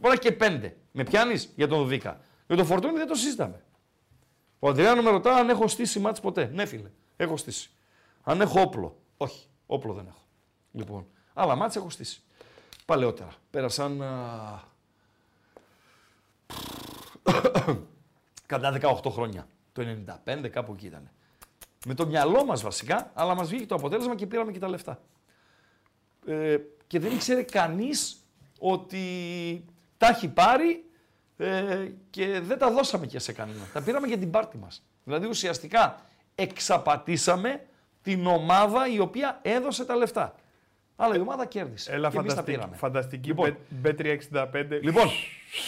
να 0.00 0.08
έχει 0.08 0.18
και 0.18 0.32
πέντε. 0.32 0.76
Με 0.92 1.02
πιάνεις 1.02 1.52
για 1.56 1.68
τον 1.68 1.78
Δουβίκα. 1.78 2.20
Για 2.46 2.56
τον 2.56 2.66
Φορτούνη 2.66 2.98
δεν 2.98 3.06
το 3.06 3.14
συζητάμε. 3.14 3.64
Ο 4.58 4.68
Αντριάνο 4.68 5.02
με 5.02 5.10
ρωτά 5.10 5.34
αν 5.34 5.48
έχω 5.48 5.68
στήσει 5.68 5.98
μάτς 5.98 6.20
ποτέ. 6.20 6.50
Ναι, 6.52 6.64
φίλε, 6.66 6.90
έχω 7.16 7.36
στήσει. 7.36 7.70
Αν 8.22 8.40
έχω 8.40 8.60
όπλο. 8.60 8.96
Όχι, 9.16 9.46
όπλο 9.66 9.92
δεν 9.92 10.06
έχω. 10.08 10.24
Λοιπόν, 10.72 11.06
άλλα 11.34 11.54
μάτς 11.54 11.76
έχω 11.76 11.90
στήσει. 11.90 12.20
Παλαιότερα. 12.84 13.30
Πέρασαν. 13.50 14.02
α, 14.02 14.62
κατά 18.46 18.78
18 18.80 19.10
χρόνια. 19.10 19.48
Το 19.72 19.82
95 20.24 20.48
κάπου 20.50 20.72
εκεί 20.72 20.86
ήταν. 20.86 21.10
Με 21.88 21.94
το 21.94 22.06
μυαλό 22.06 22.44
μας 22.44 22.62
βασικά, 22.62 23.10
αλλά 23.14 23.34
μας 23.34 23.48
βγήκε 23.48 23.66
το 23.66 23.74
αποτέλεσμα 23.74 24.14
και 24.14 24.26
πήραμε 24.26 24.52
και 24.52 24.58
τα 24.58 24.68
λεφτά. 24.68 25.00
Ε, 26.26 26.56
και 26.86 26.98
δεν 26.98 27.12
ήξερε 27.12 27.42
κανείς 27.42 28.16
ότι 28.58 29.00
τα 29.96 30.08
έχει 30.08 30.28
πάρει 30.28 30.84
ε, 31.36 31.88
και 32.10 32.40
δεν 32.40 32.58
τα 32.58 32.70
δώσαμε 32.70 33.06
και 33.06 33.18
σε 33.18 33.32
κανένα. 33.32 33.60
Τα 33.72 33.82
πήραμε 33.82 34.06
για 34.06 34.18
την 34.18 34.30
πάρτη 34.30 34.58
μας. 34.58 34.82
Δηλαδή 35.04 35.26
ουσιαστικά 35.26 36.00
εξαπατήσαμε 36.34 37.66
την 38.02 38.26
ομάδα 38.26 38.88
η 38.88 38.98
οποία 38.98 39.38
έδωσε 39.42 39.84
τα 39.84 39.96
λεφτά. 39.96 40.34
Αλλά 40.96 41.16
η 41.16 41.20
ομάδα 41.20 41.46
κέρδισε. 41.46 41.92
Έλα, 41.92 42.10
και 42.10 42.18
εμείς 42.18 42.34
τα 42.34 42.42
φανταστική, 42.42 42.58
πήραμε. 42.58 42.76
φανταστική 42.76 43.28
Λοιπόν. 43.28 43.56
B365. 43.84 44.80
Λοιπόν, 44.82 45.08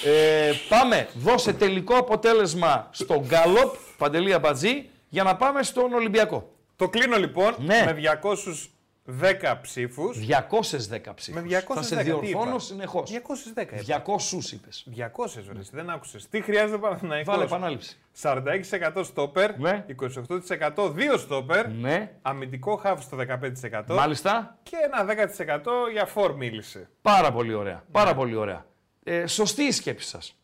ε, 0.04 0.52
πάμε. 0.68 1.08
Δώσε 1.14 1.52
τελικό 1.52 1.96
αποτέλεσμα 1.96 2.88
στο 2.90 3.24
Γκάλοπ, 3.26 3.74
Παντελή 3.98 4.32
Αμπατζή, 4.32 4.88
για 5.08 5.22
να 5.22 5.36
πάμε 5.36 5.62
στον 5.62 5.92
Ολυμπιακό. 5.92 6.52
Το 6.76 6.88
κλείνω 6.88 7.16
λοιπόν 7.16 7.54
Ναι. 7.58 7.82
με 7.84 7.92
210 7.92 9.58
ψήφους. 9.62 10.18
210 10.18 11.14
ψήφους. 11.14 11.42
Με 11.42 11.48
210. 11.48 11.74
Θα 11.74 11.82
σε 11.82 11.96
τι 11.96 12.02
διορθώνω 12.02 12.48
είπα; 12.50 12.58
συνεχώς. 12.58 13.10
210. 13.10 13.76
είπα. 13.76 13.82
200 13.82 14.52
είπες. 14.52 14.86
200 14.96 15.48
ώρε. 15.50 15.60
Δεν 15.70 15.90
άκουσες. 15.90 16.28
Τι 16.28 16.40
χρειάζεται 16.40 16.78
Παναθηναϊκός; 16.78 17.34
Βάλε 17.34 17.44
επανάληψη. 17.44 17.96
46% 18.22 19.04
στόπερ, 19.04 19.58
Ναι. 19.58 19.84
28% 19.88 20.90
2 20.90 21.18
στόπερ, 21.18 21.68
Ναι, 21.68 22.12
αμυντικό 22.22 22.76
χάφ 22.76 23.02
στο 23.02 23.16
15% 23.16 23.94
μάλιστα. 23.94 24.58
και 24.62 24.76
ένα 24.84 25.04
10% 25.04 25.88
για 25.92 26.06
φόρ 26.06 26.36
μίλησε. 26.36 26.88
Πάρα 27.02 27.32
πολύ 27.32 27.54
ωραία. 27.54 27.84
Πάρα 27.92 28.14
πολύ 28.14 28.34
ωραία. 28.34 28.66
Ε, 29.04 29.26
σωστή 29.26 29.62
η 29.62 29.70
σκέψη 29.72 30.08
σας. 30.08 30.36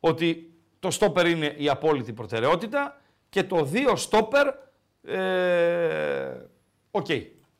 Ότι 0.00 0.52
το 0.78 0.90
στόπερ 0.90 1.26
είναι 1.26 1.54
η 1.56 1.68
απόλυτη 1.68 2.12
προτεραιότητα 2.12 2.99
και 3.30 3.44
το 3.44 3.68
2 3.72 3.96
στόπερ, 3.96 4.46
ε, 5.02 6.46
οκ. 6.90 7.06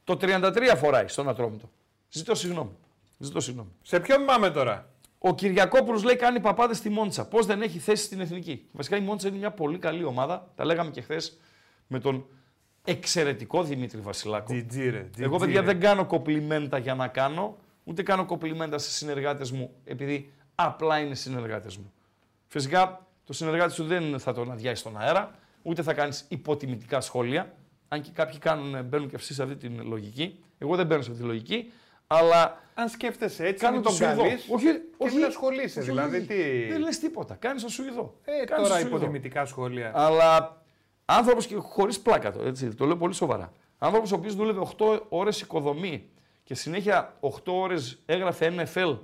Το 0.04 0.16
33 0.20 0.76
φοράει 0.76 1.08
στον 1.08 1.28
Ατρόμητο. 1.28 1.70
Ζητώ 2.08 2.34
συγγνώμη. 2.34 2.76
Ζητώ 3.18 3.40
συγγνώμη. 3.40 3.70
Σε 3.82 4.00
ποιον 4.00 4.24
πάμε 4.24 4.50
τώρα; 4.50 4.90
Ο 5.18 5.34
Κυριακόπουλος 5.34 6.02
λέει 6.02 6.16
κάνει 6.16 6.40
παπάδες 6.40 6.76
στη 6.76 6.88
Μόντσα. 6.88 7.28
Πώς 7.28 7.46
δεν 7.46 7.62
έχει 7.62 7.78
θέση 7.78 8.04
στην 8.04 8.20
εθνική; 8.20 8.66
Βασικά 8.72 8.96
η 8.96 9.00
Μόντσα 9.00 9.28
είναι 9.28 9.36
μια 9.36 9.50
πολύ 9.50 9.78
καλή 9.78 10.04
ομάδα. 10.04 10.50
Τα 10.54 10.64
λέγαμε 10.64 10.90
και 10.90 11.00
χθες 11.00 11.38
με 11.86 11.98
τον 11.98 12.26
εξαιρετικό 12.84 13.62
Δημήτρη 13.62 14.00
Βασιλάκο. 14.00 14.54
GG 14.54 14.90
ρε. 14.90 15.10
Εγώ, 15.18 15.36
GG, 15.36 15.38
παιδιά, 15.38 15.60
ρε. 15.60 15.66
δεν 15.66 15.80
κάνω 15.80 16.06
κοπλιμέντα 16.06 16.78
για 16.78 16.94
να 16.94 17.08
κάνω, 17.08 17.56
ούτε 17.84 18.02
κάνω 18.02 18.24
κοπλιμέντα 18.24 18.78
σε 18.78 18.90
συνεργάτες 18.90 19.50
μου, 19.50 19.70
επειδή 19.84 20.32
απλά 20.54 20.98
είναι 20.98 21.14
συνεργάτες 21.14 21.76
μου. 21.76 21.92
Φυσικά, 22.46 23.06
το 23.24 23.32
συνεργάτη 23.32 23.72
σου 23.72 23.84
δεν 23.84 24.18
θα 24.18 24.32
τον 24.32 24.50
αδειάσει 24.50 24.80
στον 24.80 24.98
αέρα, 24.98 25.34
ούτε 25.62 25.82
θα 25.82 25.94
κάνεις 25.94 26.24
υποτιμητικά 26.28 27.00
σχόλια. 27.00 27.54
Αν 27.88 28.00
και 28.00 28.11
κάποιοι 28.14 28.38
κάνουν, 28.38 28.84
μπαίνουν 28.84 29.08
και 29.08 29.16
αυτοί 29.16 29.34
σε 29.34 29.42
αυτή 29.42 29.56
τη 29.56 29.68
λογική. 29.68 30.38
Εγώ 30.58 30.76
δεν 30.76 30.86
μπαίνω 30.86 31.02
σε 31.02 31.11
αυτή 31.11 31.22
τη 31.22 31.28
λογική, 31.28 31.72
αλλά 32.06 32.58
Αν 32.74 32.88
σκέφτεσαι 32.88 33.46
έτσι, 33.46 33.64
κάνω 33.64 33.74
μην 33.74 33.82
το 33.84 33.88
τον 33.88 33.98
Σουηδό. 33.98 34.22
καλείς 34.22 34.46
Όχι, 34.50 34.64
και 34.64 34.80
όχι. 34.96 35.14
μην 35.16 35.24
ασχολείσαι. 35.24 35.78
όχι, 35.80 35.88
Δηλαδή 35.88 36.16
όχι. 36.16 36.26
τι. 36.26 36.66
Δεν 36.72 36.80
λες 36.80 36.98
τίποτα. 36.98 37.34
Κάνεις 37.34 37.62
το 37.62 37.68
Σουηδό. 37.68 38.14
Ε, 38.24 38.44
Κάνεις 38.44 38.48
τώρα 38.50 38.68
το 38.68 38.74
Σουηδό. 38.80 38.96
υποτιμητικά 38.96 39.44
σχόλια. 39.44 39.92
Αλλά 39.94 40.62
άνθρωπος 41.04 41.46
και 41.46 41.54
χωρίς 41.56 42.00
πλάκα 42.00 42.32
το, 42.32 42.42
έτσι, 42.42 42.74
το 42.74 42.86
λέω 42.86 42.96
πολύ 42.96 43.14
σοβαρά. 43.14 43.52
Άνθρωπος 43.78 44.12
ο 44.12 44.14
οποίος 44.14 44.34
δούλευε 44.34 44.61
8 44.78 45.00
ώρες 45.08 45.40
οικοδομή 45.40 46.08
και 46.44 46.54
συνέχεια 46.54 47.16
8 47.20 47.28
ώρες 47.44 47.98
έγραφε 48.06 48.54
NFL 48.58 48.98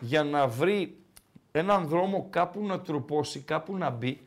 για 0.00 0.22
να 0.24 0.46
βρει 0.46 0.96
έναν 1.52 1.84
δρόμο 1.86 2.26
κάπου 2.30 2.66
να 2.66 2.80
τρουπώσει, 2.80 3.40
κάπου 3.40 3.76
να 3.76 3.90
μπει. 3.90 4.20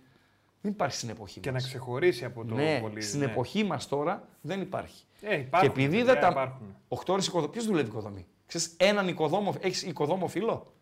Δεν 0.61 0.71
υπάρχει 0.71 0.95
στην 0.95 1.09
εποχή 1.09 1.39
Και 1.39 1.49
να 1.49 1.53
μας. 1.53 1.67
ξεχωρίσει 1.67 2.25
από 2.25 2.45
το 2.45 2.55
ναι, 2.55 2.79
πολύ. 2.81 3.01
στην 3.01 3.19
ναι. 3.19 3.25
εποχή 3.25 3.63
μας 3.63 3.87
τώρα 3.87 4.27
δεν 4.41 4.61
υπάρχει. 4.61 5.03
Ε, 5.21 5.37
υπάρχουν, 5.37 5.69
και 5.69 5.75
επειδή 5.81 5.97
παιδιά, 5.97 6.13
δεν 6.13 6.21
τα. 6.21 6.27
υπάρχουν. 6.29 6.75
8 6.87 6.97
ώρες 7.07 7.27
οικοδομή. 7.27 7.51
Ποιος 7.51 7.65
δουλεύει 7.65 7.87
οικοδομή; 7.89 8.25
Ξέρεις, 8.45 8.73
έναν 8.77 9.07
οικοδόμο, 9.07 9.53
έχεις 9.59 9.81
οικοδόμο 9.83 10.27
φίλο; 10.27 10.73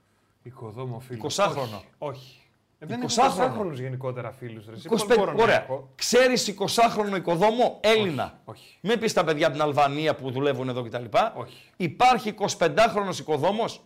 Οικοδόμο 0.43 0.99
φίλο. 0.99 1.19
20χρονο. 1.23 1.53
Όχι. 1.53 1.85
όχι. 1.97 2.41
Ε, 2.79 2.85
δεν 2.85 3.01
20χρονο. 3.03 3.39
έχω 3.39 3.61
20χρονου 3.61 3.73
γενικότερα 3.73 4.31
φίλους. 4.31 4.65
25, 4.67 5.33
ωραία. 5.39 5.65
Ξέρεις 5.95 6.55
20χρονο 6.59 7.15
οικοδόμο; 7.17 7.79
Έλληνα. 7.81 8.41
Όχι. 8.45 8.77
Μην 8.81 8.99
πεις 8.99 9.13
τα 9.13 9.23
παιδιά 9.23 9.45
από 9.47 9.55
την 9.55 9.65
Αλβανία 9.65 10.15
που 10.15 10.31
δουλεύουν 10.31 10.69
εδώ 10.69 10.83
κτλ. 10.83 11.05
Όχι. 11.35 11.69
Υπάρχει 11.77 12.33
25χρονο 12.57 13.17
οικοδόμος; 13.19 13.83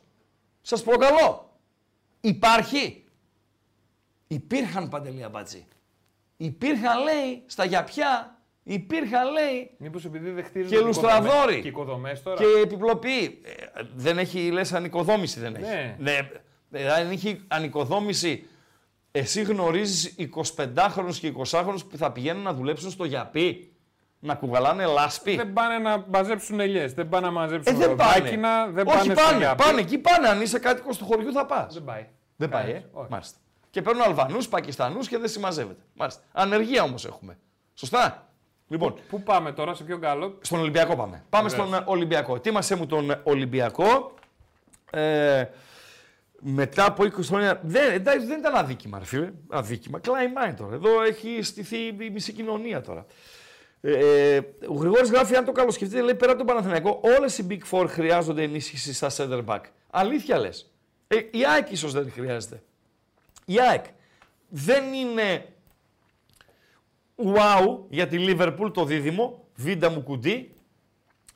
Σας 0.62 0.84
προκαλώ. 0.84 1.58
Υπάρχει. 2.22 3.04
Υπήρχαν 4.28 4.90
παντελή 4.90 5.24
αμπάτζη. 5.24 5.66
Υπήρχαν 6.38 7.04
λέει 7.04 7.44
στα 7.46 7.66
γιαπιά. 7.66 8.38
Υπήρχαν 8.64 9.32
λέει 9.32 9.72
Μήπως 9.78 10.06
επειδή 10.06 10.30
δεν 10.30 10.44
χτίζουν 10.44 10.70
Και 10.70 10.80
λουστραδόροι. 10.80 11.62
Και 11.62 11.68
οικοδομές 11.68 12.22
τώρα. 12.24 12.38
και 12.38 12.62
επιπλοποιεί. 12.64 13.42
Ε, 13.44 13.82
δεν 13.96 14.18
έχει 14.18 14.52
λες 14.52 14.74
ανοικοδόμηση 14.74 15.40
δεν 15.40 15.56
έχει. 15.56 15.66
Ναι. 15.66 15.96
ναι 16.00 16.30
ε, 16.72 16.92
αν 16.94 17.10
έχει 17.12 17.42
ανοικοδόμηση, 17.48 18.48
εσύ 19.12 19.42
γνωρίζεις 19.42 20.16
25χρονους 20.56 21.16
και 21.20 21.34
20χρονους 21.38 21.80
που 21.90 21.98
θα 21.98 22.12
πηγαίνουν 22.12 22.44
να 22.44 22.54
δουλέψουν 22.54 22.92
στο 22.92 23.04
γιαπί, 23.06 23.74
να 24.20 24.36
κουβαλάνε 24.36 24.86
λάσπη. 24.86 25.36
Δεν 25.36 25.54
πάνε 25.54 25.78
να 25.78 26.06
μαζέψουν 26.10 26.60
ελιές. 26.60 26.94
Δεν 26.94 27.10
πάνε 27.10 27.26
να 27.26 27.32
Ε, 27.32 27.36
μαζέψουν 27.36 27.78
δεν 27.78 27.96
πάνε. 27.96 28.14
ροδάκινα. 28.14 28.68
Δεν 28.68 28.88
Όχι, 28.88 28.98
πάνε, 28.98 29.14
στο 29.14 29.24
πάνε, 29.24 29.38
γιάπι. 29.38 29.64
πάνε, 29.64 29.82
εκεί 29.82 29.98
πάνε. 29.98 30.28
Αν 30.28 30.42
είσαι 30.42 30.60
κάτοικος 30.60 30.98
του 30.98 31.06
χωριού 31.06 31.32
θα 31.32 31.46
πας. 31.46 31.74
Δεν 31.74 31.84
πάει. 31.84 32.08
Δεν 32.36 32.50
πάει, 32.50 32.64
Κανείς. 32.66 32.84
ε. 32.84 32.88
Όχι. 32.94 33.08
Μάλιστα. 33.12 33.38
Και 33.74 33.82
παίρνουν 33.82 34.04
Αλβανούς, 34.04 34.48
Πακιστανούς 34.48 35.08
και 35.08 35.18
δεν 35.18 35.30
συμμαζεύεται. 35.30 35.82
Μάλιστα. 35.94 36.22
Ανεργία 36.32 36.84
όμως 36.84 37.06
έχουμε. 37.06 37.38
Σωστά; 37.74 38.30
Λοιπόν, 38.68 38.96
Πού 39.10 39.24
πάμε 39.24 39.52
τώρα, 39.52 39.74
σε 39.74 39.84
ποιον 39.84 40.02
καλό. 40.02 40.38
στον 40.42 40.60
Ολυμπιακό 40.60 40.96
πάμε. 40.96 41.24
Πάμε 41.30 41.50
Βεβαίως. 41.50 41.68
στον 41.68 41.82
ε, 41.82 41.84
Ολυμπιακό. 41.86 42.36
Ετοίμασέ 42.36 42.76
μου 42.76 42.86
τον 42.86 43.12
ε, 43.12 43.22
Ολυμπιακό. 43.24 44.14
Ε, 44.92 45.46
μετά 46.40 46.86
από 46.86 47.04
20 47.04 47.12
χρόνια. 47.24 47.60
Δεν, 47.64 47.92
εντάξει, 47.94 48.26
δεν 48.28 48.40
ήταν 48.40 48.56
αδίκημα, 48.56 49.00
ρε 49.00 49.06
φίλε. 49.06 49.32
Αδίκημα. 49.50 50.00
Κλάι 50.00 50.26
mind 50.38 50.54
τώρα. 50.58 50.74
Εδώ 50.74 51.02
έχει 51.02 51.42
στηθεί 51.42 51.78
η 51.78 52.10
μισή 52.14 52.34
κοινωνία 52.34 52.82
τώρα. 52.82 53.06
Ε, 53.82 54.40
ο 54.68 54.74
Γρηγόρης 54.74 55.10
γράφει, 55.10 55.36
αν 55.36 55.46
το 55.46 55.52
καλοσκεφτείτε, 55.52 56.02
λέει 56.02 56.16
πέρα 56.16 56.32
από 56.32 56.40
τον 56.46 56.48
Παναθηναϊκό, 56.48 57.00
όλες 57.18 57.38
οι 57.38 57.48
Big 57.50 57.62
Four 57.72 57.86
χρειάζονται 57.88 58.44
ενίσχυση 58.44 58.94
στα 58.94 59.10
center 59.18 59.46
back. 59.46 59.62
Αλήθεια 59.90 60.38
λες. 60.38 60.72
Ε, 61.08 61.16
η 61.16 61.46
ΑΕΚ 61.54 61.72
ίσως 61.72 61.94
δεν 61.94 62.12
χρειάζεται. 62.12 62.62
Η 63.46 63.60
ΑΕΚ 63.60 63.86
δεν 64.50 64.94
είναι 64.94 65.54
wow 67.18 67.78
για 67.90 68.08
τη 68.08 68.18
Λίβερπουλ 68.18 68.72
το 68.72 68.86
δίδυμο, 68.86 69.48
βίντα 69.56 69.90
μου 69.90 70.04
κουντί, 70.04 70.54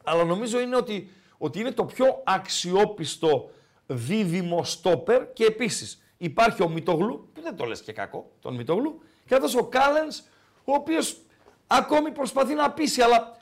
αλλά 0.03 0.23
νομίζω 0.23 0.59
είναι 0.59 0.75
ότι, 0.75 1.09
ότι 1.37 1.59
είναι 1.59 1.71
το 1.71 1.85
πιο 1.85 2.21
αξιόπιστο 2.25 3.49
δίδυμο 3.85 4.63
στόπερ 4.63 5.33
και 5.33 5.45
επίσης 5.45 6.03
υπάρχει 6.17 6.63
ο 6.63 6.69
Μητογλου, 6.69 7.29
που 7.33 7.41
δεν 7.41 7.55
το 7.55 7.65
λες 7.65 7.81
και 7.81 7.91
κακό, 7.91 8.31
τον 8.39 8.55
Μήτογλου, 8.55 9.01
και 9.25 9.35
αυτός 9.35 9.55
ο 9.55 9.63
Κάλενς, 9.63 10.19
ο 10.63 10.73
οποίος 10.73 11.21
ακόμη 11.67 12.11
προσπαθεί 12.11 12.53
να 12.53 12.71
πείσει, 12.71 13.01
αλλά 13.01 13.37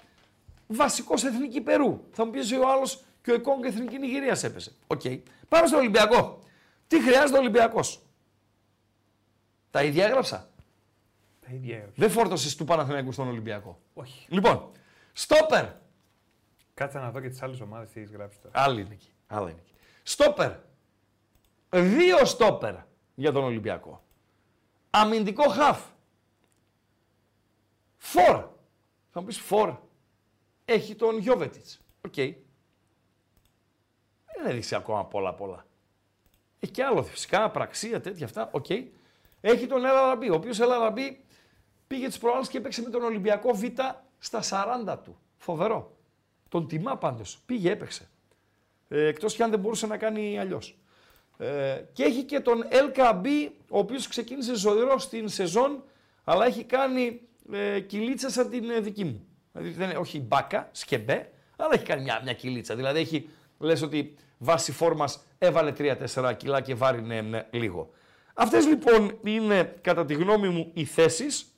βασικός 0.67 1.23
εθνική 1.23 1.61
Περού. 1.61 2.03
Θα 2.11 2.25
μου 2.25 2.31
πεις 2.31 2.51
ο 2.51 2.69
άλλος 2.69 3.03
και 3.21 3.31
ο 3.31 3.33
Εκόνγκ 3.33 3.63
εθνική 3.63 3.97
Νιγηρίας 3.97 4.43
έπεσε. 4.43 4.71
OK. 4.87 5.01
Okay. 5.03 5.19
Πάμε 5.49 5.67
στο 5.67 5.77
Ολυμπιακό. 5.77 6.39
Τι 6.87 7.01
χρειάζεται 7.01 7.37
ο 7.37 7.39
Ολυμπιακός; 7.39 8.04
Τα 9.75 9.83
ίδια 9.83 10.05
έγραψα. 10.05 10.49
Τα 11.39 11.53
ίδια 11.53 11.75
έγραψα. 11.75 11.95
Δεν 12.01 12.09
φόρτωσες 12.09 12.55
του 12.55 12.65
Παναθηναϊκού 12.65 13.11
στον 13.11 13.27
Ολυμπιακό. 13.27 13.79
Όχι. 13.93 14.25
Λοιπόν, 14.29 14.71
στόπερ. 15.13 15.65
Κάτσε 16.73 16.99
να 16.99 17.11
δω 17.11 17.19
και 17.19 17.29
τις 17.29 17.41
άλλες 17.41 17.59
ομάδες 17.59 17.89
τι 17.89 17.99
έχεις 17.99 18.11
γράψει 18.11 18.39
τώρα. 18.39 18.61
Άλλη 18.63 18.81
είναι 18.81 18.93
εκεί. 18.93 19.09
Άλλη 19.27 19.51
είναι 19.51 19.59
εκεί. 19.59 19.73
Στόπερ. 20.03 20.51
Δύο 21.69 22.25
στόπερ 22.25 22.75
για 23.15 23.31
τον 23.31 23.43
Ολυμπιακό. 23.43 24.03
Αμυντικό 24.89 25.49
χαφ. 25.49 25.83
Φορ. 27.97 28.49
Θα 29.09 29.19
μου 29.19 29.25
πεις 29.25 29.39
φορ. 29.39 29.77
Έχει 30.65 30.95
τον 30.95 31.17
Γιώβετιτς. 31.17 31.79
OK. 32.05 32.13
Okay. 32.15 32.33
Δεν 34.35 34.45
έδειξε 34.45 34.75
ακόμα 34.75 35.05
πολλά 35.05 35.33
πολλά. 35.33 35.65
Έχει 36.59 36.71
και 36.71 36.83
άλλο 36.83 37.03
φυσικά, 37.03 37.51
πραξία, 37.51 38.01
τέτοια 38.01 38.25
αυτά. 38.25 38.49
OK. 38.51 38.65
Okay. 38.69 38.87
Έχει 39.47 39.67
τον 39.67 39.85
Ελ 39.85 39.95
Αραμπί, 39.95 40.29
ο 40.29 40.33
οποίος 40.33 40.59
Ελ 40.59 40.74
Αραμπί 40.74 41.19
πήγε 41.87 42.07
τις 42.07 42.17
προάλλες 42.17 42.47
και 42.47 42.57
έπαιξε 42.57 42.81
με 42.81 42.89
τον 42.89 43.03
Ολυμπιακό 43.03 43.53
Β 43.53 43.63
στα 44.17 44.41
40 44.41 44.97
του. 45.03 45.17
Φοβερό. 45.37 45.97
Τον 46.49 46.67
τιμά 46.67 46.97
πάντως. 46.97 47.39
Πήγε, 47.45 47.71
έπαιξε. 47.71 48.09
Ε, 48.87 49.07
Εκτός 49.07 49.35
κι 49.35 49.43
αν 49.43 49.49
δεν 49.49 49.59
μπορούσε 49.59 49.87
να 49.87 49.97
κάνει 49.97 50.39
αλλιώς. 50.39 50.77
Ε, 51.37 51.81
και 51.93 52.03
έχει 52.03 52.23
και 52.23 52.39
τον 52.39 52.63
LKB, 52.71 53.27
ο 53.69 53.77
οποίος 53.77 54.07
ξεκίνησε 54.07 54.55
ζωηρό 54.55 54.97
στην 54.97 55.29
σεζόν, 55.29 55.83
αλλά 56.23 56.45
έχει 56.45 56.63
κάνει 56.63 57.21
ε, 57.51 57.79
κυλίτσα 57.79 58.29
σαν 58.29 58.49
την 58.49 58.69
ε, 58.69 58.79
δική 58.79 59.03
μου. 59.03 59.27
Δηλαδή 59.51 59.73
δεν, 59.73 59.97
όχι 59.97 60.19
μπάκα, 60.19 60.69
σκεμπέ, 60.71 61.31
αλλά 61.55 61.73
έχει 61.73 61.85
κάνει 61.85 62.01
μια, 62.01 62.21
μια 62.23 62.33
κυλίτσα. 62.33 62.75
Δηλαδή 62.75 62.99
έχει, 62.99 63.29
λες 63.57 63.81
ότι 63.81 64.13
βάση 64.37 64.71
φόρμας 64.71 65.23
έβαλε 65.37 65.73
3-4 65.77 66.33
κιλά 66.37 66.61
και 66.61 66.75
βάρινε 66.75 67.21
ναι, 67.21 67.45
λίγο. 67.51 67.93
Αυτές 68.37 68.67
λοιπόν 68.67 69.19
είναι 69.23 69.75
κατά 69.81 70.05
τη 70.05 70.13
γνώμη 70.13 70.49
μου 70.49 70.71
οι 70.73 70.85
θέσεις 70.85 71.55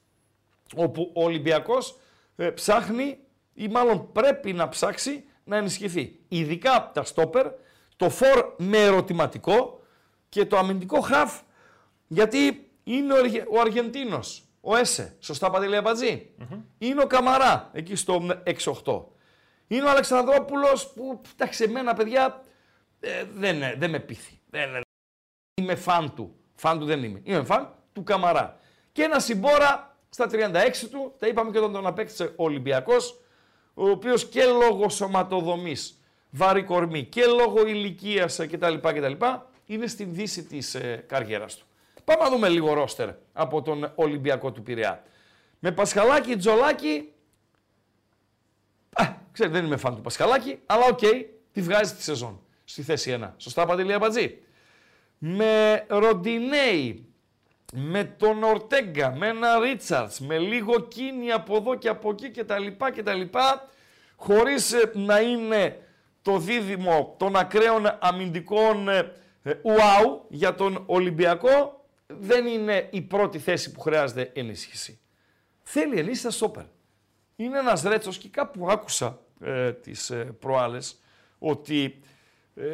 όπου 0.75 1.11
ο 1.15 1.23
Ολυμπιακός 1.23 1.99
ε, 2.35 2.49
ψάχνει 2.49 3.19
ή 3.53 3.67
μάλλον 3.67 4.11
πρέπει 4.11 4.53
να 4.53 4.69
ψάξει 4.69 5.23
να 5.43 5.57
ενισχυθεί. 5.57 6.19
Ειδικά 6.27 6.91
τα 6.93 7.03
στόπερ, 7.03 7.47
το 7.95 8.09
φορ 8.09 8.53
με 8.57 8.77
ερωτηματικό 8.77 9.81
και 10.29 10.45
το 10.45 10.57
αμυντικό 10.57 11.01
χαφ 11.01 11.41
γιατί 12.07 12.69
είναι 12.83 13.13
ο 13.49 13.59
Αργεντίνος, 13.59 14.43
ο 14.61 14.75
Έσε, 14.75 15.15
σωστά 15.19 15.49
Παντελή 15.49 16.35
Είναι 16.77 17.01
ο 17.01 17.07
Καμαρά, 17.07 17.69
εκεί 17.73 17.95
στο 17.95 18.27
6-8. 18.83 19.03
Είναι 19.67 19.85
ο 19.85 19.89
Αλεξανδρόπουλος 19.89 20.93
που, 20.93 21.21
εντάξει, 21.33 21.63
εμένα 21.63 21.93
παιδιά 21.93 22.43
ε, 22.99 23.23
δεν, 23.33 23.59
δεν 23.77 23.89
με 23.89 23.99
πείθει. 23.99 24.39
Δεν, 24.49 24.69
είμαι 25.61 25.75
φαν 25.75 26.13
του. 26.13 26.36
Φαν 26.59 26.79
του 26.79 26.85
δεν 26.85 27.03
είμαι. 27.03 27.21
Είμαι 27.23 27.43
φαν 27.43 27.73
του 27.93 28.03
Καμαρά. 28.03 28.59
Και 28.91 29.03
έναν 29.03 29.19
Ιμπόρα 29.19 29.97
στα 30.09 30.29
36 30.31 30.87
του, 30.91 31.13
τα 31.19 31.27
είπαμε 31.27 31.51
και 31.51 31.57
όταν 31.57 31.71
τον 31.71 31.87
απέκτησε 31.87 32.23
ο 32.23 32.43
Ολυμπιακός, 32.43 33.19
ο 33.73 33.89
οποίος 33.89 34.25
και 34.25 34.43
λόγω 34.45 34.89
σωματοδομής, 34.89 36.01
βαρύ 36.29 36.63
κορμί 36.63 37.03
και 37.03 37.25
λόγω 37.25 37.67
ηλικίας 37.67 38.39
κτλ. 38.51 38.73
κτλ 38.75 39.25
είναι 39.65 39.87
στην 39.87 40.13
δύση 40.13 40.43
της 40.43 40.75
ε, 40.75 41.03
καριέρας 41.07 41.55
του. 41.55 41.65
Πάμε 42.03 42.23
να 42.23 42.29
δούμε 42.29 42.49
λίγο 42.49 42.73
ρόστερ 42.73 43.09
από 43.33 43.61
τον 43.61 43.91
Ολυμπιακό 43.95 44.51
του 44.51 44.63
Πειραιά. 44.63 45.03
Με 45.59 45.71
Πασχαλάκη, 45.71 46.35
Τζολάκη, 46.35 47.13
α, 48.93 49.05
ξέρετε 49.31 49.55
δεν 49.55 49.65
είμαι 49.65 49.77
φαν 49.77 49.95
του 49.95 50.01
Πασχαλάκη, 50.01 50.59
αλλά 50.65 50.85
OK, 50.85 50.99
okay, 51.01 51.25
τη 51.51 51.61
βγάζει 51.61 51.93
τη 51.93 52.03
σεζόν 52.03 52.41
στη 52.63 52.81
θέση 52.81 53.19
1. 53.21 53.31
Σωστά 53.37 53.65
Παντελή 53.65 53.93
Αμπατζή; 53.93 54.39
Με 55.17 55.85
Ροντινέη, 55.87 57.05
με 57.73 58.03
τον 58.03 58.43
Ορτέγκα, 58.43 59.15
με 59.15 59.27
ένα 59.27 59.59
Ρίτσαρτς, 59.59 60.19
με 60.19 60.37
λίγο 60.37 60.79
κίνη 60.79 61.31
από 61.31 61.55
εδώ 61.55 61.75
και 61.75 61.89
από 61.89 62.09
εκεί 62.09 62.29
κτλ. 62.31 63.13
λοιπά, 63.17 63.69
χωρίς 64.15 64.73
ε, 64.73 64.91
να 64.93 65.19
είναι 65.19 65.79
το 66.21 66.37
δίδυμο 66.37 67.15
των 67.19 67.35
ακραίων 67.35 67.97
αμυντικών 67.99 68.89
ε, 68.89 69.11
ε, 69.43 69.53
ουάου 69.61 70.25
για 70.29 70.55
τον 70.55 70.83
Ολυμπιακό, 70.85 71.85
δεν 72.07 72.45
είναι 72.45 72.87
η 72.91 73.01
πρώτη 73.01 73.39
θέση 73.39 73.71
που 73.71 73.79
χρειάζεται 73.79 74.31
ενίσχυση. 74.33 74.99
Θέλει 75.63 75.93
ενίσχυση 75.93 76.19
στα 76.19 76.31
στόπερ. 76.31 76.63
Είναι 77.35 77.59
ένας 77.59 77.81
Ρέτσος 77.83 78.17
και 78.17 78.29
κάπου 78.29 78.71
άκουσα 78.71 79.19
ε, 79.41 79.73
τις 79.73 80.09
ε, 80.09 80.35
προάλλες 80.39 80.99
ότι 81.39 81.83
ε, 81.83 82.06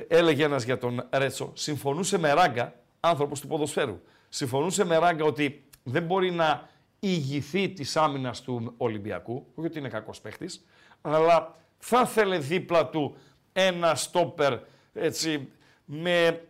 έλεγε 0.08 0.44
ένας 0.44 0.64
για 0.64 0.78
τον 0.78 1.08
Ρέτσο, 1.12 1.52
συμφωνούσε 1.54 2.18
με 2.18 2.34
ράγκα, 2.34 2.76
άνθρωπος 3.00 3.40
του 3.40 3.48
ποδοσφαίρου, 3.48 4.02
συμφωνούσε 4.30 4.86
με 4.86 4.98
ράγκα 4.98 5.26
ότι 5.26 5.64
δεν 5.84 6.04
μπορεί 6.04 6.32
να 6.32 6.70
ηγηθεί 7.00 7.70
της 7.70 7.98
άμυνας 7.98 8.42
του 8.42 8.74
Ολυμπιακού, 8.78 9.46
όχι 9.56 9.68
ότι 9.68 9.80
είναι 9.80 9.90
κακός 9.90 10.22
παίχτης, 10.22 10.66
αλλά 11.02 11.56
θα 11.78 12.02
ήθελε 12.02 12.38
δίπλα 12.38 12.90
του 12.90 13.16
ένα 13.54 13.96
στόπερ 13.96 14.60
έτσι, 14.94 15.48
με 15.86 16.42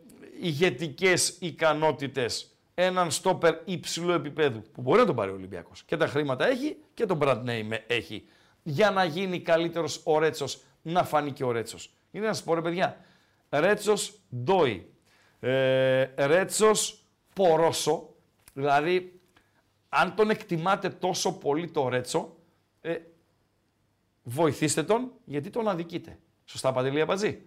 ηγετικές 0.41 1.37
ικανότητες, 1.39 2.47
έναν 2.75 3.11
στόπερ 3.11 3.55
υψηλού 3.65 4.11
επίπεδου 4.11 4.61
που 4.73 4.81
μπορεί 4.81 4.99
να 4.99 5.05
τον 5.05 5.15
πάρει 5.15 5.31
ο 5.31 5.33
Ολυμπιακός. 5.33 5.83
Και 5.83 5.97
τα 5.97 6.07
χρήματα 6.07 6.47
έχει 6.47 6.77
και 6.93 7.05
τον 7.05 7.19
brand 7.21 7.43
name 7.45 7.77
έχει 7.87 8.25
για 8.63 8.91
να 8.91 9.03
γίνει 9.03 9.39
καλύτερος 9.39 10.01
ο 10.03 10.19
Ρέτσος, 10.19 10.61
να 10.81 11.03
φανεί 11.03 11.31
και 11.31 11.43
ο 11.43 11.51
Ρέτσος. 11.51 11.93
Είναι 12.11 12.25
να 12.25 12.33
σας 12.33 12.43
πω 12.43 12.53
ρε 12.53 12.61
παιδιά, 12.61 12.97
Ρέτσος 13.59 14.19
Ντόι, 14.35 14.93
ε, 15.39 16.03
Ρέτσος 16.15 17.03
Πορόσο, 17.33 18.09
δηλαδή 18.53 19.19
αν 19.89 20.15
τον 20.15 20.29
εκτιμάτε 20.29 20.89
τόσο 20.89 21.37
πολύ 21.37 21.71
το 21.71 21.87
Ρέτσο, 21.87 22.35
ε, 22.81 22.97
βοηθήστε 24.23 24.83
τον 24.83 25.11
γιατί 25.25 25.49
τον 25.49 25.67
αδικείτε. 25.67 26.19
Σωστά 26.45 26.71
Παντελή 26.71 27.01
Απατζή. 27.01 27.41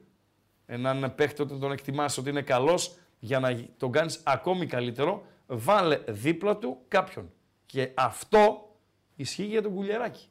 Έναν 0.67 1.15
παίχτη 1.15 1.43
όταν 1.43 1.61
τον 1.61 1.73
εκτιμάς 1.73 2.19
ότι 2.19 2.31
είναι 2.31 2.43
καλός 2.43 2.97
για 3.19 3.41
να 3.41 3.65
τον 3.77 3.93
κάνεις 3.93 4.21
ακόμη 4.25 4.67
καλύτερο, 4.67 5.27
βάλε 5.47 6.01
δίπλα 6.09 6.57
του 6.57 6.79
κάποιον. 6.89 7.33
Και 7.67 7.91
αυτό 7.95 8.75
ισχύει 9.17 9.45
για 9.45 9.63
τον 9.63 9.75
Κουλιεράκη. 9.75 10.29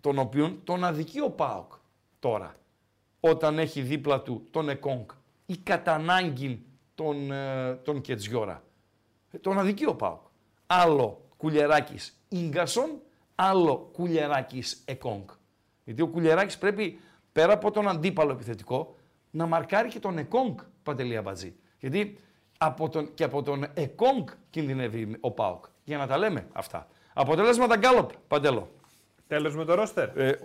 Τον 0.00 0.18
οποίον 0.18 0.60
τον 0.64 0.84
αδικεί 0.84 1.20
ο 1.20 1.30
Πάοκ 1.30 1.72
τώρα 2.18 2.56
όταν 3.20 3.58
έχει 3.58 3.80
δίπλα 3.80 4.20
του 4.20 4.46
τον 4.50 4.68
Εκόνγκ 4.68 5.04
ή 5.46 5.56
κατά 5.56 5.94
ανάγκη 5.94 6.62
τον, 6.94 7.32
ε, 7.32 7.74
τον 7.74 8.00
Κετζιόρα. 8.00 8.62
Ε, 9.30 9.38
τον 9.38 9.58
αδικεί 9.58 9.86
ο 9.86 9.94
Πάοκ. 9.94 10.20
Άλλο 10.66 11.24
κουλιεράκης 11.36 12.16
Ίγκασον, 12.28 12.90
άλλο 13.34 13.90
κουλιεράκης 13.92 14.82
Εκόνγκ. 14.84 15.24
Γιατί 15.84 16.02
ο 16.02 16.06
κουλιεράκης 16.06 16.58
πρέπει 16.58 16.98
πέρα 17.32 17.52
από 17.52 17.70
τον 17.70 17.88
αντίπαλο 17.88 18.32
επιθετικό 18.32 18.96
να 19.30 19.46
μαρκάρει 19.46 19.88
και 19.88 19.98
τον 19.98 20.18
Εκόνγκ 20.18 20.58
Παντελή 20.82 21.16
Αμπατζή. 21.16 21.54
Γιατί 21.78 22.18
από 22.58 22.88
τον, 22.88 23.14
και 23.14 23.24
από 23.24 23.42
τον 23.42 23.66
Εκόνγκ 23.74 24.28
κινδυνεύει 24.50 25.16
ο 25.20 25.30
Πάοκ. 25.30 25.64
Για 25.84 25.98
να 25.98 26.06
τα 26.06 26.18
λέμε 26.18 26.46
αυτά. 26.52 26.88
Αποτελέσματα 27.14 27.76
γκάλοπ, 27.76 28.10
Παντέλο. 28.28 28.70
Τέλος 29.26 29.56
με 29.56 29.64
το 29.64 29.74
ρόστερ. 29.74 30.18
Ε, 30.18 30.28
ε, 30.28 30.38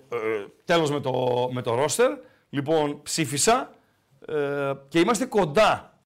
τέλος 0.65 0.91
με 0.91 0.99
το, 0.99 1.11
με 1.51 1.61
το 1.61 1.75
ρόστερ. 1.75 2.17
Λοιπόν, 2.53 3.01
ψήφισα 3.01 3.73
ε, 4.27 4.73
και 4.87 4.99
είμαστε 4.99 5.25
κοντά 5.25 6.03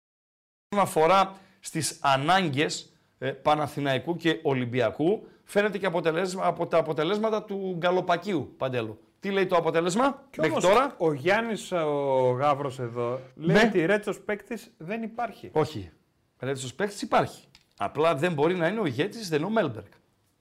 όσον 0.69 0.85
αφορά 0.85 1.33
στις 1.59 1.99
ανάγκες 2.01 2.93
ε, 3.17 3.31
Παναθηναϊκού 3.31 4.15
και 4.15 4.39
Ολυμπιακού. 4.43 5.27
Φαίνεται 5.43 5.77
και 5.77 5.85
αποτελέσμα, 5.85 6.45
από 6.45 6.67
τα 6.67 6.77
αποτελέσματα 6.77 7.43
του 7.43 7.75
Γκαλοπακίου, 7.77 8.53
Παντέλο. 8.57 8.99
Τι 9.19 9.31
λέει 9.31 9.45
το 9.45 9.55
αποτέλεσμα; 9.55 10.23
Και 10.29 10.41
μέχρι 10.41 10.61
τώρα. 10.61 10.95
Ο 10.97 11.13
Γιάννης 11.13 11.71
ο 11.71 12.31
Γάβρο 12.31 12.71
εδώ 12.79 13.19
λέει 13.35 13.55
ναι. 13.55 13.67
ότι 13.67 13.85
Ρέτσος 13.85 14.19
παίκτης 14.19 14.73
δεν 14.77 15.03
υπάρχει. 15.03 15.49
Όχι. 15.53 15.91
Ρέτσος 16.39 16.73
παίκτης 16.73 17.01
υπάρχει. 17.01 17.47
Απλά 17.77 18.15
δεν 18.15 18.33
μπορεί 18.33 18.55
να 18.55 18.67
είναι 18.67 18.79
ο 18.79 18.85
ηγέτης, 18.85 19.29
δεν 19.29 19.37
είναι 19.37 19.47
ο 19.47 19.51
Μέλμπεργκ. 19.51 19.91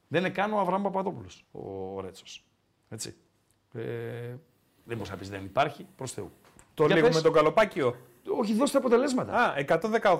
Δεν 0.08 0.20
είναι 0.20 0.30
καν 0.30 0.52
ο 0.52 0.58
Αβραάμ 0.58 0.82
Παπαδόπουλος 0.82 1.44
ο 1.52 2.00
Ρέτσος. 2.00 2.44
Έτσι. 2.88 3.16
Ε, 3.74 4.34
δεν 4.86 4.96
μπορείς 4.96 5.10
να 5.12 5.16
πεις 5.18 5.28
δεν 5.30 5.44
υπάρχει, 5.44 5.86
προς 5.96 6.12
Θεού. 6.12 6.30
Το 6.74 6.86
λίγο 6.86 7.08
με 7.12 7.20
τον 7.20 7.32
Καλοπάκιο. 7.32 7.96
όχι, 8.38 8.54
δώστε 8.54 8.78
αποτελέσματα. 8.78 9.32
Α, 9.32 9.54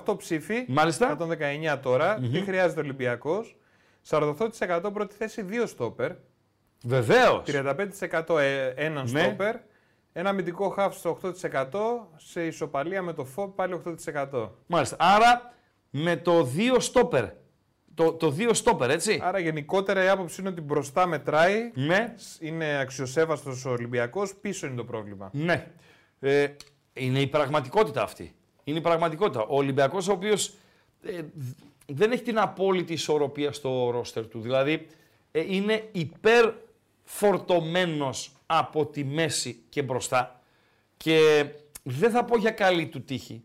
118 0.05 0.17
ψήφοι. 0.17 0.65
Μάλιστα. 0.69 1.17
119 1.73 1.79
τωρα 1.83 2.15
Τι 2.33 2.41
χρειάζεται 2.41 2.81
ο 2.81 2.83
Ολυμπιακός. 2.83 3.57
48% 4.09 4.91
πρώτη 4.93 5.15
θέση, 5.15 5.43
2 5.43 5.67
στόπερ. 5.67 6.11
Βεβαίως. 6.85 7.43
35% 7.47 8.39
ε, 8.39 8.67
έναν 8.77 9.09
Ναι. 9.11 9.21
στόπερ. 9.21 9.57
Ένα 10.13 10.29
αμυντικό 10.31 10.69
χάφ 10.69 10.95
στο 10.97 11.11
8%. 11.11 12.09
Σε 12.17 12.47
ισοπαλία 12.47 13.03
με 13.03 13.13
το 13.13 13.25
ΦΟΠ 13.25 13.55
πάλι 13.57 13.73
8%. 13.73 14.51
Μάλιστα. 14.67 14.97
Άρα 14.99 15.53
με 15.91 16.17
το 16.17 16.45
2 16.57 16.81
στόπερ. 16.81 17.25
Το, 17.97 18.13
το 18.13 18.35
2 18.39 18.51
στόπερ, 18.53 18.91
έτσι. 18.91 19.21
Άρα 19.23 19.39
γενικότερα 19.39 20.05
η 20.05 20.09
άποψη 20.09 20.41
είναι 20.41 20.51
ότι 20.51 20.61
μπροστά 20.61 21.07
μετράει. 21.07 21.71
Ναι. 21.75 22.15
Είναι 22.41 22.79
αξιοσέβαστος 22.79 23.65
ο 23.65 23.71
Ολυμπιακός, 23.71 24.35
πίσω 24.35 24.67
είναι 24.67 24.77
το 24.77 24.85
πρόβλημα. 24.85 25.31
Ναι. 25.33 25.67
Ε, 26.21 26.49
είναι 26.93 27.21
η 27.21 27.27
πραγματικότητα 27.27 28.03
αυτή. 28.03 28.35
Είναι 28.65 28.79
η 28.79 28.81
πραγματικότητα. 28.81 29.41
Ο 29.41 29.57
Ολυμπιακός 29.57 30.09
ο 30.09 30.13
οποίος 30.13 30.55
ε, 31.03 31.21
δεν 31.87 32.13
έχει 32.13 32.23
την 32.23 32.39
απόλυτη 32.39 32.93
ισορροπία 32.93 33.53
στο 33.53 33.91
ρόστερ 33.91 34.27
του. 34.27 34.41
Δηλαδή 34.41 34.87
ε, 35.31 35.55
είναι 35.55 35.89
υπερφορτωμένος 35.93 38.33
από 38.47 38.87
τη 38.87 39.05
μέση 39.05 39.63
και 39.69 39.83
μπροστά. 39.83 40.41
Και 40.97 41.47
δεν 41.83 42.11
θα 42.11 42.25
πω 42.25 42.39
για 42.39 42.51
καλή 42.51 42.87
του 42.87 43.05
τύχη. 43.05 43.45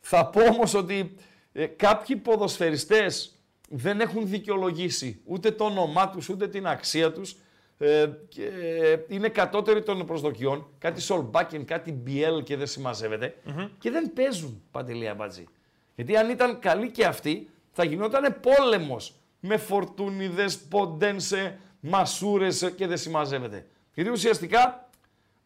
Θα 0.00 0.26
πω 0.26 0.40
όμως 0.40 0.74
ότι 0.74 1.14
ε, 1.52 1.66
κάποιοι 1.66 2.16
ποδοσφαιριστές 2.16 3.34
δεν 3.72 4.00
έχουν 4.00 4.28
δικαιολογήσει 4.28 5.20
ούτε 5.24 5.50
το 5.50 5.64
όνομά 5.64 6.10
τους, 6.10 6.28
ούτε 6.28 6.48
την 6.48 6.66
αξία 6.66 7.12
τους 7.12 7.36
ε, 7.78 8.06
και 8.28 8.48
είναι 9.08 9.28
κατώτεροι 9.28 9.82
των 9.82 10.06
προσδοκιών. 10.06 10.66
Κάτι 10.78 11.00
Σολμπάκεν, 11.00 11.64
κάτι 11.64 11.92
Μπιέλ 11.92 12.42
και 12.42 12.56
δεν 12.56 12.66
συμμαζευεται 12.66 13.34
Και 13.78 13.90
δεν 13.90 14.12
παίζουν, 14.12 14.62
Παντελή 14.70 15.08
Αμπατζή. 15.08 15.44
Γιατί 15.94 16.16
αν 16.16 16.30
ήταν 16.30 16.58
καλοί 16.58 16.90
και 16.90 17.04
αυτοί, 17.04 17.48
θα 17.72 17.84
γινόταν 17.84 18.40
πόλεμος 18.40 19.14
με 19.40 19.56
φορτούνιδες, 19.56 20.58
ποντένσε, 20.58 21.58
μασούρες 21.80 22.72
και 22.76 22.86
δεν 22.86 22.96
συμμαζεύεται. 22.96 23.66
Γιατί 23.94 24.10
ουσιαστικά 24.10 24.90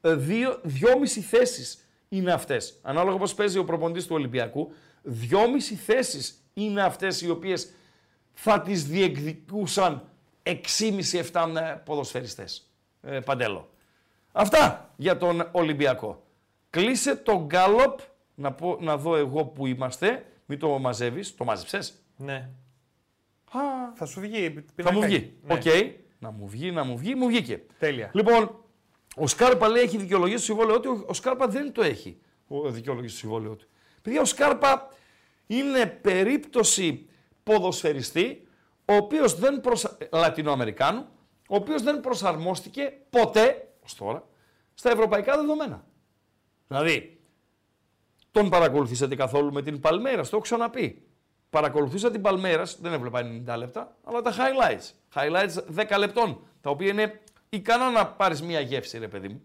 ε, 0.00 0.14
δύο, 0.14 0.60
δυόμιση 0.62 1.20
θέσεις 1.20 1.78
είναι 2.08 2.32
αυτές. 2.32 2.78
Ανάλογα 2.82 3.16
πώς 3.16 3.34
παίζει 3.34 3.58
ο 3.58 3.64
προπονητής 3.64 4.06
του 4.06 4.14
Ολυμπιακού, 4.14 4.72
δυόμιση 5.02 5.74
θέσεις 5.74 6.38
είναι 6.54 6.82
αυτές 6.82 7.22
οι 7.22 7.30
οποίες 7.30 7.72
θα 8.34 8.60
τις 8.60 8.84
διεκδικούσαν 8.86 10.08
6,5-7 10.42 11.80
ποδοσφαιριστές. 11.84 12.70
Ε, 13.02 13.20
παντέλο. 13.20 13.68
Αυτά 14.32 14.92
για 14.96 15.16
τον 15.16 15.48
Ολυμπιακό. 15.52 16.22
Κλείσε 16.70 17.16
το 17.16 17.44
γκάλοπ, 17.46 17.98
να, 18.34 18.52
πω, 18.52 18.76
να 18.80 18.96
δω 18.96 19.16
εγώ 19.16 19.44
που 19.44 19.66
είμαστε, 19.66 20.26
μην 20.46 20.58
το 20.58 20.78
μαζεύεις, 20.78 21.34
το 21.34 21.44
μάζεψες; 21.44 21.94
Ναι. 22.16 22.48
Α, 23.52 23.60
Θα 23.94 24.06
σου 24.06 24.20
βγει. 24.20 24.50
θα 24.54 24.62
πινακάκι. 24.74 25.00
μου 25.00 25.06
βγει. 25.06 25.34
Ναι. 25.42 25.54
Οκ. 25.54 25.62
Να 26.18 26.30
μου 26.30 26.48
βγει, 26.48 26.70
να 26.70 26.84
μου 26.84 26.96
βγει, 26.98 27.14
μου 27.14 27.26
βγήκε. 27.26 27.62
Τέλεια. 27.78 28.10
Λοιπόν, 28.14 28.64
ο 29.16 29.26
Σκάρπα 29.26 29.68
λέει 29.68 29.82
έχει 29.82 29.96
δικαιολογήσει 29.96 30.38
το 30.38 30.44
συμβόλαιό 30.44 30.80
του. 30.80 30.98
Ο- 31.02 31.04
Ο 31.08 31.12
Σκάρπα 31.12 31.48
δεν 31.48 31.72
το 31.72 31.82
έχει. 31.82 32.18
Ο 32.48 32.70
δικαιολογήσει 32.70 33.12
το 33.14 33.18
συμβόλαιό 33.20 33.54
του. 33.54 33.66
Παιδιά, 34.02 34.20
ο 34.20 34.24
Σκάρπα 34.24 34.88
είναι 35.46 35.86
περίπτωση 35.86 37.08
ποδοσφαιριστή, 37.44 38.48
ο 38.84 38.94
οποίος 38.94 39.34
δεν 39.34 39.60
προσα... 39.60 39.96
Λατινοαμερικάνου, 40.12 41.06
ο 41.48 41.56
οποίος 41.56 41.82
δεν 41.82 42.00
προσαρμόστηκε 42.00 42.92
ποτέ, 43.10 43.68
ως 43.84 43.94
τώρα, 43.94 44.26
στα 44.74 44.90
ευρωπαϊκά 44.90 45.36
δεδομένα. 45.36 45.84
Δηλαδή, 46.68 47.20
τον 48.30 48.48
παρακολουθήσατε 48.48 49.14
καθόλου 49.14 49.52
με 49.52 49.62
την 49.62 49.80
Παλμέιρας, 49.80 50.22
το 50.22 50.28
έχω 50.32 50.40
ξαναπεί. 50.40 51.02
Παρακολουθούσα 51.50 52.10
την 52.10 52.20
Παλμέρα, 52.22 52.62
δεν 52.80 52.92
έβλεπα 52.92 53.42
90 53.46 53.56
λεπτά, 53.58 53.96
αλλά 54.04 54.22
τα 54.22 54.32
highlights. 54.32 54.90
Highlights 55.14 55.84
10 55.88 55.98
λεπτών, 55.98 56.40
τα 56.60 56.70
οποία 56.70 56.88
είναι 56.88 57.20
ικανά 57.48 57.90
να 57.90 58.06
πάρεις 58.06 58.42
μία 58.42 58.60
γεύση, 58.60 58.98
ρε 58.98 59.08
παιδί 59.08 59.28
μου. 59.28 59.42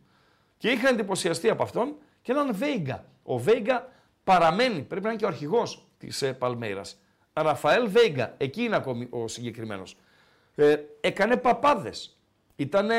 Και 0.58 0.70
είχα 0.70 0.90
εντυπωσιαστεί 0.90 1.50
από 1.50 1.64
αυτόν 1.64 1.96
και 2.22 2.32
έναν 2.32 2.56
Βέιγκα. 2.56 3.06
Ο 3.24 3.38
Βέιγκα 3.38 3.88
παραμένει, 4.24 4.82
πρέπει 4.82 5.04
να 5.04 5.10
είναι 5.10 5.20
και 5.20 5.26
ο 5.26 5.28
αρχηγός 5.28 5.88
της 5.98 6.22
ε, 6.22 6.34
Παλμέρας. 6.34 7.00
Ραφαέλ 7.42 7.90
Βέιγκα, 7.90 8.34
εκεί 8.38 8.64
είναι 8.64 8.76
ακόμη 8.76 9.08
ο 9.10 9.28
συγκεκριμένος. 9.28 9.98
Ε, 10.56 10.76
έκανε 11.02 11.38
παπάδες. 11.38 12.18
Ήταν 12.56 12.90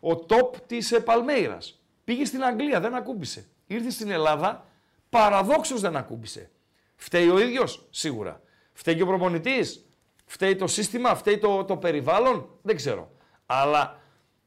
ο 0.00 0.10
top 0.28 0.56
της 0.66 0.92
ε, 0.92 1.00
Παλμέιρας. 1.00 1.82
Πήγε 2.04 2.24
στην 2.24 2.44
Αγγλία, 2.44 2.80
δεν 2.80 2.94
ακούμπησε. 2.94 3.46
Ήρθε 3.66 3.90
στην 3.90 4.10
Ελλάδα, 4.10 4.66
παραδόξως 5.10 5.80
δεν 5.80 5.96
ακούμπησε. 5.96 6.50
Φταίει 6.96 7.28
ο 7.28 7.38
ίδιος, 7.38 7.86
σίγουρα. 7.90 8.40
Φταίει 8.72 8.96
και 8.96 9.02
ο 9.02 9.06
προπονητής. 9.06 9.86
Φταίει 10.26 10.56
το 10.56 10.66
σύστημα, 10.66 11.14
φταίει 11.14 11.38
το, 11.38 11.64
το 11.64 11.76
περιβάλλον, 11.76 12.48
δεν 12.62 12.76
ξέρω. 12.76 13.10
Αλλά 13.46 14.00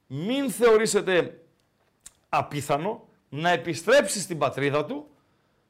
μην 0.06 0.50
θεωρήσετε 0.50 1.40
απίθανο 2.28 3.08
να 3.28 3.50
επιστρέψει 3.50 4.20
στην 4.20 4.38
πατρίδα 4.38 4.84
του 4.84 5.06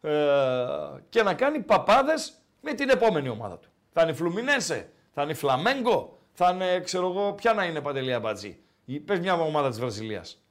ε, 0.01 0.67
και 1.09 1.23
να 1.23 1.35
κάνει 1.35 1.61
παπάδες 1.61 2.43
με 2.61 2.73
την 2.73 2.89
επόμενη 2.89 3.29
ομάδα 3.29 3.59
του. 3.59 3.72
Θα 3.93 4.03
είναι 4.03 4.13
Φλουμινένσε, 4.13 4.91
θα 5.15 5.23
είναι 5.23 5.35
Φλαμέγκο, 5.35 6.19
θα 6.33 6.51
είναι, 6.51 6.81
ξέρω 6.81 7.07
εγώ, 7.11 7.33
ποια 7.33 7.53
να 7.53 7.65
είναι 7.65 7.81
Παντελία 7.81 8.21
Μπατζή. 8.21 8.59
Ή 8.85 8.99
Πες 9.01 9.19
μια 9.21 9.35
ομάδα 9.35 9.69
της 9.69 9.79
Βραζιλίας. 9.79 10.43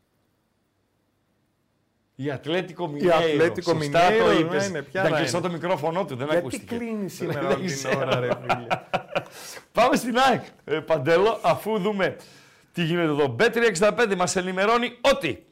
Η 2.16 2.32
Ατλέτικο 2.32 2.88
Μινέιρο. 2.88 3.16
Ατλέτικο 3.16 3.74
Σωστά 3.74 4.00
Μινέιρο, 4.10 4.26
το 4.26 4.34
ναι, 4.34 4.40
είπες. 4.40 4.68
είναι, 4.68 4.82
ποια 4.82 5.04
Να 5.04 5.10
να 5.10 5.18
κλειστώ 5.18 5.38
είναι. 5.38 5.48
το 5.48 5.54
μικρόφωνο 5.54 6.06
του, 6.06 6.16
δεν 6.16 6.26
Γιατί 6.28 6.38
ακούστηκε. 6.38 6.76
κλείνει 6.76 7.10
σήμερα 7.20 7.40
Δεν 7.42 7.58
όλη 7.58 7.66
την 7.66 7.76
ξέρω. 7.76 7.98
ώρα, 8.00 8.20
ρε 8.20 8.30
φίλε. 8.42 8.68
Πάμε 9.72 9.96
στην 9.96 10.18
ΑΕΚ, 10.18 10.42
ε, 10.64 10.80
Παντέλο, 10.80 11.40
αφού 11.42 11.80
δούμε 11.80 12.16
τι 12.74 12.84
γίνεται 12.84 13.08
εδώ. 13.08 13.36
Bet365 13.40 14.16
μας 14.18 14.36
ενημερώνει 14.36 14.98
ότι 15.02 15.46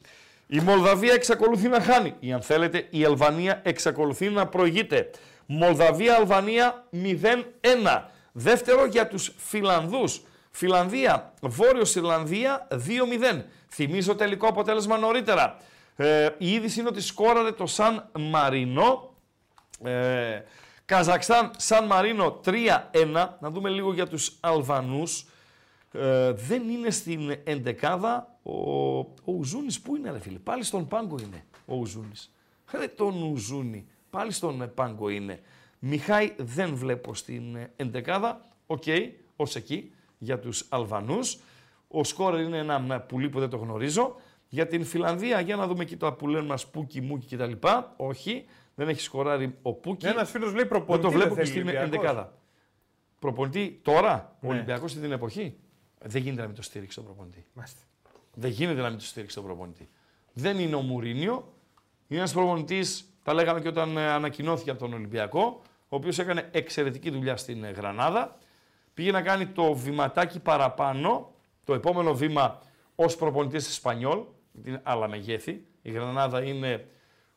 η 0.46 0.60
Μολδαβία 0.60 1.12
εξακολουθεί 1.14 1.68
να 1.68 1.80
χάνει. 1.80 2.14
Ή 2.20 2.32
αν 2.32 2.42
θέλετε, 2.42 2.86
η 2.90 3.04
Αλβανία 3.04 3.60
εξακολουθεί 3.64 4.28
να 4.28 4.46
προηγείται. 4.46 5.10
Μολδαβία-Αλβανία 5.52 6.84
0-1. 6.92 8.02
Δεύτερο 8.32 8.86
για 8.86 9.08
τους 9.08 9.34
Φιλανδούς. 9.36 10.22
Φιλανδία, 10.50 11.32
Βόρειος 11.40 11.94
Ιρλανδία 11.94 12.68
2-0. 12.70 13.42
Θυμίζω 13.68 14.14
τελικό 14.14 14.46
αποτέλεσμα 14.46 14.98
νωρίτερα. 14.98 15.56
Ε, 15.96 16.28
η 16.38 16.52
είδηση 16.52 16.80
είναι 16.80 16.88
ότι 16.88 17.00
σκόραρε 17.00 17.52
το 17.52 17.66
Σαν 17.66 18.10
Μαρινό 18.18 19.14
ε, 19.84 20.40
Καζακστάν, 20.84 21.50
Σαν 21.56 21.86
Μαρίνο 21.86 22.40
3-1. 22.44 22.54
Να 23.40 23.50
δούμε 23.50 23.68
λίγο 23.68 23.92
για 23.92 24.06
τους 24.06 24.36
Αλβανούς. 24.40 25.26
Ε, 25.92 26.32
δεν 26.32 26.68
είναι 26.68 26.90
στην 26.90 27.38
εντεκάδα 27.44 28.38
ο, 28.42 28.52
ο 28.98 29.14
Ουζούνης. 29.24 29.80
Πού 29.80 29.96
είναι 29.96 30.10
ρε 30.10 30.20
φίλε, 30.20 30.38
πάλι 30.38 30.62
στον 30.62 30.88
πάγκο 30.88 31.16
είναι 31.20 31.44
ο 31.66 31.74
Ουζούνης. 31.74 32.32
Ρε 32.72 32.88
τον 32.88 33.22
Ουζούνη, 33.22 33.86
πάλι 34.10 34.32
στον 34.32 34.62
ε, 34.62 34.66
πάγκο 34.66 35.08
είναι. 35.08 35.40
Μιχάη 35.78 36.32
δεν 36.36 36.74
βλέπω 36.74 37.14
στην 37.14 37.56
ε, 37.56 37.70
εντεκάδα. 37.76 38.48
Οκ, 38.66 38.82
ως 39.36 39.56
εκεί 39.56 39.92
για 40.18 40.38
τους 40.38 40.66
Αλβανούς. 40.68 41.38
Ο 41.88 42.04
σκόρερ 42.04 42.40
είναι 42.40 42.58
ένα 42.58 42.86
ε, 42.94 42.98
πουλί 42.98 43.28
που 43.28 43.38
δεν 43.40 43.48
το 43.50 43.56
γνωρίζω. 43.56 44.16
Για 44.48 44.66
την 44.66 44.84
Φιλανδία, 44.84 45.40
για 45.40 45.56
να 45.56 45.66
δούμε 45.66 45.82
εκεί 45.82 45.96
το 45.96 46.12
που 46.12 46.28
λένε 46.28 46.46
μας 46.46 46.70
Πούκι, 46.70 47.00
Μούκι 47.00 47.36
κτλ. 47.36 47.52
Όχι, 47.96 48.44
δεν 48.74 48.88
έχει 48.88 49.00
σκοράρει 49.00 49.58
ο 49.62 49.72
Πούκι. 49.72 50.06
Ένας 50.06 50.30
φίλος 50.30 50.48
λέει 50.52 50.58
Δεν 50.58 50.68
προπονητή. 50.68 51.04
το 51.04 51.10
βλέπω 51.10 51.34
δεν 51.34 51.44
και 51.44 51.50
θέλει 51.50 51.64
στην 51.64 51.68
Ολυμπιακός. 51.68 51.94
ενδεκάδα. 51.94 52.38
Προπονητή 53.18 53.80
τώρα, 53.82 54.36
ο 54.42 54.46
Ναι. 54.46 54.52
Ολυμπιακός 54.52 54.90
στην 54.90 55.02
την 55.02 55.12
εποχή. 55.12 55.56
Δεν 56.02 56.22
γίνεται 56.22 56.40
να 56.40 56.46
μην 56.46 56.56
το 56.56 56.62
στήριξει 56.62 56.96
τον 56.96 57.04
προπονητή. 57.04 57.46
Μάλιστα. 57.52 57.80
Δεν 58.34 58.50
γίνεται 58.50 58.80
να 58.80 58.88
μην 58.88 58.98
το 58.98 59.04
στήριξει 59.04 59.36
τον 59.36 59.44
προπονητή. 59.44 59.88
Δεν 60.32 60.58
είναι 60.58 60.74
ο 60.74 60.80
Μουρίνιο. 60.80 61.52
Είναι 62.08 62.18
ένας 62.20 62.32
προπονητής, 62.32 63.09
τα 63.30 63.36
λέγαμε 63.36 63.60
και 63.60 63.68
όταν 63.68 63.96
ε, 63.96 64.06
ανακοινώθηκε 64.06 64.70
από 64.70 64.78
τον 64.78 64.92
Ολυμπιακό, 64.92 65.60
ο 65.88 65.96
οποίος 65.96 66.18
έκανε 66.18 66.48
εξαιρετική 66.52 67.10
δουλειά 67.10 67.36
στην 67.36 67.64
ε, 67.64 67.70
Γρανάδα. 67.70 68.36
Πήγε 68.94 69.10
να 69.10 69.22
κάνει 69.22 69.46
το 69.46 69.74
βηματάκι 69.74 70.40
παραπάνω, 70.40 71.32
το 71.64 71.74
επόμενο 71.74 72.14
βήμα 72.14 72.62
ως 72.94 73.16
προπονητής 73.16 73.66
τη 73.66 73.72
Σπανιόλ, 73.72 74.20
γιατί 74.52 74.68
είναι 74.68 74.80
άλλα 74.82 75.08
μεγέθη. 75.08 75.64
Η 75.82 75.90
Γρανάδα 75.90 76.42
είναι 76.42 76.86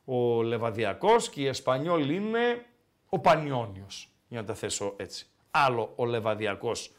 ο 0.06 0.41
Λεβαδιακός 0.41 1.30
και 1.30 1.41
η 1.41 1.48
Εσπανιόλ 1.48 2.10
είναι 2.10 2.65
ο 3.10 3.20
Πανιόνιος, 3.20 4.10
για 4.28 4.41
να 4.41 4.45
τα 4.45 4.53
θέσω 4.53 4.94
έτσι. 4.98 5.26
Άλλο 5.52 5.94
ο 5.95 6.06
Λεβαδιακός 6.06 6.91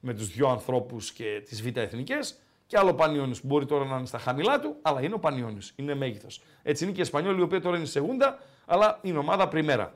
με 0.00 0.14
τους 0.14 0.28
δυο 0.28 0.48
ανθρώπους 0.48 1.12
και 1.12 1.42
τις 1.44 1.62
β' 1.62 1.76
εθνικές 1.76 2.38
και 2.70 2.78
άλλο 2.78 2.90
ο 2.90 2.94
Πανιόνιος 2.94 3.40
που 3.40 3.46
μπορεί 3.46 3.66
τώρα 3.66 3.84
να 3.84 3.96
είναι 3.96 4.06
στα 4.06 4.18
χαμηλά 4.18 4.60
του, 4.60 4.76
αλλά 4.82 5.02
είναι 5.02 5.14
ο 5.14 5.18
Πανιόνιος, 5.18 5.72
είναι 5.76 5.94
μέγεθος. 5.94 6.42
Έτσι 6.62 6.84
είναι 6.84 6.92
και 6.92 6.98
η 6.98 7.02
Εσπανιόλ 7.02 7.38
η 7.38 7.42
οποία 7.42 7.60
τώρα 7.60 7.76
είναι 7.76 7.86
σεγούντα, 7.86 8.38
αλλά 8.66 8.98
είναι 9.02 9.18
ομάδα 9.18 9.48
πριμέρα. 9.48 9.94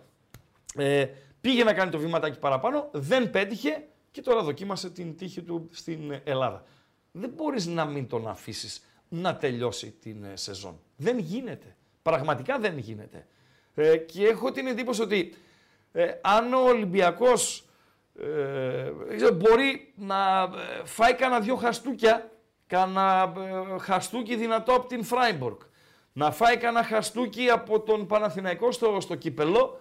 Ε, 0.76 1.06
πήγε 1.40 1.64
να 1.64 1.72
κάνει 1.72 1.90
το 1.90 1.98
βήματάκι 1.98 2.38
παραπάνω, 2.38 2.88
δεν 2.92 3.30
πέτυχε 3.30 3.84
και 4.10 4.20
τώρα 4.20 4.42
δοκίμασε 4.42 4.90
την 4.90 5.16
τύχη 5.16 5.42
του 5.42 5.68
στην 5.72 6.20
Ελλάδα. 6.24 6.64
Δεν 7.12 7.30
μπορείς 7.34 7.66
να 7.66 7.84
μην 7.84 8.08
τον 8.08 8.28
αφήσεις 8.28 8.84
να 9.08 9.36
τελειώσει 9.36 9.90
την 9.90 10.24
ε, 10.24 10.36
σεζόν. 10.36 10.80
Δεν 10.96 11.18
γίνεται. 11.18 11.76
Πραγματικά 12.02 12.58
δεν 12.58 12.78
γίνεται. 12.78 13.26
Ε, 13.74 13.96
και 13.96 14.26
έχω 14.26 14.50
την 14.52 14.66
εντύπωση 14.66 15.02
ότι 15.02 15.34
ε, 15.92 16.10
αν 16.20 16.54
ο 16.54 16.60
Ολυμπιακός 16.60 17.64
ε, 18.20 19.32
μπορεί 19.32 19.92
να 19.96 20.42
ε, 20.42 20.84
φάει 20.84 21.14
κανένα 21.14 21.40
δυο 21.40 21.56
χαστούκια, 21.56 22.28
κανένα 22.74 23.32
ε, 23.38 23.78
χαστούκι 23.78 24.36
δυνατό 24.36 24.74
από 24.74 24.86
την 24.86 25.04
Φράιμπορκ, 25.04 25.62
να 26.12 26.30
φάει 26.30 26.56
κανένα 26.56 26.84
χαστούκι 26.84 27.50
από 27.50 27.80
τον 27.80 28.06
Παναθηναϊκό 28.06 28.72
στο, 28.72 29.00
στο 29.00 29.14
κύπελο 29.14 29.80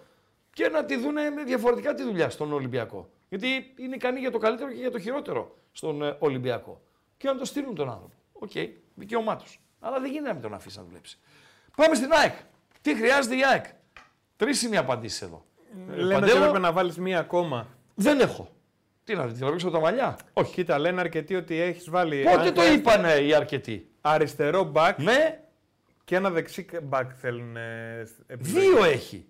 και 0.53 0.67
να 0.67 0.85
τη 0.85 0.95
δούνε 0.95 1.29
με 1.29 1.43
διαφορετικά 1.43 1.93
τη 1.93 2.03
δουλειά 2.03 2.29
στον 2.29 2.53
Ολυμπιακό. 2.53 3.09
Γιατί 3.29 3.73
είναι 3.75 3.95
ικανή 3.95 4.19
για 4.19 4.31
το 4.31 4.37
καλύτερο 4.37 4.69
και 4.71 4.79
για 4.79 4.91
το 4.91 4.99
χειρότερο 4.99 5.55
στον 5.71 6.03
ε, 6.03 6.15
Ολυμπιακό. 6.19 6.81
Και 7.17 7.27
να 7.27 7.37
το 7.37 7.45
στείλουν 7.45 7.75
τον 7.75 7.89
άνθρωπο. 7.89 8.13
OK, 8.33 8.51
okay, 8.53 8.69
δικαίωμά 8.95 9.35
τους. 9.35 9.59
Αλλά 9.79 9.99
δεν 9.99 10.11
γίνεται 10.11 10.27
να 10.27 10.33
μην 10.33 10.41
τον 10.41 10.53
αφήσει 10.53 10.77
να 10.77 10.83
δουλέψει. 10.83 11.19
Πάμε 11.75 11.95
στην 11.95 12.11
ΑΕΚ. 12.11 12.33
Τι 12.81 12.95
χρειάζεται 12.95 13.35
η 13.35 13.45
ΑΕΚ; 13.45 13.65
Τρεις 14.35 14.61
είναι 14.61 14.75
οι 14.75 14.77
απαντήσεις 14.77 15.21
εδώ. 15.21 15.45
Λέμε 15.87 16.15
ότι 16.15 16.31
έπρεπε 16.31 16.59
να 16.59 16.71
βάλεις 16.71 16.97
μία 16.97 17.19
ακόμα. 17.19 17.67
Δεν 17.95 18.19
έχω. 18.19 18.52
Τι 19.03 19.15
να 19.15 19.27
την 19.27 19.47
ρωτήσω 19.47 19.69
τα 19.69 19.79
μαλλιά. 19.79 20.17
Όχι. 20.33 20.53
Κοίτα, 20.53 20.79
λένε 20.79 20.99
αρκετοί 20.99 21.35
ότι 21.35 21.59
έχεις 21.61 21.89
βάλει. 21.89 22.23
Πότε 22.23 22.51
το 22.51 22.63
είπανε 22.63 23.13
οι 23.13 23.33
αρκετοί; 23.33 23.87
Αριστερό 24.01 24.63
μπακ 24.63 24.99
Ναι, 25.01 25.39
και 26.03 26.15
ένα 26.15 26.29
δεξί 26.29 26.67
μπακ 26.83 27.11
θέλουν. 27.21 27.57
ε, 27.57 28.07
επιλογή. 28.27 28.59
δύο 28.69 28.83
έχει. 28.83 29.25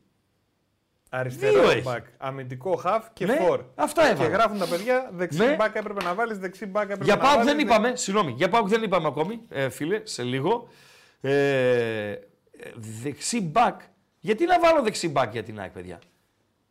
Αριστερό 1.10 1.62
δύο 1.62 1.70
έχει. 1.72 1.82
μπακ. 1.82 2.06
Αμυντικό 2.18 2.76
χαφ 2.76 3.06
και 3.14 3.26
Ναι, 3.26 3.36
φορ. 3.36 3.64
αυτά 3.76 4.02
Και 4.06 4.10
έβαλα. 4.12 4.30
γράφουν 4.30 4.58
τα 4.60 4.68
παιδιά 4.68 5.10
δεξί 5.14 5.38
Ναι. 5.38 5.56
μπακ 5.56 5.76
έπρεπε 5.76 6.04
να 6.04 6.14
βάλεις, 6.14 6.38
δεξί 6.38 6.66
μπακ 6.66 6.84
έπρεπε 6.84 7.04
Για 7.04 7.16
να 7.16 7.22
πάω 7.22 7.32
βάλεις. 7.36 7.46
δεν 7.46 7.60
είπαμε, 7.60 7.96
συγγνώμη, 7.96 8.32
για 8.32 8.50
πάω 8.50 8.64
δεν 8.64 8.84
είπαμε 8.84 9.08
ακόμη, 9.08 9.40
ε, 9.50 9.70
φίλε, 9.70 10.02
σε 10.04 10.24
λίγο. 10.24 10.68
Ε, 11.22 12.16
δεξί 12.76 13.42
μπακ. 13.42 13.82
Γιατί 14.20 14.46
να 14.46 14.60
βάλω 14.60 14.82
δεξί 14.82 15.10
μπακ 15.10 15.32
για 15.32 15.44
την 15.44 15.60
ΑΕΚ, 15.60 15.72
παιδιά; 15.72 16.00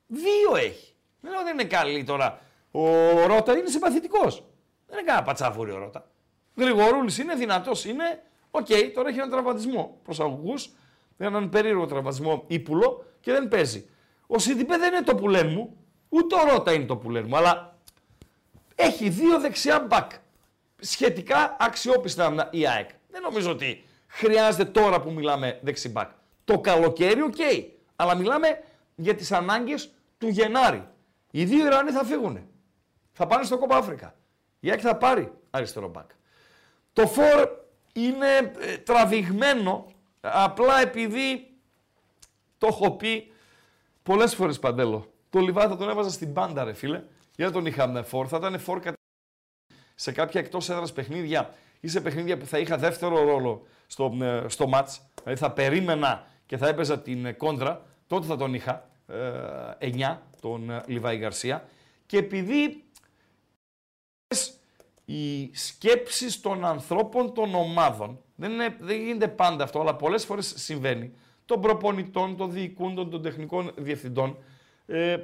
Δύο 0.06 0.56
έχει. 0.56 0.94
Δεν 1.20 1.30
λέω 1.32 1.42
δεν 1.42 1.52
είναι 1.58 1.64
καλή 1.68 2.04
τώρα. 2.04 2.38
Ο 2.72 2.86
Ρότα 3.26 3.58
είναι 3.58 3.68
συμπαθητικός. 3.68 4.44
Δεν 4.86 4.98
είναι 4.98 5.06
κανένα 5.06 5.24
πατσάφουρη 5.24 5.70
ο 5.70 5.78
Ρότα. 5.78 6.06
Γρηγορούλης 6.56 7.18
είναι, 7.18 7.34
δυνατός 7.34 7.84
είναι. 7.84 8.22
Οκ, 8.50 8.66
τώρα 8.94 9.08
έχει 9.08 9.18
έναν 9.18 9.30
τραυματισμό 9.30 9.98
προσαγωγού. 10.02 10.54
Έναν 11.16 11.48
περίεργο 11.48 11.86
τραυματισμό 11.86 12.44
ύπουλο 12.46 13.04
και 13.20 13.32
δεν 13.32 13.48
παίζει. 13.48 13.88
Ο 14.26 14.38
Σιντιπέ 14.38 14.76
δεν 14.76 14.92
είναι 14.92 15.02
το 15.02 15.14
πουλέν 15.14 15.48
μου. 15.48 15.76
Ούτε 16.08 16.34
ο 16.34 16.50
Ρότα 16.50 16.72
είναι 16.72 16.84
το 16.84 16.96
πουλέν 16.96 17.24
μου. 17.28 17.36
Αλλά 17.36 17.78
έχει 18.74 19.08
δύο 19.08 19.40
δεξιά 19.40 19.80
μπακ. 19.80 20.10
Σχετικά 20.80 21.56
αξιόπιστα 21.60 22.48
η 22.50 22.66
ΑΕΚ. 22.66 22.88
Δεν 23.10 23.22
νομίζω 23.22 23.50
ότι 23.50 23.84
χρειάζεται 24.06 24.64
τώρα 24.64 25.00
που 25.00 25.12
μιλάμε 25.12 25.58
δεξί 25.62 25.88
μπακ. 25.88 26.10
Το 26.44 26.60
καλοκαίρι, 26.60 27.22
οκ. 27.22 27.36
Αλλά 27.96 28.14
μιλάμε 28.14 28.62
για 28.94 29.14
τις 29.14 29.32
ανάγκες 29.32 29.90
του 30.18 30.28
Γενάρη. 30.28 30.88
Οι 31.30 31.44
δύο 31.44 31.66
Ιρανοί 31.66 31.90
θα 31.90 32.04
φύγουν. 32.04 32.46
Θα 33.12 33.26
πάνε 33.26 33.44
στο 33.44 33.58
Κόπα 33.58 33.76
Αφρικα. 33.76 34.14
Η 34.60 34.70
ΑΕΚ 34.70 34.80
θα 34.82 34.96
πάρει 34.96 35.32
αριστερό 35.50 35.88
μπακ. 35.88 36.10
Το 36.92 37.06
φορ 37.06 37.48
είναι 37.92 38.52
ε, 38.58 38.76
τραβηγμένο 38.78 39.86
απλά 40.20 40.80
επειδή 40.80 41.56
το 42.58 42.66
έχω 42.66 42.90
πει 42.90 43.32
πολλές 44.02 44.34
φορές 44.34 44.58
παντέλο. 44.58 45.12
Το 45.30 45.38
Λιβάη 45.38 45.66
θα 45.66 45.76
τον 45.76 45.88
έβαζα 45.88 46.10
στην 46.10 46.32
πάντα, 46.32 46.64
ρε 46.64 46.72
φίλε. 46.72 47.02
Για 47.36 47.46
να 47.46 47.52
τον 47.52 47.66
είχαμε 47.66 48.02
φόρ. 48.02 48.26
Θα 48.28 48.36
ήταν 48.36 48.58
φόρ 48.58 48.80
κατα... 48.80 48.96
σε 49.94 50.12
κάποια 50.12 50.40
εκτός 50.40 50.68
έδρας 50.68 50.92
παιχνίδια 50.92 51.54
ή 51.80 51.88
σε 51.88 52.00
παιχνίδια 52.00 52.38
που 52.38 52.46
θα 52.46 52.58
είχα 52.58 52.76
δεύτερο 52.76 53.24
ρόλο 53.24 53.66
στο, 53.86 54.16
ε, 54.22 54.48
στο 54.48 54.70
match. 54.74 54.98
Δηλαδή 55.22 55.40
θα 55.40 55.52
περίμενα 55.52 56.26
και 56.46 56.56
θα 56.56 56.68
έπαιζα 56.68 57.00
την 57.00 57.26
ε, 57.26 57.32
κόντρα. 57.32 57.82
Τότε 58.06 58.26
θα 58.26 58.36
τον 58.36 58.54
είχα. 58.54 58.90
Ε, 59.78 59.90
9 60.12 60.16
τον 60.40 60.70
ε, 60.70 60.82
Λιβάη 60.86 61.16
Γκαρσία. 61.16 61.68
Και 62.06 62.16
επειδή 62.16 62.84
οι 65.04 65.50
σκέψεις 65.56 66.40
των 66.40 66.64
ανθρώπων 66.64 67.34
των 67.34 67.54
ομάδων, 67.54 68.20
δεν, 68.34 68.50
είναι, 68.50 68.76
δεν 68.80 69.00
γίνεται 69.00 69.28
πάντα 69.28 69.64
αυτό, 69.64 69.80
αλλά 69.80 69.96
πολλές 69.96 70.24
φορές 70.24 70.52
συμβαίνει, 70.56 71.12
των 71.44 71.60
προπονητών, 71.60 72.36
των 72.36 72.52
διοικούντων, 72.52 73.10
των 73.10 73.22
τεχνικών 73.22 73.72
διευθυντών, 73.76 74.38
ε, 74.86 75.16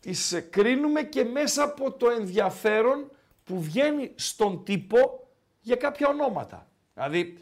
τις 0.00 0.32
ε, 0.32 0.40
κρίνουμε 0.40 1.02
και 1.02 1.24
μέσα 1.24 1.62
από 1.62 1.92
το 1.92 2.10
ενδιαφέρον 2.10 3.10
που 3.44 3.62
βγαίνει 3.62 4.12
στον 4.14 4.64
τύπο 4.64 5.28
για 5.60 5.76
κάποια 5.76 6.08
ονόματα. 6.08 6.68
Δηλαδή, 6.94 7.38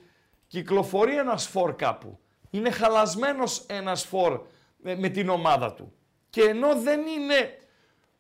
κυκλοφορεί 0.47 1.17
ένας 1.17 1.47
φορ 1.47 1.77
κάπου, 1.77 2.19
είναι 2.51 2.71
χαλασμένος 2.71 3.65
ένας 3.67 4.05
φορ 4.05 4.41
ε, 4.85 4.95
με 4.95 5.09
την 5.09 5.29
ομάδα 5.29 5.73
του. 5.73 5.93
Και 6.31 6.43
ενώ 6.43 6.81
δεν 6.81 7.01
είναι 7.01 7.59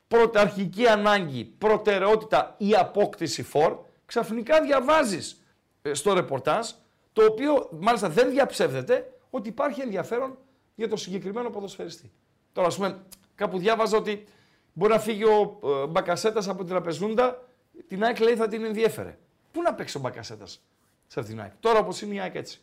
πρωταρχική 0.08 0.86
ανάγκη, 0.86 1.44
προτεραιότητα 1.44 2.54
ή 2.58 2.74
απόκτηση 2.74 3.42
φορ, 3.42 3.78
ξαφνικά 4.06 4.60
διαβάζεις 4.60 5.42
ε, 5.82 5.94
στο 5.94 6.12
ρεπορτάζ, 6.12 6.70
το 7.12 7.24
οποίο 7.24 7.68
μάλιστα 7.80 8.08
δεν 8.08 8.30
διαψεύδεται, 8.30 9.12
ότι 9.30 9.48
υπάρχει 9.48 9.80
ενδιαφέρον 9.80 10.38
για 10.74 10.88
το 10.88 10.96
συγκεκριμένο 10.96 11.50
ποδοσφαιριστή. 11.50 12.12
Τώρα, 12.52 12.68
ας 12.68 12.76
πούμε, 12.76 13.04
κάπου 13.34 13.58
διάβαζα 13.58 13.96
ότι 13.96 14.24
μπορεί 14.72 14.92
να 14.92 14.98
φύγει 14.98 15.24
ο 15.24 15.60
ε, 15.64 15.86
Μπακασέτας 15.86 16.48
από 16.48 16.58
την 16.58 16.68
Τραπεζούντα, 16.68 17.48
την 17.88 18.04
ΑΕΚ 18.04 18.18
λέει 18.18 18.36
θα 18.36 18.48
την 18.48 18.64
ενδιέφερε. 18.64 19.18
Πού 19.52 19.62
να 19.62 19.74
παίξει 19.74 19.96
ο 19.96 20.00
Μπακασέτας 20.00 20.62
σε 21.06 21.20
αυτήν 21.20 21.34
την 21.34 21.44
ΑΕΚ; 21.44 21.52
Τώρα 21.60 21.78
όπως 21.78 22.02
είναι 22.02 22.14
η 22.14 22.20
ΑΕΚ 22.20 22.34
έτσι. 22.34 22.60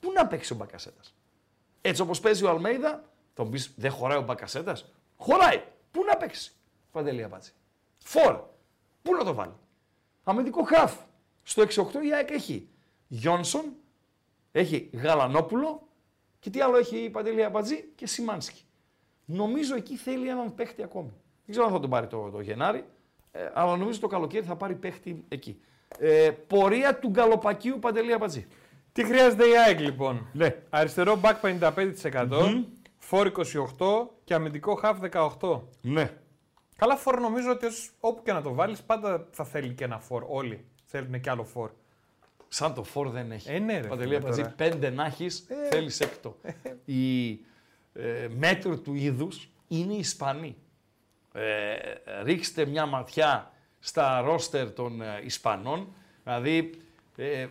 Πού 0.00 0.12
να 0.12 0.26
παίξει 0.26 0.52
ο 0.52 0.56
Μπακασέτας; 0.56 1.14
Έτσι 1.80 2.02
όπως 2.02 2.20
παίζει 2.20 2.44
ο 2.44 2.48
Αλμέιδα, 2.48 3.04
θα 3.34 3.44
μου 3.44 3.50
πεις 3.50 3.72
δεν 3.76 3.90
χωράει 3.90 4.18
ο 4.18 4.22
Μπακασέτας; 4.22 4.92
Χωράει. 5.16 5.62
Πού 5.90 6.04
να 6.04 6.16
παίξει; 6.16 6.52
Παντελή 6.90 7.22
απάντηση. 7.22 7.52
Φορ. 7.98 8.40
Πού 9.02 9.14
να 9.14 9.24
το 9.24 9.34
βάλει. 9.34 9.52
Αμυντικό 10.24 10.62
χαφ. 10.62 10.94
Στο 11.42 11.62
6-8 11.62 11.66
η 12.04 12.14
ΑΕΚ 12.14 12.30
έχει 12.30 12.68
Γιόνσον, 13.08 13.64
έχει 14.52 14.90
Γαλανόπουλο 14.92 15.88
και 16.38 16.50
τι 16.50 16.60
άλλο 16.60 16.76
έχει 16.76 16.96
η 16.96 17.10
Παντελή 17.10 17.44
Αμπατζή 17.44 17.84
και 17.94 18.06
Σιμάνσκι. 18.06 18.62
Νομίζω 19.24 19.74
εκεί 19.74 19.96
θέλει 19.96 20.28
έναν 20.28 20.54
παίχτη 20.54 20.82
ακόμη. 20.82 21.12
Δεν 21.44 21.50
ξέρω 21.50 21.66
αν 21.66 21.72
θα 21.72 21.80
τον 21.80 21.90
πάρει 21.90 22.06
το, 22.06 22.30
το 22.30 22.40
Γενάρη, 22.40 22.84
ε, 23.32 23.50
αλλά 23.54 23.76
νομίζω 23.76 24.00
το 24.00 24.06
καλοκαίρι 24.06 24.44
θα 24.44 24.56
πάρει 24.56 24.74
παίχτη 24.74 25.24
εκεί. 25.28 25.60
Ε, 25.98 26.30
πορεία 26.46 26.98
του 26.98 27.08
Γκαλοπακίου 27.08 27.78
Παντελή 27.78 28.12
Αμπατζή. 28.12 28.46
Τι 28.92 29.04
χρειάζεται 29.04 29.44
η 29.44 29.56
ΑΕΚ 29.66 29.80
λοιπόν; 29.80 30.28
Ναι. 30.32 30.62
Αριστερό 30.70 31.16
μπακ 31.16 31.36
55%, 31.42 32.64
φορ 32.98 33.32
28% 33.78 34.06
και 34.24 34.34
αμυντικό 34.34 34.74
χαφ 34.74 34.98
18%. 35.40 35.60
Ναι. 35.80 36.10
Καλά 36.80 36.96
φορ 36.96 37.20
νομίζω 37.20 37.50
ότι 37.50 37.66
ως, 37.66 37.90
όπου 38.00 38.22
και 38.22 38.32
να 38.32 38.42
το 38.42 38.54
βάλεις 38.54 38.82
πάντα 38.82 39.26
θα 39.30 39.44
θέλει 39.44 39.74
και 39.74 39.84
ένα 39.84 39.98
φορ. 39.98 40.24
Όλοι 40.28 40.64
θέλουν 40.84 41.20
και 41.20 41.30
άλλο 41.30 41.44
φορ. 41.44 41.70
Σαν 42.48 42.74
το 42.74 42.84
φόρ 42.84 43.08
δεν 43.08 43.32
έχει. 43.32 43.50
Ε, 43.50 43.58
ναι, 43.58 43.80
ρε, 43.80 43.88
Παντελή 43.88 44.08
φίλε, 44.08 44.16
Αμπατζή, 44.16 44.40
τώρα. 44.42 44.54
πέντε 44.56 44.90
να 44.90 45.04
έχεις, 45.04 45.46
θέλεις 45.70 46.00
έκτο. 46.00 46.36
η 46.84 47.30
ε, 47.92 48.28
μέτρο 48.36 48.78
του 48.78 48.94
είδους 48.94 49.50
είναι 49.68 49.92
οι 49.92 49.98
Ισπανοί. 49.98 50.56
Ε, 51.32 51.76
ρίξτε 52.22 52.66
μια 52.66 52.86
ματιά 52.86 53.52
στα 53.78 54.20
ρόστερ 54.20 54.72
των 54.72 55.02
ε, 55.02 55.20
Ισπανών, 55.24 55.94
δηλαδή 56.24 56.70
ε, 57.16 57.46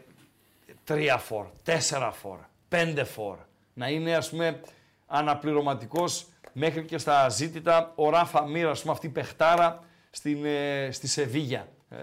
τρία 0.84 1.18
φορ, 1.18 1.45
τέσσερα 1.64 2.11
φορ, 2.11 2.38
πέντε 2.68 3.03
φορ. 3.03 3.38
Να 3.73 3.89
είναι 3.89 4.15
ας 4.15 4.30
πούμε 4.30 4.61
αναπληρωματικός 5.07 6.27
μέχρι 6.53 6.85
και 6.85 6.97
στα 6.97 7.30
ζήτητα 7.30 7.91
ο 7.95 8.09
Ράφα 8.09 8.47
Μίρα, 8.47 8.69
ας 8.69 8.81
πούμε 8.81 8.93
αυτή 8.93 9.05
η 9.05 9.09
παιχτάρα 9.09 9.80
στην, 10.09 10.45
ε, 10.45 10.89
στη 10.91 11.07
Σεβίγια, 11.07 11.67
ε, 11.89 11.95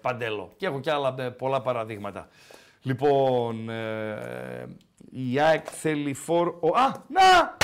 Παντέλο. 0.00 0.52
Και 0.56 0.66
έχω 0.66 0.80
και 0.80 0.90
άλλα 0.90 1.14
ε, 1.18 1.28
πολλά 1.28 1.60
παραδείγματα. 1.60 2.28
Λοιπόν, 2.82 3.68
ε, 3.68 4.68
η 5.10 5.40
ΑΕΚ 5.40 5.66
θέλει 5.70 6.14
φορ... 6.14 6.48
Ο, 6.60 6.76
α, 6.76 6.92
να! 7.08 7.56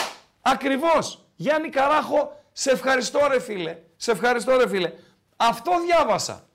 Ακριβώς! 0.43 1.25
Γιάννη 1.37 1.69
Καράχο, 1.69 2.43
σε 2.53 2.71
ευχαριστώ 2.71 3.19
ρε 3.31 3.41
φίλε. 3.41 3.77
Σε 3.97 4.11
ευχαριστώ 4.11 4.57
ρε 4.57 4.69
φίλε. 4.69 4.93
Αυτό 5.37 5.73
διάβασα. 5.87 6.47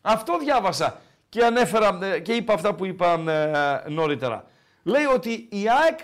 Αυτό 0.00 0.38
διάβασα. 0.38 1.00
Και 1.28 1.44
ανέφερα 1.44 1.98
ε, 2.02 2.18
και 2.18 2.32
είπα 2.32 2.54
αυτά 2.54 2.74
που 2.74 2.84
είπα 2.84 3.12
ε, 3.86 3.90
νωρίτερα. 3.90 4.44
Λέει 4.82 5.04
ότι 5.04 5.48
η 5.50 5.64
ΑΕΚ, 5.82 5.98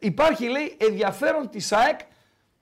υπάρχει 0.00 0.48
λέει 0.48 0.76
ενδιαφέρον 0.80 1.50
της 1.50 1.72
ΑΕΚ 1.72 1.98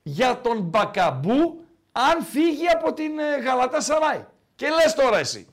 για 0.07 0.41
τον 0.41 0.61
Μπακαμπού 0.61 1.65
αν 1.93 2.23
φύγει 2.25 2.69
από 2.69 2.93
την 2.93 3.19
ε, 3.19 3.37
Γαλατά 3.37 3.81
Σαράι. 3.81 4.25
Και 4.55 4.69
λες 4.69 4.95
τώρα 4.95 5.19
εσύ. 5.19 5.47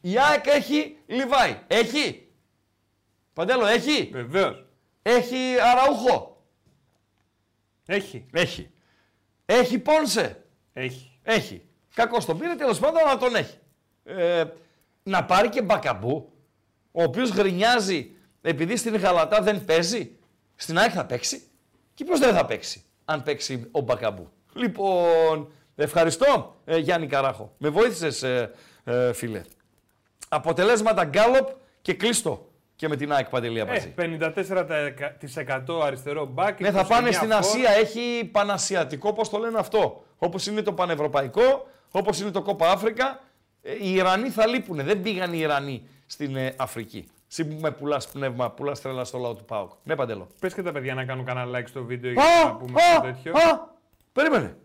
Η 0.00 0.18
ΑΕΚ 0.18 0.46
έχει 0.46 0.96
Λιβάη. 1.06 1.58
Έχει. 1.66 2.28
Παντέλο, 3.32 3.66
έχει. 3.66 4.08
Βεβαίως. 4.12 4.64
Έχει 5.02 5.36
Αραούχο. 5.60 6.44
Έχει. 7.86 8.26
Έχει. 8.32 8.70
Έχει 9.44 9.78
Πόνσε. 9.78 10.44
Έχει. 10.72 11.18
Έχει. 11.22 11.62
Κακό 11.94 12.24
τον 12.24 12.38
πήρε, 12.38 12.54
τέλος 12.54 12.78
πάντων, 12.78 13.00
αλλά 13.06 13.16
τον 13.16 13.34
έχει. 13.34 13.58
Ε, 14.04 14.44
να 15.02 15.24
πάρει 15.24 15.48
και 15.48 15.62
μπακαμπού, 15.62 16.32
ο 16.92 17.02
οποίος 17.02 17.30
γρινιάζει 17.30 18.14
επειδή 18.40 18.76
στην 18.76 18.96
Γαλατά 18.96 19.42
δεν 19.42 19.64
παίζει. 19.64 20.18
Στην 20.54 20.78
ΑΕΚ 20.78 20.90
θα 20.94 21.06
παίξει. 21.06 21.42
Και 21.94 22.04
ποιος 22.04 22.18
δεν 22.18 22.34
θα 22.34 22.46
παίξει, 22.46 22.84
αν 23.10 23.22
παίξει 23.22 23.68
ο 23.70 23.80
Μπακαμπού. 23.80 24.28
Λοιπόν, 24.52 25.52
ευχαριστώ 25.76 26.56
ε, 26.64 26.76
Γιάννη 26.76 27.06
Καράχο. 27.06 27.52
Με 27.58 27.68
βοήθησες, 27.68 28.22
ε, 28.22 28.50
ε, 28.84 29.12
φίλε. 29.12 29.42
Αποτελέσματα 30.28 31.04
γκάλοπ 31.04 31.48
και 31.82 31.94
κλείστο 31.94 32.48
και 32.76 32.88
με 32.88 32.96
την 32.96 33.12
ΑΕΚ 33.12 33.28
Παντελία 33.28 33.66
μαζί. 33.66 33.94
Ε, 33.96 34.18
54% 35.68 35.80
αριστερό 35.82 36.26
μπακ. 36.26 36.60
Ναι, 36.60 36.70
θα 36.70 36.84
πάνε 36.86 37.10
στην 37.12 37.32
Ασία. 37.32 37.70
Έχει 37.70 38.28
πανασιατικό, 38.32 39.12
πώς 39.12 39.28
το 39.28 39.38
λένε 39.38 39.58
αυτό. 39.58 40.04
Όπως 40.18 40.46
είναι 40.46 40.62
το 40.62 40.72
πανευρωπαϊκό, 40.72 41.66
όπως 41.90 42.20
είναι 42.20 42.30
το 42.30 42.42
Κόπα 42.42 42.70
Αφρικα. 42.70 43.20
Ε, 43.62 43.72
οι 43.80 43.92
Ιρανοί 43.92 44.28
θα 44.28 44.46
λείπουν. 44.46 44.84
Δεν 44.84 45.00
πήγαν 45.00 45.32
οι 45.32 45.38
Ιρανοί 45.38 45.88
στην 46.06 46.36
ε, 46.36 46.54
Αφρική. 46.56 47.08
Εσύ 47.30 47.44
που 47.44 47.56
με 47.60 47.70
πουλάς 47.70 48.08
πνεύμα, 48.08 48.50
πουλάς 48.50 48.80
τρέλα 48.80 49.04
στο 49.04 49.18
λαό 49.18 49.34
του 49.34 49.44
Πάοκ. 49.44 49.70
Ναι, 49.82 49.96
Παντελό. 49.96 50.28
Πες 50.40 50.54
και 50.54 50.62
τα 50.62 50.72
παιδιά 50.72 50.94
να 50.94 51.04
κάνουν 51.04 51.24
κανένα 51.24 51.58
like 51.58 51.64
στο 51.68 51.84
βίντεο 51.84 52.10
Α, 52.10 52.14
για 52.14 52.44
να 52.44 52.54
πούμε 52.56 52.82
α, 52.82 53.00
το 53.00 53.06
τέτοιο. 53.06 53.32
α, 53.32 53.68
περίμενε. 54.12 54.56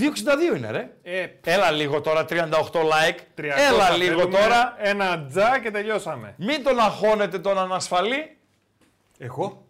2,62 0.00 0.56
είναι 0.56 0.70
ρε. 0.70 0.96
Ε, 1.02 1.26
Έλα 1.44 1.70
λίγο 1.70 2.00
τώρα, 2.00 2.24
38 2.28 2.34
like. 2.34 3.18
300 3.40 3.44
Έλα 3.72 3.90
λίγο 3.96 4.18
θέλουμε, 4.20 4.38
τώρα. 4.38 4.74
Ένα 4.78 5.26
τζα 5.28 5.58
και 5.62 5.70
τελειώσαμε. 5.70 6.34
Μην 6.38 6.62
τον 6.62 6.78
αγχώνετε 6.80 7.38
τον 7.38 7.58
ανασφαλή. 7.58 8.36
Εγώ; 9.18 9.66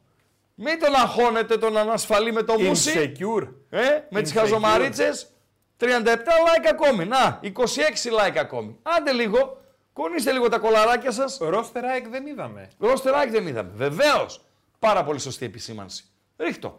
Μην 0.54 0.78
τον 0.80 0.94
αγχώνετε 0.94 1.56
τον 1.58 1.76
ανασφαλή 1.76 2.32
με 2.32 2.42
το 2.42 2.58
μουσι. 2.60 3.14
Insecure. 3.18 3.48
Ε, 3.70 3.80
με 4.10 4.22
τις 4.22 4.32
Insecure. 4.32 4.36
χαζομαρίτσες. 4.38 5.32
37 5.80 5.84
like 5.86 6.66
ακόμη. 6.70 7.04
Να, 7.04 7.40
26 7.42 7.48
like 7.48 8.36
ακόμη. 8.38 8.78
Άντε 8.82 9.12
λίγο. 9.12 9.60
Κονίστε 9.98 10.32
λίγο 10.32 10.48
τα 10.48 10.58
κολαράκια 10.58 11.10
σας. 11.10 11.38
Roster 11.40 11.82
ΑΕΚ 11.90 12.08
δεν 12.08 12.26
είδαμε. 12.26 12.70
Ρόστερ 12.78 13.30
δεν 13.30 13.46
είδαμε. 13.46 13.70
Βεβαίως. 13.74 14.44
Πάρα 14.78 15.04
πολύ 15.04 15.18
σωστή 15.18 15.44
επισήμανση. 15.44 16.04
Ρίχτω. 16.36 16.78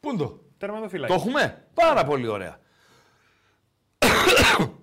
Πού 0.00 0.08
είναι 0.08 0.18
το. 0.18 0.40
Τερματοφύλακα. 0.58 1.14
Το 1.14 1.20
έχουμε; 1.20 1.68
Πάρα 1.74 2.04
πολύ 2.04 2.26
ωραία. 2.26 2.60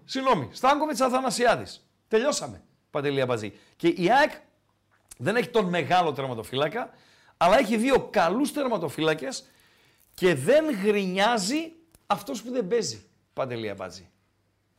Συγγνώμη. 0.05 0.49
Στάνκοβιτς 0.53 1.01
Αθανασιάδης. 1.01 1.89
Τελειώσαμε. 2.07 2.63
Παντελή 2.89 3.21
Αμπατζή. 3.21 3.53
Και 3.75 3.87
η 3.87 4.11
ΑΕΚ 4.11 4.31
δεν 5.17 5.35
έχει 5.35 5.49
τον 5.49 5.65
μεγάλο 5.65 6.13
τερματοφύλακα, 6.13 6.89
αλλά 7.37 7.57
έχει 7.57 7.77
δύο 7.77 8.07
καλούς 8.11 8.53
τερματοφύλακες 8.53 9.49
και 10.13 10.35
δεν 10.35 10.71
γρινιάζει 10.83 11.71
αυτός 12.07 12.41
που 12.41 12.51
δεν 12.51 12.67
παίζει. 12.67 13.09
Παντελή 13.35 13.69
Αμπατζή. 13.69 14.09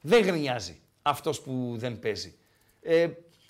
Δεν 0.00 0.24
γρινιάζει 0.24 0.80
αυτός 1.02 1.40
που 1.40 1.74
δεν 1.76 1.98
παίζει. 1.98 2.38
Ε, 2.80 3.08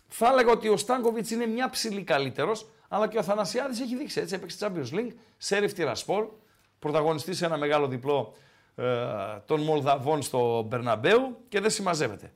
θα 0.09 0.29
έλεγα 0.29 0.51
ότι 0.51 0.69
ο 0.69 0.77
Στάνκοβιτς 0.77 1.31
είναι 1.31 1.47
μια 1.47 1.71
ψηλή 1.71 2.03
καλύτερος, 2.03 2.67
αλλά 2.89 3.09
και 3.09 3.17
ο 3.17 3.21
Αθανασιάδης 3.21 3.81
έχει 3.81 3.97
δείξει. 3.97 4.21
Έτσι 4.21 4.35
έπαιξε 4.35 4.57
Champions 4.61 4.95
League, 4.95 5.13
σέριφ 5.37 5.73
Τυρασπόλ, 5.73 6.27
πρωταγωνιστής 6.79 7.37
σε 7.37 7.45
ένα 7.45 7.57
μεγάλο 7.57 7.89
διπλό 7.89 8.35
ε, 8.75 8.85
των 9.47 9.61
Μολδαβών 9.61 10.23
στο 10.23 10.63
Μπερναμπέου 10.63 11.45
και 11.49 11.61
δεν 11.61 11.71
συμμαζεύεται. 11.71 12.33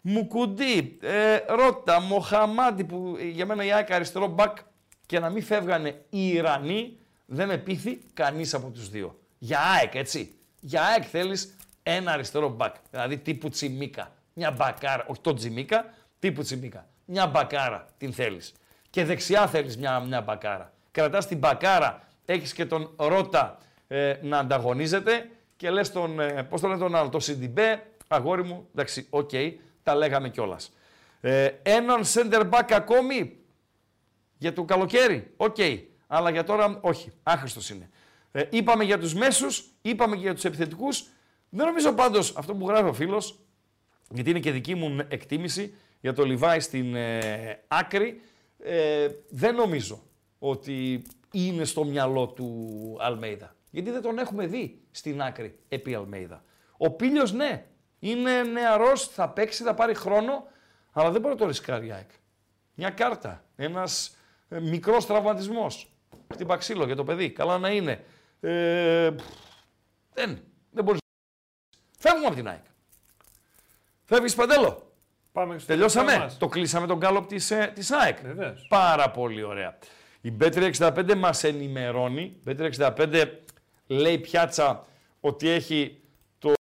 Μουκουντή, 0.00 0.98
ε, 1.00 1.36
Ρώτα, 1.48 2.00
Μοχαμάντι 2.00 2.84
που 2.84 3.16
ε, 3.20 3.24
για 3.24 3.46
μένα 3.46 3.64
η 3.64 3.72
ΑΕΚ 3.72 3.92
αριστερό 3.92 4.26
μπακ 4.26 4.56
και 5.06 5.18
να 5.18 5.30
μην 5.30 5.42
φεύγανε 5.42 6.04
οι 6.10 6.28
Ιρανοί 6.28 6.98
δεν 7.26 7.48
με 7.48 7.56
πείθει 7.56 8.00
κανείς 8.14 8.54
από 8.54 8.70
τους 8.70 8.88
δύο. 8.88 9.18
Για 9.38 9.60
ΑΕΚ 9.60 9.94
έτσι. 9.94 10.34
Για 10.60 10.82
ΑΕΚ 10.82 11.04
θέλεις 11.10 11.55
ένα 11.88 12.12
αριστερό 12.12 12.48
μπακ. 12.48 12.74
Δηλαδή 12.90 13.18
τύπου 13.18 13.48
Τσιμίκα. 13.48 14.12
Μια 14.32 14.50
μπακάρα, 14.50 15.04
όχι 15.06 15.20
το 15.20 15.34
Τσιμίκα, 15.34 15.94
τύπου 16.18 16.42
Τσιμίκα. 16.42 16.86
Μια 17.04 17.26
μπακάρα 17.26 17.86
την 17.98 18.12
θέλεις. 18.12 18.52
Και 18.90 19.04
δεξιά 19.04 19.46
θέλεις 19.46 19.76
μια, 19.76 20.00
μια 20.00 20.20
μπακάρα. 20.20 20.72
Κρατάς 20.90 21.26
την 21.26 21.38
μπακάρα, 21.38 22.02
έχεις 22.24 22.52
και 22.52 22.66
τον 22.66 22.90
Ρότα 22.96 23.58
ε, 23.88 24.14
να 24.22 24.38
ανταγωνίζεται 24.38 25.30
και 25.56 25.70
λες 25.70 25.92
τον, 25.92 26.20
ε, 26.20 26.42
πώς 26.42 26.60
το 26.60 26.68
λένε 26.68 26.80
τον 26.80 26.94
άλλο, 26.94 27.08
το 27.08 27.20
Σιντιμπέ, 27.20 27.86
αγόρι 28.08 28.44
μου, 28.44 28.68
εντάξει, 28.72 29.06
οκ, 29.10 29.30
τα 29.82 29.94
λέγαμε 29.94 30.28
κιόλας. 30.28 30.72
Ε, 31.20 31.50
έναν 31.62 32.00
center 32.04 32.50
back 32.50 32.72
ακόμη 32.72 33.36
για 34.36 34.52
το 34.52 34.64
καλοκαίρι, 34.64 35.32
οκ, 35.36 35.56
αλλά 36.06 36.30
για 36.30 36.44
τώρα 36.44 36.78
όχι, 36.80 37.12
άχρηστος 37.22 37.70
είναι. 37.70 37.90
Ε, 38.32 38.42
είπαμε 38.50 38.84
για 38.84 38.98
τους 38.98 39.14
μέσους, 39.14 39.64
είπαμε 39.82 40.16
και 40.16 40.22
για 40.22 40.34
τους 40.34 40.44
επιθετικούς. 40.44 41.04
Δεν 41.56 41.66
νομίζω 41.66 41.92
πάντως 41.92 42.36
αυτό 42.36 42.54
που 42.54 42.68
γράφει 42.68 42.88
ο 42.88 42.92
φίλος, 42.92 43.38
γιατί 44.10 44.30
είναι 44.30 44.40
και 44.40 44.50
δική 44.50 44.74
μου 44.74 45.06
εκτίμηση 45.08 45.74
για 46.00 46.12
το 46.12 46.24
Λιβάη 46.24 46.60
στην 46.60 46.94
ε, 46.94 47.64
άκρη, 47.68 48.20
ε, 48.58 49.08
δεν 49.28 49.54
νομίζω 49.54 50.02
ότι 50.38 51.02
είναι 51.32 51.64
στο 51.64 51.84
μυαλό 51.84 52.26
του 52.26 52.96
Αλμέιδα. 53.00 53.54
Γιατί 53.70 53.90
δεν 53.90 54.02
τον 54.02 54.18
έχουμε 54.18 54.46
δει 54.46 54.80
στην 54.90 55.22
άκρη 55.22 55.58
επί 55.68 55.94
Αλμέιδα. 55.94 56.44
Ο 56.76 56.90
Πίλιος 56.90 57.32
ναι, 57.32 57.66
είναι 57.98 58.42
νεαρός, 58.42 59.08
θα 59.08 59.28
παίξει, 59.28 59.62
θα 59.62 59.74
πάρει 59.74 59.94
χρόνο, 59.94 60.46
αλλά 60.92 61.10
δεν 61.10 61.20
μπορεί 61.20 61.34
να 61.34 61.40
το 61.40 61.46
ρισκάρει 61.46 61.86
η 61.86 61.92
ΑΕΚ. 61.92 62.10
Μια 62.74 62.90
κάρτα, 62.90 63.44
ένας 63.56 64.16
ε, 64.48 64.60
μικρός 64.60 65.06
τραυματισμός. 65.06 65.90
Χτύπα 66.32 66.56
ξύλο 66.56 66.86
για 66.86 66.96
το 66.96 67.04
παιδί, 67.04 67.30
καλά 67.30 67.58
να 67.58 67.70
είναι. 67.70 68.04
Ε, 68.40 69.10
πφ, 69.16 69.24
δεν, 70.12 70.38
δεν 70.70 70.84
μπορείς. 70.84 71.00
Φεύγουμε 71.96 72.26
από 72.26 72.34
την 72.34 72.48
ΑΕΚ. 72.48 72.64
Φεύγεις 74.04 74.34
Παντέλο; 74.34 74.92
Πάμε 75.32 75.58
στο 75.58 75.66
Τελειώσαμε; 75.66 76.04
τελευταίο 76.04 76.28
μας. 76.28 76.38
Το 76.38 76.48
κλείσαμε 76.48 76.86
τον 76.86 76.98
γκάλωπ 76.98 77.26
της, 77.26 77.50
ε, 77.50 77.72
της 77.74 77.90
ΑΕΚ. 77.90 78.18
Βεβαίως. 78.22 78.66
Πάρα 78.68 79.10
πολύ 79.10 79.42
ωραία. 79.42 79.78
Η 80.20 80.32
Bet365 80.40 81.14
μας 81.16 81.44
ενημερώνει. 81.44 82.40
Bet365 82.46 83.28
λέει 83.86 84.18
πιάτσα 84.18 84.84
ότι 85.20 85.48
έχει 85.48 86.00
το 86.38 86.52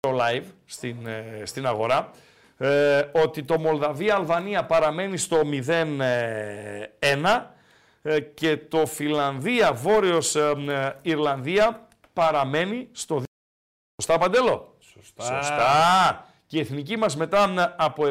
το 0.00 0.18
live 0.20 0.44
στην, 0.64 1.06
ε, 1.06 1.42
στην 1.44 1.66
αγορά. 1.66 2.10
Ε, 2.58 3.02
ότι 3.12 3.42
το 3.42 3.58
Μολδαβία-Αλβανία 3.58 4.64
παραμένει 4.64 5.16
στο 5.16 5.40
0-1 5.44 7.54
ε, 8.02 8.20
και 8.20 8.56
το 8.56 8.86
Φιλανδία-Βόρειος 8.86 10.34
ε, 10.34 10.54
ε, 10.68 10.92
Ιρλανδία 11.02 11.88
παραμένει 12.12 12.88
στο 12.92 13.16
2. 13.16 13.22
Σωστά, 14.02 14.18
Παντέλο; 14.18 14.76
Σωστά. 14.92 15.22
Σωστά. 15.22 16.26
Και 16.46 16.56
η 16.56 16.60
εθνική 16.60 16.96
μας 16.96 17.16
μετά 17.16 17.48
μ, 17.48 17.56
από 17.76 18.04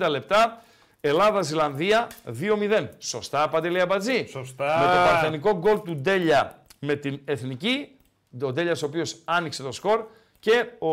70 0.00 0.08
λεπτά 0.08 0.62
Ελλάδα-Ζηλανδία 1.00 2.06
2-0. 2.40 2.88
Σωστά, 2.98 3.48
Παντελή 3.48 3.80
Αμπατζή; 3.80 4.26
Σωστά. 4.30 4.78
Με 4.78 4.84
το 4.84 5.10
παρθενικό 5.10 5.58
γκολ 5.58 5.82
του 5.82 5.96
Ντέλια 5.96 6.62
με 6.78 6.94
την 6.94 7.20
εθνική. 7.24 7.96
Ο 8.42 8.52
Ντέλιας 8.52 8.82
ο 8.82 8.86
οποίος 8.86 9.16
άνοιξε 9.24 9.62
το 9.62 9.72
σκορ 9.72 10.04
και 10.38 10.66
ο 10.78 10.92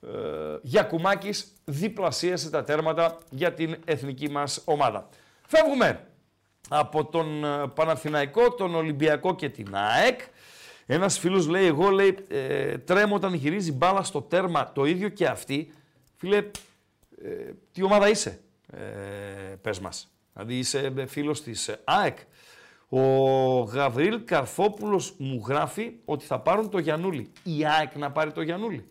ε, 0.00 0.58
Γιακουμάκης 0.62 1.52
διπλασίασε 1.64 2.50
τα 2.50 2.64
τέρματα 2.64 3.18
για 3.30 3.54
την 3.54 3.76
εθνική 3.84 4.30
μας 4.30 4.62
ομάδα. 4.64 5.08
Φεύγουμε 5.46 6.06
από 6.68 7.04
τον 7.04 7.44
ε, 7.44 7.66
Παναθηναϊκό, 7.74 8.54
τον 8.54 8.74
Ολυμπιακό 8.74 9.34
και 9.34 9.48
την 9.48 9.76
ΑΕΚ. 9.76 10.20
Ένας 10.90 11.18
φίλος 11.18 11.46
λέει, 11.46 11.66
εγώ 11.66 11.88
λέει, 11.90 12.18
ε, 12.28 12.78
τρέμω 12.78 13.14
όταν 13.14 13.34
γυρίζει 13.34 13.72
μπάλα 13.72 14.02
στο 14.02 14.22
τέρμα 14.22 14.72
το 14.72 14.84
ίδιο 14.84 15.08
και 15.08 15.26
αυτή. 15.26 15.72
Φίλε, 16.16 16.36
ε, 16.36 17.52
τι 17.72 17.82
ομάδα 17.82 18.08
είσαι, 18.08 18.40
ε, 18.72 18.78
πες 19.62 19.80
μας. 19.80 20.08
Δηλαδή 20.32 20.58
είσαι 20.58 20.92
ε, 20.96 21.06
φίλος 21.06 21.42
της 21.42 21.68
ε, 21.68 21.80
ΑΕΚ. 21.84 22.18
Ο 22.88 23.00
Γαβρίλ 23.60 24.24
Καρθόπουλος 24.24 25.14
μου 25.18 25.44
γράφει 25.46 25.92
ότι 26.04 26.24
θα 26.24 26.40
πάρουν 26.40 26.70
το 26.70 26.78
Γιανούλη. 26.78 27.32
Η 27.42 27.66
ΑΕΚ 27.66 27.96
να 27.96 28.10
πάρει 28.10 28.32
το 28.32 28.42
Γιανούλη. 28.42 28.84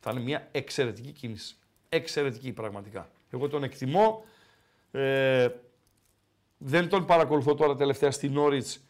Θα 0.00 0.10
είναι 0.10 0.20
μια 0.20 0.48
εξαιρετική 0.52 1.10
κίνηση. 1.10 1.56
Εξαιρετική 1.88 2.52
πραγματικά. 2.52 3.08
Εγώ 3.30 3.48
τον 3.48 3.62
εκτιμώ. 3.62 4.24
Ε, 4.90 5.48
δεν 6.58 6.88
τον 6.88 7.06
παρακολουθώ 7.06 7.54
τώρα 7.54 7.76
τελευταία 7.76 8.10
στην 8.10 8.36
Όριτς. 8.36 8.80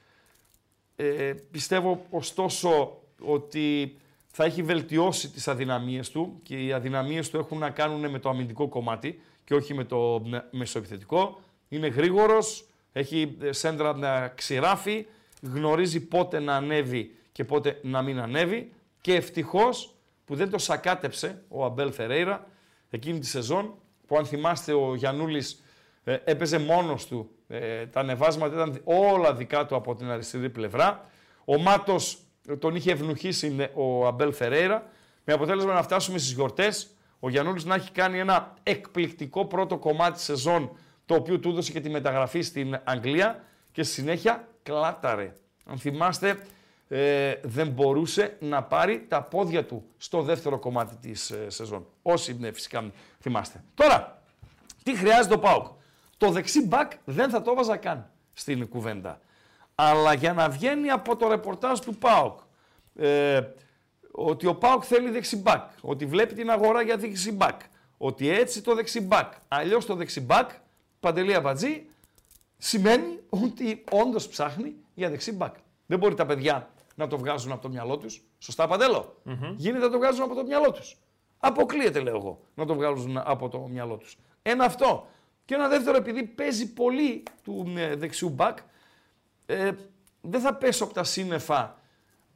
Ε, 1.03 1.35
πιστεύω 1.51 2.07
ωστόσο 2.11 2.99
ότι 3.21 3.97
θα 4.27 4.45
έχει 4.45 4.63
βελτιώσει 4.63 5.31
τις 5.31 5.49
αδυναμίες 5.49 6.11
του 6.11 6.41
και 6.43 6.65
οι 6.65 6.73
αδυναμίες 6.73 7.31
του 7.31 7.37
έχουν 7.37 7.59
να 7.59 7.71
κάνουν 7.71 8.11
με 8.11 8.19
το 8.19 8.29
αμυντικό 8.29 8.69
κομμάτι 8.69 9.21
και 9.45 9.55
όχι 9.55 9.75
με 9.75 9.85
το 9.85 10.23
ε, 10.33 10.39
μεσοεπιθετικό. 10.51 11.41
Είναι 11.69 11.87
γρήγορος, 11.87 12.69
έχει 12.93 13.37
ε, 13.41 13.53
σέντρα 13.53 13.97
να 13.97 14.29
ξηράφει, 14.29 15.07
γνωρίζει 15.43 16.01
πότε 16.01 16.39
να 16.41 16.57
ανέβει 16.57 17.15
και 17.33 17.45
πότε 17.45 17.79
να 17.83 18.03
μην 18.03 18.21
ανέβει 18.21 18.73
και 19.01 19.15
ευτυχώς 19.15 19.95
που 20.25 20.35
δεν 20.35 20.51
το 20.51 20.59
σακάτεψε 20.59 21.43
ο 21.49 21.65
Αμπέλ 21.65 21.93
Φερέιρα 21.93 22.47
εκείνη 22.91 23.19
τη 23.19 23.27
σεζόν 23.27 23.75
που 24.07 24.17
αν 24.17 24.27
θυμάστε 24.27 24.73
ο 24.73 24.95
Γιαννούλης 24.95 25.63
ε, 26.05 26.19
έπαιζε 26.25 26.59
μόνος 26.59 27.07
του, 27.07 27.31
ε, 27.53 27.87
τα 27.87 28.01
ανεβάσματα 28.01 28.55
ήταν 28.55 28.81
όλα 28.85 29.35
δικά 29.35 29.67
του 29.67 29.77
από 29.77 29.95
την 29.95 30.11
αριστερή 30.11 30.51
πλευρά. 30.51 31.05
Ο 31.45 31.59
Μάτος 31.59 32.19
ε, 32.49 32.57
τον 32.57 32.75
είχε 32.75 32.93
ευνουχίσει 32.93 33.57
ε, 33.59 33.67
ο 33.75 34.07
Αμπέλ 34.07 34.33
Φερέιρα 34.33 34.87
με 35.25 35.33
αποτέλεσμα 35.33 35.73
να 35.73 35.83
φτάσουμε 35.83 36.19
στις 36.19 36.33
γιορτές 36.33 36.91
ο 37.21 37.29
Γιαννούλης 37.29 37.65
να 37.65 37.75
έχει 37.75 37.91
κάνει 37.91 38.19
ένα 38.19 38.55
εκπληκτικό 38.63 39.47
πρώτο 39.47 39.79
κομμάτι 39.79 40.13
της 40.13 40.23
σεζόν 40.23 40.77
το 41.07 41.15
οποίο 41.15 41.39
του 41.39 41.49
έδωσε 41.49 41.73
και 41.73 41.81
τη 41.81 41.91
μεταγραφή 41.91 42.41
στην 42.41 42.81
Αγγλία 42.85 43.45
Και 43.73 43.83
συνέχεια 43.83 44.49
κλάταρε. 44.63 45.37
Αν 45.67 45.79
θυμάστε, 45.79 46.39
ε, 46.89 47.35
δεν 47.43 47.69
μπορούσε 47.69 48.37
να 48.41 48.63
πάρει 48.63 49.05
τα 49.09 49.23
πόδια 49.23 49.65
του 49.65 49.85
στο 49.97 50.23
δεύτερο 50.23 50.59
κομμάτι 50.59 50.97
της 50.97 51.31
ε, 51.31 51.51
σεζόν. 51.51 51.87
Όσοι 52.03 52.37
ναι, 52.39 52.53
φυσικά 52.53 52.91
θυμάστε. 53.21 53.65
Τώρα, 53.75 54.23
τι 54.83 54.97
χρειάζεται 54.97 55.35
ο 55.35 55.39
ΠΑΟΚ; 55.39 55.67
Το 56.23 56.31
δεξί 56.31 56.67
μπακ 56.67 56.93
δεν 57.05 57.31
θα 57.31 57.43
το 57.43 57.55
βάζα 57.55 57.77
καν 57.77 58.11
στην 58.33 58.69
κουβέντα. 58.69 59.21
Αλλά 59.75 60.15
για 60.15 60.33
να 60.33 60.49
βγαίνει 60.49 60.91
από 60.91 61.17
το 61.17 61.29
ρεπορτάζ 61.29 61.79
του 61.79 61.95
ΠΑΟΚ 61.95 62.41
ε, 62.97 63.41
ότι 64.11 64.47
ο 64.47 64.55
ΠΑΟΚ 64.55 64.83
θέλει 64.87 65.11
δεξιμπάκ, 65.11 65.71
ότι 65.81 66.07
βλέπει 66.07 66.35
την 66.35 66.51
αγορά 66.51 66.83
για 66.83 66.97
δεξιμπάκ, 66.97 67.61
ότι 67.97 68.29
έτσι 68.29 68.63
το 68.63 68.75
δεξιμπάκ, 68.75 69.33
αλλιώς 69.49 69.87
το 69.87 69.95
δεξιμπάκ, 69.95 70.51
παντελή 71.01 71.35
αμπατζή, 71.35 71.87
σημαίνει 72.59 73.19
ότι 73.29 73.85
όντως 73.91 74.29
ψάχνει 74.29 74.75
για 74.95 75.11
δεξιμπάκ. 75.11 75.55
Δεν 75.87 75.99
μπορεί 75.99 76.15
τα 76.15 76.27
παιδιά 76.27 76.71
να 76.95 77.07
το 77.07 77.19
βγάζουν 77.19 77.53
από 77.53 77.63
το 77.63 77.69
μυαλό 77.69 77.97
τους. 77.99 78.23
Σωστά, 78.39 78.67
Παντέλο; 78.67 79.17
Mm-hmm. 79.27 79.55
Γίνεται 79.57 79.85
να 79.85 79.91
το 79.91 79.99
βγάζουν 79.99 80.23
από 80.23 80.35
το 80.35 80.45
μυαλό 80.45 80.73
τους. 80.73 80.97
Αποκλείεται, 81.39 82.01
λέω 82.01 82.17
εγώ, 82.17 82.41
να 82.55 82.67
το 82.67 82.75
βγάλουν 82.75 83.19
από 83.19 83.49
το 83.49 83.59
μυαλό 83.59 83.97
τους. 83.97 84.17
Ένα 84.43 84.65
αυτό. 84.65 85.07
Και 85.45 85.55
ένα 85.55 85.69
δεύτερο, 85.69 85.97
επειδή 85.97 86.23
παίζει 86.23 86.73
πολύ 86.73 87.23
του 87.43 87.73
ε, 87.77 87.95
δεξιού 87.97 88.29
μπακ, 88.29 88.59
ε, 89.47 89.71
δεν 90.21 90.41
θα 90.41 90.55
πέσω 90.55 90.85
από 90.85 90.95
τα 90.95 91.05
σύννεφα 91.05 91.79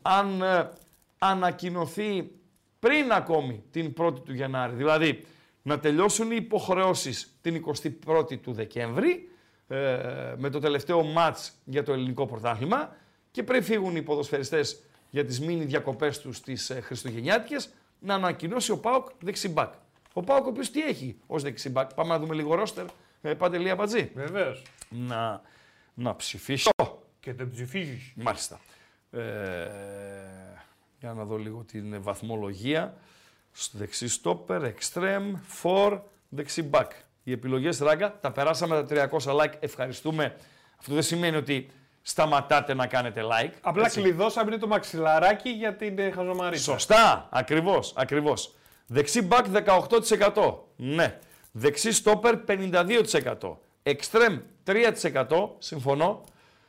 αν 0.03 0.43
ε, 0.43 0.71
ανακοινωθεί 1.19 2.31
πριν 2.79 3.13
ακόμη 3.13 3.65
την 3.71 3.95
1η 3.99 4.25
του 4.25 4.33
Γενάρη. 4.33 4.75
Δηλαδή, 4.75 5.25
να 5.63 5.79
τελειώσουν 5.79 6.31
οι 6.31 6.37
υποχρεώσεις 6.39 7.39
την 7.41 7.65
21η 8.07 8.39
του 8.39 8.53
Δεκέμβρη, 8.53 9.31
ε, 9.69 10.35
με 10.37 10.51
το 10.51 10.59
τελευταίο 10.59 11.03
μάτς 11.03 11.53
για 11.65 11.83
το 11.83 11.93
ελληνικό 11.93 12.27
πρωτάθλημα 12.27 12.97
και 13.31 13.43
πριν 13.43 13.63
φύγουν 13.63 13.97
οι 13.97 14.03
ποδοσφαιριστές 14.03 14.83
για 15.11 15.25
τις 15.25 15.41
μίνι 15.41 15.65
διακοπές 15.65 16.19
τους 16.19 16.41
τις 16.41 16.71
ε, 16.71 16.81
Χριστουγεννιάτικες, 16.81 17.71
να 17.99 18.15
ανακοινώσει 18.15 18.73
ο 18.73 18.79
ΠΑΟΚ 18.79 19.09
δεξιμπάκ. 19.19 19.73
Ο 20.19 20.23
ΠΑΟΚ 20.23 20.47
ο 20.47 20.49
οποίος 20.49 20.71
τι 20.71 20.83
έχει 20.83 21.17
ως 21.27 21.43
δεξιμπάκ. 21.43 21.95
Πάμε 21.95 22.09
να 22.09 22.19
δούμε 22.19 22.35
λίγο 22.35 22.55
ρόστερ. 22.55 22.85
Ε, 23.23 23.35
Παντελή 23.35 23.71
Αμπατζή. 23.71 24.11
Βεβαίως. 24.15 24.63
Να, 24.89 25.41
να 25.95 26.17
ψηφίσω. 26.17 26.71
Και 27.21 27.33
δεν 27.33 27.51
ψηφίζεις. 27.51 28.13
Μάλιστα. 28.17 28.61
Ε, 29.11 29.21
για 31.01 31.13
να 31.13 31.25
δω 31.25 31.37
λίγο 31.37 31.65
την 31.65 32.03
βαθμολογία. 32.03 32.97
Στο 33.53 33.79
δεξί 33.79 34.09
στόπερ, 34.09 34.63
extreme, 34.63 35.33
for, 35.63 36.01
δεξί 36.29 36.71
back. 36.73 36.89
Οι 37.23 37.33
επιλογές 37.33 37.79
ράγκα, 37.79 38.19
τα 38.21 38.33
περάσαμε 38.33 38.83
τα 38.83 39.09
300 39.11 39.37
like, 39.37 39.53
ευχαριστούμε. 39.61 40.37
Αυτό 40.79 40.95
δεν 40.95 41.03
σημαίνει 41.03 41.37
ότι 41.37 41.71
σταματάτε 42.03 42.75
να 42.75 42.87
κάνετε 42.87 43.23
like. 43.23 43.53
Απλά 43.61 43.85
έτσι. 43.85 44.01
κλειδώσαμε 44.01 44.59
το 44.59 44.67
μαξιλαράκι 44.67 45.51
για 45.51 45.77
την 45.77 45.99
ε, 45.99 46.11
χαζομαρίτσα. 46.11 46.71
Σωστά, 46.73 47.29
ακριβώς, 47.31 47.93
ακριβώς. 47.97 48.55
Δεξί 48.87 49.29
back 49.31 49.45
18%. 50.35 50.55
Ναι. 50.77 51.19
Δεξί 51.53 51.93
στόπερ 51.93 52.39
52%. 52.47 53.57
Extreme 53.83 54.41
3%. 54.65 55.51
Συμφωνώ. 55.59 56.25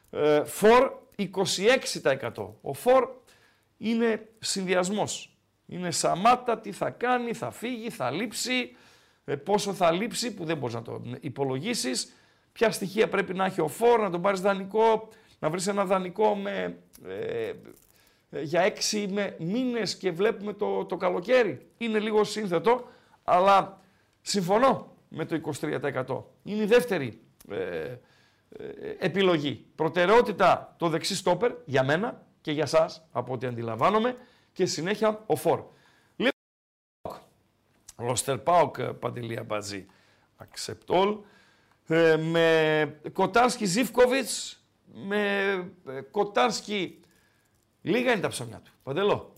Ε, 0.09 0.43
for 0.59 0.91
26%. 1.17 2.53
Ο 2.61 2.71
for 2.83 3.07
είναι 3.77 4.27
συνδυασμός. 4.39 5.37
Είναι 5.65 5.91
Σαμάτα, 5.91 6.59
τι 6.59 6.71
θα 6.71 6.89
κάνει, 6.89 7.33
θα 7.33 7.51
φύγει, 7.51 7.89
θα 7.89 8.11
λείψει, 8.11 8.75
ε, 9.25 9.35
πόσο 9.35 9.73
θα 9.73 9.91
λείψει 9.91 10.33
που 10.33 10.45
δεν 10.45 10.57
μπορείς 10.57 10.75
να 10.75 10.81
το 10.81 11.01
υπολογίσεις, 11.19 12.13
ποια 12.51 12.71
στοιχεία 12.71 13.07
πρέπει 13.07 13.33
να 13.33 13.45
έχει 13.45 13.61
ο 13.61 13.67
φόρ, 13.67 14.01
να 14.01 14.09
τον 14.09 14.21
πάρεις 14.21 14.41
δανεικό, 14.41 15.09
να 15.39 15.49
βρεις 15.49 15.67
ένα 15.67 15.85
δανεικό 15.85 16.35
με, 16.35 16.77
ε, 17.07 17.47
ε, 17.47 17.53
για 18.29 18.61
έξι 18.61 19.07
με 19.11 19.35
μήνες 19.39 19.97
και 19.97 20.11
βλέπουμε 20.11 20.53
το, 20.53 20.85
το 20.85 20.97
καλοκαίρι. 20.97 21.67
Είναι 21.77 21.99
λίγο 21.99 22.23
σύνθετο, 22.23 22.87
αλλά 23.23 23.81
συμφωνώ 24.21 24.95
με 25.07 25.25
το 25.25 25.41
23%. 25.61 26.23
Είναι 26.43 26.63
η 26.63 26.65
δεύτερη 26.65 27.21
ε, 27.49 27.95
επιλογή. 28.99 29.65
Προτεραιότητα 29.75 30.75
το 30.77 30.89
δεξί 30.89 31.15
στόπερ 31.15 31.51
για 31.65 31.83
μένα 31.83 32.25
και 32.41 32.51
για 32.51 32.65
σας 32.65 33.07
από 33.11 33.33
ό,τι 33.33 33.47
αντιλαμβάνομαι 33.47 34.15
και 34.53 34.65
συνέχεια 34.65 35.23
ο 35.25 35.35
Φορ. 35.35 35.63
Ρόστερ 37.95 38.37
Πάοκ, 38.37 38.81
Παντελία 38.81 39.43
Μπατζή. 39.43 39.85
Accept 40.37 40.95
all. 40.95 41.17
Ε, 41.87 42.17
με 42.17 42.99
Κοτάρσκι 43.13 43.65
Ζιφκοβιτς, 43.65 44.63
με 44.93 45.51
ε, 45.87 46.01
Κοτάρσκι. 46.01 46.99
Λίγα 47.87 48.11
είναι 48.11 48.21
τα 48.21 48.27
ψωμιά 48.27 48.61
του. 48.63 48.71
Παντελό. 48.83 49.33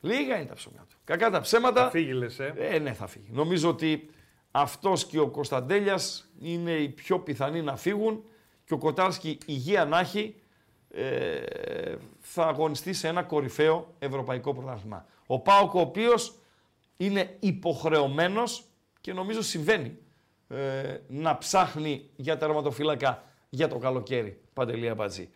Λίγα 0.00 0.36
είναι 0.36 0.46
τα 0.46 0.54
ψωμιά 0.54 0.86
του. 0.88 0.96
Κακά 1.04 1.30
τα 1.30 1.40
ψέματα. 1.40 1.82
Θα 1.84 1.90
φύγει 1.90 2.12
λες, 2.12 2.38
ε. 2.38 2.54
ε. 2.58 2.78
ναι, 2.78 2.92
θα 2.92 3.06
φύγει. 3.06 3.28
Νομίζω 3.30 3.68
ότι 3.68 4.10
αυτός 4.50 5.06
και 5.06 5.18
ο 5.18 5.28
Κωνσταντέλιας 5.28 6.30
είναι 6.40 6.70
οι 6.70 6.88
πιο 6.88 7.18
πιθανοί 7.18 7.62
να 7.62 7.76
φύγουν 7.76 8.24
και 8.64 8.74
ο 8.74 8.78
Κοτάρσκι 8.78 9.38
υγεία 9.46 9.84
να 9.84 9.98
έχει 9.98 10.34
ε, 10.90 11.42
θα 12.20 12.46
αγωνιστεί 12.46 12.92
σε 12.92 13.08
ένα 13.08 13.22
κορυφαίο 13.22 13.94
ευρωπαϊκό 13.98 14.54
πρωτάθλημα. 14.54 15.06
Ο 15.26 15.40
Πάοκ 15.40 15.74
ο 15.74 15.80
οποίος 15.80 16.38
είναι 16.96 17.36
υποχρεωμένος 17.40 18.64
και 19.00 19.12
νομίζω 19.12 19.42
συμβαίνει 19.42 19.98
ε, 20.48 20.98
να 21.08 21.38
ψάχνει 21.38 22.10
για 22.16 22.36
τερματοφύλακα 22.36 23.24
για 23.48 23.68
το 23.68 23.78
καλοκαίρι, 23.78 24.40
Παντελία 24.52 24.94
Μπατζή. 24.94 25.30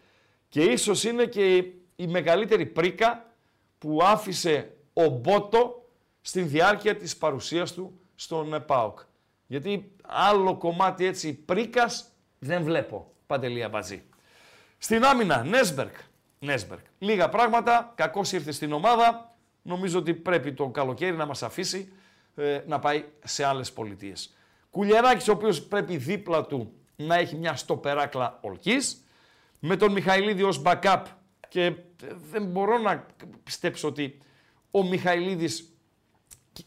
Και 0.48 0.62
ίσως 0.62 1.04
είναι 1.04 1.26
και 1.26 1.64
η 2.00 2.06
μεγαλύτερη 2.06 2.66
πρίκα 2.66 3.34
που 3.78 3.98
άφησε 4.02 4.76
ο 4.92 5.06
Μπότο 5.06 5.88
στην 6.20 6.48
διάρκεια 6.48 6.96
της 6.96 7.16
παρουσίας 7.16 7.72
του 7.72 8.00
στον 8.14 8.64
ΠΑΟΚ. 8.66 8.98
Γιατί 9.46 9.92
άλλο 10.06 10.56
κομμάτι 10.56 11.04
έτσι 11.04 11.32
πρίκας 11.34 12.08
δεν 12.38 12.62
βλέπω, 12.62 13.12
Παντελία 13.26 13.68
Μπατζή. 13.68 14.02
Στην 14.78 15.04
άμυνα, 15.04 15.44
Νέσμπερκ. 15.44 15.94
Νέσμπερκ. 16.38 16.84
Λίγα 16.98 17.28
πράγματα, 17.28 17.92
κακός 17.94 18.32
ήρθε 18.32 18.52
στην 18.52 18.72
ομάδα. 18.72 19.36
Νομίζω 19.62 19.98
ότι 19.98 20.14
πρέπει 20.14 20.52
το 20.52 20.68
καλοκαίρι 20.68 21.16
να 21.16 21.26
μας 21.26 21.42
αφήσει 21.42 21.92
ε, 22.34 22.60
να 22.66 22.78
πάει 22.78 23.04
σε 23.24 23.44
άλλες 23.44 23.72
πολιτείες. 23.72 24.36
Κουλιαράκης, 24.70 25.28
ο 25.28 25.32
οποίος 25.32 25.62
πρέπει 25.62 25.96
δίπλα 25.96 26.44
του 26.44 26.72
να 26.96 27.14
έχει 27.14 27.36
μια 27.36 27.56
στοπεράκλα 27.56 28.38
ολκής. 28.40 29.04
Με 29.58 29.76
τον 29.76 29.92
Μιχαηλίδη 29.92 30.42
ως 30.42 30.62
backup 30.64 31.02
και 31.50 31.64
ε, 31.64 31.74
δεν 32.30 32.44
μπορώ 32.44 32.78
να 32.78 33.06
πιστέψω 33.44 33.88
ότι 33.88 34.18
ο 34.70 34.82
Μιχαηλίδης 34.82 35.72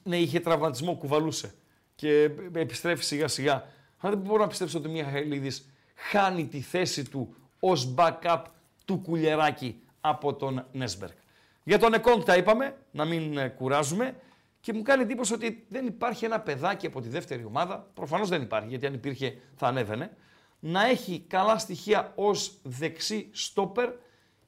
ναι, 0.03 0.17
είχε 0.17 0.39
τραυματισμό, 0.39 0.95
κουβαλούσε 0.95 1.53
και 1.95 2.29
επιστρέφει 2.53 3.03
σιγά 3.03 3.27
σιγά. 3.27 3.67
Αλλά 3.97 4.15
δεν 4.15 4.25
μπορώ 4.25 4.41
να 4.41 4.47
πιστέψω 4.47 4.77
ότι 4.77 4.87
ο 4.87 4.91
Μιχαηλίδης 4.91 5.69
χάνει 5.95 6.47
τη 6.47 6.61
θέση 6.61 7.09
του 7.09 7.35
ως 7.59 7.93
backup 7.97 8.41
του 8.85 8.97
κουλιεράκι 8.97 9.81
από 10.01 10.33
τον 10.33 10.65
Νέσμπερκ. 10.71 11.17
Για 11.63 11.79
τον 11.79 11.93
Εκόνγκ 11.93 12.23
τα 12.23 12.35
είπαμε, 12.35 12.77
να 12.91 13.05
μην 13.05 13.37
ε, 13.37 13.47
κουράζουμε 13.47 14.15
και 14.59 14.73
μου 14.73 14.81
κάνει 14.81 15.01
εντύπωση 15.01 15.33
ότι 15.33 15.65
δεν 15.69 15.85
υπάρχει 15.85 16.25
ένα 16.25 16.39
παιδάκι 16.39 16.85
από 16.85 17.01
τη 17.01 17.09
δεύτερη 17.09 17.43
ομάδα, 17.45 17.87
προφανώς 17.93 18.29
δεν 18.29 18.41
υπάρχει 18.41 18.67
γιατί 18.67 18.85
αν 18.85 18.93
υπήρχε 18.93 19.37
θα 19.55 19.67
ανέβαινε, 19.67 20.17
να 20.59 20.87
έχει 20.87 21.25
καλά 21.27 21.57
στοιχεία 21.57 22.11
ως 22.15 22.59
δεξί 22.63 23.29
στόπερ 23.31 23.89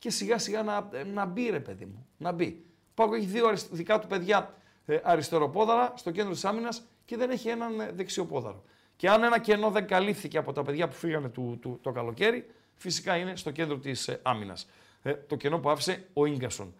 και 0.06 0.12
σιγά 0.12 0.38
σιγά 0.38 0.64
να, 0.64 0.90
ε, 0.92 1.04
να 1.04 1.26
μπει 1.26 1.50
ρε 1.50 1.60
παιδί 1.60 1.86
μου, 1.86 2.08
να 2.18 2.32
μπει. 2.32 2.66
Πάω 2.94 3.14
έχει 3.14 3.26
δύο 3.26 3.58
δικά 3.72 4.00
του 4.00 4.08
παιδιά 4.08 4.54
ε, 4.86 5.00
αριστεροπόδαρα 5.04 5.94
στο 5.96 6.12
κέντρο 6.12 6.32
της 6.32 6.46
άμυνας 6.46 6.86
και 7.06 7.18
δεν 7.18 7.30
έχει 7.30 7.50
έναν 7.50 7.90
δεξιοπόδαρο. 7.94 8.64
Και 8.96 9.10
αν 9.10 9.24
ένα 9.24 9.40
κενό 9.40 9.70
δεν 9.70 9.88
καλύφθηκε 9.88 10.38
από 10.38 10.54
τα 10.54 10.64
παιδιά 10.64 10.88
που 10.88 10.96
φύγανε 10.96 11.30
του, 11.30 11.58
του, 11.62 11.80
το 11.82 11.92
καλοκαίρι, 11.92 12.50
φυσικά 12.76 13.16
είναι 13.16 13.36
στο 13.36 13.52
κέντρο 13.52 13.78
της 13.78 14.08
ε, 14.08 14.20
άμυνας. 14.24 14.70
Ε, 15.04 15.14
το 15.14 15.36
κενό 15.36 15.60
που 15.60 15.70
άφησε 15.70 16.06
ο 16.14 16.26
Ίγκασον. 16.26 16.74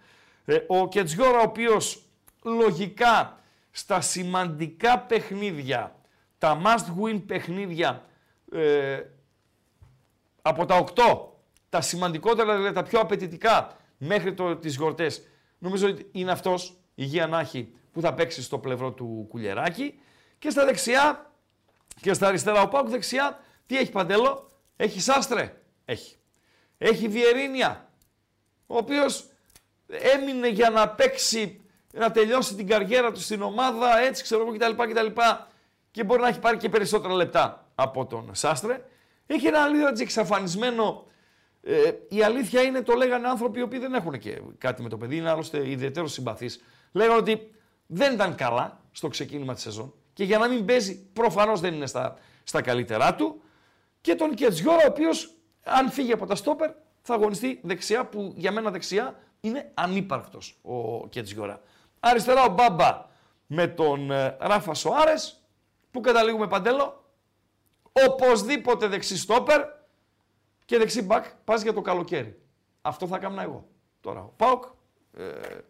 Ε, 0.46 0.58
ο 0.68 0.88
Κετζιόρα, 0.88 1.40
ο 1.40 1.44
οποίος 1.44 2.04
λογικά 2.44 3.40
στα 3.72 4.02
σημαντικά 4.02 5.00
παιχνίδια, 5.00 5.96
τα 6.38 6.62
must-win 6.66 7.22
παιχνίδια 7.26 8.06
ε, 8.52 9.02
από 10.42 10.66
τα 10.66 10.84
8, 10.96 11.35
τα 11.76 11.82
σημαντικότερα, 11.82 12.56
δηλαδή 12.56 12.74
τα 12.74 12.84
πιο 12.84 13.00
απαιτητικά 13.00 13.76
μέχρι 13.98 14.34
το, 14.34 14.56
τις 14.56 14.76
γιορτές, 14.76 15.22
νομίζω 15.58 15.88
ότι 15.88 16.10
είναι 16.12 16.32
αυτός, 16.32 16.78
υγεία 16.96 17.28
να 17.28 17.40
έχει, 17.40 17.74
που 17.92 18.02
θα 18.02 18.14
παίξει 18.14 18.42
στο 18.42 18.58
πλευρό 18.58 18.92
του 18.92 19.26
Κουλιεράκη. 19.30 20.00
Και 20.40 20.50
στα 20.50 20.66
δεξιά 20.66 21.32
και 22.02 22.14
στα 22.14 22.28
αριστερά 22.28 22.62
ο 22.62 22.68
Πάκου 22.68 22.90
δεξιά, 22.90 23.40
τι 23.66 23.78
έχει 23.78 23.92
Παντέλο, 23.92 24.50
έχει 24.76 25.02
Σάστρε, 25.02 25.62
έχει. 25.86 26.16
Έχει 26.78 27.08
Βιερίνια, 27.08 27.90
ο 28.68 28.78
οποίος 28.78 29.30
έμεινε 29.88 30.48
για 30.48 30.70
να 30.70 30.90
παίξει, 30.90 31.62
να 31.94 32.12
τελειώσει 32.12 32.56
την 32.56 32.68
καριέρα 32.68 33.12
του 33.12 33.20
στην 33.22 33.42
ομάδα, 33.42 34.00
έτσι 34.00 34.24
ξέρω 34.24 34.42
εγώ 34.42 34.58
κτλ. 34.58 34.84
κτλ. 34.84 35.22
Και 35.92 36.04
μπορεί 36.04 36.22
να 36.22 36.28
έχει 36.28 36.40
πάρει 36.40 36.58
και 36.58 36.70
περισσότερα 36.70 37.14
λεπτά 37.14 37.68
από 37.76 38.06
τον 38.06 38.36
Σάστρε. 38.36 38.86
Έχει 39.28 39.48
ένα 39.48 39.68
λίγο 39.68 39.88
έτσι 39.88 40.04
εξαφανισμένο. 40.04 41.08
Ε, 41.68 41.92
η 42.08 42.24
αλήθεια 42.24 42.62
είναι, 42.62 42.82
το 42.82 42.94
λέγανε 42.94 43.28
άνθρωποι 43.28 43.60
οι 43.60 43.62
οποίοι 43.62 43.80
δεν 43.80 43.94
έχουν 43.94 44.20
και 44.20 44.42
κάτι 44.58 44.82
με 44.82 44.90
το 44.90 44.98
παιδί, 44.98 45.18
είναι 45.18 45.30
άλλωστε 45.30 45.70
ιδιαίτερος 45.70 46.12
συμπαθή. 46.12 46.50
Λέγανε 46.92 47.18
ότι 47.18 47.52
δεν 47.86 48.14
ήταν 48.14 48.36
καλά 48.36 48.82
στο 48.92 49.08
ξεκίνημα 49.08 49.54
της 49.54 49.64
σεζόν 49.64 49.94
και 50.14 50.24
για 50.24 50.38
να 50.38 50.48
μην 50.48 50.66
παίζει, 50.66 51.06
προφανώς 51.14 51.60
δεν 51.60 51.74
είναι 51.74 51.86
στα, 51.86 52.18
στα 52.44 52.62
καλύτερά 52.62 53.16
του. 53.16 53.42
Και 54.02 54.16
τον 54.16 54.34
Κετζιόρα, 54.34 54.84
ο 54.84 54.88
οποίος 54.88 55.34
αν 55.64 55.90
φύγει 55.92 56.12
από 56.12 56.26
τα 56.26 56.36
στόπερ, 56.36 56.72
θα 57.02 57.14
αγωνιστεί 57.14 57.60
δεξιά, 57.64 58.06
που 58.06 58.34
για 58.36 58.52
μένα 58.52 58.72
δεξιά 58.72 59.20
είναι 59.40 59.72
ανύπαρκτος 59.74 60.60
ο 60.62 61.08
Κετζιόρα. 61.08 61.62
Αριστερά 62.00 62.44
ο 62.44 62.50
Μπάμπα 62.50 63.06
με 63.48 63.68
τον 63.68 64.12
ε, 64.12 64.38
Ράφα 64.40 64.74
Σοάρες, 64.74 65.42
που 65.92 66.02
καταλήγουμε 66.02 66.48
παντέλο. 66.48 67.04
Οπωσδήποτε 68.08 68.88
δεξί 68.88 69.18
στόπερ 69.18 69.62
και 70.66 70.78
δεξί 70.78 71.02
μπακ 71.02 71.26
πας 71.44 71.62
για 71.62 71.74
το 71.74 71.82
καλοκαίρι. 71.82 72.40
Αυτό 72.82 73.08
θα 73.08 73.18
κάνω 73.18 73.42
εγώ. 73.42 73.68
Τώρα 74.02 74.22
ο 74.22 74.34
Πάοκ 74.38 74.64
ε, 75.18 75.24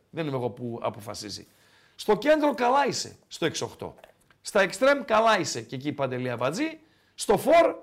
δεν 0.09 0.27
είμαι 0.27 0.35
εγώ 0.35 0.49
που 0.49 0.79
αποφασίζει. 0.81 1.47
Στο 1.95 2.17
κέντρο 2.17 2.53
καλά 2.53 2.87
είσαι, 2.87 3.15
στο 3.27 3.47
6-8. 3.79 3.91
Στα 4.41 4.61
εξτρέμ 4.61 5.03
καλά 5.05 5.39
είσαι 5.39 5.61
και 5.61 5.75
εκεί 5.75 5.87
η 5.87 5.93
Παντελή 5.93 6.29
Αβατζή. 6.29 6.79
Στο 7.15 7.37
φορ, 7.37 7.75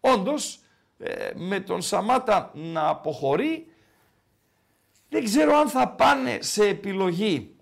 όντως, 0.00 0.60
ε, 0.98 1.30
με 1.34 1.60
τον 1.60 1.82
Σαμάτα 1.82 2.50
να 2.54 2.88
αποχωρεί, 2.88 3.70
δεν 5.08 5.24
ξέρω 5.24 5.56
αν 5.56 5.68
θα 5.68 5.88
πάνε 5.88 6.38
σε 6.40 6.68
επιλογή 6.68 7.56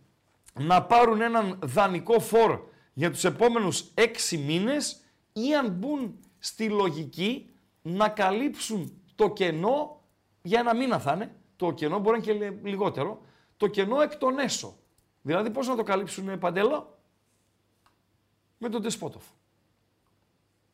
να 0.61 0.83
πάρουν 0.83 1.21
έναν 1.21 1.59
δανεικό 1.63 2.21
φορ 2.21 2.61
για 2.93 3.11
τους 3.11 3.25
επόμενους 3.25 3.91
έξι 3.95 4.37
μήνες 4.37 5.03
ή 5.33 5.55
αν 5.55 5.71
μπουν 5.71 6.19
στη 6.39 6.69
λογική 6.69 7.54
να 7.87 8.09
καλύψουν 8.09 9.03
το 9.15 9.33
κενό 9.33 10.01
για 10.43 10.61
ένα 10.61 10.75
μήνα 10.75 10.99
θα 10.99 11.13
είναι, 11.13 11.35
το 11.57 11.73
κενό 11.73 11.99
μπορεί 11.99 12.21
να 12.21 12.33
είναι 12.33 12.49
και 12.49 12.69
λιγότερο, 12.69 13.21
το 13.57 13.67
κενό 13.67 14.01
εκ 14.01 14.17
των 14.17 14.39
έσω. 14.39 14.77
Δηλαδή 15.23 15.51
πώς 15.51 15.69
να 15.69 15.77
το 15.77 15.83
καλύψουν 15.83 16.39
Παντέλο, 16.39 16.99
με 18.59 18.69
τον 18.69 18.81
Ντεσπότοφ. 18.83 19.23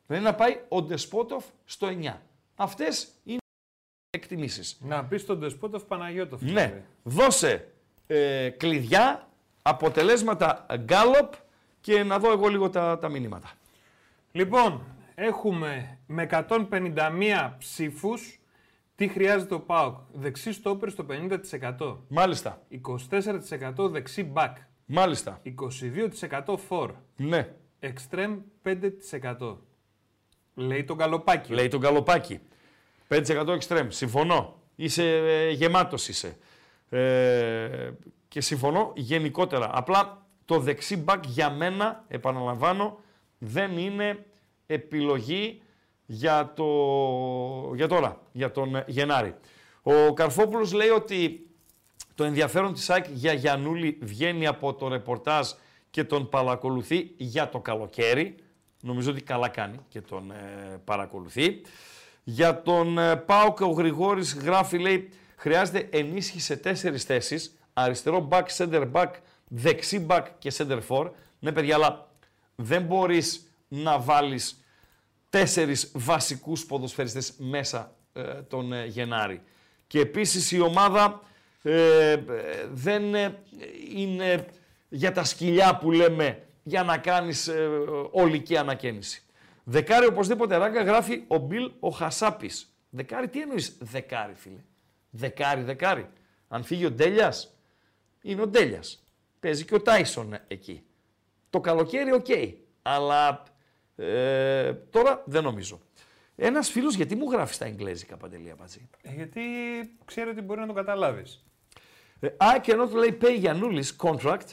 Δηλαδή 0.06 0.24
να 0.24 0.34
πάει 0.34 0.60
ο 0.68 0.82
Ντεσπότοφ 0.82 1.44
στο 1.64 1.88
9. 2.00 2.16
Αυτές 2.56 3.08
είναι 3.24 3.38
εκτιμήσεις. 4.10 4.78
Να 4.80 5.04
πει 5.04 5.18
στον 5.18 5.38
Ντεσπότοφ 5.38 5.82
Παναγιώτοφ. 5.84 6.42
Ναι, 6.42 6.82
δώσε 7.02 7.72
ε, 8.06 8.48
κλειδιά, 8.48 9.28
αποτελέσματα 9.62 10.66
γκάλοπ 10.76 11.32
και 11.80 12.02
να 12.02 12.18
δω 12.18 12.32
εγώ 12.32 12.48
λίγο 12.48 12.70
τα, 12.70 12.98
τα 12.98 13.08
μηνύματα. 13.08 13.50
Λοιπόν, 14.32 14.82
έχουμε 15.20 15.98
με 16.06 16.28
151 16.30 17.54
ψήφους 17.58 18.40
τι 18.94 19.08
χρειάζεται 19.08 19.54
ο 19.54 19.60
ΠΑΟΚ. 19.60 19.98
Δεξί 20.12 20.52
στόπερ 20.52 20.90
στο 20.90 21.06
50%. 21.78 21.96
Μάλιστα. 22.08 22.62
24% 23.78 23.90
δεξί 23.90 24.24
μπακ. 24.24 24.56
Μάλιστα. 24.86 25.42
22% 26.46 26.56
φορ. 26.66 26.92
Ναι. 27.16 27.54
Εξτρέμ 27.78 28.38
5%. 28.62 29.56
Λέει 30.54 30.84
τον 30.84 30.96
καλοπάκι. 30.96 31.52
Λέει 31.52 31.68
τον 31.68 31.80
καλοπάκι. 31.80 32.40
5% 33.08 33.48
εξτρέμ. 33.48 33.88
Συμφωνώ. 33.90 34.62
Είσαι 34.76 35.16
ε, 35.16 35.50
γεμάτος 35.50 36.08
είσαι. 36.08 36.36
Ε, 36.88 37.90
και 38.28 38.40
συμφωνώ 38.40 38.92
γενικότερα. 38.96 39.70
Απλά 39.72 40.26
το 40.44 40.58
δεξί 40.58 40.96
μπακ 40.96 41.24
για 41.26 41.50
μένα, 41.50 42.04
επαναλαμβάνω, 42.08 43.00
δεν 43.38 43.78
είναι 43.78 44.24
επιλογή 44.70 45.62
για, 46.06 46.52
το, 46.56 46.64
για 47.74 47.88
τώρα, 47.88 48.20
για 48.32 48.50
τον 48.50 48.82
Γενάρη. 48.86 49.34
Ο 49.82 50.12
Καρφόπουλος 50.12 50.72
λέει 50.72 50.88
ότι 50.88 51.46
το 52.14 52.24
ενδιαφέρον 52.24 52.72
της 52.72 52.90
ΑΕΚ 52.90 53.04
για 53.08 53.32
Γιαννούλη 53.32 53.98
βγαίνει 54.00 54.46
από 54.46 54.74
το 54.74 54.88
ρεπορτάζ 54.88 55.48
και 55.90 56.04
τον 56.04 56.28
παρακολουθεί 56.28 57.10
για 57.16 57.48
το 57.48 57.60
καλοκαίρι. 57.60 58.34
Νομίζω 58.80 59.10
ότι 59.10 59.22
καλά 59.22 59.48
κάνει 59.48 59.78
και 59.88 60.00
τον 60.00 60.30
ε, 60.30 60.80
παρακολουθεί. 60.84 61.60
Για 62.24 62.62
τον 62.62 62.98
ε, 62.98 63.16
Πάοκ 63.16 63.60
ο 63.60 63.70
Γρηγόρης 63.70 64.34
γράφει, 64.34 64.78
λέει, 64.78 65.08
χρειάζεται 65.36 65.88
ενίσχυση 65.90 66.44
σε 66.44 66.56
τέσσερις 66.56 67.04
θέσεις. 67.04 67.58
Αριστερό 67.72 68.28
back, 68.30 68.44
center 68.56 68.90
back, 68.92 69.10
δεξί 69.48 70.06
back 70.08 70.24
και 70.38 70.52
center 70.56 70.80
for. 70.88 71.10
Ναι 71.38 71.52
παιδιά, 71.52 71.74
αλλά 71.74 72.08
δεν 72.54 72.82
μπορείς 72.82 73.49
να 73.72 73.98
βάλεις 73.98 74.64
τέσσερις 75.30 75.90
βασικούς 75.94 76.66
ποδοσφαιριστές 76.66 77.34
μέσα 77.38 77.96
ε, 78.12 78.22
τον 78.22 78.72
ε, 78.72 78.84
Γενάρη. 78.84 79.42
Και 79.86 80.00
επίσης 80.00 80.52
η 80.52 80.60
ομάδα 80.60 81.20
ε, 81.62 82.16
δεν 82.72 83.02
είναι 83.94 84.46
για 84.88 85.12
τα 85.12 85.24
σκυλιά 85.24 85.76
που 85.76 85.90
λέμε 85.90 86.46
για 86.62 86.82
να 86.82 86.98
κάνεις 86.98 87.48
ε, 87.48 87.68
ολική 88.10 88.56
ανακαίνιση. 88.56 89.22
Δεκάρι 89.64 90.06
οπωσδήποτε 90.06 90.56
ράγκα 90.56 90.82
γράφει 90.82 91.24
ο 91.26 91.38
Μπιλ 91.38 91.70
ο 91.80 91.88
Χασάπης. 91.88 92.74
Δεκάρι 92.90 93.28
τι 93.28 93.40
εννοείς 93.40 93.76
δεκάρι 93.80 94.34
φίλε; 94.34 94.64
Δεκάρι 95.10 95.62
δεκάρι. 95.62 96.08
Αν 96.48 96.62
φύγει 96.64 96.84
ο 96.84 96.90
Ντέλιας 96.90 97.54
είναι 98.22 98.42
ο 98.42 98.46
Ντέλιας. 98.46 99.04
Παίζει 99.40 99.64
και 99.64 99.74
ο 99.74 99.80
Τάισον 99.80 100.38
εκεί. 100.48 100.82
Το 101.50 101.60
καλοκαίρι 101.60 102.12
οκ. 102.12 102.26
Αλλά 102.82 103.42
ε, 104.00 104.72
τώρα 104.72 105.22
δεν 105.26 105.42
νομίζω. 105.42 105.80
Ένας 106.36 106.70
φίλος 106.70 106.94
γιατί 106.94 107.14
μου 107.14 107.30
γράφει 107.30 107.54
στα 107.54 107.64
Εγγλέζικα 107.64 108.16
Παντελή 108.16 108.50
Αμπατζή. 108.50 108.88
Ε, 109.02 109.14
γιατί 109.14 109.40
ξέρει 110.04 110.30
ότι 110.30 110.40
μπορεί 110.40 110.60
να 110.60 110.66
το 110.66 110.72
καταλάβεις. 110.72 111.44
Ε, 112.20 112.28
I 112.40 112.66
cannot 112.66 112.90
lay 112.92 113.22
pay 113.22 113.36
Γιαννούλης 113.38 113.96
contract 114.02 114.48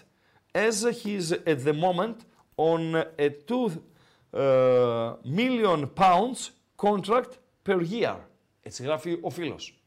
as 0.52 1.04
he 1.04 1.20
is 1.20 1.32
at 1.46 1.64
the 1.66 1.74
moment 1.74 2.16
on 2.56 2.96
a 3.18 3.30
2 3.48 3.82
uh, 4.32 5.14
million 5.24 5.86
pounds 5.96 6.52
contract 6.76 7.32
per 7.66 7.80
year. 7.92 8.18
Έτσι 8.62 8.84
γράφει 8.84 9.18
ο 9.22 9.30
φίλος. 9.30 9.82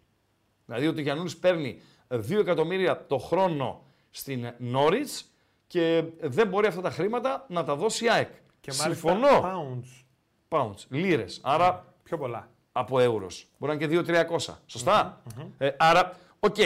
Δηλαδή 0.66 0.86
ότι 0.86 0.98
ο 0.98 1.02
Γιαννούλης 1.02 1.36
παίρνει 1.36 1.80
2 2.08 2.30
εκατομμύρια 2.30 3.06
το 3.06 3.18
χρόνο 3.18 3.84
στην 4.10 4.52
Norwich 4.74 5.22
και 5.66 6.04
δεν 6.20 6.48
μπορεί 6.48 6.66
αυτά 6.66 6.80
τα 6.80 6.90
χρήματα 6.90 7.46
να 7.48 7.64
τα 7.64 7.74
δώσει 7.76 8.04
η 8.04 8.10
ΑΕΚ. 8.10 8.30
Και 8.60 8.70
Συμφωνώ. 8.70 9.28
Pounds. 9.42 10.04
Pounds, 10.48 10.84
λίρες. 10.88 11.40
Άρα 11.42 11.94
Πιο 12.02 12.18
πολλά. 12.18 12.50
από 12.72 13.00
ευρώ. 13.00 13.46
Μπορεί 13.58 13.76
να 13.76 13.84
είναι 13.84 14.02
και 14.02 14.12
2-300. 14.12 14.54
σωστά 14.66 15.22
Ε, 15.58 15.70
άρα, 15.78 16.16
οκ. 16.40 16.56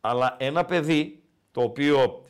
Αλλά 0.00 0.36
ένα 0.38 0.64
παιδί 0.64 1.22
το 1.50 1.62
οποίο 1.62 2.24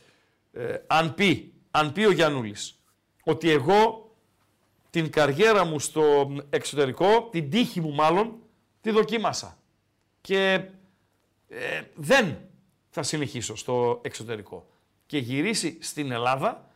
ε, 0.51 0.75
αν, 0.87 1.13
πει, 1.13 1.53
αν 1.71 1.91
πει 1.91 2.03
ο 2.05 2.11
Γιαννούλης 2.11 2.79
ότι 3.23 3.49
εγώ 3.49 4.11
την 4.89 5.11
καριέρα 5.11 5.65
μου 5.65 5.79
στο 5.79 6.35
εξωτερικό, 6.49 7.27
την 7.31 7.49
τύχη 7.49 7.81
μου 7.81 7.93
μάλλον, 7.93 8.35
τη 8.81 8.91
δοκίμασα. 8.91 9.57
Και 10.21 10.53
ε, 11.47 11.81
δεν 11.95 12.37
θα 12.89 13.03
συνεχίσω 13.03 13.55
στο 13.55 13.99
εξωτερικό. 14.03 14.67
Και 15.05 15.17
γυρίσει 15.17 15.77
στην 15.81 16.11
Ελλάδα, 16.11 16.69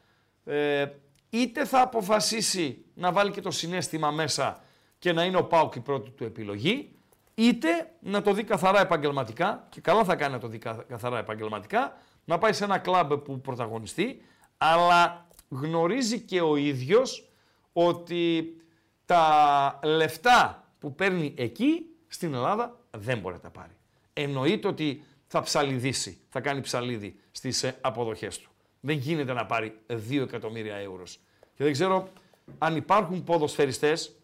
ε, 0.46 0.86
είτε 1.32 1.66
θα 1.66 1.82
αποφασίσει 1.82 2.86
να 2.94 3.12
βάλει 3.12 3.32
και 3.32 3.42
το 3.42 3.52
συνέστημα 3.52 4.12
μέσα 4.12 4.64
και 5.00 5.14
να 5.14 5.24
είναι 5.24 5.38
ο 5.38 5.44
Πάουκ 5.44 5.76
η 5.76 5.80
πρώτη 5.80 6.10
του 6.10 6.24
επιλογή, 6.24 6.96
είτε 7.34 7.92
να 8.00 8.22
το 8.22 8.34
δει 8.34 8.44
καθαρά 8.44 8.82
επαγγελματικά, 8.82 9.68
και 9.70 9.82
καλά 9.82 10.04
θα 10.04 10.16
κάνει 10.16 10.34
να 10.34 10.40
το 10.40 10.48
δει 10.48 10.58
καθαρά 10.88 11.18
επαγγελματικά, 11.18 11.98
να 12.26 12.38
πάει 12.38 12.54
σε 12.54 12.64
ένα 12.64 12.78
κλαμπ 12.78 13.14
που 13.14 13.42
πρωταγωνιστεί, 13.42 14.22
αλλά 14.58 15.28
γνωρίζει 15.50 16.20
και 16.20 16.42
ο 16.42 16.56
ίδιος 16.56 17.32
ότι 17.74 18.56
τα 19.06 19.80
λεφτά 19.84 20.68
που 20.80 20.96
παίρνει 20.96 21.34
εκεί, 21.38 21.86
στην 22.08 22.34
Ελλάδα, 22.34 22.80
δεν 22.98 23.20
μπορεί 23.20 23.36
να 23.36 23.42
τα 23.42 23.50
πάρει. 23.50 23.78
Εννοείται 24.14 24.68
ότι 24.68 25.04
θα 25.28 25.42
ψαλιδίσει, 25.42 26.22
θα 26.30 26.40
κάνει 26.40 26.62
ψαλίδι 26.62 27.20
στις 27.32 27.64
ε, 27.64 27.78
αποδοχές 27.82 28.40
του. 28.40 28.51
Δεν 28.82 28.98
γίνεται 28.98 29.34
να 29.34 29.46
πάρει 29.46 29.80
2 29.88 30.22
εκατομμύρια 30.22 30.76
ευρώ. 30.76 31.04
Και 31.56 31.64
δεν 31.64 31.72
ξέρω 31.72 32.10
αν 32.58 32.76
υπάρχουν 32.76 33.24
ποδοσφαιριστές, 33.24 34.16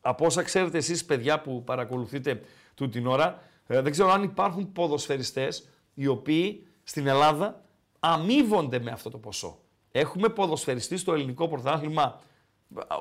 από 0.00 0.26
όσα 0.26 0.42
ξέρετε 0.42 0.78
εσείς 0.78 1.04
παιδιά 1.04 1.40
που 1.40 1.64
παρακολουθείτε 1.64 2.40
του 2.74 2.88
την 2.88 3.06
ώρα, 3.06 3.42
ε, 3.66 3.80
δεν 3.80 3.92
ξέρω 3.92 4.10
αν 4.10 4.22
υπάρχουν 4.22 4.72
ποδοσφαιριστές 4.72 5.68
οι 5.94 6.06
οποίοι 6.06 6.66
στην 6.82 7.06
Ελλάδα 7.06 7.64
αμείβονται 7.98 8.78
με 8.78 8.90
αυτό 8.90 9.10
το 9.10 9.18
ποσό. 9.18 9.58
Έχουμε 9.92 10.28
ποδοσφαιριστή 10.28 10.96
στο 10.96 11.12
ελληνικό 11.12 11.48
πρωτάθλημα, 11.48 12.20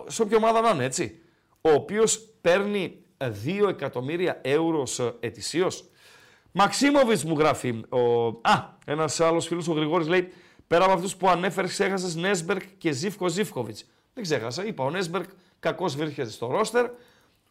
σε 0.07 0.21
όποια 0.21 0.37
ομάδα 0.37 0.61
να 0.61 0.69
είναι 0.69 0.83
έτσι, 0.83 1.19
ο 1.61 1.71
οποίος 1.71 2.27
παίρνει 2.41 3.03
2 3.17 3.67
εκατομμύρια 3.69 4.41
ευρώ 4.43 4.83
ετησίως. 5.19 5.85
Μαξίμοβιτς 6.51 7.23
μου 7.23 7.37
γράφει. 7.37 7.81
Ο... 7.89 8.27
Α, 8.27 8.69
ένας 8.85 9.19
άλλος 9.19 9.47
φίλος, 9.47 9.67
ο 9.67 9.73
Γρηγόρης 9.73 10.07
λέει: 10.07 10.27
Πέρα 10.71 10.83
από 10.83 10.93
αυτούς 10.93 11.15
που 11.15 11.29
ανέφερες, 11.29 11.71
ξέχασες 11.71 12.15
Νέσμπερκ 12.15 12.61
και 12.77 12.91
Ζήφκο 12.91 13.27
Ζήφκοβιτς. 13.27 13.85
Δεν 14.13 14.23
ξέχασα. 14.23 14.65
Είπα: 14.65 14.83
Ο 14.83 14.89
Νέσμπερκ 14.89 15.29
κακώς 15.59 15.95
βρίσκεται 15.95 16.29
στο 16.29 16.47
ρόστερ. 16.47 16.89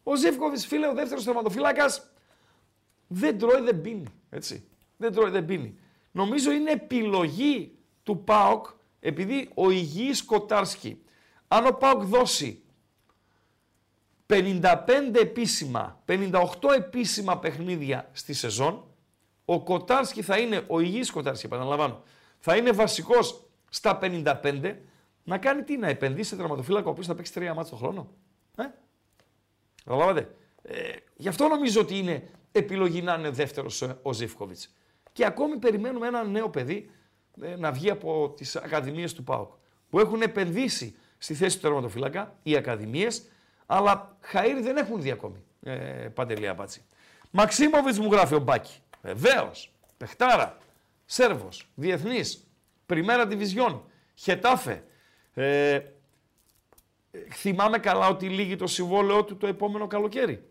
Ο 0.03 0.15
Ζήφκοβιτς, 0.15 0.65
φίλε, 0.65 0.87
ο 0.87 0.93
δεύτερος 0.93 1.23
τερματοφύλακα, 1.23 1.85
δεν 3.07 3.37
τρώει, 3.37 3.61
δεν 3.61 3.81
πίνει. 3.81 4.03
Έτσι. 4.29 4.63
Δεν 4.97 5.13
τρώει, 5.13 5.29
δεν 5.29 5.45
πίνει. 5.45 5.77
Νομίζω 6.11 6.51
είναι 6.51 6.71
επιλογή 6.71 7.77
του 8.03 8.23
ΠΑΟΚ, 8.23 8.65
επειδή 8.99 9.49
ο 9.53 9.71
υγιής 9.71 10.23
Κοτάρσκι, 10.23 11.01
αν 11.47 11.65
ο 11.65 11.71
ΠΑΟΚ 11.71 12.03
δώσει 12.03 12.63
55 14.25 14.61
επίσημα, 15.13 16.03
58 16.05 16.43
επίσημα 16.75 17.39
παιχνίδια 17.39 18.09
στη 18.11 18.33
σεζόν, 18.33 18.83
ο 19.45 19.63
Κοτάρσκι 19.63 20.21
θα 20.21 20.37
είναι, 20.37 20.63
ο 20.67 20.79
υγιής 20.79 21.11
Κοτάρσκι, 21.11 21.45
επαναλαμβάνω, 21.45 22.03
θα 22.43 22.55
είναι 22.55 22.71
βασικός 22.71 23.43
στα 23.69 23.99
55, 24.01 24.75
να 25.23 25.37
κάνει 25.37 25.63
τι, 25.63 25.77
να 25.77 25.87
επενδύσει 25.87 26.29
σε 26.29 26.35
τερματοφύλακα 26.35 26.87
ο 26.87 26.89
οποίος 26.89 27.07
θα 27.07 27.15
παίξει 27.15 27.33
τρία 27.33 27.53
μάτια 27.53 27.71
το 27.71 27.77
χρόνο. 27.77 28.09
Ε; 28.55 28.63
Καταλάβατε. 29.83 30.35
Ε, 30.61 30.89
γι' 31.15 31.27
αυτό 31.27 31.47
νομίζω 31.47 31.81
ότι 31.81 31.97
είναι 31.97 32.29
επιλογή 32.51 33.01
να 33.01 33.13
είναι 33.13 33.29
δεύτερος 33.29 33.81
ε, 33.81 33.97
ο 34.01 34.13
Ζήφκοβιτς. 34.13 34.75
Και 35.11 35.25
ακόμη 35.25 35.57
περιμένουμε 35.57 36.07
ένα 36.07 36.23
νέο 36.23 36.49
παιδί 36.49 36.91
ε, 37.41 37.55
να 37.55 37.71
βγει 37.71 37.89
από 37.89 38.33
τις 38.37 38.55
ακαδημίες 38.55 39.13
του 39.13 39.23
ΠΑΟΚ, 39.23 39.51
που 39.89 39.99
έχουν 39.99 40.21
επενδύσει 40.21 40.95
στη 41.17 41.33
θέση 41.33 41.55
του 41.55 41.61
τερματοφύλακα, 41.61 42.35
οι 42.43 42.55
ακαδημίες, 42.55 43.23
αλλά 43.65 44.17
χαΐρι 44.33 44.61
δεν 44.61 44.77
έχουν 44.77 45.01
δει 45.01 45.11
ακόμη, 45.11 45.43
ε, 45.63 45.73
Παντελή 46.13 46.47
Απάτσι. 46.47 46.83
Μαξίμοβιτς 47.31 47.99
μου 47.99 48.11
γράφει 48.11 48.35
ο 48.35 48.39
Μπάκη. 48.39 48.73
Βεβαίως. 49.01 49.71
Πεχτάρα. 49.97 50.57
Σέρβος. 51.11 51.67
Διεθνής. 51.75 52.47
Πριμέρα 52.85 53.27
Διβιζιόν. 53.27 53.83
Χετάφε. 54.15 54.83
Ε, 55.33 55.79
θυμάμαι 57.33 57.77
καλά 57.77 58.07
ότι 58.07 58.29
λύγει 58.29 58.55
το 58.55 58.67
συμβόλαιό 58.67 59.23
του 59.23 59.37
το 59.37 59.47
επόμενο 59.47 59.87
καλοκαίρι. 59.87 60.43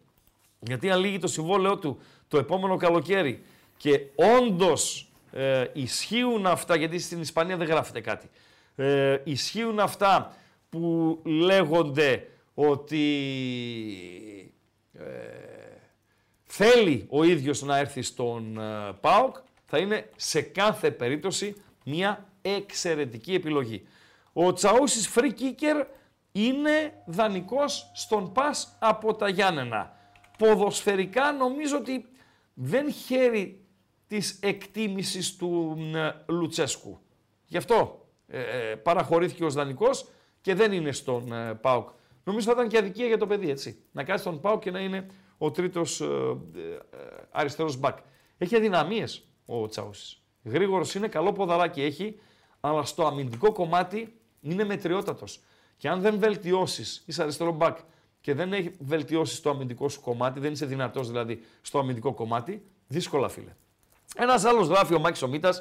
Γιατί 0.59 0.91
αν 0.91 1.01
λύγει 1.01 1.19
το 1.19 1.27
συμβόλαιό 1.27 1.79
του 1.79 2.01
το 2.29 2.39
επόμενο 2.39 2.77
καλοκαίρι 2.77 3.43
και 3.77 4.01
όντως 4.39 5.13
ε, 5.33 5.65
ισχύουν 5.73 6.47
αυτά, 6.47 6.77
γιατί 6.77 6.99
στην 6.99 7.21
Ισπανία 7.21 7.57
δεν 7.57 7.67
γράφεται 7.67 8.01
κάτι, 8.01 8.31
ε, 8.77 9.19
ισχύουν 9.25 9.81
αυτά 9.81 10.37
που 10.69 11.19
λέγονται 11.25 12.29
ότι 12.55 13.05
ε, 14.93 15.05
θέλει 16.45 17.07
ο 17.09 17.25
ίδιος 17.25 17.63
να 17.63 17.79
έρθει 17.79 18.03
στον 18.03 18.59
ε, 18.59 18.93
ΠΑΟΚ, 19.01 19.37
θα 19.71 19.79
είναι 19.79 20.11
σε 20.17 20.41
κάθε 20.41 20.91
περίπτωση 20.91 21.63
μια 21.85 22.29
εξαιρετική 22.43 23.35
επιλογή. 23.35 23.87
Ο 24.33 24.53
Τσαούσης 24.53 25.11
free 25.15 25.31
kicker 25.31 25.87
είναι 26.33 27.03
δανεικός 27.07 27.91
στον 27.95 28.33
ΠΑΣ 28.33 28.77
από 28.81 29.15
τα 29.15 29.29
Γιάννενα. 29.29 29.97
Ποδοσφαιρικά 30.39 31.33
νομίζω 31.33 31.77
ότι 31.77 32.07
δεν 32.55 32.93
χαίρει 32.93 33.65
της 34.07 34.39
εκτίμησης 34.43 35.37
του 35.37 35.79
ε, 35.95 36.33
Λουτσέσκου. 36.33 37.01
Γι' 37.47 37.57
αυτό 37.57 38.07
ε, 38.27 38.39
παραχωρήθηκε 38.83 39.45
ως 39.45 39.55
δανεικός 39.55 40.09
και 40.41 40.55
δεν 40.55 40.73
είναι 40.73 40.93
στον 40.93 41.33
ε, 41.33 41.55
ΠΑΟΚ. 41.55 41.89
Νομίζω 42.25 42.47
θα 42.47 42.53
ήταν 42.53 42.69
και 42.69 42.79
αδικία 42.79 43.07
για 43.07 43.19
το 43.19 43.27
παιδί, 43.27 43.51
έτσι. 43.51 43.83
Να 43.93 44.05
κάτσει 44.05 44.23
στον 44.23 44.41
ΠΑΟΚ 44.41 44.63
και 44.63 44.71
να 44.71 44.81
είναι 44.81 45.07
ο 45.39 45.51
τρίτος 45.51 46.01
ε, 46.01 46.07
αριστερός 47.31 47.77
μπακ. 47.77 47.99
Έχει 48.39 48.57
αδυναμίες 48.57 49.30
ο 49.51 49.67
Τσάουσης. 49.67 50.23
Γρήγορος 50.45 50.95
είναι, 50.95 51.09
καλό 51.09 51.33
ποδαράκι 51.33 51.83
έχει, 51.83 52.19
αλλά 52.61 52.85
στο 52.85 53.07
αμυντικό 53.07 53.53
κομμάτι 53.53 54.15
είναι 54.41 54.65
μετριότατος. 54.65 55.41
Και 55.77 55.89
αν 55.89 56.01
δεν 56.01 56.19
βελτιώσεις, 56.19 57.03
είσαι 57.07 57.23
αριστερό 57.23 57.53
μπακ 57.53 57.79
και 58.21 58.35
δεν 58.35 58.53
έχει 58.53 58.71
βελτιώσεις 58.79 59.41
το 59.41 59.51
αμυντικό 59.51 59.89
σου 59.89 60.01
κομμάτι, 60.01 60.41
δεν 60.41 60.53
είσαι 60.53 60.67
δυνατός 60.67 61.09
δηλαδή 61.09 61.41
στο 61.63 61.79
αμυντικό 61.79 62.15
κομμάτι, 62.15 62.63
δύσκολα 62.87 63.29
φίλε. 63.29 63.55
Ένας 64.17 64.45
άλλος 64.45 64.69
γράφει 64.69 64.95
ο 64.95 64.99
Μάκης 64.99 65.23
Ομίτα. 65.23 65.55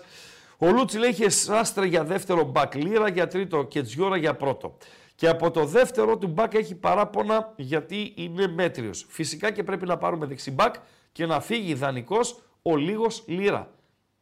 Ο 0.58 0.72
Λούτσι 0.72 0.98
λέει 0.98 1.10
είχε 1.10 1.30
σάστρε 1.30 1.86
για 1.86 2.04
δεύτερο 2.04 2.44
μπακ, 2.44 2.76
λίρα 2.76 3.10
για 3.10 3.28
τρίτο 3.28 3.64
και 3.64 3.82
τζιόρα 3.82 4.18
για 4.18 4.36
πρώτο. 4.36 4.78
Και 5.16 5.28
από 5.28 5.52
το 5.52 5.66
δεύτερο 5.66 6.18
του 6.18 6.28
μπακ 6.28 6.54
έχει 6.54 6.76
παράπονα 6.76 7.54
γιατί 7.56 8.14
είναι 8.16 8.48
μέτριος. 8.48 9.06
Φυσικά 9.10 9.52
και 9.52 9.64
πρέπει 9.64 9.86
να 9.86 9.98
πάρουμε 9.98 10.26
δεξί 10.26 10.52
μπακ 10.52 10.76
και 11.12 11.26
να 11.26 11.40
φύγει 11.40 11.72
ιδανικό 11.72 12.20
ο 12.62 12.76
λίγος 12.76 13.24
λίρα. 13.26 13.74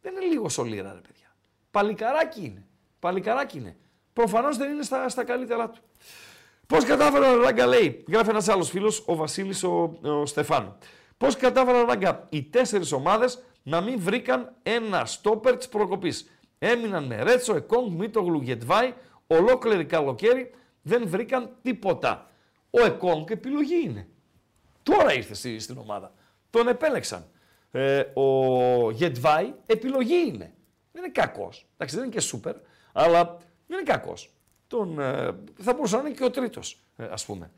Δεν 0.07 0.15
είναι 0.15 0.25
λίγο 0.33 0.47
ο 0.57 0.63
λίρα, 0.63 0.93
ρε 0.93 0.99
παιδιά. 0.99 1.35
Παλικαράκι 1.71 2.45
είναι. 2.45 2.65
Παλικαράκι 2.99 3.57
είναι. 3.57 3.77
Προφανώς 4.13 4.57
δεν 4.57 4.71
είναι 4.71 4.83
στα, 4.83 5.09
στα 5.09 5.23
καλύτερά 5.23 5.69
του. 5.69 5.81
Πώς 6.67 6.83
κατάφερε 6.83 7.27
ο 7.27 7.41
Ράγκα, 7.41 7.65
λέει, 7.65 8.03
γράφει 8.07 8.29
ένας 8.29 8.47
άλλος 8.47 8.69
φίλος, 8.69 9.03
ο 9.05 9.15
Βασίλης 9.15 9.63
ο, 9.63 9.99
ο 10.01 10.25
Στεφάνου. 10.25 10.77
Πώς 11.17 11.35
κατάφερε 11.35 11.77
ο 11.77 11.85
Ράγκα 11.85 12.27
οι 12.29 12.43
τέσσερις 12.43 12.91
ομάδες 12.91 13.43
να 13.63 13.81
μην 13.81 13.99
βρήκαν 13.99 14.55
ένα 14.63 15.05
στόπερ 15.05 15.57
της 15.57 15.67
προκοπής; 15.67 16.29
Έμειναν 16.59 17.03
με 17.03 17.23
Ρέτσο, 17.23 17.55
Εκόνγκ, 17.55 17.99
Μίτογλου, 17.99 18.41
Γετβάη, 18.41 18.93
ολόκληρη 19.27 19.85
καλοκαίρι 19.85 20.53
δεν 20.81 21.07
βρήκαν 21.07 21.55
τίποτα. 21.61 22.29
Ο 22.69 22.85
Εκόνγκ 22.85 23.29
επιλογή 23.29 23.81
είναι. 23.83 24.07
Τώρα 24.83 25.13
ήρθε 25.13 25.59
στην 25.59 25.77
ομάδα. 25.77 26.13
Τον 26.49 26.67
επέλεξαν. 26.67 27.31
Ε, 27.77 28.11
ο 28.13 28.91
Γετβάη 28.91 29.53
επιλογή 29.65 30.15
είναι. 30.15 30.53
Δεν 30.91 31.03
είναι 31.03 31.11
κακός. 31.11 31.65
Εντάξει, 31.73 31.95
δεν 31.95 32.05
είναι 32.05 32.13
και 32.13 32.19
σούπερ, 32.19 32.55
αλλά 32.93 33.37
δεν 33.67 33.79
είναι 33.79 33.91
κακός. 33.91 34.33
Τον, 34.67 34.99
ε, 34.99 35.35
θα 35.57 35.73
μπορούσε 35.73 35.95
να 35.95 36.01
είναι 36.01 36.11
και 36.11 36.23
ο 36.23 36.31
τρίτος, 36.31 36.79
ε, 36.95 37.05
ας 37.11 37.25
πούμε. 37.25 37.51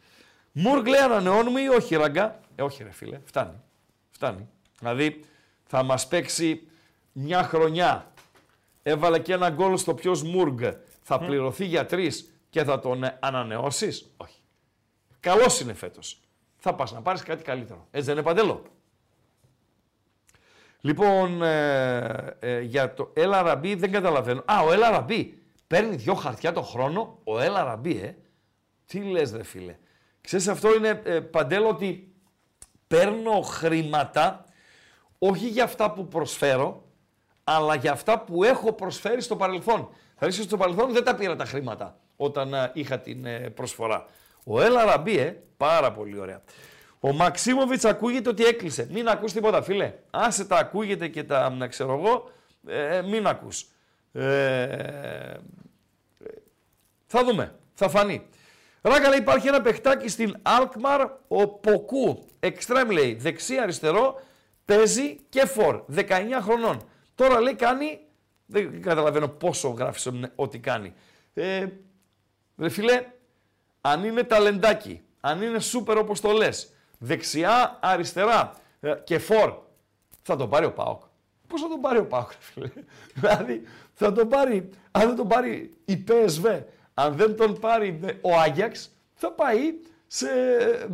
Μουργκ 0.52 0.86
λέει 0.86 1.00
ανανεώνουμε 1.00 1.62
ή 1.62 1.68
όχι, 1.68 1.96
ραγκά. 1.96 2.40
Ε, 2.56 2.62
όχι, 2.62 2.84
ρε 2.84 2.92
φίλε, 2.92 3.20
φτάνει. 3.24 3.62
Φτάνει. 4.10 4.48
Δηλαδή 4.80 5.24
θα 5.64 5.84
μας 5.84 6.08
παίξει 6.08 6.68
μια 7.12 7.44
χρονιά. 7.44 8.12
Έβαλε 8.84 9.20
και 9.20 9.34
ένα 9.34 9.50
γκολ 9.50 9.78
στο 9.78 9.94
ποιος 9.94 10.24
Μουργκ 10.24 10.62
θα 11.02 11.20
πληρωθεί 11.20 11.66
για 11.66 11.86
τρεις 11.86 12.34
και 12.50 12.64
θα 12.64 12.80
τον 12.80 13.04
ε, 13.04 13.18
ανανεώσεις; 13.22 14.14
Όχι. 14.18 14.40
Καλός 15.20 15.60
είναι 15.60 15.74
φέτος. 15.74 16.20
Θα 16.58 16.76
πας 16.76 16.92
να 16.92 17.02
πάρεις 17.02 17.24
κάτι 17.24 17.44
καλύτερο. 17.44 17.88
Έτσι 17.92 18.06
δεν 18.08 18.16
είναι 18.16 18.26
παντελώ. 18.26 18.64
Λοιπόν, 20.82 21.44
ε, 21.44 22.36
ε, 22.40 22.60
για 22.60 22.94
το 22.94 23.14
LRB 23.16 23.76
δεν 23.78 23.92
καταλαβαίνω. 23.92 24.44
Α, 24.46 24.62
ο 24.62 24.68
LRB 24.70 25.28
παίρνει 25.68 25.96
δυο 25.96 26.14
χαρτιά 26.14 26.52
το 26.52 26.62
χρόνο. 26.62 27.20
Ο 27.24 27.34
LRB, 27.34 27.96
ε. 28.04 28.14
Τι 28.86 29.00
λες 29.00 29.32
ρε 29.32 29.44
φίλε. 29.44 29.76
Ξέρεις 30.22 30.48
αυτό 30.48 30.76
είναι 30.76 31.02
ε, 31.04 31.20
παντέλο 31.20 31.68
ότι 31.68 32.14
παίρνω 32.88 33.42
χρήματα 33.42 34.46
όχι 35.20 35.48
για 35.48 35.64
αυτά 35.64 35.92
που 35.92 36.08
προσφέρω, 36.08 36.84
αλλά 37.44 37.76
για 37.76 37.92
αυτά 37.92 38.20
που 38.20 38.44
έχω 38.44 38.74
προσφέρει 38.74 39.22
στο 39.22 39.36
παρελθόν. 39.36 39.90
Θα 40.16 40.26
ρίξω 40.26 40.42
στο 40.42 40.58
παρελθόν 40.58 40.94
δεν 40.94 41.04
τα 41.04 41.16
πήρα 41.16 41.36
τα 41.36 41.46
χρήματα 41.46 41.98
όταν 42.16 42.72
είχα 42.74 43.00
την 43.00 43.26
προσφορά. 43.54 44.06
Ο 44.46 44.54
LRB, 44.58 45.08
ε, 45.18 45.34
πάρα 45.58 45.92
πολύ 45.92 46.20
ωραία. 46.20 46.42
Ο 47.00 47.14
Μαξίμοβιτς 47.14 47.86
ακούγεται 47.86 48.30
ότι 48.30 48.44
έκλεισε. 48.44 48.88
Μην 48.92 49.08
ακούς 49.08 49.34
τίποτα, 49.34 49.62
φίλε. 49.62 49.94
Άσε 50.10 50.46
τα 50.46 50.58
ακούγεται 50.58 51.08
και 51.08 51.24
τα, 51.24 51.50
να 51.50 51.68
ξέρω 51.68 51.94
εγώ, 51.94 52.32
ε, 52.68 53.02
μην 53.02 53.28
ακούς. 53.28 53.66
Ε, 54.12 55.34
θα 57.06 57.24
δούμε. 57.24 57.56
Θα 57.74 57.90
φανεί. 57.90 58.28
Ράγκα 58.82 59.10
λέει 59.10 59.20
υπάρχει 59.20 59.48
ένα 59.48 59.62
παιχτάκι 59.62 60.08
στην 60.10 60.36
Alkmaar, 60.44 61.10
ο 61.28 61.48
Ποκού. 61.48 62.26
Εξτρέμ 62.40 62.90
λέει, 62.90 63.14
δεξί 63.14 63.58
αριστερό, 63.58 64.22
παίζει 64.66 65.20
και 65.30 65.46
φορ, 65.46 65.84
19 65.96 66.06
χρονών. 66.42 66.82
Τώρα 67.16 67.40
λέει 67.40 67.56
κάνει, 67.56 68.00
δεν 68.46 68.82
καταλαβαίνω 68.82 69.28
πόσο 69.28 69.70
γράφεις 69.70 70.10
ότι 70.36 70.60
κάνει. 70.60 70.94
Ε, 71.34 71.66
ρε 72.58 72.70
φίλε, 72.70 73.06
αν 73.82 74.04
είναι 74.04 74.24
ταλεντάκι, 74.24 75.02
αν 75.20 75.42
είναι 75.42 75.60
σούπερ 75.60 75.98
όπως 75.98 76.22
το 76.22 76.32
λες, 76.32 76.74
δεξιά, 77.00 77.78
αριστερά 77.82 78.54
ε, 78.80 78.94
και 79.04 79.20
φορ, 79.20 79.54
θα 80.22 80.36
τον 80.36 80.50
πάρει 80.50 80.66
ο 80.66 80.74
Πάοκ. 80.74 81.02
Πώς 81.48 81.62
θα 81.62 81.68
τον 81.68 81.82
πάρει 81.82 82.00
ο 82.00 82.06
Πάοκ, 82.06 82.32
φίλε; 82.40 82.72
δηλαδή, 83.14 83.62
θα 83.94 84.12
τον 84.12 84.28
πάρει, 84.28 84.70
αν 84.92 85.08
δεν 85.08 85.16
τον 85.16 85.28
πάρει 85.28 85.78
η 85.86 86.04
PSV, 86.08 86.64
αν 86.94 87.16
δεν 87.16 87.36
τον 87.36 87.60
πάρει 87.60 88.00
ο 88.22 88.36
Άγιαξ, 88.36 88.92
θα 89.14 89.32
πάει 89.32 89.74
σε, 90.08 90.28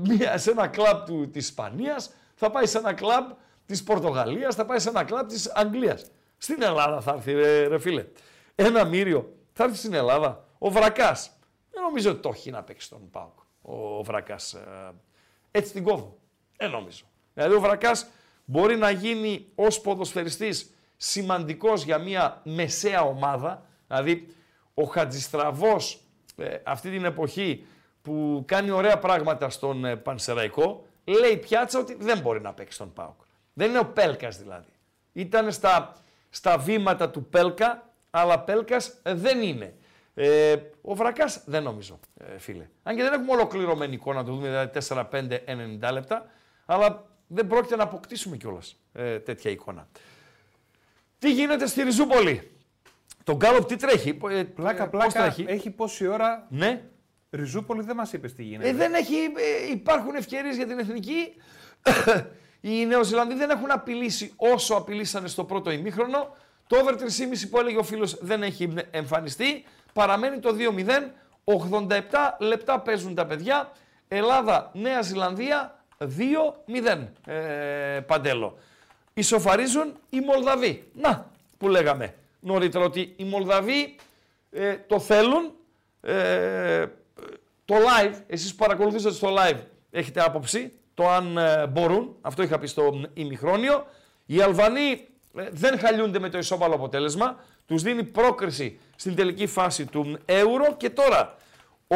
μια, 0.03 0.37
σε 0.37 0.51
ένα 0.51 0.67
κλαμπ 0.67 1.05
του, 1.05 1.29
της 1.29 1.47
Ισπανίας, 1.47 2.13
θα 2.35 2.51
πάει 2.51 2.65
σε 2.65 2.77
ένα 2.77 2.93
κλαμπ 2.93 3.31
της 3.65 3.83
Πορτογαλίας, 3.83 4.55
θα 4.55 4.65
πάει 4.65 4.79
σε 4.79 4.89
ένα 4.89 5.03
κλαμπ 5.03 5.27
της 5.27 5.51
Αγγλίας. 5.55 6.05
Στην 6.37 6.61
Ελλάδα 6.61 7.01
θα 7.01 7.13
έρθει, 7.13 7.33
ρε, 7.33 7.67
ρε 7.67 7.79
φίλε. 7.79 8.05
Ένα 8.55 8.83
μύριο 8.83 9.33
θα 9.53 9.63
έρθει 9.63 9.77
στην 9.77 9.93
Ελλάδα. 9.93 10.45
Ο 10.57 10.69
Βρακάς. 10.69 11.31
Δεν 11.71 11.83
νομίζω 11.83 12.11
ότι 12.11 12.19
το 12.19 12.29
έχει 12.33 12.51
να 12.51 12.63
παίξει 12.63 12.89
τον 12.89 13.09
Πάοκ. 13.09 13.39
Ο 13.61 14.03
Βρακάς. 14.03 14.55
Ε, 15.55 15.57
έτσι 15.57 15.73
την 15.73 15.83
κόβω. 15.83 16.17
Δεν 16.57 16.69
νομίζω. 16.69 17.03
Δηλαδή 17.33 17.53
ο 17.55 17.59
Βρακάς 17.59 18.07
μπορεί 18.45 18.77
να 18.77 18.89
γίνει 18.89 19.47
ως 19.55 19.81
ποδοσφαιριστής 19.81 20.73
σημαντικός 20.97 21.83
για 21.83 21.97
μια 21.97 22.41
μεσαία 22.43 23.01
ομάδα. 23.01 23.65
Δηλαδή 23.87 24.27
ο 24.73 24.83
Χατζηστραβός 24.83 25.99
ε, 26.37 26.57
αυτή 26.63 26.89
την 26.89 27.05
εποχή 27.05 27.65
που 28.01 28.43
κάνει 28.47 28.71
ωραία 28.71 28.99
πράγματα 28.99 29.49
στον 29.49 29.85
ε, 29.85 29.95
Πανσεραϊκό, 29.95 30.87
λέει 31.03 31.31
η 31.31 31.37
πιάτσα 31.37 31.79
ότι 31.79 31.95
δεν 31.99 32.19
μπορεί 32.19 32.41
να 32.41 32.53
παίξει 32.53 32.77
τον 32.77 32.93
Πάοκ. 32.93 33.19
Δεν 33.53 33.69
είναι 33.69 33.79
ο 33.79 33.85
Πέλκας 33.85 34.37
δηλαδή. 34.37 34.71
Ήταν 35.13 35.51
στα, 35.51 35.95
στα 36.29 36.57
βήματα 36.57 37.09
του 37.09 37.25
Πέλκα, 37.25 37.89
αλλά 38.09 38.39
Πέλκας 38.39 38.93
δεν 39.03 39.41
είναι. 39.41 39.73
Ε, 40.17 40.55
ο 40.81 40.95
Βρακάς 40.95 41.41
δεν 41.45 41.63
νομίζω, 41.63 41.99
ε, 42.17 42.37
φίλε. 42.39 42.67
Αν 42.83 42.95
και 42.95 43.01
δεν 43.03 43.13
έχουμε 43.13 43.31
ολοκληρωμένη 43.31 43.93
εικόνα 43.93 44.19
να 44.19 44.25
το 44.25 44.31
δούμε, 44.33 44.47
δηλαδή 44.47 44.71
4-5-90 45.87 45.91
λεπτά, 45.91 46.25
αλλά 46.65 47.05
δεν 47.27 47.47
πρόκειται 47.47 47.75
να 47.75 47.83
αποκτήσουμε 47.83 48.37
κιόλας 48.37 48.75
ε, 48.93 49.19
τέτοια 49.19 49.51
εικόνα. 49.51 49.87
Τι 51.19 51.31
γίνεται 51.31 51.67
στη 51.67 51.83
Ριζούπολη; 51.83 52.51
Το 53.23 53.35
Γκάλοπ 53.35 53.65
τι 53.67 53.75
τρέχει; 53.75 54.09
Ε, 54.29 54.43
Πλάκα, 54.43 54.83
ε, 54.83 54.87
πώς 54.87 54.89
πλάκα. 54.89 55.21
τρέχει; 55.21 55.45
Έχει 55.47 55.69
πόση 55.69 56.07
ώρα. 56.07 56.47
Ναι. 56.49 56.83
Ριζούπολη 57.31 57.81
δεν 57.81 57.95
μας 57.95 58.13
είπες 58.13 58.33
τι 58.33 58.43
γίνεται. 58.43 58.69
Ε, 58.69 58.73
δεν 58.73 58.93
έχει, 58.93 59.15
ε, 59.15 59.71
υπάρχουν 59.71 60.15
ευκαιρίες 60.15 60.55
για 60.55 60.67
την 60.67 60.79
εθνική. 60.79 61.33
Οι 62.61 62.85
Νεοζηλανδοί 62.85 63.35
δεν 63.35 63.49
έχουν 63.49 63.71
απειλήσει 63.71 64.33
όσο 64.35 64.75
απειλήσανε 64.75 65.27
στο 65.27 65.43
πρώτο 65.43 65.71
ημίχρονο. 65.71 66.35
Το 66.67 66.77
over 66.77 66.93
3,5 66.93 67.47
που 67.49 67.59
έλεγε 67.59 67.77
ο 67.77 67.83
φίλος 67.83 68.17
δεν 68.21 68.43
έχει 68.43 68.73
εμφανιστεί. 68.91 69.63
Παραμένει 69.95 70.39
το 70.39 70.55
2-0. 70.57 71.11
87 71.43 71.99
λεπτά 72.39 72.79
παίζουν 72.79 73.15
τα 73.15 73.25
παιδιά. 73.25 73.71
Ελλάδα, 74.07 74.71
Νέα 74.73 75.01
Ζηλανδία 75.01 75.83
2-0. 75.97 77.07
Ε, 77.25 77.99
παντέλο. 77.99 78.57
Ισοφαρίζουν 79.13 79.93
οι 80.09 80.19
Μολδαβοί. 80.19 80.83
Να, 80.93 81.31
που 81.57 81.67
λέγαμε 81.67 82.13
νωρίτερα 82.39 82.85
ότι 82.85 83.13
οι 83.15 83.23
Μολδαβοί 83.23 83.95
ε, 84.51 84.75
το 84.87 84.99
θέλουν. 84.99 85.53
Ε, 86.01 86.85
το 87.65 87.75
live, 87.75 88.13
εσείς 88.27 88.51
που 88.51 88.57
παρακολουθήσατε 88.57 89.15
στο 89.15 89.35
live, 89.37 89.59
έχετε 89.91 90.21
άποψη 90.21 90.71
το 90.93 91.09
αν 91.09 91.37
ε, 91.37 91.67
μπορούν. 91.67 92.15
Αυτό 92.21 92.43
είχα 92.43 92.59
πει 92.59 92.67
στο 92.67 93.01
ημιχρόνιο. 93.13 93.85
Οι 94.25 94.41
Αλβανοί 94.41 95.07
ε, 95.37 95.47
δεν 95.51 95.79
χαλιούνται 95.79 96.19
με 96.19 96.29
το 96.29 96.37
ισόπαλο 96.37 96.75
αποτέλεσμα. 96.75 97.43
Τους 97.65 97.81
δίνει 97.81 98.03
πρόκριση 98.03 98.79
στην 98.95 99.15
τελική 99.15 99.47
φάση 99.47 99.85
του 99.85 100.19
Euro 100.25 100.73
και 100.77 100.89
τώρα 100.89 101.35
88 101.87 101.95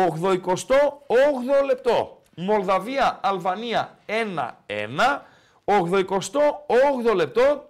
λεπτό. 1.65 2.21
Μολδαβία, 2.35 3.19
Αλβανία 3.23 3.97
1-1. 4.05 5.25
88 5.65 7.15
λεπτό 7.15 7.69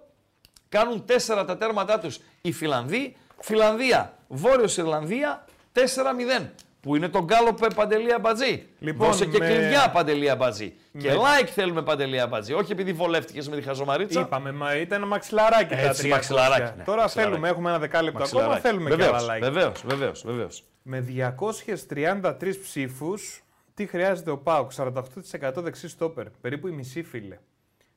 κάνουν 0.68 1.04
4 1.08 1.44
τα 1.46 1.56
τέρματά 1.56 1.98
τους 1.98 2.20
οι 2.40 2.52
Φιλανδοί. 2.52 3.16
Φιλανδία, 3.40 4.14
Βόρειος 4.28 4.76
Ιρλανδία 4.76 5.44
4-0. 5.72 6.50
Που 6.80 6.96
είναι 6.96 7.08
τον 7.08 7.24
Γκάλοπ 7.24 7.74
Παντελία 7.74 8.18
Μπατζή. 8.18 8.66
Λοιπόν, 8.78 9.06
Δώσε 9.06 9.26
και 9.26 9.38
με- 9.38 9.46
κλειδιά 9.46 9.90
Παντελία 9.90 10.36
Μπατζή. 10.36 10.74
Και 10.98 11.08
Με- 11.08 11.14
like 11.14 11.46
θέλουμε 11.46 11.82
Παντελία 11.82 12.26
Μπατζή. 12.26 12.52
Όχι 12.52 12.72
επειδή 12.72 12.92
βολεύτηκες 12.92 13.48
με 13.48 13.56
τη 13.56 13.62
χαζομαρίτσα. 13.62 14.20
Είπαμε, 14.20 14.52
μα 14.52 14.76
ήταν 14.76 14.98
ένα 14.98 15.06
μαξιλαράκι 15.06 15.74
τα 15.74 15.80
Έτσι, 15.80 16.02
300. 16.02 16.08
μαξιλαράκι, 16.10 16.76
ναι, 16.76 16.84
Τώρα 16.84 17.00
μαξιλαράκι. 17.00 17.32
θέλουμε, 17.34 17.48
έχουμε 17.48 17.68
ένα 17.70 17.78
δεκάλεπτο 17.78 18.22
ακόμα, 18.22 18.46
Μαξιλαράκι. 18.46 18.66
θέλουμε 18.66 18.90
και 18.90 18.96
Βεβαίως, 18.96 19.22
άλλα 19.22 19.36
like. 19.36 19.40
Βεβαίως, 19.40 19.82
βεβαίως, 19.86 20.22
βεβαίως. 20.26 20.64
Με 20.82 21.00
233 21.00 22.58
ψήφους, 22.62 23.42
τι 23.74 23.86
χρειάζεται 23.86 24.30
ο 24.30 24.38
Πάουκ, 24.38 24.72
48% 24.72 25.62
δεξί 25.62 25.88
στόπερ, 25.88 26.30
περίπου 26.30 26.68
η 26.68 26.70
μισή 26.72 27.02
φίλε. 27.02 27.38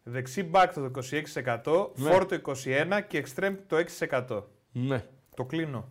Δεξί 0.04 0.44
μπακ 0.44 0.74
το 0.74 0.82
26%, 0.84 1.92
Ναι. 1.96 2.10
φόρ 2.12 2.26
το 2.26 2.36
21% 2.36 3.02
και 3.08 3.18
εξτρέμ 3.18 3.56
το 3.68 3.76
6%. 3.76 4.48
Ναι. 4.72 5.04
Το 5.36 5.44
κλείνω. 5.46 5.90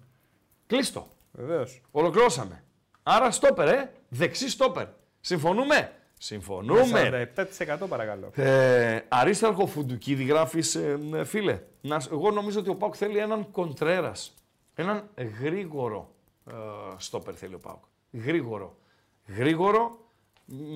Κλείστο. 0.67 1.07
Βεβαίως. 1.33 1.81
Ολοκληρώσαμε. 1.91 2.63
Άρα 3.03 3.31
στόπερ, 3.31 3.69
ε. 3.69 3.93
Δεξί 4.09 4.49
στόπερ. 4.49 4.87
Συμφωνούμε; 5.21 5.93
Συμφωνούμε. 6.19 7.31
47% 7.37 7.89
παρακαλώ. 7.89 8.31
Ε, 8.35 9.01
Αρίσταρχο 9.09 9.67
Φουντουκίδη 9.67 10.25
γράφεις, 10.25 10.75
ε, 10.75 10.99
ε, 11.15 11.25
φίλε. 11.25 11.61
Να, 11.81 12.01
σ- 12.01 12.13
εγώ 12.13 12.31
νομίζω 12.31 12.61
ότι 12.61 12.71
ο 12.71 12.75
Πάουκ 12.75 12.95
θέλει 12.97 13.19
έναν 13.19 13.51
κοντρέρας. 13.51 14.35
Έναν 14.75 15.09
γρήγορο 15.43 16.15
ε, 16.51 16.53
στόπερ 16.97 17.35
θέλει 17.39 17.55
ο 17.55 17.59
Πάουκ. 17.59 17.85
Γρήγορο. 18.13 18.77
Γρήγορο 19.27 19.99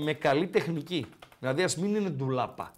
με 0.04 0.12
καλή 0.12 0.46
τεχνική. 0.46 1.06
Δηλαδή 1.40 1.62
ας 1.62 1.76
μην 1.76 1.94
είναι 1.94 2.08
ντουλάπα. 2.08 2.72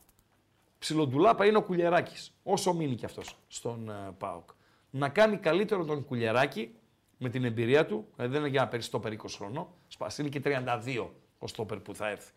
Ψιλοντουλάπα 0.78 1.46
είναι 1.46 1.56
ο 1.56 1.62
Κουλιεράκης. 1.62 2.32
Όσο 2.42 2.72
μείνει 2.74 2.94
κι 2.94 3.04
αυτός 3.04 3.36
στον 3.48 3.88
ε, 3.88 3.92
ΠΑΟΚ. 4.18 4.48
Να 4.90 5.08
κάνει 5.08 5.36
καλύτερο 5.36 5.84
τον 5.84 6.04
Κουλιεράκη 6.04 6.74
με 7.18 7.28
την 7.28 7.44
εμπειρία 7.44 7.86
του. 7.86 8.06
Δηλαδή 8.14 8.32
δεν 8.32 8.40
είναι 8.40 8.50
για 8.50 8.60
να 8.60 8.68
παίρνεις 8.68 8.86
στόπερ 8.86 9.12
20 9.12 9.16
χρονών. 9.36 9.66
Σπάς 9.88 10.18
είναι 10.18 10.28
και 10.28 10.40
32 10.44 11.08
ο 11.38 11.46
στόπερ 11.46 11.78
που 11.78 11.94
θα 11.94 12.08
έρθει. 12.08 12.32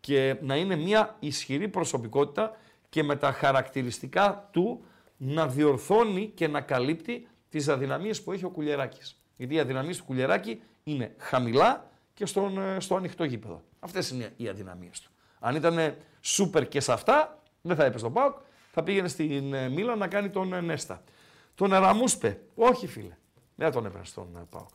Και 0.00 0.36
να 0.40 0.56
είναι 0.56 0.76
μια 0.76 1.16
ισχυρή 1.20 1.68
προσωπικότητα 1.68 2.56
και 2.88 3.02
με 3.02 3.16
τα 3.16 3.32
χαρακτηριστικά 3.32 4.48
του 4.52 4.84
να 5.16 5.48
διορθώνει 5.48 6.28
και 6.34 6.48
να 6.48 6.60
καλύπτει 6.60 7.28
τις 7.48 7.68
αδυναμίες 7.68 8.22
που 8.22 8.32
έχει 8.32 8.44
ο 8.44 8.50
Κουλιεράκης. 8.50 9.22
Γιατί 9.36 9.54
οι 9.54 9.58
αδυναμίες 9.58 9.96
του 9.96 10.04
Κουλιεράκη 10.04 10.62
είναι 10.82 11.14
χαμηλά 11.18 11.90
και 12.14 12.26
στον, 12.26 12.58
ε, 12.58 12.80
στο 12.80 12.96
ανοιχτό 12.96 13.24
γήπεδο. 13.24 13.62
Αυτές 13.80 14.10
είναι 14.10 14.32
οι 14.36 14.48
αδυναμίες 14.48 15.00
του. 15.00 15.10
Αν 15.38 15.54
ήταν 15.54 15.96
σούπερ 16.20 16.68
και 16.68 16.80
σε 16.80 16.92
αυτά, 16.92 17.42
δεν 17.62 17.76
θα 17.76 17.84
έπαιζε 17.84 17.98
στον 17.98 18.12
ΠΑΟΚ, 18.12 18.36
θα 18.70 18.82
πήγαινε 18.82 19.08
στην 19.08 19.54
ε, 19.54 19.68
Μίλα 19.68 19.96
να 19.96 20.08
κάνει 20.08 20.30
τον 20.30 20.52
ε, 20.52 20.60
Νέστα. 20.60 21.02
Τον 21.54 21.72
Εραμούσπε, 21.72 22.40
όχι 22.54 22.86
φίλε, 22.86 23.16
δεν 23.54 23.66
θα 23.66 23.72
τον 23.72 23.86
έπαιρνες 23.86 24.08
στον 24.08 24.36
ε, 24.36 24.46
ΠΑΟΚ. 24.50 24.68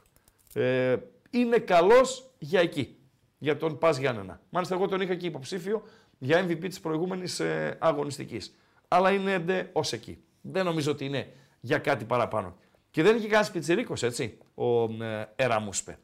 Ε, 0.53 0.97
είναι 1.29 1.57
καλός 1.57 2.31
για 2.37 2.59
εκεί, 2.59 2.97
για 3.37 3.57
τον 3.57 3.77
Πας 3.77 3.97
Γιάννενα. 3.97 4.41
Μάλιστα 4.49 4.75
εγώ 4.75 4.87
τον 4.87 5.01
είχα 5.01 5.15
και 5.15 5.25
υποψήφιο 5.25 5.83
για 6.19 6.45
MVP 6.45 6.59
της 6.59 6.79
προηγούμενης 6.79 7.39
ε, 7.39 7.77
αγωνιστικής. 7.79 8.55
Αλλά 8.87 9.11
είναι 9.11 9.43
ε, 9.47 9.63
ως 9.73 9.93
εκεί. 9.93 10.23
Δεν 10.41 10.65
νομίζω 10.65 10.91
ότι 10.91 11.05
είναι 11.05 11.31
για 11.59 11.77
κάτι 11.77 12.05
παραπάνω. 12.05 12.55
Και 12.91 13.01
δεν 13.03 13.11
είναι 13.11 13.21
και 13.21 13.27
κανένας 13.27 13.51
πιτσιρίκος, 13.51 14.03
έτσι, 14.03 14.37
ο 14.55 14.83
ε, 15.03 15.25
Εραμούσπε. 15.35 15.97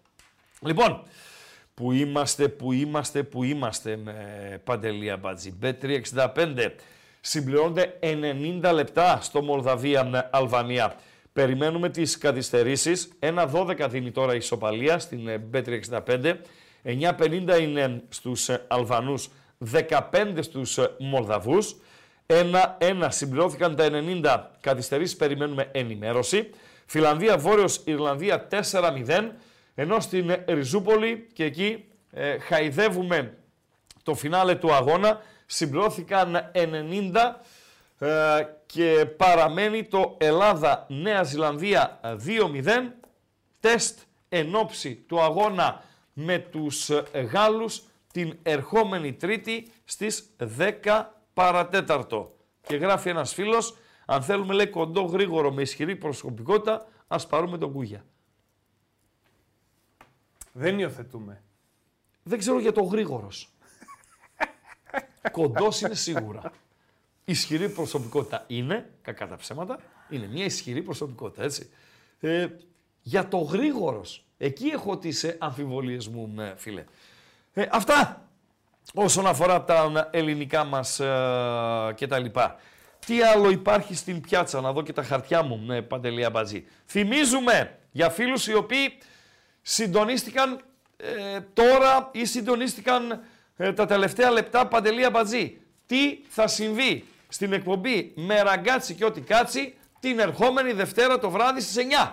Λοιπόν, 0.62 1.04
που 1.74 1.92
είμαστε, 1.92 2.48
που 2.48 2.72
είμαστε, 2.72 3.24
που 3.24 3.44
είμαστε 3.44 3.96
με 3.96 4.16
Παντελία 4.64 5.18
Μπατζή. 5.18 5.58
B365 5.62 6.72
συμπληρώνονται 7.22 8.00
90 8.02 8.72
λεπτά 8.74 9.22
στο 9.22 9.42
Μολδαβία 9.42 10.04
με 10.04 10.30
Αλβανία. 10.32 10.96
Περιμένουμε 11.36 11.90
τις 11.90 12.18
καθυστερήσεις. 12.18 13.10
1-12 13.20 13.88
δίνει 13.90 14.12
τώρα 14.12 14.34
η 14.34 14.38
ισοπαλία 14.38 15.00
στην 15.00 15.28
ε, 15.28 15.50
B365. 15.54 16.36
9-50 16.84 17.62
είναι 17.62 18.04
στους 18.10 18.50
ε, 18.50 18.66
Αλβανούς, 18.68 19.30
15 19.72 20.38
στους 20.40 20.78
ε, 20.78 20.96
Μολδαβούς. 21.00 21.76
1-1 22.28 23.08
συμπληρώθηκαν 23.08 23.76
τα 23.76 23.88
90 23.92 24.40
καθυστερήσεις, 24.62 25.16
περιμένουμε 25.16 25.70
ενημέρωση. 25.72 26.50
Φιλανδία, 26.86 27.38
Βόρειος 27.38 27.82
Ιρλανδία 27.86 28.48
4-0. 28.72 29.32
Ενώ 29.76 30.00
στην 30.00 30.36
Ριζούπολη 30.48 31.28
και 31.34 31.44
εκεί 31.44 31.86
ε, 32.12 32.40
χαϊδεύουμε 32.40 33.38
το 34.04 34.14
φινάλε 34.14 34.56
του 34.56 34.74
αγώνα, 34.74 35.22
συμπληρώθηκαν 35.46 36.52
90 36.54 36.56
ε, 36.56 36.70
και 38.66 39.06
παραμένει 39.18 39.84
το 39.84 40.18
Ελλάδα-Νέα 40.20 41.24
Ζηλανδία 41.24 42.00
2-0. 42.04 42.92
Τεστ 43.60 44.00
εν 44.30 44.56
ώψη 44.56 44.96
του 44.96 45.22
αγώνα 45.22 45.84
με 46.14 46.40
τους 46.40 46.90
ε, 46.90 47.04
Γάλλους 47.14 47.84
την 48.12 48.38
ερχόμενη 48.44 49.14
Τρίτη 49.14 49.72
στις 49.86 50.36
10 50.58 51.06
παρατέταρτο. 51.34 52.36
Και 52.62 52.76
γράφει 52.76 53.10
ένας 53.10 53.34
φίλος, 53.34 53.78
αν 54.06 54.22
θέλουμε 54.24 54.54
λέει 54.54 54.68
κοντό 54.68 55.02
γρήγορο 55.02 55.52
με 55.52 55.62
ισχυρή 55.62 55.96
προσωπικότητα, 55.96 56.88
ας 57.08 57.28
πάρουμε 57.28 57.58
τον 57.58 57.72
Κούγια. 57.72 58.06
Δεν 60.52 60.80
υιοθετούμε. 60.80 61.44
Δεν 62.24 62.40
ξέρω 62.40 62.60
για 62.60 62.72
το 62.72 62.82
γρήγορος. 62.82 63.50
Κοντός 65.32 65.82
είναι 65.82 65.96
σίγουρα. 65.96 66.52
Ισχυρή 67.26 67.70
προσωπικότητα 67.70 68.44
είναι, 68.48 68.90
κακά 69.02 69.28
τα 69.28 69.36
ψέματα, 69.36 69.80
είναι 70.10 70.28
μια 70.28 70.46
ισχυρή 70.46 70.82
προσωπικότητα, 70.82 71.44
έτσι. 71.44 71.70
Ε, 72.20 72.48
για 73.02 73.28
το 73.28 73.38
γρήγορος. 73.38 74.26
Εκεί 74.38 74.68
έχω 74.68 74.98
τις 74.98 75.24
ε, 75.24 75.38
αμφιβολίες 75.40 76.08
μου, 76.08 76.36
ε, 76.40 76.54
φίλε. 76.58 76.84
Ε, 77.54 77.66
αυτά 77.72 78.30
όσον 78.94 79.28
αφορά 79.28 79.64
τα 79.64 80.10
ελληνικά 80.12 80.64
μας 80.64 81.00
ε, 81.00 81.94
και 81.96 82.08
τα 82.08 82.20
λοιπά. 82.20 82.56
Τι 83.06 83.22
άλλο 83.22 83.50
υπάρχει 83.50 83.96
στην 83.96 84.22
πιάτσα, 84.22 84.62
να 84.62 84.72
δω 84.72 84.82
και 84.82 84.94
τα 84.94 85.04
χαρτιά 85.04 85.44
μου, 85.44 85.62
ναι, 85.66 85.82
Παντελία 85.82 86.30
Μπατζή. 86.30 86.66
Θυμίζουμε 86.86 87.80
για 87.92 88.10
φίλους 88.10 88.48
οι 88.48 88.54
οποίοι 88.54 88.98
συντονίστηκαν 89.62 90.62
ε, 90.98 91.40
τώρα 91.54 92.10
ή 92.12 92.26
συντονίστηκαν 92.26 93.24
ε, 93.58 93.74
τα 93.74 93.86
τελευταία 93.86 94.32
λεπτά 94.32 94.68
Παντελία 94.68 95.10
Μπατζή. 95.10 95.58
Τι 95.86 96.20
θα 96.28 96.48
συμβεί; 96.48 97.06
Στην 97.36 97.54
εκπομπή 97.54 98.14
με 98.16 98.42
ραγκάτσι 98.42 98.94
και 98.94 99.06
ό,τι 99.06 99.22
κάτσι 99.22 99.74
την 100.00 100.20
ερχόμενη 100.20 100.72
Δευτέρα 100.72 101.20
το 101.20 101.30
βράδυ 101.30 101.62
στις 101.62 101.76
9. 101.78 102.12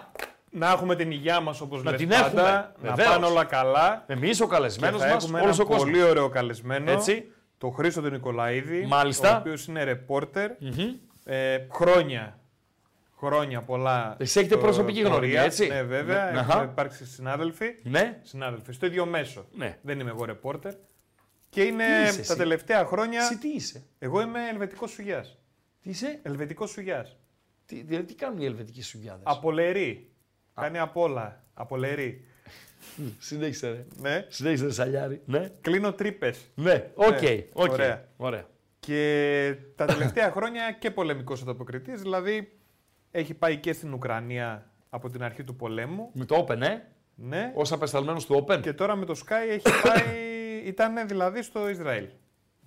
Να 0.50 0.70
έχουμε 0.70 0.96
την 0.96 1.10
υγειά 1.10 1.40
μας 1.40 1.60
όπως 1.60 1.82
Να 1.82 1.90
λέτε 1.90 2.02
την 2.02 2.12
πάντα, 2.12 2.26
έχουμε, 2.26 2.72
να 2.82 2.94
βεβαίως. 2.94 3.08
πάνε 3.14 3.26
όλα 3.26 3.44
καλά. 3.44 4.04
Εμείς 4.06 4.40
ο 4.40 4.44
Και 4.44 4.50
καλεσμένος 4.54 5.00
θα 5.00 5.14
μας, 5.14 5.24
έχουμε 5.24 5.40
όλος 5.40 5.54
ένα 5.58 5.64
ο 5.64 5.66
κόσμος. 5.70 5.90
πολύ 5.90 6.02
ωραίο 6.02 6.28
καλεσμένο. 6.28 6.90
Έτσι. 6.90 7.32
το 7.58 7.68
Χρήστο 7.70 8.00
τον 8.00 8.12
Νικολαίδη, 8.12 8.86
Μάλιστα. 8.86 9.34
ο 9.36 9.38
οποίος 9.38 9.66
είναι 9.66 9.84
ρεπόρτερ, 9.84 10.50
ε, 11.24 11.58
χρόνια, 11.72 12.38
χρόνια 13.18 13.62
πολλά. 13.62 14.16
Εσείς 14.18 14.36
έχετε 14.36 14.54
στο- 14.54 14.62
προσωπική 14.62 15.00
γνωριμία, 15.00 15.20
πορεία. 15.20 15.42
έτσι; 15.42 15.66
Ναι, 15.66 15.82
βέβαια, 15.82 16.24
Ναι, 16.24 16.38
έχουμε 16.38 16.52
αχα. 16.54 16.62
υπάρξει 16.62 17.06
συνάδελφοι. 17.06 17.66
Ναι. 17.82 18.18
Συνάδελφοι, 18.22 18.72
στο 18.72 18.86
ίδιο 18.86 19.06
μέσο. 19.06 19.44
Ναι. 19.52 19.78
Δεν 19.82 20.00
είμαι 20.00 20.10
εγώ 20.10 20.24
ρεπόρτερ. 20.24 20.72
Και 21.52 21.62
είναι 21.62 21.84
Τι 21.84 22.02
είσαι 22.02 22.14
τα 22.14 22.20
εσύ; 22.20 22.36
τελευταία 22.36 22.84
χρόνια. 22.84 23.20
Εσύ 23.22 23.38
τι 23.38 23.48
είσαι; 23.48 23.82
Εγώ 23.98 24.20
είμαι 24.20 24.48
ελβετικός 24.48 24.90
σουγιάς. 24.90 25.38
Τι 25.82 25.90
είσαι; 25.90 26.20
Ελβετικός 26.22 26.70
σουγιάς. 26.70 27.16
Τι, 27.66 27.82
δηλαδή, 27.82 28.06
τι 28.06 28.14
κάνουν 28.14 28.40
οι 28.40 28.44
ελβετικοί 28.44 28.82
σουγιάδες; 28.82 29.22
Απολερή. 29.26 30.12
Κάνει 30.54 30.78
απ' 30.78 30.96
όλα. 30.96 31.44
Απολερή. 31.54 32.24
Συνέχισε 33.18 33.68
ρε. 33.68 33.86
Ναι. 34.00 34.26
Συνέχισε 34.28 34.64
ρε 34.64 34.72
Σαλιάρη. 34.72 35.22
Ναι. 35.24 35.50
Κλείνω 35.60 35.92
τρύπες. 35.92 36.38
Ναι. 36.54 36.90
OK. 36.94 37.18
OK. 37.52 37.70
Ωραία. 37.70 38.08
Ωραία. 38.16 38.46
Και 38.80 39.56
τα 39.76 39.84
τελευταία 39.84 40.30
χρόνια 40.30 40.72
και 40.72 40.90
πολεμικός 40.90 41.42
ανταποκριτής, 41.42 42.00
δηλαδή 42.00 42.58
έχει 43.10 43.34
πάει 43.34 43.56
και 43.56 43.72
στην 43.72 43.92
Ουκρανία 43.92 44.70
από 44.90 45.10
την 45.10 45.22
αρχή 45.22 45.44
του 45.44 45.56
πολέμου. 45.56 46.10
Με 46.12 46.24
το 46.24 46.46
Open, 46.48 46.60
ε; 46.60 46.78
Ναι. 47.14 47.52
Ως 47.54 47.72
απεσταλμένος 47.72 48.26
του 48.26 48.44
Open. 48.46 48.60
Και 48.62 48.72
τώρα 48.72 48.96
με 48.96 49.04
το 49.04 49.20
Sky 49.26 49.48
έχει 49.50 49.68
πάει, 49.82 50.31
ήταν 50.66 51.08
δηλαδή 51.08 51.42
στο 51.42 51.68
Ισραήλ. 51.68 52.06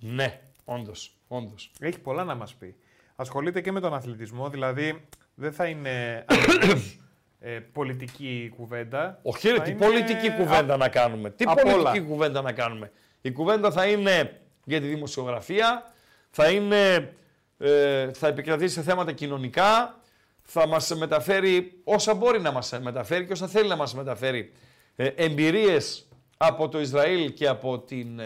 Ναι. 0.00 0.40
Όντως. 0.64 1.14
Όντως. 1.28 1.70
Έχει 1.80 1.98
πολλά 1.98 2.24
να 2.24 2.34
μας 2.34 2.54
πει. 2.54 2.74
Ασχολείται 3.16 3.60
και 3.60 3.72
με 3.72 3.80
τον 3.80 3.94
αθλητισμό, 3.94 4.50
δηλαδή 4.50 5.06
δεν 5.34 5.52
θα 5.52 5.66
είναι 5.66 6.24
ακριβώς, 6.28 7.00
ε, 7.40 7.50
πολιτική 7.50 8.52
κουβέντα. 8.56 9.18
Όχι, 9.22 9.48
ρε, 9.48 9.56
Θα 9.56 9.62
τι 9.62 9.70
είναι 9.70 9.86
πολιτική 9.86 10.30
κουβέντα 10.32 10.76
να 10.76 10.88
κάνουμε. 10.88 11.30
Τι 11.30 11.44
απ' 11.48 11.60
πολιτική 11.60 11.98
όλα. 11.98 12.00
κουβέντα 12.00 12.42
να 12.42 12.52
κάνουμε. 12.52 12.92
Η 13.20 13.32
κουβέντα 13.32 13.70
θα 13.70 13.86
είναι 13.86 14.40
για 14.64 14.80
τη 14.80 14.86
δημοσιογραφία, 14.86 15.92
θα, 16.30 16.50
είναι, 16.50 17.12
ε, 17.58 18.12
θα 18.12 18.28
επικρατήσει 18.28 18.74
σε 18.74 18.82
θέματα 18.82 19.12
κοινωνικά, 19.12 20.00
θα 20.42 20.66
μας 20.66 20.94
μεταφέρει 20.96 21.80
όσα 21.84 22.14
μπορεί 22.14 22.40
να 22.40 22.52
μας 22.52 22.78
μεταφέρει 22.80 23.26
και 23.26 23.32
όσα 23.32 23.46
θέλει 23.46 23.68
να 23.68 23.76
μας 23.76 23.94
μεταφέρει 23.94 24.52
ε, 24.96 25.06
εμπειρίες 25.06 26.05
από 26.36 26.68
το 26.68 26.80
Ισραήλ 26.80 27.32
και 27.32 27.48
από 27.48 27.78
την, 27.78 28.18
ε, 28.18 28.24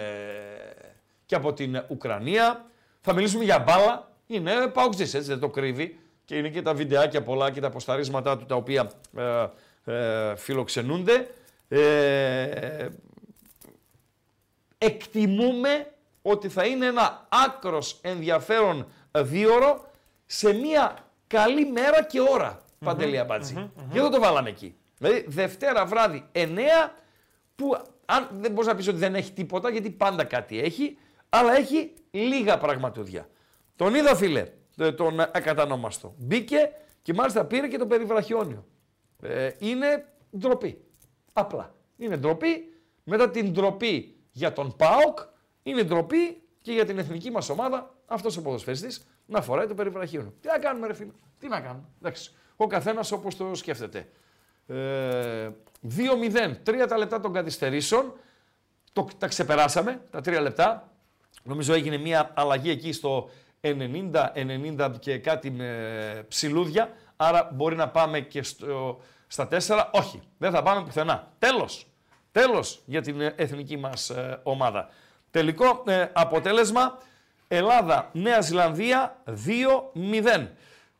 και 1.27 1.35
από 1.35 1.53
την 1.53 1.85
Ουκρανία. 1.89 2.65
Θα 3.01 3.13
μιλήσουμε 3.13 3.45
για 3.45 3.59
μπάλα. 3.59 4.09
Είναι 4.27 4.67
παουτζής, 4.67 5.15
έτσι 5.15 5.29
δεν 5.29 5.39
το 5.39 5.49
κρύβει. 5.49 5.99
Και 6.25 6.37
είναι 6.37 6.49
και 6.49 6.63
τα 6.63 6.75
βιντεάκια 6.75 7.23
πολλά 7.23 7.51
και 7.51 7.61
τα 7.61 7.67
αποσταρίσματά 7.67 8.39
του 8.39 8.47
τα 8.47 8.55
οποία 8.55 8.91
ε, 9.17 9.47
ε, 9.85 10.37
φιλοξενούνται. 10.37 11.31
Ε, 11.69 12.89
εκτιμούμε 14.79 15.93
ότι 16.23 16.49
θα 16.49 16.67
είναι 16.67 16.87
ένα 16.87 17.27
άκρος 17.29 17.99
ενδιαφέρον 18.03 18.87
δίωρο 19.13 19.85
σε 20.27 20.53
μια 20.53 20.97
καλή 21.27 21.67
μέρα 21.67 22.05
και 22.05 22.21
ώρα, 22.21 22.63
Παντελή 22.85 23.19
Αμπατζή. 23.19 23.71
Γι' 23.91 23.99
αυτό 23.99 24.11
το 24.11 24.21
βάλαμε 24.21 24.49
εκεί. 24.49 24.75
Δηλαδή, 24.99 25.25
Δευτέρα 25.29 25.87
βράδυ 25.87 26.25
9, 26.33 26.49
που 27.57 27.77
αν 28.11 28.29
δεν 28.41 28.53
μπορείς 28.53 28.67
να 28.67 28.75
πεις 28.75 28.89
ότι 28.89 28.99
δεν 28.99 29.15
έχει 29.15 29.33
τίποτα, 29.33 29.71
γιατί 29.71 29.91
πάντα 29.91 30.25
κάτι 30.25 30.61
έχει, 30.61 30.99
αλλά 31.29 31.57
έχει 31.57 31.93
λίγα 32.11 32.59
πραγματούδια. 32.59 33.29
Τον 33.77 33.95
είδα, 33.95 34.17
φίλε, 34.17 34.49
ε, 34.77 34.93
τον 34.93 35.21
ακατανόμαστο. 35.21 36.15
Μπήκε 36.19 36.71
και 37.03 37.15
μάλιστα 37.15 37.45
πήρε 37.45 37.69
και 37.69 37.79
το 37.79 37.87
περιβραχιόνιο. 37.87 38.67
Ε, 39.23 39.51
είναι 39.59 40.07
ντροπή. 40.39 40.85
Απλά. 41.33 41.75
Είναι 41.97 42.17
ντροπή. 42.17 42.73
Μετά 43.05 43.31
την 43.31 43.53
ντροπή 43.53 44.17
για 44.31 44.53
τον 44.53 44.77
ΠΑΟΚ, 44.77 45.19
είναι 45.63 45.83
ντροπή 45.83 46.43
και 46.63 46.73
για 46.73 46.85
την 46.85 46.99
εθνική 46.99 47.31
μας 47.31 47.49
ομάδα 47.49 47.95
αυτός 48.07 48.37
ο 48.37 48.43
ποδοσφαιριστής 48.43 49.07
να 49.27 49.43
φοράει 49.43 49.67
το 49.67 49.75
περιβραχιόνιο. 49.75 50.35
Τι 50.41 50.49
να 50.49 50.59
κάνουμε 50.59 50.87
ρε 50.87 50.95
φίλε. 50.95 51.11
Τι 51.39 51.49
να 51.49 51.61
κάνουμε. 51.61 51.89
Εντάξει. 51.99 52.33
Ο 52.57 52.67
καθένας 52.67 53.13
όπως 53.13 53.37
το 53.37 53.55
σκέφτεται. 53.55 54.09
Ε, 54.67 55.51
2-0, 55.83 56.57
τρία 56.63 56.87
τα 56.87 56.99
λεπτά 56.99 57.21
των 57.21 57.33
καθυστερήσεων. 57.33 58.13
Το, 58.93 59.09
τα 59.19 59.27
ξεπεράσαμε, 59.29 60.01
τα 60.11 60.21
τρία 60.21 60.41
λεπτά. 60.41 60.93
Νομίζω 61.43 61.75
έγινε 61.75 61.97
μια 61.97 62.31
αλλαγή 62.35 62.71
εκεί 62.71 62.93
στο 62.93 63.31
90-90 63.61 64.91
και 64.99 65.19
κάτι 65.19 65.51
με 65.51 66.25
ψηλούδια. 66.29 66.93
Άρα 67.17 67.51
μπορεί 67.53 67.77
να 67.77 67.89
πάμε 67.89 68.21
και 68.21 68.43
στο, 68.43 69.01
στα 69.27 69.49
4. 69.51 69.85
Όχι, 69.91 70.23
δεν 70.39 70.51
θα 70.51 70.63
πάμε 70.63 70.85
πουθενά. 70.85 71.33
Τέλος. 71.39 71.87
Τέλος 72.33 72.83
για 72.85 73.03
την 73.03 73.21
ε, 73.21 73.35
εθνική 73.37 73.77
μας 73.77 74.11
ε, 74.11 74.41
ομάδα. 74.43 74.89
Τελικό 75.31 75.83
ε, 75.87 76.07
αποτέλεσμα 76.13 76.99
Ελλάδα-Νέα 77.49 78.41
Ζηλανδία 78.41 79.23
2-0. 79.27 80.47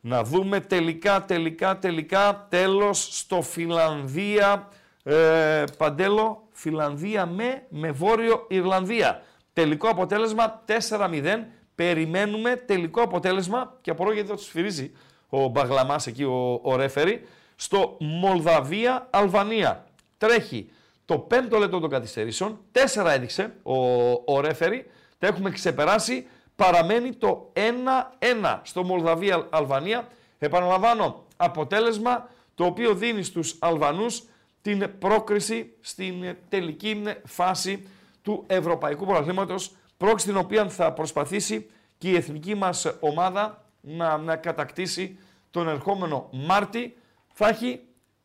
Να 0.01 0.23
δούμε 0.23 0.59
τελικά, 0.59 1.25
τελικά, 1.25 1.79
τελικά, 1.79 2.47
τέλος 2.49 3.07
στο 3.17 3.41
Φιλανδία, 3.41 4.67
ε, 5.03 5.63
Παντέλο, 5.77 6.47
Φιλανδία 6.51 7.25
με, 7.25 7.65
με 7.69 7.91
Βόρειο 7.91 8.45
Ιρλανδία. 8.49 9.23
Τελικό 9.53 9.89
αποτέλεσμα 9.89 10.63
4-0. 10.89 11.45
Περιμένουμε 11.75 12.55
τελικό 12.55 13.01
αποτέλεσμα 13.01 13.77
και 13.81 13.91
απορώ 13.91 14.11
γιατί 14.11 14.27
δεν 14.27 14.35
το 14.35 14.41
σφυρίζει 14.41 14.91
ο 15.29 15.47
Μπαγλαμάς 15.47 16.07
εκεί, 16.07 16.23
ο, 16.23 16.59
ο 16.63 16.75
ρέφερη, 16.75 17.27
στο 17.55 17.97
Μολδαβία-Αλβανία. 17.99 19.85
Τρέχει 20.17 20.69
το 21.05 21.17
πέμπτο 21.17 21.57
λεπτό 21.57 21.79
των 21.79 21.89
καθυστερήσεων, 21.89 22.59
τέσσερα 22.71 23.11
έδειξε 23.11 23.53
ο, 23.63 23.75
ο 24.11 24.41
ρέφερη, 24.41 24.85
τα 25.17 25.27
έχουμε 25.27 25.49
ξεπεράσει, 25.51 26.27
παραμένει 26.61 27.13
το 27.13 27.51
1-1 27.53 28.59
στο 28.63 28.83
Μολδαβία-Αλβανία. 28.83 30.07
Επαναλαμβάνω, 30.39 31.23
αποτέλεσμα 31.37 32.29
το 32.55 32.65
οποίο 32.65 32.93
δίνει 32.95 33.23
στους 33.23 33.55
Αλβανούς 33.59 34.23
την 34.61 34.91
πρόκριση 34.99 35.73
στην 35.81 36.35
τελική 36.49 37.03
φάση 37.25 37.87
του 38.21 38.43
Ευρωπαϊκού 38.47 39.05
Πρωταθλήματος, 39.05 39.75
πρόκριση 39.97 40.27
την 40.27 40.37
οποία 40.37 40.69
θα 40.69 40.93
προσπαθήσει 40.93 41.69
και 41.97 42.09
η 42.09 42.15
εθνική 42.15 42.55
μας 42.55 42.95
ομάδα 42.99 43.65
να, 43.81 44.17
να 44.17 44.35
κατακτήσει 44.35 45.17
τον 45.51 45.67
ερχόμενο 45.67 46.29
Μάρτι. 46.31 46.97
Θα 47.33 47.47
έχει 47.47 47.79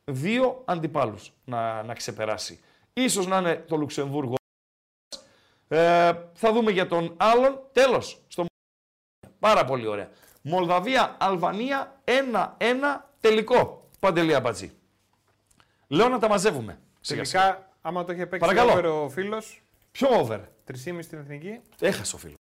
δύο 0.05 0.63
αντιπάλους 0.65 1.33
να, 1.45 1.83
να 1.83 1.95
ξεπεράσει. 1.95 2.61
Ίσως 2.93 3.27
να 3.27 3.39
είναι 3.39 3.65
το 3.69 3.77
Λουξεμβούργο. 3.77 4.35
Ε, 5.69 6.13
θα 6.35 6.53
δούμε 6.53 6.71
για 6.71 6.87
τον 6.87 7.15
άλλον. 7.17 7.61
Τέλος. 7.73 8.23
Στο... 8.29 8.45
Πάρα 9.39 9.65
πολύ 9.65 9.87
ωραία. 9.87 10.11
Μολδαβία, 10.43 11.17
Αλβανία, 11.21 12.01
1-1 12.05 12.13
τελικό. 13.21 13.89
Παντελή 14.01 14.35
Αμπατζή. 14.35 14.73
Λέω 15.89 16.09
να 16.09 16.19
τα 16.19 16.29
μαζεύουμε. 16.29 16.79
Σιγά 17.01 17.25
σιγά. 17.25 17.43
Τελικά, 17.43 17.71
άμα 17.83 18.05
το 18.05 18.13
είχε 18.13 18.27
παίξει 18.27 18.49
Παρακαλώ. 18.49 18.73
over 18.73 18.85
ο 19.05 19.09
φίλος, 19.09 19.63
Ποιο 19.91 20.09
over; 20.19 20.41
3,5 20.67 20.99
στην 21.03 21.19
εθνική. 21.19 21.61
Έχασε 21.81 22.15
ο 22.17 22.19
φίλος. 22.19 22.35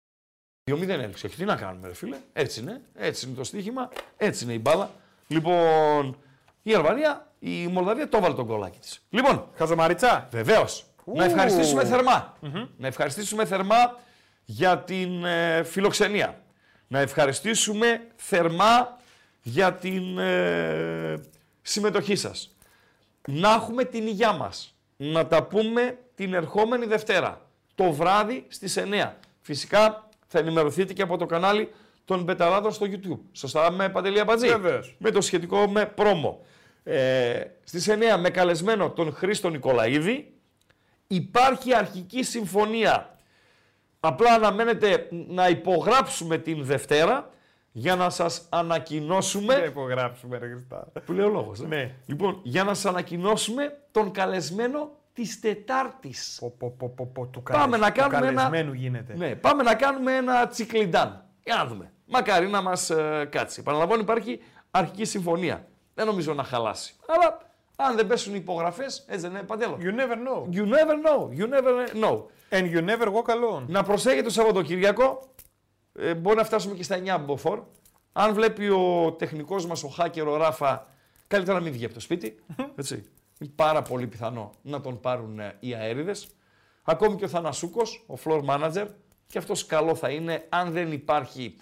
2-0 0.72 0.88
έλειξε. 0.88 1.28
Τι 1.28 1.44
να 1.46 1.56
κάνουμε, 1.56 1.88
ρε 1.88 1.94
φίλε. 1.94 2.18
Έτσι 2.34 2.60
είναι. 2.60 2.82
Έτσι 2.96 3.26
είναι 3.28 3.36
το 3.36 3.44
στοίχημα. 3.44 3.90
Έτσι 4.18 4.44
είναι 4.44 4.54
η 4.54 4.60
μπάλα. 4.62 4.92
Λοιπόν, 5.28 6.18
η 6.64 6.74
Αλβανία, 6.74 7.32
η 7.40 7.68
Μολδαβία 7.68 8.10
το 8.10 8.18
έβαλε 8.18 8.34
τον 8.36 8.48
κολλάκι 8.48 8.80
της. 8.80 9.06
Λοιπόν, 9.10 9.48
Χαζομαριτσα. 9.56 10.28
Βεβαίως. 10.32 10.86
Να 11.06 11.24
ευχαριστήσουμε 11.24 11.82
Ου. 11.84 11.86
θερμά. 11.86 12.38
Να 12.78 12.88
ευχαριστήσουμε 12.88 13.46
θερμά 13.46 13.98
για 14.46 14.78
την 14.78 15.26
ε, 15.26 15.64
φιλοξενία. 15.64 16.42
Να 16.88 17.00
ευχαριστήσουμε 17.00 18.08
θερμά 18.16 18.98
για 19.42 19.74
την 19.74 20.18
ε, 20.18 21.22
συμμετοχή 21.62 22.16
σας. 22.16 22.56
Να 23.28 23.54
έχουμε 23.54 23.84
την 23.84 24.08
υγειά 24.08 24.32
μας. 24.32 24.76
Να 24.98 25.28
τα 25.28 25.44
πούμε 25.44 25.98
την 26.16 26.34
ερχόμενη 26.34 26.86
Δευτέρα. 26.86 27.42
Το 27.76 27.92
βράδυ 27.92 28.46
στις 28.48 28.78
9. 28.78 29.12
Φυσικά 29.42 30.10
θα 30.28 30.40
ενημερωθείτε 30.40 30.94
και 30.94 31.02
από 31.02 31.18
το 31.18 31.26
κανάλι 31.26 31.70
των 32.06 32.24
Μπεταράδων 32.24 32.72
στο 32.72 32.86
YouTube. 32.90 33.20
Σωστά 33.32 33.72
με 33.72 33.90
Παντελή 33.90 34.20
Αμπατζή. 34.20 34.48
Βεβαίως. 34.48 34.96
Με 35.00 35.12
το 35.12 35.22
σχετικό 35.22 35.68
με 35.68 35.86
πρόμο. 35.86 36.46
Ε, 36.84 37.44
στις 37.64 37.90
9 37.90 38.18
με 38.20 38.30
καλεσμένο 38.30 38.90
τον 38.90 39.14
Χρήστο 39.14 39.50
Νικολαίδη. 39.50 40.34
Υπάρχει 41.16 41.74
αρχική 41.76 42.24
συμφωνία. 42.24 43.16
Απλά 44.00 44.34
αναμένεται 44.34 45.08
να 45.12 45.48
υπογράψουμε 45.50 46.38
την 46.38 46.64
Δευτέρα 46.66 47.30
για 47.72 47.96
να 47.96 48.10
σας 48.10 48.48
Θα 48.50 48.58
ανακοινώσουμε... 48.58 49.54
υπογράψουμε, 49.56 50.38
ρε 50.38 50.48
Χριστά. 50.48 50.88
Που 51.06 51.12
λέει 51.14 51.26
ο 51.26 51.30
λόγος. 51.30 51.60
ε. 51.60 51.66
Ναι. 51.68 51.96
Λοιπόν, 52.06 52.40
για 52.44 52.64
να 52.64 52.74
σας 52.74 52.86
ανακοινώσουμε 52.86 53.78
τον 53.92 54.12
καλεσμένο 54.12 54.92
της 55.14 55.40
Τετάρτης. 55.40 56.38
Πω, 56.40 56.54
πω, 56.58 56.70
πω, 56.78 56.90
πω, 56.96 57.10
πω, 57.14 57.26
του 57.26 57.44
Πάμε 57.44 57.78
καλεσ- 57.78 57.80
να 57.82 57.92
του 57.92 58.00
κάνουμε 58.10 58.28
ένα- 58.32 58.42
καλεσμένου 58.42 58.74
γίνεται. 58.74 59.14
Ναι, 59.18 59.36
πάμε 59.36 59.64
να 59.64 59.76
κάνουμε 59.76 60.16
ένα 60.16 60.48
τσικλιντάν. 60.48 61.26
Για 61.44 61.56
να 61.56 61.66
δούμε. 61.66 61.92
Μακάρι 62.08 62.48
να 62.48 62.62
μας 62.62 62.90
ε, 62.90 63.28
κάτσει. 63.32 63.64
Παραλαμβάνω 63.64 64.02
υπάρχει 64.02 64.40
αρχική 64.72 65.06
συμφωνία. 65.06 65.68
Δεν 65.94 66.06
νομίζω 66.06 66.34
να 66.34 66.44
χαλάσει. 66.44 66.96
Αλλά 67.08 67.38
Αν 67.76 67.96
δεν 67.96 68.08
πέσουν 68.08 68.34
οι 68.34 68.38
υπογραφές, 68.42 69.06
έτσι 69.08 69.22
δεν 69.22 69.32
είναι 69.32 69.44
παντέλο. 69.44 69.78
You 69.82 70.00
never 70.00 70.16
know. 70.16 70.56
You 70.56 70.66
never 70.66 70.96
know. 71.06 71.40
You 71.40 71.48
never 71.48 72.04
know. 72.04 72.26
And 72.50 72.74
you 72.74 72.82
never 72.82 73.08
walk 73.08 73.30
alone. 73.30 73.64
Να 73.68 73.84
προσέχετε 73.84 74.22
το 74.22 74.30
Σαββατοκύριακο. 74.30 75.20
Ε, 75.94 76.14
μπορεί 76.14 76.36
να 76.36 76.44
φτάσουμε 76.44 76.76
και 76.76 76.84
στα 76.84 77.00
9 77.18 77.20
μποφόρ. 77.26 77.62
Αν 78.12 78.34
βλέπει 78.34 78.70
ο 78.70 79.16
τεχνικός 79.18 79.66
μας, 79.66 79.84
ο 79.84 79.94
hacker, 79.98 80.26
ο 80.28 80.38
Ράφα, 80.38 80.88
καλύτερα 81.28 81.58
να 81.58 81.64
μην 81.64 81.74
βγει 81.74 81.86
από 81.86 81.94
το 81.94 82.00
σπίτι. 82.00 82.40
Έτσι. 82.76 83.06
Είναι 83.40 83.52
πάρα 83.56 83.82
πολύ 83.82 84.08
πιθανό 84.08 84.52
να 84.62 84.82
τον 84.82 85.00
πάρουν 85.00 85.40
ε, 85.40 85.56
οι 85.60 85.74
αέριδες. 85.74 86.28
Ακόμη 86.84 87.16
και 87.16 87.26
ο 87.26 87.28
Θανασούκος, 87.28 88.06
ο 88.08 88.14
floor 88.24 88.46
manager, 88.46 88.88
και 89.28 89.38
αυτός 89.38 89.66
καλό 89.66 89.96
θα 89.96 90.10
είναι 90.10 90.46
αν 90.50 90.72
δεν 90.72 90.92
υπάρχει 90.92 91.56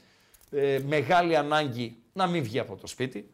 ε, 0.51 0.79
μεγάλη 0.85 1.35
ανάγκη 1.35 1.97
να 2.13 2.27
μην 2.27 2.43
βγει 2.43 2.59
από 2.59 2.75
το 2.75 2.87
σπίτι. 2.87 3.31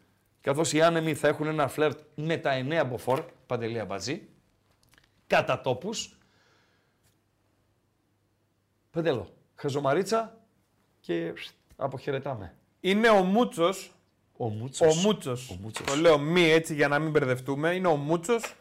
Καθώς 0.47 0.73
οι 0.73 0.81
άνεμοι 0.81 1.13
θα 1.13 1.27
έχουν 1.27 1.47
ένα 1.47 1.67
φλερτ 1.67 1.99
με 2.15 2.37
τα 2.37 2.51
9 2.53 2.85
μποφόρ, 2.89 3.23
παντελία 3.45 3.85
μπατζή, 3.85 4.27
κατά 5.27 5.61
τόπους. 5.61 6.17
Πεντέλο, 8.91 9.33
χαζομαρίτσα 9.55 10.37
και 10.99 11.33
αποχαιρετάμε. 11.75 12.55
Είναι 12.79 13.09
ο 13.09 13.23
Μούτσος. 13.23 13.93
Ο 14.37 14.49
Μούτσος. 14.49 14.97
Ο 14.97 14.99
Μούτσος. 14.99 15.49
Ο 15.49 15.57
Μούτσος. 15.61 15.85
Το 15.85 15.95
λέω 15.95 16.17
μη 16.17 16.43
έτσι 16.43 16.73
για 16.73 16.87
να 16.87 16.99
μην 16.99 17.11
μπερδευτούμε. 17.11 17.73
Είναι 17.73 17.87
ο 17.87 17.95
Μούτσος 17.95 18.55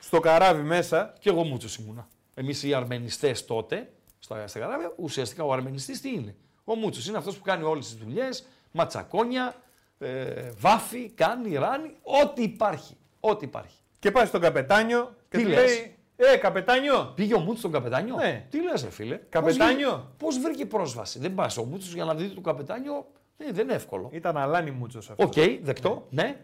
στο 0.00 0.20
καράβι 0.20 0.62
μέσα. 0.62 1.14
Και 1.18 1.28
εγώ 1.28 1.44
Μούτσος 1.44 1.76
ήμουνα. 1.76 2.08
Εμείς 2.34 2.62
οι 2.62 2.74
αρμενιστές 2.74 3.44
τότε, 3.44 3.92
στα, 4.18 4.46
στα 4.46 4.58
καράβια, 4.58 4.92
ουσιαστικά 4.96 5.44
ο 5.44 5.52
αρμενιστής 5.52 6.00
τι 6.00 6.08
είναι; 6.14 6.36
Ο 6.64 6.74
Μούτσος 6.74 7.06
είναι 7.06 7.16
αυτός 7.16 7.36
που 7.36 7.42
κάνει 7.42 7.62
όλες 7.62 7.86
τις 7.86 7.96
δουλειές, 7.96 8.46
ματσακόνια, 8.72 9.61
ε, 10.02 10.50
βάφει, 10.58 11.10
κάνει, 11.10 11.54
ράνει, 11.54 11.94
ό,τι 12.02 12.42
υπάρχει. 12.42 12.96
Ό,τι 13.20 13.44
υπάρχει. 13.44 13.76
Και 13.98 14.10
πάει 14.10 14.26
στον 14.26 14.40
καπετάνιο 14.40 15.14
και 15.28 15.36
Τι 15.36 15.42
του 15.42 15.48
λες; 15.48 15.64
λέει: 15.64 15.96
Ε, 16.16 16.36
καπετάνιο, 16.36 17.12
Πήγε 17.14 17.34
ο 17.34 17.38
Μούτσος 17.38 17.58
στον 17.58 17.72
καπετάνιο; 17.72 18.16
Ναι. 18.16 18.46
Τι 18.50 18.62
λες 18.62 18.82
ρε 18.82 18.90
φίλε; 18.90 19.20
Καπετάνιο. 19.28 20.12
Πώς 20.16 20.38
βρήκε 20.38 20.66
πρόσβαση; 20.66 21.18
Δεν 21.18 21.34
πας 21.34 21.56
ο 21.56 21.64
Μούτσος 21.64 21.94
για 21.94 22.04
να 22.04 22.14
δει 22.14 22.28
το 22.28 22.40
καπετάνιο; 22.40 23.06
Ε, 23.36 23.52
δεν 23.52 23.64
είναι 23.64 23.74
εύκολο. 23.74 24.08
ήταν 24.12 24.36
αλάνι 24.36 24.70
Μούτσος 24.70 25.10
αυτό. 25.10 25.24
Οκ, 25.24 25.32
δεκτό. 25.62 26.06
Ναι. 26.10 26.36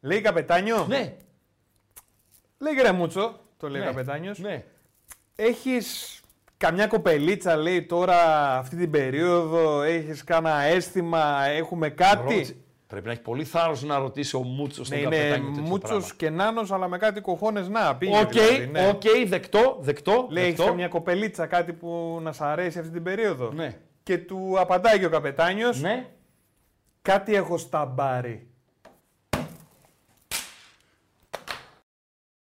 Λέει 0.00 0.20
καπετάνιο. 0.20 0.86
Ναι. 0.88 1.14
Λέει 2.58 2.74
ρε 2.82 2.92
Μούτσο, 2.92 3.40
το 3.56 3.68
λέει 3.68 3.80
ναι. 3.80 3.86
ο 3.86 3.90
καπετάνιος. 3.90 4.38
Ναι. 4.38 4.64
Έχεις 5.36 6.20
καμιά 6.56 6.86
κοπελίτσα, 6.86 7.56
λέει 7.56 7.82
τώρα 7.82 8.18
αυτή 8.58 8.76
την 8.76 8.90
περίοδο, 8.90 9.82
έχεις 9.82 10.24
κάνα 10.24 10.60
αίσθημα, 10.60 11.44
έχουμε 11.44 11.88
κάτι; 11.88 12.22
Ρώτησε. 12.34 12.56
Πρέπει 12.86 13.06
να 13.06 13.12
έχει 13.12 13.20
πολύ 13.20 13.44
θάρρος 13.44 13.82
να 13.82 13.98
ρωτήσει 13.98 14.36
ο 14.36 14.42
Μούτσος 14.42 14.88
Ναι, 14.88 14.96
τον 14.96 15.06
είναι 15.12 15.16
καπετάνιο. 15.16 15.48
τέτοιο 15.48 15.62
Μούτσος 15.62 15.88
πράγμα. 15.90 16.14
και 16.16 16.30
νάνος, 16.30 16.72
αλλά 16.72 16.88
με 16.88 16.98
κάτι 16.98 17.20
κοχόνες 17.20 17.68
να 17.68 17.96
πήγε. 17.96 18.18
Οκ, 18.20 18.30
δηλαδή, 18.30 18.66
ναι. 18.66 18.88
οκ, 18.88 19.02
δεκτό, 19.28 19.76
δεκτό. 19.80 20.26
Λέει, 20.30 20.44
έχεις 20.44 20.56
δεκτό. 20.56 20.70
καμιά 20.72 20.88
κοπελίτσα, 20.88 21.46
κάτι 21.46 21.72
που 21.72 22.18
να 22.22 22.32
σ' 22.32 22.40
αρέσει 22.40 22.78
αυτή 22.78 22.90
την 22.90 23.02
περίοδο; 23.02 23.52
Ναι. 23.54 23.76
Και 24.02 24.18
του 24.18 24.54
απαντάει 24.58 24.98
και 24.98 25.06
ο 25.06 25.10
καπετάνιος, 25.10 25.80
Ναι. 25.80 26.06
κάτι 27.02 27.34
έχω 27.34 27.58
στ' 27.58 27.84
αμπάρι. 27.86 28.50